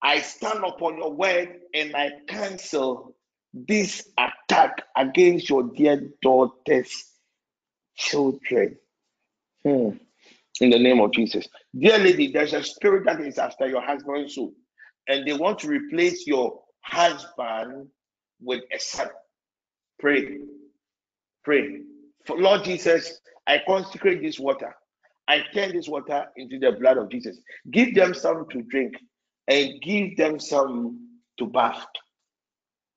I 0.03 0.21
stand 0.21 0.65
upon 0.65 0.99
your 0.99 1.13
word 1.13 1.59
and 1.75 1.97
I 1.97 2.13
cancel 2.29 3.17
this 3.53 4.09
attack 4.19 4.83
against 4.97 5.49
your 5.49 5.65
dear 5.65 6.11
daughter's 6.23 7.16
children. 7.97 8.77
Hmm. 9.65 9.91
In 10.61 10.71
the 10.71 10.79
name 10.79 11.01
of 11.01 11.13
Jesus. 11.13 11.49
Dear 11.79 11.99
lady, 11.99 12.33
there's 12.33 12.55
a 12.55 12.63
spirit 12.63 13.05
that 13.05 13.21
is 13.21 13.39
after 13.39 13.67
your 13.67 13.83
husband's 13.83 14.35
soul, 14.35 14.55
and 15.07 15.27
they 15.27 15.35
want 15.35 15.59
to 15.61 15.69
replace 15.69 16.27
your 16.27 16.61
husband 16.81 17.89
with 18.41 18.63
a 18.73 18.79
son. 18.79 19.09
Pray. 19.99 20.39
Pray. 21.45 21.81
For 22.27 22.39
Lord 22.39 22.65
Jesus, 22.65 23.21
I 23.47 23.61
consecrate 23.67 24.23
this 24.23 24.39
water. 24.39 24.75
I 25.29 25.43
turn 25.53 25.73
this 25.73 25.89
water 25.89 26.27
into 26.37 26.59
the 26.59 26.73
blood 26.73 26.99
of 26.99 27.11
Jesus. 27.11 27.39
Give 27.71 27.95
them 27.95 28.15
some 28.15 28.47
to 28.51 28.63
drink 28.63 28.95
and 29.49 29.81
give 29.83 30.17
them 30.17 30.39
some 30.39 31.09
to 31.39 31.47
bath. 31.47 31.87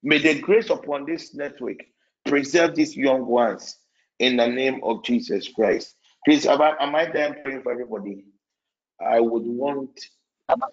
May 0.01 0.19
the 0.19 0.39
grace 0.39 0.69
upon 0.69 1.05
this 1.05 1.33
network 1.33 1.77
preserve 2.25 2.75
these 2.75 2.95
young 2.95 3.25
ones 3.25 3.77
in 4.19 4.37
the 4.37 4.47
name 4.47 4.81
of 4.83 5.03
Jesus 5.03 5.47
Christ. 5.47 5.95
Please, 6.25 6.45
am 6.45 6.61
I, 6.61 6.75
am 6.79 6.95
I 6.95 7.05
done 7.05 7.35
praying 7.43 7.63
for 7.63 7.71
everybody? 7.71 8.25
I 9.01 9.19
would 9.19 9.43
want. 9.43 9.99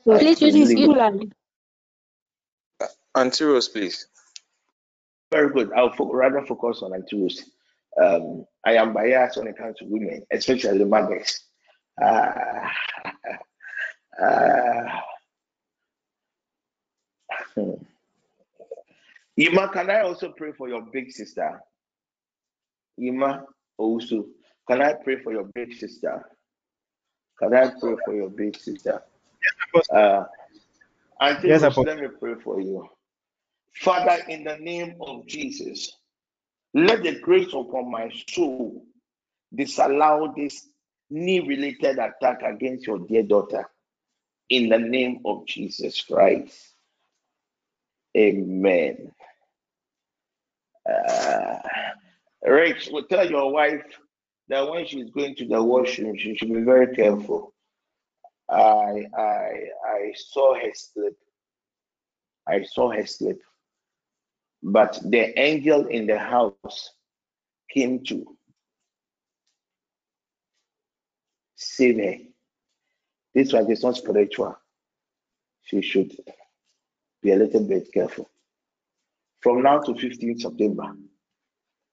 Please 0.05 0.41
use 0.43 0.55
his 0.55 0.73
Ulan. 0.73 1.33
Auntie 3.15 3.45
Rose, 3.45 3.69
please. 3.69 4.09
Very 5.31 5.51
good. 5.51 5.73
I'll 5.73 5.93
fo- 5.93 6.13
rather 6.13 6.43
focus 6.43 6.83
on 6.83 6.93
Auntie 6.93 7.21
Rose. 7.21 7.51
Um, 8.01 8.45
I 8.65 8.75
am 8.75 8.93
biased 8.93 9.39
when 9.39 9.47
it 9.47 9.57
comes 9.57 9.77
to 9.79 9.85
women, 9.87 10.27
especially 10.33 10.85
mothers. 10.85 11.41
Uh, 12.03 12.69
uh. 14.23 15.01
Ima, 19.39 19.69
can 19.69 19.91
I 19.91 20.01
also 20.01 20.33
pray 20.37 20.53
for 20.53 20.69
your 20.69 20.83
big 20.93 21.11
sister? 21.11 21.61
Ima, 22.99 23.45
also, 23.77 24.27
can 24.69 24.83
I 24.83 24.95
pray 24.95 25.23
for 25.23 25.33
your 25.33 25.45
big 25.45 25.75
sister? 25.75 26.25
Can 27.39 27.55
I 27.55 27.71
pray 27.81 27.97
for 28.05 28.15
your 28.15 28.31
big 28.31 28.57
sister? 28.57 29.03
Uh, 29.91 30.25
Auntie 31.21 31.49
Yes, 31.49 31.63
Rose, 31.63 31.77
let 31.79 31.99
me 31.99 32.09
pray 32.19 32.35
for 32.43 32.61
you. 32.61 32.89
Father, 33.75 34.23
in 34.29 34.45
the 34.45 34.57
name 34.59 34.97
of 35.01 35.27
Jesus, 35.27 35.97
let 36.75 37.03
the 37.03 37.21
grace 37.21 37.53
upon 37.53 37.91
my 37.91 38.11
soul 38.29 38.85
disallow 39.55 40.33
this 40.37 40.69
knee 41.11 41.41
related 41.41 41.99
attack 41.99 42.43
against 42.43 42.87
your 42.87 42.99
dear 42.99 43.23
daughter. 43.23 43.69
In 44.49 44.69
the 44.69 44.79
name 44.79 45.21
of 45.25 45.47
Jesus 45.47 46.03
Christ. 46.03 46.73
Amen. 48.17 49.13
Uh, 50.89 51.59
Rich, 52.47 52.91
will 52.93 53.05
tell 53.05 53.29
your 53.29 53.53
wife 53.53 53.85
that 54.49 54.71
when 54.71 54.87
she's 54.87 55.11
going 55.11 55.35
to 55.37 55.47
the 55.47 55.61
washroom, 55.63 56.17
she 56.17 56.37
should 56.37 56.53
be 56.53 56.63
very 56.63 56.95
careful. 56.95 57.53
I 58.49 59.07
I 59.19 59.53
I 59.85 60.13
saw 60.15 60.55
her 60.55 60.71
slip. 60.73 61.17
I 62.47 62.63
saw 62.63 62.93
her 62.93 63.05
slip. 63.05 63.41
But 64.63 65.01
the 65.05 65.39
angel 65.39 65.87
in 65.87 66.07
the 66.07 66.19
house 66.19 66.93
came 67.69 68.05
to 68.05 68.37
save 71.57 71.99
her. 71.99 72.17
This 73.35 73.53
one 73.53 73.71
is 73.71 73.83
not 73.83 73.97
spiritual. 73.97 74.57
She 75.65 75.83
should 75.83 76.17
be 77.23 77.33
a 77.33 77.37
little 77.37 77.65
bit 77.67 77.93
careful. 77.93 78.31
From 79.41 79.63
now 79.63 79.81
to 79.81 79.93
15th 79.93 80.41
September, 80.41 80.95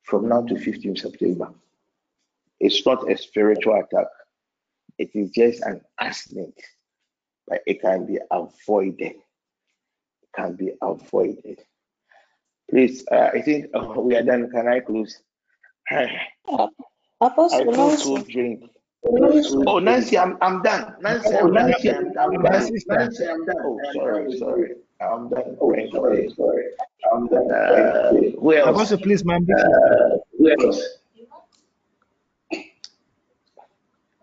from 0.03 0.29
now 0.29 0.41
to 0.43 0.57
15 0.57 0.95
September, 0.95 1.53
it's 2.59 2.85
not 2.85 3.09
a 3.11 3.17
spiritual 3.17 3.75
attack. 3.75 4.07
It 4.97 5.11
is 5.15 5.31
just 5.31 5.63
an 5.63 5.81
accident, 5.99 6.55
but 7.47 7.61
it 7.65 7.81
can 7.81 8.05
be 8.05 8.19
avoided. 8.31 9.13
It 10.21 10.29
can 10.35 10.55
be 10.55 10.71
avoided. 10.81 11.59
Please, 12.69 13.03
uh, 13.11 13.29
I 13.33 13.41
think 13.41 13.67
uh, 13.73 13.99
we 13.99 14.15
are 14.15 14.23
done. 14.23 14.49
Can 14.51 14.67
I 14.67 14.79
close? 14.79 15.21
I 15.91 16.07
Apostle, 17.19 17.73
feel 17.73 17.97
so 17.97 18.15
Nancy. 18.15 18.31
drained. 18.31 18.69
Oh, 19.05 19.79
Nancy, 19.79 20.17
I'm, 20.17 20.37
I'm 20.41 20.61
done. 20.61 20.95
Nancy, 21.01 21.35
I'm 21.35 21.53
done. 21.53 21.69
Nancy, 21.69 21.91
I'm, 21.91 22.17
I'm 22.17 22.41
My 22.41 22.49
done. 22.49 22.71
Nancy, 22.87 23.27
I'm 23.27 23.45
done. 23.45 23.55
Oh, 23.63 23.79
sorry, 23.93 24.37
sorry. 24.37 24.69
I'm 25.01 25.29
done. 25.29 25.57
Oh, 25.59 25.75
sorry, 25.91 26.29
sorry. 26.35 26.65
I'm 27.13 27.27
done. 27.27 27.51
Uh, 27.51 28.11
who 28.39 28.53
else? 28.55 28.69
Apostle, 28.69 28.97
please, 28.99 29.25
my 29.25 29.39
big 29.39 29.57
sister. 29.57 30.13
Uh, 30.13 30.17
who 30.37 30.65
else? 30.65 30.81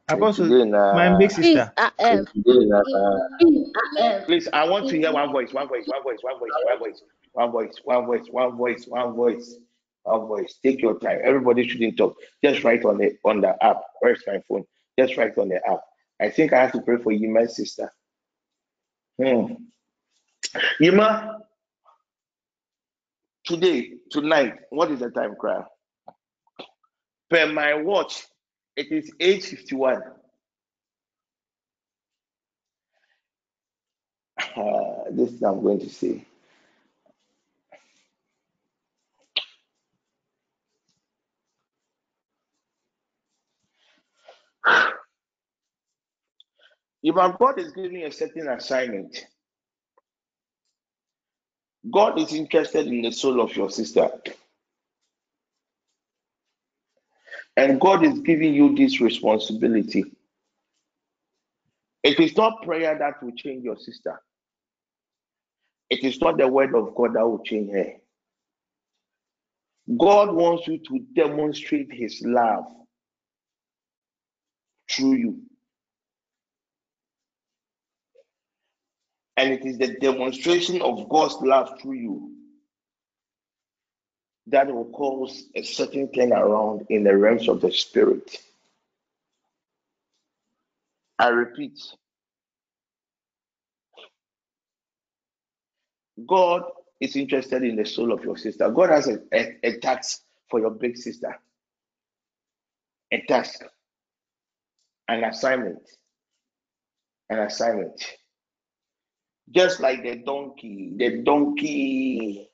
Apostle, 0.09 0.49
Today, 0.49 0.71
my 0.71 1.09
nah. 1.11 1.19
big 1.19 1.31
Please, 1.31 1.45
sister. 1.47 1.73
uh, 1.77 1.91
um, 2.01 2.27
Today, 2.35 2.67
nah. 2.67 4.25
Please, 4.27 4.49
I 4.53 4.69
want 4.69 4.89
to 4.89 4.97
hear 4.97 5.13
one 5.13 5.31
voice, 5.31 5.53
one 5.53 5.69
voice, 5.69 5.85
one 5.87 6.03
voice, 6.03 6.19
one 6.23 6.39
voice, 6.39 6.51
one 6.65 6.79
voice, 6.81 7.03
one 7.33 7.53
voice, 7.53 7.81
one 7.85 8.07
voice, 8.07 8.27
one 8.31 8.57
voice, 8.57 8.85
one 8.89 9.13
voice, 9.15 9.55
one 10.03 10.27
voice. 10.27 10.55
Take 10.63 10.81
your 10.83 10.99
time. 10.99 11.21
Everybody 11.23 11.69
shouldn't 11.69 11.97
talk. 11.97 12.17
Just 12.43 12.65
write 12.65 12.85
on 12.85 12.99
the 12.99 13.17
on 13.25 13.41
the 13.41 13.55
app. 13.65 13.83
Where's 14.01 14.23
my 14.27 14.41
phone? 14.49 14.65
Just 14.99 15.17
write 15.17 15.39
on 15.39 15.49
the 15.49 15.61
app. 15.69 15.81
I 16.21 16.29
think 16.29 16.53
I 16.53 16.61
have 16.63 16.73
to 16.73 16.81
pray 16.83 16.97
for 16.97 17.13
you, 17.13 17.29
my 17.31 17.47
sister. 17.47 17.93
Hmm. 19.23 19.53
Yima, 20.81 21.39
today, 23.45 23.93
tonight, 24.11 24.55
what 24.71 24.91
is 24.91 25.01
the 25.01 25.11
time, 25.11 25.37
cry? 25.37 25.63
Per 27.31 27.47
my 27.53 27.75
watch, 27.75 28.25
it 28.77 28.93
is 28.93 29.11
8.51. 29.21 30.03
Uh, 34.57 35.11
this 35.13 35.31
is 35.33 35.43
I'm 35.43 35.63
going 35.63 35.81
to 35.81 35.89
say. 35.91 36.25
Yima, 47.03 47.37
God 47.39 47.59
is 47.61 47.73
giving 47.73 48.01
you 48.01 48.07
a 48.09 48.13
certain 48.13 48.49
assignment. 48.49 49.27
God 51.89 52.19
is 52.19 52.33
interested 52.35 52.87
in 52.87 53.03
the 53.03 53.13
soul 53.13 53.41
of 53.41 53.57
your 53.57 53.71
sister. 53.71 54.11
And 57.57 57.81
God 57.81 58.05
is 58.05 58.19
giving 58.21 58.55
you 58.55 58.75
this 58.75 59.01
responsibility. 59.01 60.05
It 62.03 62.19
is 62.19 62.37
not 62.37 62.63
prayer 62.63 62.99
that 62.99 63.23
will 63.23 63.33
change 63.33 63.65
your 63.65 63.77
sister. 63.79 64.21
It 65.91 66.05
is 66.05 66.21
not 66.21 66.39
the 66.39 66.49
word 66.49 66.75
of 66.75 66.95
God 66.95 67.15
that 67.15 67.27
will 67.27 67.43
change 67.43 67.71
her. 67.73 67.95
God 69.99 70.33
wants 70.33 70.69
you 70.69 70.79
to 70.79 71.01
demonstrate 71.15 71.93
his 71.93 72.23
love 72.25 72.65
through 74.91 75.15
you. 75.15 75.43
And 79.41 79.55
it 79.55 79.65
is 79.65 79.79
the 79.79 79.95
demonstration 80.01 80.83
of 80.83 81.09
God's 81.09 81.37
love 81.41 81.81
through 81.81 81.95
you 81.95 82.35
that 84.49 84.67
will 84.73 84.91
cause 84.91 85.45
a 85.55 85.63
certain 85.63 86.09
turnaround 86.09 86.85
in 86.91 87.05
the 87.05 87.17
realms 87.17 87.49
of 87.49 87.63
the 87.63 87.73
spirit. 87.73 88.37
I 91.19 91.29
repeat, 91.29 91.81
God 96.27 96.65
is 97.01 97.17
interested 97.17 97.63
in 97.65 97.77
the 97.77 97.87
soul 97.87 98.13
of 98.13 98.23
your 98.25 98.37
sister. 98.37 98.71
God 98.71 98.91
has 98.91 99.09
a, 99.09 99.21
a, 99.33 99.57
a 99.65 99.79
task 99.79 100.21
for 100.51 100.61
your 100.61 100.71
big 100.71 100.99
sister, 100.99 101.39
a 103.13 103.23
task, 103.27 103.65
an 105.09 105.25
assignment, 105.25 105.81
an 107.31 107.39
assignment. 107.41 108.05
Just 109.51 109.81
like 109.81 110.03
the 110.03 110.17
donkey, 110.17 110.93
the 110.97 111.23
donkey, 111.23 112.49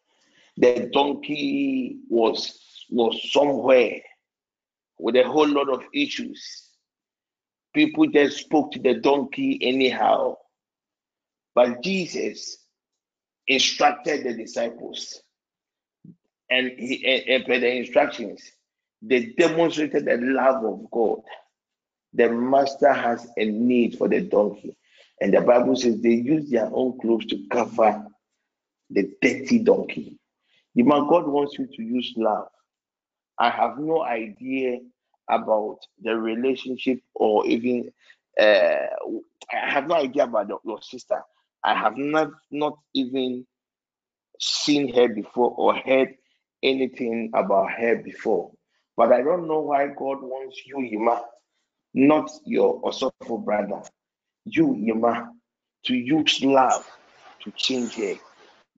the 0.56 0.90
donkey 0.92 1.98
was 2.08 2.58
was 2.90 3.32
somewhere 3.32 4.00
with 4.98 5.16
a 5.16 5.24
whole 5.24 5.48
lot 5.48 5.68
of 5.68 5.82
issues. 5.92 6.70
People 7.74 8.06
just 8.06 8.38
spoke 8.38 8.72
to 8.72 8.78
the 8.78 8.94
donkey 8.94 9.58
anyhow. 9.60 10.36
But 11.54 11.82
Jesus 11.82 12.58
instructed 13.46 14.24
the 14.24 14.34
disciples, 14.34 15.20
and 16.50 16.70
he 16.78 17.04
and, 17.06 17.44
and 17.44 17.62
the 17.62 17.76
instructions, 17.76 18.42
they 19.02 19.26
demonstrated 19.26 20.06
the 20.06 20.16
love 20.18 20.64
of 20.64 20.90
God. 20.90 21.20
The 22.14 22.30
master 22.30 22.92
has 22.92 23.26
a 23.36 23.44
need 23.44 23.98
for 23.98 24.08
the 24.08 24.20
donkey. 24.22 24.76
And 25.20 25.32
the 25.32 25.40
Bible 25.40 25.76
says 25.76 26.00
they 26.00 26.10
use 26.14 26.50
their 26.50 26.68
own 26.72 26.98
clothes 27.00 27.26
to 27.26 27.46
cover 27.50 28.06
the 28.90 29.10
dirty 29.22 29.58
donkey. 29.60 30.18
Man 30.74 31.08
God 31.08 31.26
wants 31.26 31.58
you 31.58 31.66
to 31.66 31.82
use 31.82 32.12
love. 32.16 32.48
I 33.38 33.50
have 33.50 33.78
no 33.78 34.02
idea 34.04 34.78
about 35.28 35.78
the 36.02 36.16
relationship 36.16 37.00
or 37.14 37.46
even 37.46 37.90
uh, 38.38 38.86
I 39.52 39.70
have 39.70 39.88
no 39.88 39.94
idea 39.94 40.24
about 40.24 40.48
your, 40.64 40.82
sister. 40.82 41.22
I 41.64 41.74
have 41.74 41.96
not 41.96 42.30
not 42.50 42.78
even 42.94 43.46
seen 44.38 44.92
her 44.94 45.08
before 45.08 45.54
or 45.56 45.74
heard 45.74 46.14
anything 46.62 47.30
about 47.34 47.70
her 47.72 47.96
before. 47.96 48.52
But 48.96 49.12
I 49.12 49.22
don't 49.22 49.48
know 49.48 49.60
why 49.60 49.86
God 49.88 50.22
wants 50.22 50.60
you, 50.66 50.80
Yima, 50.80 51.22
not 51.94 52.30
your 52.44 52.80
Osofo 52.82 53.42
brother, 53.44 53.82
you, 54.46 54.74
Yima, 54.76 55.28
to 55.84 55.94
use 55.94 56.42
love 56.42 56.86
to 57.42 57.50
change 57.52 57.94
her. 57.96 58.14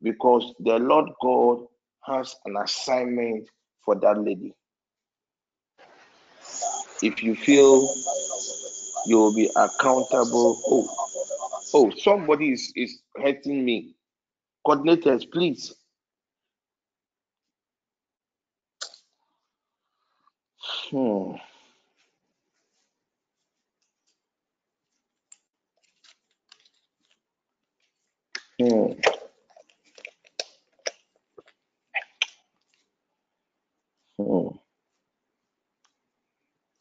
Because 0.02 0.54
the 0.60 0.78
Lord 0.78 1.10
God 1.22 1.66
has 2.04 2.34
an 2.44 2.56
assignment 2.56 3.48
for 3.84 3.94
that 3.96 4.18
lady. 4.22 4.54
If 7.02 7.22
you 7.22 7.34
feel 7.36 7.88
you 9.06 9.18
will 9.18 9.34
be 9.34 9.50
accountable, 9.56 10.60
oh, 10.66 10.88
oh, 11.74 11.90
somebody 11.98 12.52
is, 12.52 12.72
is 12.76 13.00
hurting 13.16 13.64
me. 13.64 13.94
Coordinators, 14.66 15.30
please. 15.30 15.74
Hmm. 20.90 21.32
Hmm. 28.60 28.92
Hmm. 34.18 34.48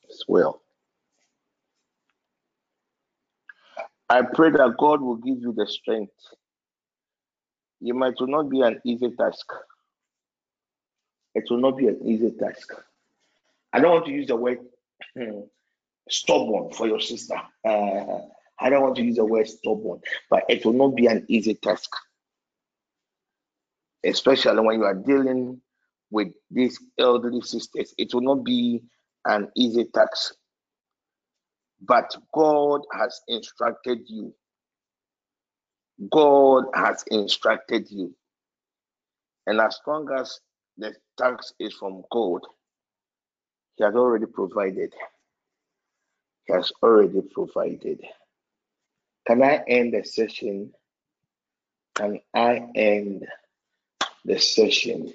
As 0.10 0.24
well. 0.28 0.62
I 4.10 4.22
pray 4.22 4.52
that 4.52 4.76
God 4.80 5.02
will 5.02 5.18
give 5.18 5.40
you 5.40 5.54
the 5.54 5.68
strength. 5.68 6.14
It 7.82 7.94
might 7.94 8.16
not 8.22 8.49
be 8.49 8.62
an 8.62 8.82
easy 8.84 9.12
task. 9.12 9.52
It 11.36 11.44
will 11.49 11.60
not 11.60 11.78
be 11.78 11.88
an 11.88 11.99
easy 12.04 12.32
task. 12.32 12.74
I 13.74 13.80
don't 13.80 13.91
want 13.91 14.06
to 14.06 14.12
use 14.12 14.28
the 14.28 14.36
word 14.36 14.60
hmm, 15.16 15.41
stubborn 16.10 16.72
for 16.72 16.88
your 16.88 16.99
sister. 16.99 17.36
Uh, 17.64 18.20
I 18.60 18.70
don't 18.70 18.82
want 18.84 18.96
to 18.98 19.04
use 19.04 19.18
the 19.18 19.26
word 19.26 19.48
stubborn, 19.48 20.02
but 20.30 20.44
it 20.50 20.66
will 20.66 20.74
not 20.74 20.96
be 20.96 21.08
an 21.08 21.26
easy 21.30 21.56
task. 21.56 21.92
Especially 24.04 24.62
when 24.62 24.80
you 24.80 24.86
are 24.86 24.96
dealing 24.96 25.62
with 26.12 26.30
these 26.52 26.80
elderly 27.00 27.42
sisters, 27.42 27.94
it 27.98 28.14
will 28.14 28.22
not 28.22 28.44
be 28.44 28.84
an 29.26 29.50
easy 29.56 29.86
task. 29.94 30.36
But 31.82 32.16
God 32.34 32.82
has 32.94 33.22
instructed 33.28 34.00
you. 34.08 34.34
God 36.12 36.66
has 36.76 37.04
instructed 37.12 37.90
you. 37.92 38.16
And 39.48 39.62
as 39.62 39.80
long 39.88 40.10
as 40.18 40.40
the 40.78 40.96
tax 41.18 41.54
is 41.60 41.74
from 41.74 42.04
God, 42.12 42.42
He 43.76 43.84
has 43.84 43.96
already 43.96 44.26
provided. 44.28 44.94
He 46.48 46.54
has 46.54 46.72
already 46.84 47.22
provided. 47.34 48.02
Can 49.28 49.44
I 49.44 49.62
end 49.68 49.94
the 49.94 50.06
session? 50.06 50.74
Can 51.95 52.22
I 52.34 52.70
end 52.76 53.28
the 54.26 54.40
session? 54.40 55.14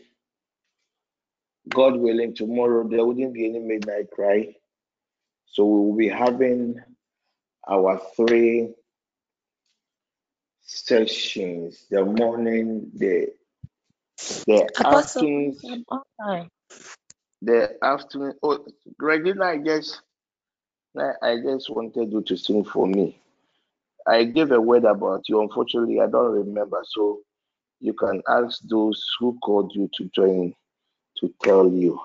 God 1.69 1.97
willing, 1.97 2.35
tomorrow 2.35 2.87
there 2.89 3.05
wouldn't 3.05 3.35
be 3.35 3.47
any 3.47 3.61
midnight 3.61 4.11
cry. 4.11 4.55
So 5.47 5.65
we 5.65 5.81
will 5.81 5.97
be 5.97 6.09
having 6.09 6.77
our 7.69 8.01
three 8.17 8.75
sessions 10.63 11.87
the 11.91 12.05
morning, 12.05 12.91
the 12.95 13.29
the 14.47 14.71
afternoon, 14.85 15.59
the 17.43 17.77
afternoon. 17.83 18.35
Oh, 18.43 18.67
Regina, 18.99 19.45
I 19.45 19.57
guess 19.59 20.01
I 21.23 21.37
just 21.43 21.71
wanted 21.71 22.13
you 22.13 22.23
to 22.23 22.37
sing 22.37 22.65
for 22.65 22.87
me. 22.87 23.22
I 24.07 24.25
gave 24.25 24.51
a 24.51 24.61
word 24.61 24.85
about 24.85 25.29
you. 25.29 25.41
Unfortunately, 25.41 26.01
I 26.01 26.07
don't 26.07 26.33
remember. 26.33 26.83
So 26.85 27.21
you 27.81 27.93
can 27.95 28.23
ask 28.29 28.61
those 28.69 29.05
who 29.19 29.39
called 29.43 29.73
you 29.75 29.89
to 29.95 30.11
join 30.15 30.55
to 31.19 31.35
tell 31.43 31.69
you. 31.69 32.01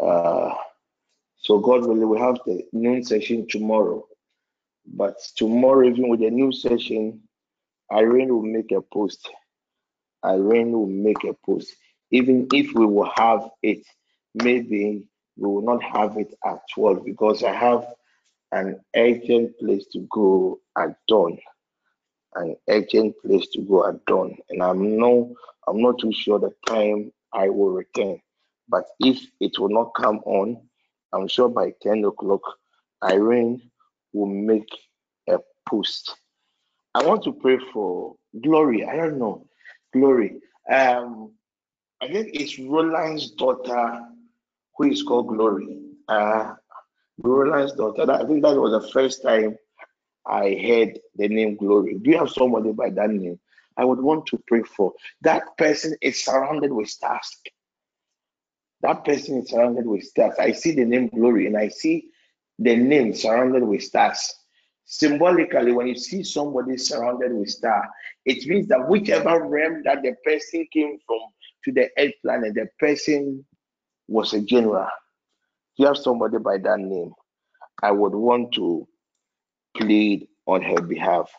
Uh, 0.00 0.54
so 1.38 1.58
God 1.58 1.86
willing, 1.86 2.08
we 2.08 2.18
have 2.18 2.38
the 2.46 2.64
noon 2.72 3.04
session 3.04 3.46
tomorrow. 3.48 4.06
But 4.86 5.16
tomorrow, 5.36 5.88
even 5.88 6.08
with 6.08 6.20
the 6.20 6.30
new 6.30 6.52
session, 6.52 7.22
Irene 7.92 8.28
will 8.34 8.42
make 8.42 8.72
a 8.72 8.80
post. 8.80 9.28
Irene 10.24 10.72
will 10.72 10.86
make 10.86 11.24
a 11.24 11.34
post. 11.44 11.74
Even 12.10 12.48
if 12.52 12.72
we 12.74 12.86
will 12.86 13.10
have 13.16 13.48
it, 13.62 13.86
maybe 14.34 15.04
we 15.36 15.48
will 15.48 15.62
not 15.62 15.82
have 15.82 16.16
it 16.16 16.34
at 16.44 16.60
12 16.74 17.04
because 17.04 17.42
I 17.42 17.52
have 17.52 17.86
an 18.52 18.80
urgent 18.94 19.58
place 19.58 19.86
to 19.92 20.06
go 20.10 20.60
at 20.78 20.96
dawn. 21.08 21.38
An 22.34 22.56
urgent 22.68 23.14
place 23.24 23.48
to 23.48 23.62
go 23.62 23.88
at 23.88 24.04
dawn. 24.06 24.36
And 24.50 24.62
I'm 24.62 24.98
no 24.98 25.34
I'm 25.66 25.80
not 25.82 25.98
too 25.98 26.12
sure 26.12 26.38
the 26.38 26.52
time 26.66 27.12
I 27.32 27.48
will 27.48 27.70
return. 27.70 28.20
But 28.68 28.84
if 29.00 29.20
it 29.40 29.58
will 29.58 29.68
not 29.68 29.92
come 29.96 30.18
on, 30.24 30.60
I'm 31.12 31.28
sure 31.28 31.48
by 31.48 31.72
10 31.82 32.04
o'clock, 32.04 32.42
Irene 33.02 33.62
will 34.12 34.26
make 34.26 34.68
a 35.28 35.38
post. 35.68 36.16
I 36.94 37.04
want 37.04 37.22
to 37.24 37.32
pray 37.32 37.58
for 37.72 38.16
Glory. 38.42 38.84
I 38.84 38.96
don't 38.96 39.18
know. 39.18 39.46
Glory. 39.92 40.40
Um, 40.70 41.32
I 42.00 42.08
think 42.08 42.30
it's 42.32 42.58
Roland's 42.58 43.30
daughter 43.32 44.02
who 44.76 44.84
is 44.84 45.02
called 45.02 45.28
Glory. 45.28 45.80
Uh, 46.08 46.54
Roland's 47.18 47.72
daughter. 47.72 48.10
I 48.10 48.24
think 48.24 48.42
that 48.42 48.56
was 48.56 48.82
the 48.82 48.90
first 48.92 49.22
time 49.22 49.56
I 50.26 50.50
heard 50.54 50.98
the 51.16 51.28
name 51.28 51.56
Glory. 51.56 51.98
Do 51.98 52.10
you 52.10 52.18
have 52.18 52.30
somebody 52.30 52.72
by 52.72 52.90
that 52.90 53.10
name? 53.10 53.38
I 53.76 53.84
would 53.84 54.00
want 54.00 54.26
to 54.26 54.42
pray 54.46 54.62
for. 54.62 54.92
That 55.22 55.56
person 55.58 55.96
is 56.00 56.24
surrounded 56.24 56.72
with 56.72 56.88
stars. 56.88 57.28
That 58.82 59.04
person 59.04 59.38
is 59.38 59.50
surrounded 59.50 59.86
with 59.86 60.04
stars. 60.04 60.34
I 60.38 60.52
see 60.52 60.72
the 60.72 60.84
name 60.84 61.08
Glory 61.08 61.46
and 61.46 61.56
I 61.56 61.68
see 61.68 62.10
the 62.58 62.76
name 62.76 63.14
surrounded 63.14 63.62
with 63.62 63.82
stars. 63.82 64.34
Symbolically, 64.84 65.72
when 65.72 65.88
you 65.88 65.96
see 65.96 66.22
somebody 66.22 66.76
surrounded 66.76 67.32
with 67.32 67.50
stars, 67.50 67.86
it 68.24 68.46
means 68.46 68.68
that 68.68 68.88
whichever 68.88 69.44
realm 69.44 69.82
that 69.84 70.02
the 70.02 70.14
person 70.24 70.66
came 70.72 70.98
from 71.06 71.18
to 71.64 71.72
the 71.72 71.88
earth 71.98 72.14
planet, 72.22 72.54
the 72.54 72.68
person 72.78 73.44
was 74.06 74.32
a 74.32 74.40
general. 74.40 74.86
You 75.76 75.86
have 75.86 75.98
somebody 75.98 76.38
by 76.38 76.58
that 76.58 76.78
name. 76.78 77.12
I 77.82 77.90
would 77.90 78.14
want 78.14 78.52
to 78.54 78.88
plead 79.76 80.28
on 80.46 80.62
her 80.62 80.80
behalf. 80.80 81.30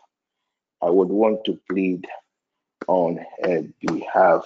I 0.81 0.89
would 0.89 1.09
want 1.09 1.43
to 1.45 1.59
plead 1.69 2.05
on 2.88 3.19
her 3.43 3.64
behalf. 3.81 4.45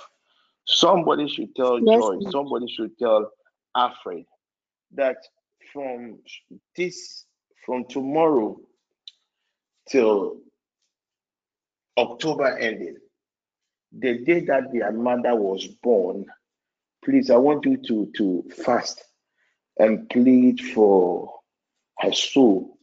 Somebody 0.65 1.27
should 1.27 1.53
tell 1.55 1.79
yes, 1.79 1.99
Joy, 1.99 2.19
somebody 2.31 2.67
should 2.73 2.97
tell 2.97 3.31
Alfred 3.75 4.25
that 4.93 5.17
from 5.73 6.19
this, 6.77 7.25
from 7.65 7.85
tomorrow 7.85 8.57
till 9.89 10.37
October 11.97 12.57
ending, 12.57 12.97
the 13.91 14.19
day 14.19 14.39
that 14.45 14.71
their 14.71 14.91
mother 14.93 15.35
was 15.35 15.67
born, 15.67 16.25
please, 17.03 17.29
I 17.29 17.35
want 17.35 17.65
you 17.65 17.77
to, 17.87 18.09
to 18.15 18.49
fast 18.63 19.03
and 19.81 20.07
plead 20.11 20.61
for 20.75 21.33
her 21.97 22.11
soul. 22.13 22.77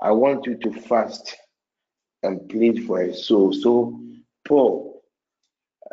I 0.00 0.10
want 0.10 0.44
you 0.44 0.56
to 0.56 0.72
fast 0.72 1.36
and 2.24 2.48
plead 2.48 2.84
for 2.84 2.98
her 2.98 3.12
soul. 3.14 3.52
So, 3.52 4.00
Paul, 4.46 5.02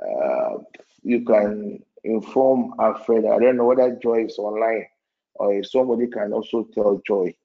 uh, 0.01 0.57
you 1.03 1.23
can 1.23 1.83
inform 2.03 2.73
Alfred. 2.79 3.25
I 3.25 3.37
don't 3.37 3.57
know 3.57 3.65
whether 3.65 3.95
Joy 4.01 4.25
is 4.25 4.39
online 4.39 4.87
or 5.35 5.53
if 5.53 5.69
somebody 5.69 6.07
can 6.07 6.33
also 6.33 6.67
tell 6.73 6.99
Joy. 7.05 7.35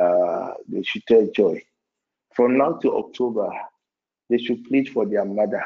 Uh, 0.00 0.54
they 0.68 0.82
should 0.84 1.06
tell 1.06 1.26
Joy. 1.36 1.62
From 2.34 2.56
now 2.56 2.72
to 2.80 2.96
October, 2.96 3.50
they 4.30 4.38
should 4.38 4.64
plead 4.64 4.88
for 4.88 5.04
their 5.04 5.26
mother. 5.26 5.64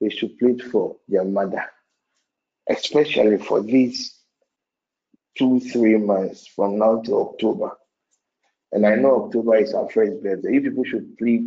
They 0.00 0.08
should 0.08 0.38
plead 0.38 0.62
for 0.62 0.96
their 1.06 1.24
mother, 1.24 1.66
especially 2.70 3.36
for 3.36 3.60
these 3.62 4.17
two, 5.38 5.60
three 5.60 5.96
months 5.96 6.46
from 6.46 6.78
now 6.78 7.00
to 7.02 7.20
October. 7.20 7.70
And 8.72 8.86
I 8.86 8.96
know 8.96 9.24
October 9.26 9.56
is 9.56 9.72
our 9.72 9.88
first 9.88 10.22
birthday. 10.22 10.52
You 10.54 10.60
people 10.60 10.84
should 10.84 11.16
plead 11.16 11.46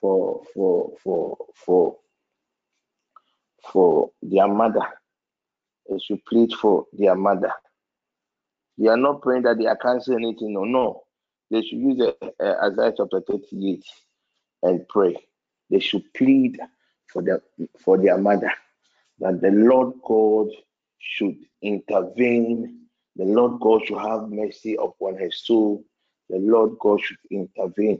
for 0.00 0.42
for 0.54 0.92
for 1.02 1.36
for 1.54 1.96
for 3.72 4.10
their 4.22 4.48
mother. 4.48 4.82
They 5.88 5.98
should 5.98 6.24
plead 6.24 6.52
for 6.54 6.86
their 6.92 7.14
mother. 7.14 7.52
They 8.76 8.88
are 8.88 8.96
not 8.96 9.22
praying 9.22 9.42
that 9.42 9.58
they 9.58 9.66
are 9.66 9.76
canceling 9.76 10.24
anything. 10.24 10.52
No, 10.52 10.64
no. 10.64 11.02
They 11.50 11.62
should 11.62 11.78
use 11.78 12.00
uh, 12.00 12.26
uh, 12.40 12.70
Isaiah 12.70 12.92
chapter 12.96 13.20
38 13.20 13.84
and 14.62 14.86
pray. 14.88 15.16
They 15.70 15.80
should 15.80 16.12
plead 16.14 16.58
for 17.06 17.22
their 17.22 17.42
for 17.78 17.98
their 17.98 18.18
mother 18.18 18.52
that 19.20 19.40
the 19.40 19.50
Lord 19.50 19.94
God 20.06 20.48
should 20.98 21.36
intervene. 21.62 22.77
The 23.18 23.24
Lord 23.24 23.60
God 23.60 23.84
should 23.84 23.98
have 23.98 24.30
mercy 24.30 24.76
upon 24.76 25.16
her 25.18 25.30
soul. 25.30 25.84
The 26.30 26.38
Lord 26.38 26.78
God 26.78 27.00
should 27.02 27.18
intervene. 27.30 27.98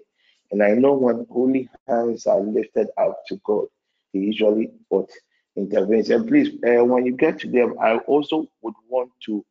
And 0.53 0.63
I 0.63 0.71
know 0.71 0.95
when 0.95 1.27
holy 1.31 1.69
hands 1.87 2.27
are 2.27 2.41
lifted 2.41 2.89
up 2.97 3.23
to 3.27 3.37
God, 3.45 3.67
He 4.13 4.21
usually 4.21 4.71
what 4.89 5.11
intervenes. 5.57 6.11
And 6.11 6.27
please, 6.27 6.51
uh, 6.65 6.85
when 6.85 7.05
you 7.05 7.13
get 7.13 7.41
to 7.41 7.51
them, 7.51 7.75
I 7.81 7.97
also 7.99 8.47
would 8.63 8.75
want 8.89 9.11
to 9.27 9.45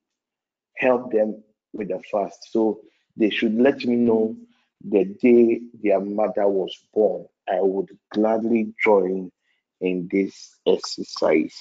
help 0.78 1.12
them 1.12 1.44
with 1.74 1.90
the 1.90 2.02
fast. 2.12 2.52
So 2.52 2.80
they 3.18 3.30
should 3.30 3.56
let 3.56 3.86
me 3.86 3.96
know 3.96 4.36
the 4.84 5.06
day 5.06 5.62
their 5.84 6.00
mother 6.00 6.48
was 6.48 6.76
born. 6.94 7.26
I 7.50 7.62
would 7.62 7.90
gladly 8.12 8.74
join 8.84 9.32
in 9.82 10.08
this 10.12 10.56
exercise. 10.66 11.56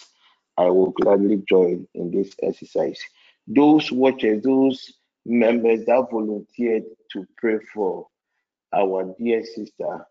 I 0.57 0.67
will 0.67 0.91
gladly 0.91 1.43
join 1.49 1.87
in 1.95 2.11
this 2.11 2.35
exercise. 2.43 3.01
Those 3.47 3.93
watchers, 3.93 4.43
those 4.43 4.93
members 5.25 5.85
that 5.87 6.09
volunteered 6.11 6.85
to 7.13 7.27
pray 7.37 7.59
for 7.73 8.09
our 8.73 9.15
dear 9.19 9.45
sister, 9.45 10.07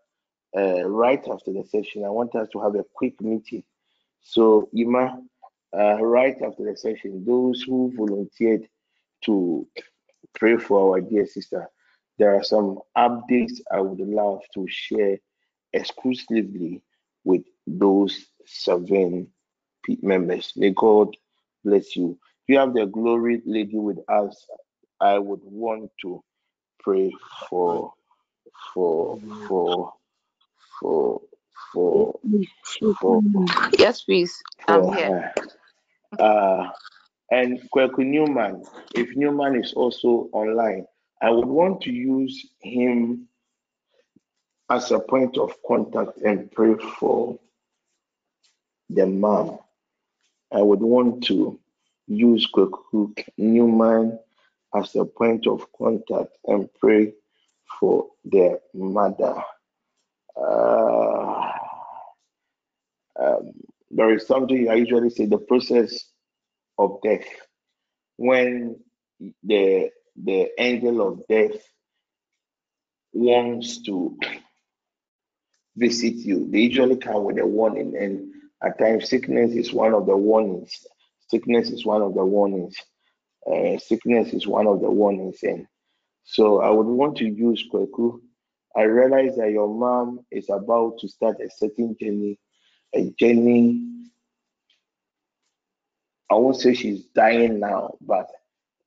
uh, 0.58 0.84
right 0.88 1.26
after 1.28 1.52
the 1.52 1.64
session, 1.70 2.06
I 2.06 2.10
want 2.10 2.36
us 2.36 2.48
to 2.54 2.62
have 2.62 2.76
a 2.76 2.86
quick 2.94 3.20
meeting. 3.22 3.64
So, 4.22 4.70
Ima, 4.74 5.22
uh, 5.78 6.02
right 6.02 6.36
after 6.42 6.64
the 6.64 6.78
session, 6.78 7.26
those 7.26 7.62
who 7.62 7.94
volunteered 7.96 8.68
to 9.26 9.68
pray 10.34 10.58
for 10.58 10.96
our 10.96 11.02
dear 11.02 11.28
sister, 11.28 11.70
there 12.18 12.36
are 12.36 12.44
some 12.44 12.80
updates 12.98 13.60
I 13.72 13.82
would 13.82 14.00
love 14.00 14.42
to 14.54 14.66
share 14.70 15.18
exclusively 15.74 16.82
with 17.26 17.44
those 17.68 18.28
seven 18.46 19.28
members. 20.02 20.54
May 20.56 20.72
God 20.72 21.16
bless 21.64 21.96
you. 21.96 22.18
If 22.48 22.54
you 22.54 22.60
have 22.60 22.76
the 22.76 22.86
glory 22.86 23.42
lady 23.44 23.78
with 23.80 23.98
us, 24.08 24.46
I 25.02 25.18
would 25.18 25.42
want 25.44 25.90
to 26.04 26.24
pray 26.80 27.12
for 27.50 27.92
for 28.72 29.20
for 29.48 29.94
for 30.80 31.22
for 31.74 32.20
for 33.02 33.24
Yes, 33.80 34.04
please. 34.04 34.44
I'm 34.68 34.94
here. 34.94 35.34
her. 36.20 36.24
Uh, 36.24 36.70
and 37.32 37.60
Kweku 37.72 38.06
Newman, 38.06 38.64
if 38.94 39.16
Newman 39.18 39.56
is 39.60 39.74
also 39.74 40.30
online, 40.34 40.86
I 41.24 41.32
would 41.32 41.48
want 41.48 41.82
to 41.82 41.92
use 41.92 42.48
him 42.62 43.28
as 44.70 44.92
a 44.92 45.00
point 45.00 45.40
of 45.40 45.52
contact 45.68 46.20
and 46.20 46.52
pray 46.52 46.76
for 47.00 47.40
the 48.92 49.08
mom. 49.08 49.58
I 50.54 50.62
would 50.62 50.82
want 50.82 51.24
to 51.26 51.60
use 52.08 52.50
Kweku 52.54 53.18
Newman 53.38 54.20
as 54.76 54.96
a 54.96 55.06
point 55.06 55.48
of 55.48 55.66
contact 55.78 56.32
and 56.46 56.70
pray 56.80 57.14
for 57.80 58.08
their 58.26 58.60
mother. 58.74 59.36
Uh, 60.38 61.52
um, 63.20 63.54
there 63.92 64.14
is 64.14 64.28
something 64.28 64.70
I 64.70 64.76
usually 64.76 65.10
say 65.10 65.26
the 65.26 65.38
process 65.38 66.06
of 66.78 67.00
death. 67.04 67.26
When 68.18 68.78
the 69.44 69.90
the 70.24 70.50
angel 70.62 71.02
of 71.08 71.28
death 71.28 71.62
wants 73.14 73.82
to 73.84 74.18
visit 75.78 76.16
you, 76.16 76.50
they 76.52 76.60
usually 76.62 76.98
come 76.98 77.24
with 77.26 77.40
a 77.40 77.46
warning, 77.46 77.96
and 77.98 78.32
at 78.64 78.80
times 78.80 79.10
sickness 79.10 79.54
is 79.54 79.74
one 79.74 79.94
of 79.94 80.06
the 80.06 80.16
warnings. 80.18 80.86
Sickness 81.28 81.70
is 81.72 81.86
one 81.86 82.02
of 82.02 82.14
the 82.14 82.26
warnings. 82.26 82.76
Uh, 83.46 83.78
sickness 83.78 84.34
is 84.34 84.48
one 84.48 84.68
of 84.68 84.82
the 84.82 84.90
warnings, 84.90 85.40
and 85.44 85.68
so 86.24 86.62
I 86.62 86.70
would 86.70 86.88
want 86.88 87.18
to 87.18 87.26
use 87.26 87.68
Kweku. 87.72 88.20
I 88.76 88.84
realize 88.84 89.36
that 89.38 89.52
your 89.52 89.68
mom 89.68 90.26
is 90.32 90.50
about 90.50 90.98
to 91.00 91.08
start 91.08 91.38
a 91.40 91.50
certain 91.50 91.96
journey, 92.00 92.40
a 92.94 93.12
journey. 93.20 93.82
I 96.32 96.36
won't 96.36 96.58
say 96.58 96.74
she's 96.74 97.06
dying 97.16 97.60
now, 97.60 97.96
but 98.02 98.30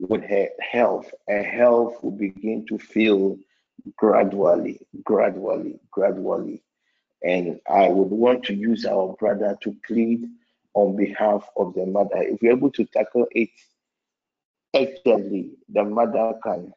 with 0.00 0.24
her 0.24 0.48
health, 0.60 1.10
her 1.28 1.42
health 1.42 2.02
will 2.02 2.10
begin 2.12 2.66
to 2.66 2.78
feel 2.78 3.38
gradually, 3.96 4.80
gradually, 5.04 5.80
gradually. 5.90 6.62
And 7.24 7.60
I 7.68 7.88
would 7.88 8.10
want 8.10 8.44
to 8.44 8.54
use 8.54 8.84
our 8.84 9.14
brother 9.18 9.56
to 9.62 9.76
plead 9.86 10.28
on 10.78 10.94
behalf 10.94 11.48
of 11.56 11.74
the 11.74 11.84
mother. 11.84 12.22
If 12.22 12.40
we're 12.40 12.52
able 12.52 12.70
to 12.70 12.84
tackle 12.84 13.26
it 13.32 13.50
actively, 14.74 15.50
the 15.68 15.82
mother 15.82 16.34
can 16.42 16.72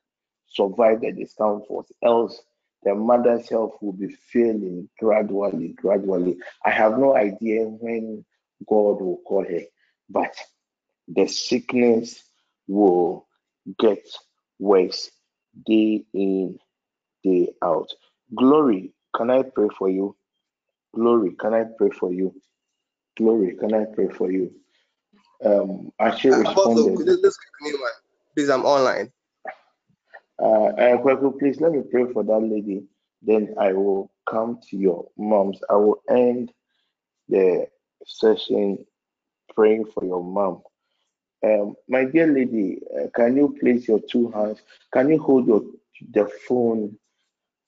survive 0.48 1.02
the 1.02 1.12
discomfort. 1.12 1.86
Else, 2.04 2.42
the 2.84 2.96
mother's 2.96 3.48
health 3.48 3.78
will 3.80 3.94
be 3.94 4.08
failing 4.08 4.90
gradually, 5.00 5.70
gradually. 5.70 6.38
I 6.66 6.72
have 6.72 6.98
no 6.98 7.16
idea 7.16 7.66
when 7.66 8.26
God 8.68 9.02
will 9.02 9.22
call 9.24 9.46
her, 9.46 9.62
but 10.10 10.34
the 11.08 11.28
sickness 11.28 12.24
will 12.68 13.28
get 13.78 14.04
worse 14.58 15.12
day 15.68 16.04
in, 16.14 16.58
day 17.24 17.50
out. 17.64 17.92
Glory, 18.34 18.94
can 19.16 19.30
I 19.30 19.44
pray 19.44 19.68
for 19.78 19.90
you? 19.90 20.16
Glory, 20.96 21.34
can 21.34 21.54
I 21.54 21.66
pray 21.78 21.92
for 21.92 22.12
you? 22.12 22.34
Glory, 23.18 23.56
can 23.56 23.74
I 23.74 23.86
pray 23.86 24.08
for 24.08 24.32
you? 24.32 24.52
Um, 25.44 25.92
Ashe 26.00 26.26
Apostle, 26.26 26.40
responded. 26.40 26.98
could 26.98 27.08
you 27.08 27.22
just 27.22 27.38
give 27.64 27.74
me? 27.74 27.80
Please, 28.36 28.50
I'm 28.50 28.66
online. 28.66 29.12
Uh, 30.42 30.46
uh, 30.46 30.98
Kweku, 30.98 31.38
please 31.38 31.60
let 31.60 31.72
me 31.72 31.82
pray 31.90 32.06
for 32.12 32.24
that 32.24 32.40
lady. 32.40 32.84
Then 33.22 33.54
I 33.60 33.74
will 33.74 34.12
come 34.30 34.60
to 34.70 34.78
your 34.78 35.08
moms. 35.18 35.60
I 35.70 35.76
will 35.76 36.02
end 36.10 36.52
the 37.30 37.68
session 38.06 38.86
praying 39.56 39.86
for 39.94 40.04
your 40.06 40.24
mom. 40.24 40.62
Um, 41.44 41.76
my 41.88 42.06
dear 42.06 42.28
lady, 42.28 42.80
uh, 42.96 43.08
can 43.16 43.36
you 43.36 43.56
place 43.60 43.88
your 43.88 44.00
two 44.00 44.32
hands? 44.32 44.62
Can 44.94 45.10
you 45.10 45.20
hold 45.20 45.48
your 45.48 45.62
the 46.12 46.30
phone? 46.48 46.98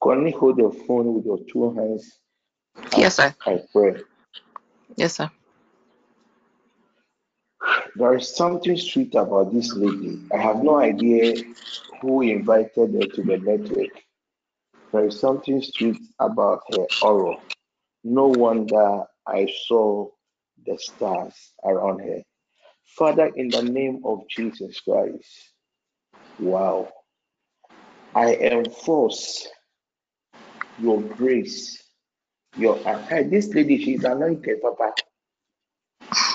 Can 0.01 0.27
you 0.27 0.37
hold 0.37 0.57
your 0.57 0.73
phone 0.73 1.13
with 1.13 1.25
your 1.25 1.39
two 1.51 1.73
hands? 1.73 2.19
Yes, 2.97 3.15
sir. 3.15 3.33
I 3.45 3.61
pray. 3.71 3.95
Yes, 4.95 5.17
sir. 5.17 5.29
There 7.95 8.15
is 8.15 8.35
something 8.35 8.77
sweet 8.77 9.15
about 9.15 9.53
this 9.53 9.73
lady. 9.75 10.21
I 10.33 10.37
have 10.37 10.63
no 10.63 10.77
idea 10.79 11.43
who 12.01 12.21
invited 12.21 12.93
her 12.93 13.07
to 13.07 13.23
the 13.23 13.37
network. 13.37 13.91
There 14.91 15.07
is 15.07 15.19
something 15.19 15.61
sweet 15.61 15.97
about 16.19 16.61
her 16.71 16.85
aura. 17.01 17.37
No 18.03 18.27
wonder 18.27 19.03
I 19.27 19.47
saw 19.67 20.09
the 20.65 20.77
stars 20.79 21.35
around 21.63 21.99
her. 22.01 22.21
Father, 22.97 23.31
in 23.35 23.49
the 23.49 23.63
name 23.63 24.01
of 24.05 24.27
Jesus 24.29 24.79
Christ, 24.81 25.53
wow. 26.39 26.89
I 28.15 28.35
enforce 28.35 29.47
your 30.77 31.01
grace, 31.01 31.82
your 32.55 32.77
hey, 32.77 33.23
this 33.23 33.53
lady, 33.53 33.83
she's 33.83 34.03
anointed, 34.03 34.61
Papa. 34.61 34.93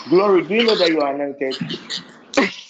Glory, 0.08 0.42
do 0.42 0.54
you 0.54 0.64
know 0.64 0.74
that 0.76 0.88
you 0.88 1.00
are 1.00 1.14
anointed? 1.14 1.56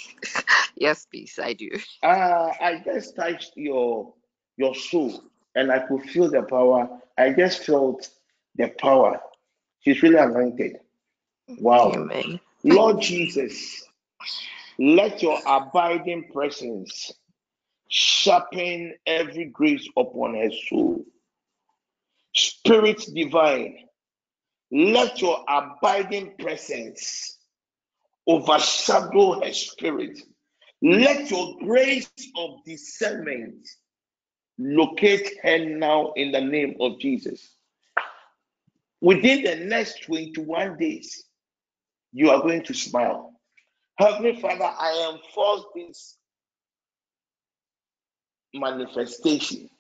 Yes, 0.81 1.07
please, 1.07 1.39
I 1.43 1.55
do. 1.55 1.71
Uh, 2.05 2.53
I 2.61 2.81
just 2.85 3.17
touched 3.17 3.57
your 3.57 4.15
your 4.57 4.75
soul 4.75 5.25
and 5.55 5.73
I 5.73 5.81
could 5.81 6.03
feel 6.03 6.31
the 6.31 6.43
power. 6.43 6.89
I 7.17 7.33
just 7.33 7.65
felt 7.65 8.09
the 8.55 8.69
power. 8.69 9.21
She's 9.81 10.03
really 10.03 10.19
anointed. 10.19 10.79
Wow. 11.59 11.93
Amen. 11.95 12.39
Lord 12.63 13.01
Jesus, 13.01 13.85
let 14.79 15.23
your 15.23 15.41
abiding 15.47 16.29
presence 16.33 17.13
sharpen 17.89 18.95
every 19.07 19.47
grace 19.47 19.89
upon 19.97 20.35
her 20.35 20.51
soul. 20.69 21.05
Spirit 22.39 23.03
divine, 23.15 23.77
let 24.71 25.21
your 25.21 25.45
abiding 25.49 26.35
presence 26.39 27.39
overshadow 28.27 29.41
her 29.43 29.53
spirit. 29.53 30.21
Let 30.83 31.31
your 31.31 31.57
grace 31.61 32.11
of 32.37 32.65
discernment 32.65 33.67
Locate 34.59 35.39
her 35.43 35.59
now 35.59 36.13
in 36.17 36.33
the 36.33 36.41
name 36.41 36.75
of 36.81 36.99
Jesus. 36.99 37.49
Within 39.01 39.45
the 39.45 39.55
next 39.55 40.03
21 40.03 40.77
days, 40.77 41.25
you 42.13 42.31
are 42.31 42.43
going 42.43 42.65
to 42.65 42.75
smile. 42.75 43.35
Heavenly 43.99 44.41
Father, 44.41 44.65
I 44.65 45.13
enforce 45.15 45.65
this 45.77 46.17
manifestation 48.53 49.71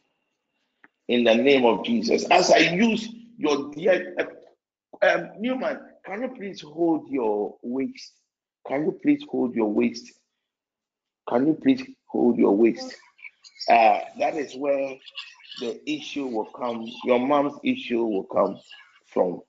in 1.08 1.24
the 1.24 1.34
name 1.34 1.64
of 1.64 1.84
Jesus. 1.84 2.24
As 2.30 2.50
I 2.50 2.58
use 2.58 3.08
your 3.36 3.70
dear 3.72 4.14
uh, 4.20 5.06
um, 5.06 5.30
Newman, 5.38 5.80
can 6.04 6.22
you 6.22 6.28
please 6.28 6.60
hold 6.60 7.08
your 7.10 7.56
waist? 7.62 8.12
Can 8.66 8.84
you 8.84 8.98
please 9.02 9.24
hold 9.28 9.54
your 9.54 9.72
waist? 9.72 10.12
Can 11.28 11.46
you 11.46 11.54
please 11.54 11.82
hold 12.06 12.36
your 12.36 12.54
waist? 12.54 12.94
Uh, 13.68 14.00
that 14.18 14.36
is 14.36 14.54
where 14.54 14.96
the 15.60 15.80
issue 15.90 16.26
will 16.26 16.46
come. 16.46 16.86
Your 17.04 17.18
mom's 17.18 17.58
issue 17.64 18.04
will 18.04 18.24
come 18.24 18.58
from. 19.06 19.40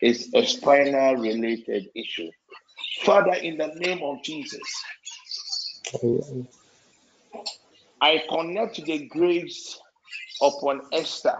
It's 0.00 0.34
a 0.34 0.44
spinal 0.44 1.16
related 1.16 1.88
issue. 1.94 2.30
Father, 3.02 3.34
in 3.34 3.56
the 3.56 3.68
name 3.76 4.02
of 4.02 4.22
Jesus, 4.22 4.60
I 8.00 8.22
connect 8.28 8.84
the 8.84 9.06
grace 9.08 9.78
upon 10.40 10.82
Esther. 10.92 11.36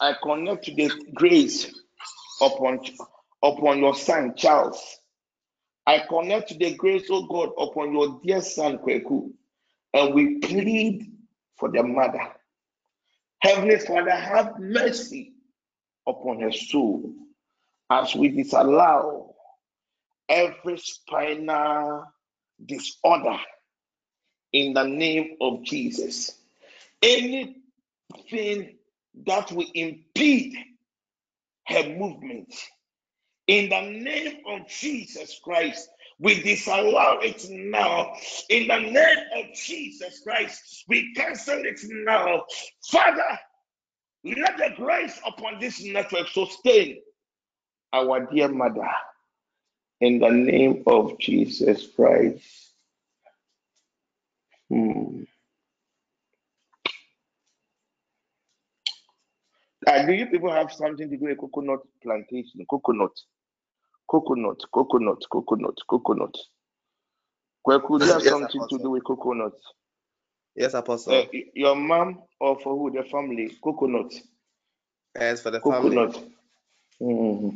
I 0.00 0.14
connect 0.22 0.66
the 0.66 0.90
grace 1.14 1.72
upon 2.40 2.80
upon 3.42 3.78
your 3.78 3.94
son 3.94 4.34
Charles. 4.36 4.98
I 5.86 6.00
connect 6.08 6.58
the 6.58 6.74
grace, 6.74 7.10
of 7.10 7.28
God, 7.28 7.50
upon 7.58 7.92
your 7.92 8.20
dear 8.24 8.40
son 8.42 8.78
Kweku, 8.78 9.32
and 9.92 10.14
we 10.14 10.38
plead 10.38 11.10
for 11.56 11.70
the 11.70 11.82
mother. 11.82 12.32
Heavenly 13.40 13.78
Father, 13.78 14.10
have 14.10 14.58
mercy 14.58 15.32
upon 16.06 16.40
her 16.42 16.52
soul 16.52 17.12
as 17.90 18.14
we 18.14 18.28
disallow 18.28 19.34
every 20.28 20.78
spinal 20.78 22.04
disorder 22.64 23.38
in 24.52 24.74
the 24.74 24.84
name 24.84 25.36
of 25.40 25.62
Jesus. 25.64 26.39
Anything 27.02 28.76
that 29.26 29.52
will 29.52 29.70
impede 29.74 30.56
her 31.66 31.88
movement, 31.88 32.54
in 33.46 33.68
the 33.68 33.80
name 33.80 34.38
of 34.46 34.68
Jesus 34.68 35.40
Christ, 35.42 35.88
we 36.20 36.42
disallow 36.42 37.18
it 37.20 37.46
now. 37.50 38.12
In 38.48 38.68
the 38.68 38.78
name 38.78 39.18
of 39.36 39.54
Jesus 39.54 40.20
Christ, 40.20 40.84
we 40.86 41.12
cancel 41.14 41.58
it 41.64 41.80
now. 41.82 42.44
Father, 42.90 43.38
let 44.22 44.58
the 44.58 44.74
grace 44.76 45.18
upon 45.26 45.58
this 45.58 45.82
network 45.82 46.28
sustain 46.28 47.00
our 47.92 48.28
dear 48.30 48.48
mother. 48.48 48.88
In 50.00 50.18
the 50.18 50.30
name 50.30 50.84
of 50.86 51.18
Jesus 51.18 51.88
Christ. 51.96 52.44
Hmm. 54.68 55.24
Uh, 59.90 60.06
do 60.06 60.12
you 60.12 60.26
people 60.26 60.52
have 60.52 60.72
something 60.72 61.10
to 61.10 61.16
do 61.16 61.24
with 61.24 61.38
coconut 61.38 61.80
plantation? 62.00 62.64
Coconut. 62.70 63.10
Coconut, 64.08 64.62
coconut, 64.72 65.24
coconut, 65.32 65.74
coconut. 65.88 66.34
Kweku, 67.66 67.98
do 67.98 68.06
you 68.06 68.12
have 68.12 68.22
Yes, 68.22 68.32
something 68.32 68.66
to 68.70 68.78
do 68.78 68.90
with 68.90 69.02
coconut? 69.02 69.54
Yes, 70.54 70.74
Apostle. 70.74 71.14
Uh, 71.14 71.24
your 71.54 71.74
mom 71.74 72.22
or 72.38 72.56
for 72.60 72.76
who? 72.76 72.92
The 72.92 73.02
family? 73.08 73.56
Coconut. 73.62 74.12
As 75.16 75.42
for 75.42 75.50
the 75.50 75.60
family. 75.60 75.96
Coconut. 75.96 76.24
Hmm. 77.00 77.48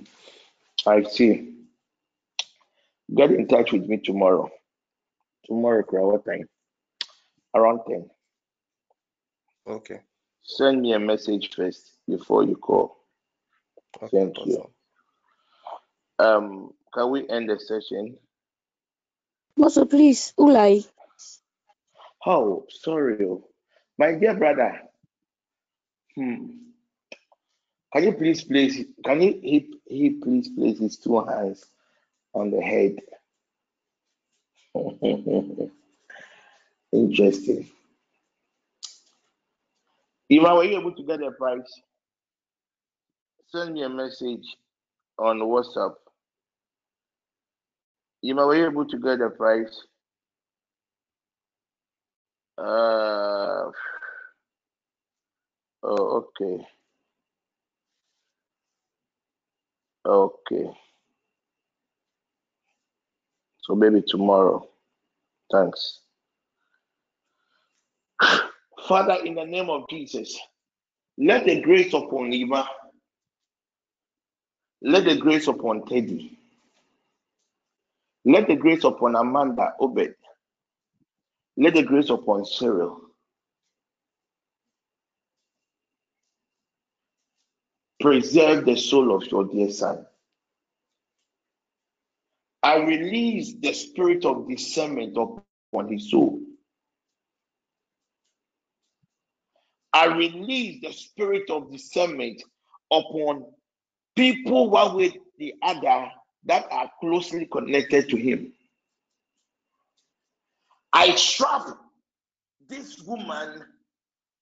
I 0.87 1.05
see. 1.05 1.55
Get 3.15 3.31
in 3.31 3.47
touch 3.47 3.71
with 3.71 3.87
me 3.87 3.99
tomorrow. 3.99 4.51
Tomorrow, 5.47 5.85
what 5.89 6.25
time? 6.25 6.49
Around 7.55 7.81
10. 7.89 8.11
Okay. 9.69 10.01
Send 10.45 10.83
me 10.83 10.93
a 10.93 10.99
message 10.99 11.51
first 11.55 11.93
before 12.07 12.45
you 12.45 12.57
call. 12.57 12.99
Okay, 14.03 14.25
Thank 14.25 14.47
you. 14.47 14.71
Um, 16.19 16.73
can 16.93 17.11
we 17.11 17.29
end 17.29 17.49
the 17.49 17.59
session? 17.59 18.17
Also, 19.61 19.85
please, 19.87 20.35
Ulai. 20.39 20.87
Oh, 22.27 22.67
sorry. 22.69 23.25
oh. 23.25 23.45
My 23.99 24.13
dear 24.13 24.35
brother. 24.35 24.83
Hmm. 26.15 26.47
Can 27.93 28.05
you 28.05 28.13
please 28.13 28.43
place 28.43 28.85
can 29.05 29.23
you 29.23 29.39
he, 29.41 29.71
he 29.87 30.11
please 30.11 30.49
place 30.49 30.81
his 30.81 30.97
two 30.99 31.21
hands 31.25 31.65
on 32.35 32.51
the 32.51 32.61
head? 32.61 32.97
Interesting. 36.93 37.71
Eva, 40.31 40.55
were 40.55 40.65
you 40.65 40.79
able 40.79 40.95
to 40.95 41.03
get 41.05 41.21
the 41.21 41.31
price? 41.39 41.83
Send 43.49 43.75
me 43.75 43.83
a 43.83 43.89
message 43.89 44.45
on 45.19 45.41
WhatsApp. 45.41 45.95
Eva, 48.23 48.47
were 48.47 48.57
you 48.57 48.67
able 48.67 48.87
to 48.87 48.99
get 48.99 49.19
the 49.19 49.31
price? 49.31 49.83
Uh, 52.59 53.71
oh, 55.83 56.25
okay. 56.41 56.67
Okay. 60.07 60.71
So 63.63 63.75
maybe 63.75 64.03
tomorrow. 64.07 64.69
Thanks. 65.53 66.01
Father, 68.87 69.17
in 69.25 69.35
the 69.35 69.45
name 69.45 69.71
of 69.71 69.89
Jesus, 69.89 70.39
let 71.17 71.47
the 71.47 71.61
grace 71.63 71.95
upon 71.95 72.33
Eva, 72.33 72.69
let 74.83 75.05
the 75.05 75.17
grace 75.17 75.49
upon 75.49 75.87
Teddy, 75.87 76.39
let 78.27 78.47
the 78.47 78.57
grace 78.57 78.85
upon 78.85 79.17
Amanda 79.17 79.73
Obed, 79.81 80.15
let 81.57 81.73
the 81.73 81.83
grace 81.83 82.11
upon 82.11 82.45
Cyril, 82.45 83.01
preserve 88.01 88.67
the 88.67 88.77
soul 88.77 89.15
of 89.17 89.27
your 89.31 89.45
dear 89.45 89.71
son. 89.71 90.05
I 92.63 92.77
release 92.77 93.55
the 93.55 93.73
spirit 93.73 94.27
of 94.27 94.49
discernment 94.49 95.17
upon 95.17 95.89
his 95.91 96.11
soul. 96.11 96.41
I 100.05 100.17
release 100.17 100.83
the 100.83 100.93
spirit 100.93 101.49
of 101.49 101.73
discernment 101.73 102.43
upon 102.93 103.47
people 104.15 104.69
one 104.69 104.97
with 104.97 105.15
the 105.39 105.55
other 105.63 106.11
that 106.45 106.67
are 106.71 106.91
closely 107.01 107.47
connected 107.47 108.11
to 108.11 108.17
him. 108.19 108.53
I 110.93 111.13
trap 111.13 111.69
this 112.69 113.01
woman 113.01 113.63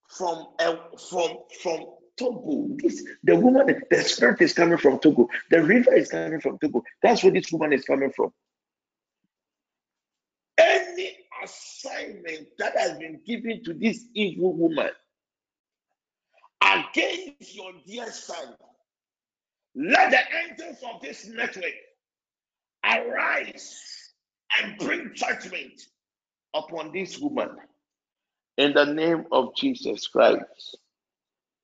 from 0.09 0.47
uh, 0.59 0.75
from 1.09 1.37
from 1.61 1.85
Togo. 2.17 2.67
This 2.83 3.01
the 3.23 3.37
woman, 3.37 3.81
the 3.89 4.01
spirit 4.01 4.41
is 4.41 4.53
coming 4.53 4.77
from 4.77 4.99
Togo. 4.99 5.29
The 5.49 5.63
river 5.63 5.93
is 5.93 6.09
coming 6.09 6.41
from 6.41 6.59
Togo. 6.59 6.83
That's 7.01 7.23
where 7.23 7.31
this 7.31 7.51
woman 7.53 7.71
is 7.71 7.85
coming 7.85 8.11
from. 8.13 8.33
Any 10.57 11.15
assignment 11.41 12.49
that 12.59 12.77
has 12.77 12.97
been 12.97 13.21
given 13.25 13.63
to 13.63 13.73
this 13.73 14.03
evil 14.13 14.53
woman 14.53 14.91
against 16.73 17.55
your 17.55 17.71
dear 17.85 18.11
son, 18.11 18.55
let 19.75 20.11
the 20.11 20.19
angels 20.45 20.77
of 20.83 21.01
this 21.01 21.27
network 21.27 21.73
arise 22.83 23.79
and 24.61 24.77
bring 24.77 25.11
judgment 25.15 25.81
upon 26.53 26.91
this 26.91 27.17
woman 27.19 27.49
in 28.57 28.73
the 28.73 28.85
name 28.85 29.25
of 29.31 29.55
Jesus 29.55 30.07
Christ. 30.07 30.77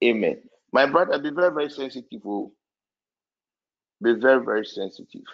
Amen. 0.03 0.39
My 0.71 0.85
brother, 0.85 1.19
be 1.19 1.29
very, 1.29 1.53
very 1.53 1.69
sensitive. 1.69 2.21
Oh. 2.25 2.51
Be 4.01 4.13
very, 4.13 4.43
very 4.43 4.65
sensitive. 4.65 5.25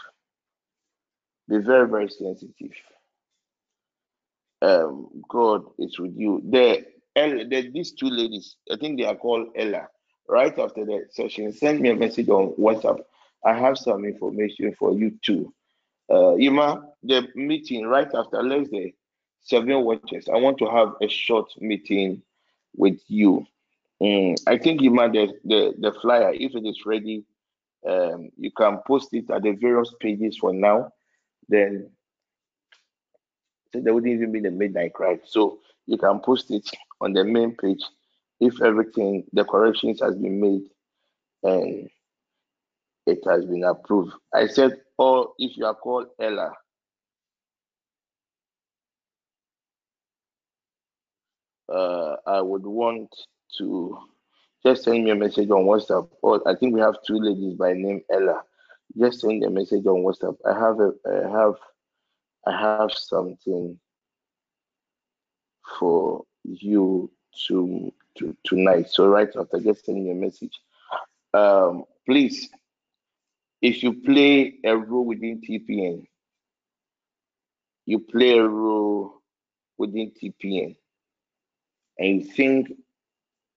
Be 1.47 1.57
very, 1.59 1.87
very 1.87 2.09
sensitive. 2.09 2.71
Um, 4.61 5.09
God 5.29 5.65
is 5.77 5.99
with 5.99 6.13
you. 6.17 6.41
The, 6.49 6.85
El- 7.15 7.47
the 7.49 7.69
these 7.73 7.93
two 7.93 8.09
ladies, 8.09 8.57
I 8.71 8.75
think 8.77 8.97
they 8.99 9.05
are 9.05 9.15
called 9.15 9.49
Ella. 9.55 9.87
Right 10.27 10.57
after 10.57 10.85
the 10.85 11.05
session, 11.11 11.51
send 11.53 11.79
me 11.81 11.89
a 11.89 11.95
message 11.95 12.29
on 12.29 12.53
WhatsApp. 12.59 12.99
I 13.45 13.53
have 13.53 13.77
some 13.77 14.05
information 14.05 14.73
for 14.77 14.93
you 14.93 15.11
too. 15.23 15.53
Uh, 16.09 16.35
Ima, 16.35 16.87
the 17.03 17.27
meeting 17.35 17.85
right 17.87 18.09
after, 18.13 18.41
let's 18.43 18.69
say 18.71 18.93
seven 19.41 19.83
watches. 19.83 20.21
I 20.23 20.37
want 20.37 20.57
to 20.59 20.65
have 20.69 20.93
a 21.01 21.07
short 21.07 21.41
meeting 21.59 22.21
with 22.75 22.99
you. 23.07 23.45
Mm, 24.01 24.35
I 24.47 24.57
think 24.57 24.81
might 24.81 25.13
the, 25.13 25.33
the 25.45 25.73
the 25.79 25.91
flyer 26.01 26.31
if 26.33 26.55
it 26.55 26.65
is 26.65 26.81
ready. 26.85 27.23
Um, 27.87 28.29
you 28.37 28.51
can 28.51 28.79
post 28.87 29.13
it 29.13 29.29
at 29.29 29.43
the 29.43 29.51
various 29.51 29.93
pages 29.99 30.37
for 30.37 30.53
now. 30.53 30.91
Then 31.47 31.91
so 33.73 33.79
there 33.81 33.93
wouldn't 33.93 34.13
even 34.13 34.31
be 34.31 34.39
the 34.39 34.51
midnight 34.51 34.93
cry. 34.93 35.19
So 35.23 35.59
you 35.85 35.97
can 35.97 36.19
post 36.19 36.51
it 36.51 36.69
on 37.01 37.13
the 37.13 37.23
main 37.23 37.55
page 37.55 37.83
if 38.39 38.61
everything 38.61 39.23
the 39.33 39.43
corrections 39.43 40.01
has 40.01 40.15
been 40.15 40.39
made 40.39 40.63
and 41.43 41.89
it 43.05 43.19
has 43.25 43.45
been 43.45 43.63
approved. 43.63 44.13
I 44.33 44.47
said, 44.47 44.81
or 44.97 45.33
if 45.37 45.57
you 45.57 45.65
are 45.65 45.75
called 45.75 46.07
Ella, 46.19 46.53
uh, 51.71 52.15
I 52.25 52.41
would 52.41 52.65
want 52.65 53.09
to 53.57 53.97
just 54.65 54.83
send 54.83 55.03
me 55.03 55.11
a 55.11 55.15
message 55.15 55.49
on 55.49 55.65
WhatsApp. 55.65 56.09
Or 56.21 56.47
I 56.47 56.55
think 56.55 56.73
we 56.73 56.81
have 56.81 56.95
two 57.05 57.17
ladies 57.17 57.53
by 57.55 57.73
name 57.73 58.01
Ella. 58.11 58.41
Just 58.97 59.21
send 59.21 59.43
a 59.43 59.49
message 59.49 59.85
on 59.85 60.03
WhatsApp. 60.03 60.37
I 60.45 60.57
have 60.57 60.79
a, 60.79 60.93
I 61.07 61.39
have, 61.39 61.55
I 62.47 62.59
have 62.59 62.91
something 62.91 63.79
for 65.79 66.23
you 66.61 67.11
to, 67.47 67.93
to 68.17 68.35
tonight. 68.45 68.89
So 68.89 69.07
right 69.07 69.29
after, 69.35 69.59
just 69.59 69.85
send 69.85 70.03
me 70.03 70.11
a 70.11 70.15
message. 70.15 70.59
Um, 71.33 71.85
please, 72.05 72.49
if 73.61 73.83
you 73.83 73.93
play 74.01 74.55
a 74.63 74.75
role 74.75 75.05
within 75.05 75.41
TPN, 75.41 76.05
you 77.85 77.99
play 77.99 78.37
a 78.37 78.47
role 78.47 79.21
within 79.77 80.11
TPN, 80.11 80.75
and 81.99 82.21
you 82.21 82.23
think 82.23 82.71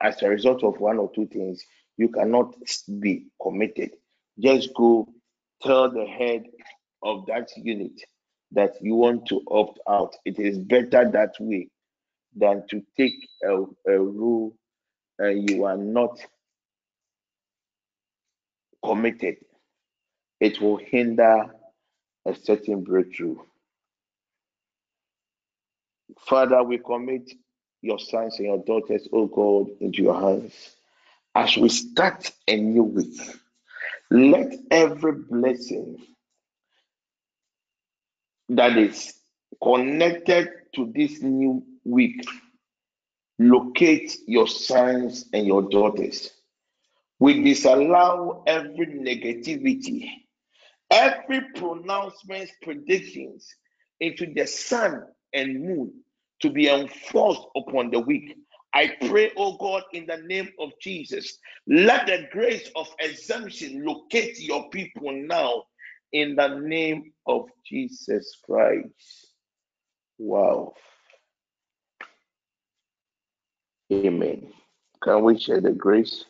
as 0.00 0.22
a 0.22 0.28
result 0.28 0.62
of 0.64 0.80
one 0.80 0.98
or 0.98 1.10
two 1.14 1.26
things, 1.26 1.64
you 1.96 2.08
cannot 2.08 2.54
be 3.00 3.26
committed. 3.42 3.90
Just 4.38 4.72
go 4.74 5.08
tell 5.62 5.90
the 5.90 6.06
head 6.06 6.44
of 7.02 7.26
that 7.26 7.50
unit 7.56 8.00
that 8.52 8.74
you 8.80 8.94
want 8.94 9.26
to 9.26 9.42
opt 9.50 9.78
out. 9.88 10.14
It 10.24 10.38
is 10.38 10.58
better 10.58 11.10
that 11.10 11.34
way 11.40 11.68
than 12.38 12.64
to 12.70 12.82
take 12.96 13.28
a, 13.44 13.64
a 13.90 13.98
rule 13.98 14.54
and 15.18 15.48
you 15.50 15.64
are 15.64 15.76
not 15.76 16.18
committed. 18.84 19.36
It 20.40 20.60
will 20.60 20.76
hinder 20.76 21.46
a 22.26 22.34
certain 22.34 22.84
breakthrough. 22.84 23.36
Father, 26.20 26.62
we 26.62 26.78
commit 26.78 27.30
your 27.82 27.98
sons 27.98 28.38
and 28.38 28.46
your 28.46 28.58
daughters, 28.64 29.08
oh 29.12 29.26
God, 29.26 29.68
into 29.80 30.02
your 30.02 30.20
hands. 30.20 30.54
As 31.34 31.56
we 31.56 31.68
start 31.68 32.30
a 32.48 32.56
new 32.56 32.82
week, 32.82 33.20
let 34.10 34.54
every 34.70 35.12
blessing 35.12 35.98
that 38.48 38.76
is 38.76 39.14
connected 39.62 40.48
to 40.74 40.90
this 40.94 41.20
new 41.20 41.62
week 41.88 42.24
locate 43.38 44.16
your 44.26 44.46
sons 44.46 45.26
and 45.32 45.46
your 45.46 45.62
daughters. 45.62 46.30
We 47.20 47.42
disallow 47.42 48.44
every 48.46 48.86
negativity, 48.86 50.08
every 50.90 51.40
pronouncement, 51.54 52.50
predictions 52.62 53.48
into 54.00 54.32
the 54.32 54.46
sun 54.46 55.02
and 55.32 55.64
moon 55.64 55.92
to 56.40 56.50
be 56.50 56.68
enforced 56.68 57.42
upon 57.56 57.90
the 57.90 58.00
weak. 58.00 58.36
I 58.74 58.94
pray, 59.08 59.32
oh 59.36 59.56
God, 59.56 59.82
in 59.92 60.06
the 60.06 60.18
name 60.18 60.50
of 60.60 60.70
Jesus, 60.80 61.38
let 61.66 62.06
the 62.06 62.28
grace 62.30 62.70
of 62.76 62.88
exemption 63.00 63.84
locate 63.84 64.38
your 64.38 64.68
people 64.70 65.10
now 65.12 65.64
in 66.12 66.36
the 66.36 66.48
name 66.48 67.12
of 67.26 67.46
Jesus 67.66 68.38
Christ. 68.44 69.32
Wow. 70.18 70.74
Amen. 73.92 74.52
Can 75.02 75.24
we 75.24 75.38
share 75.38 75.60
the 75.60 75.72
grace? 75.72 76.24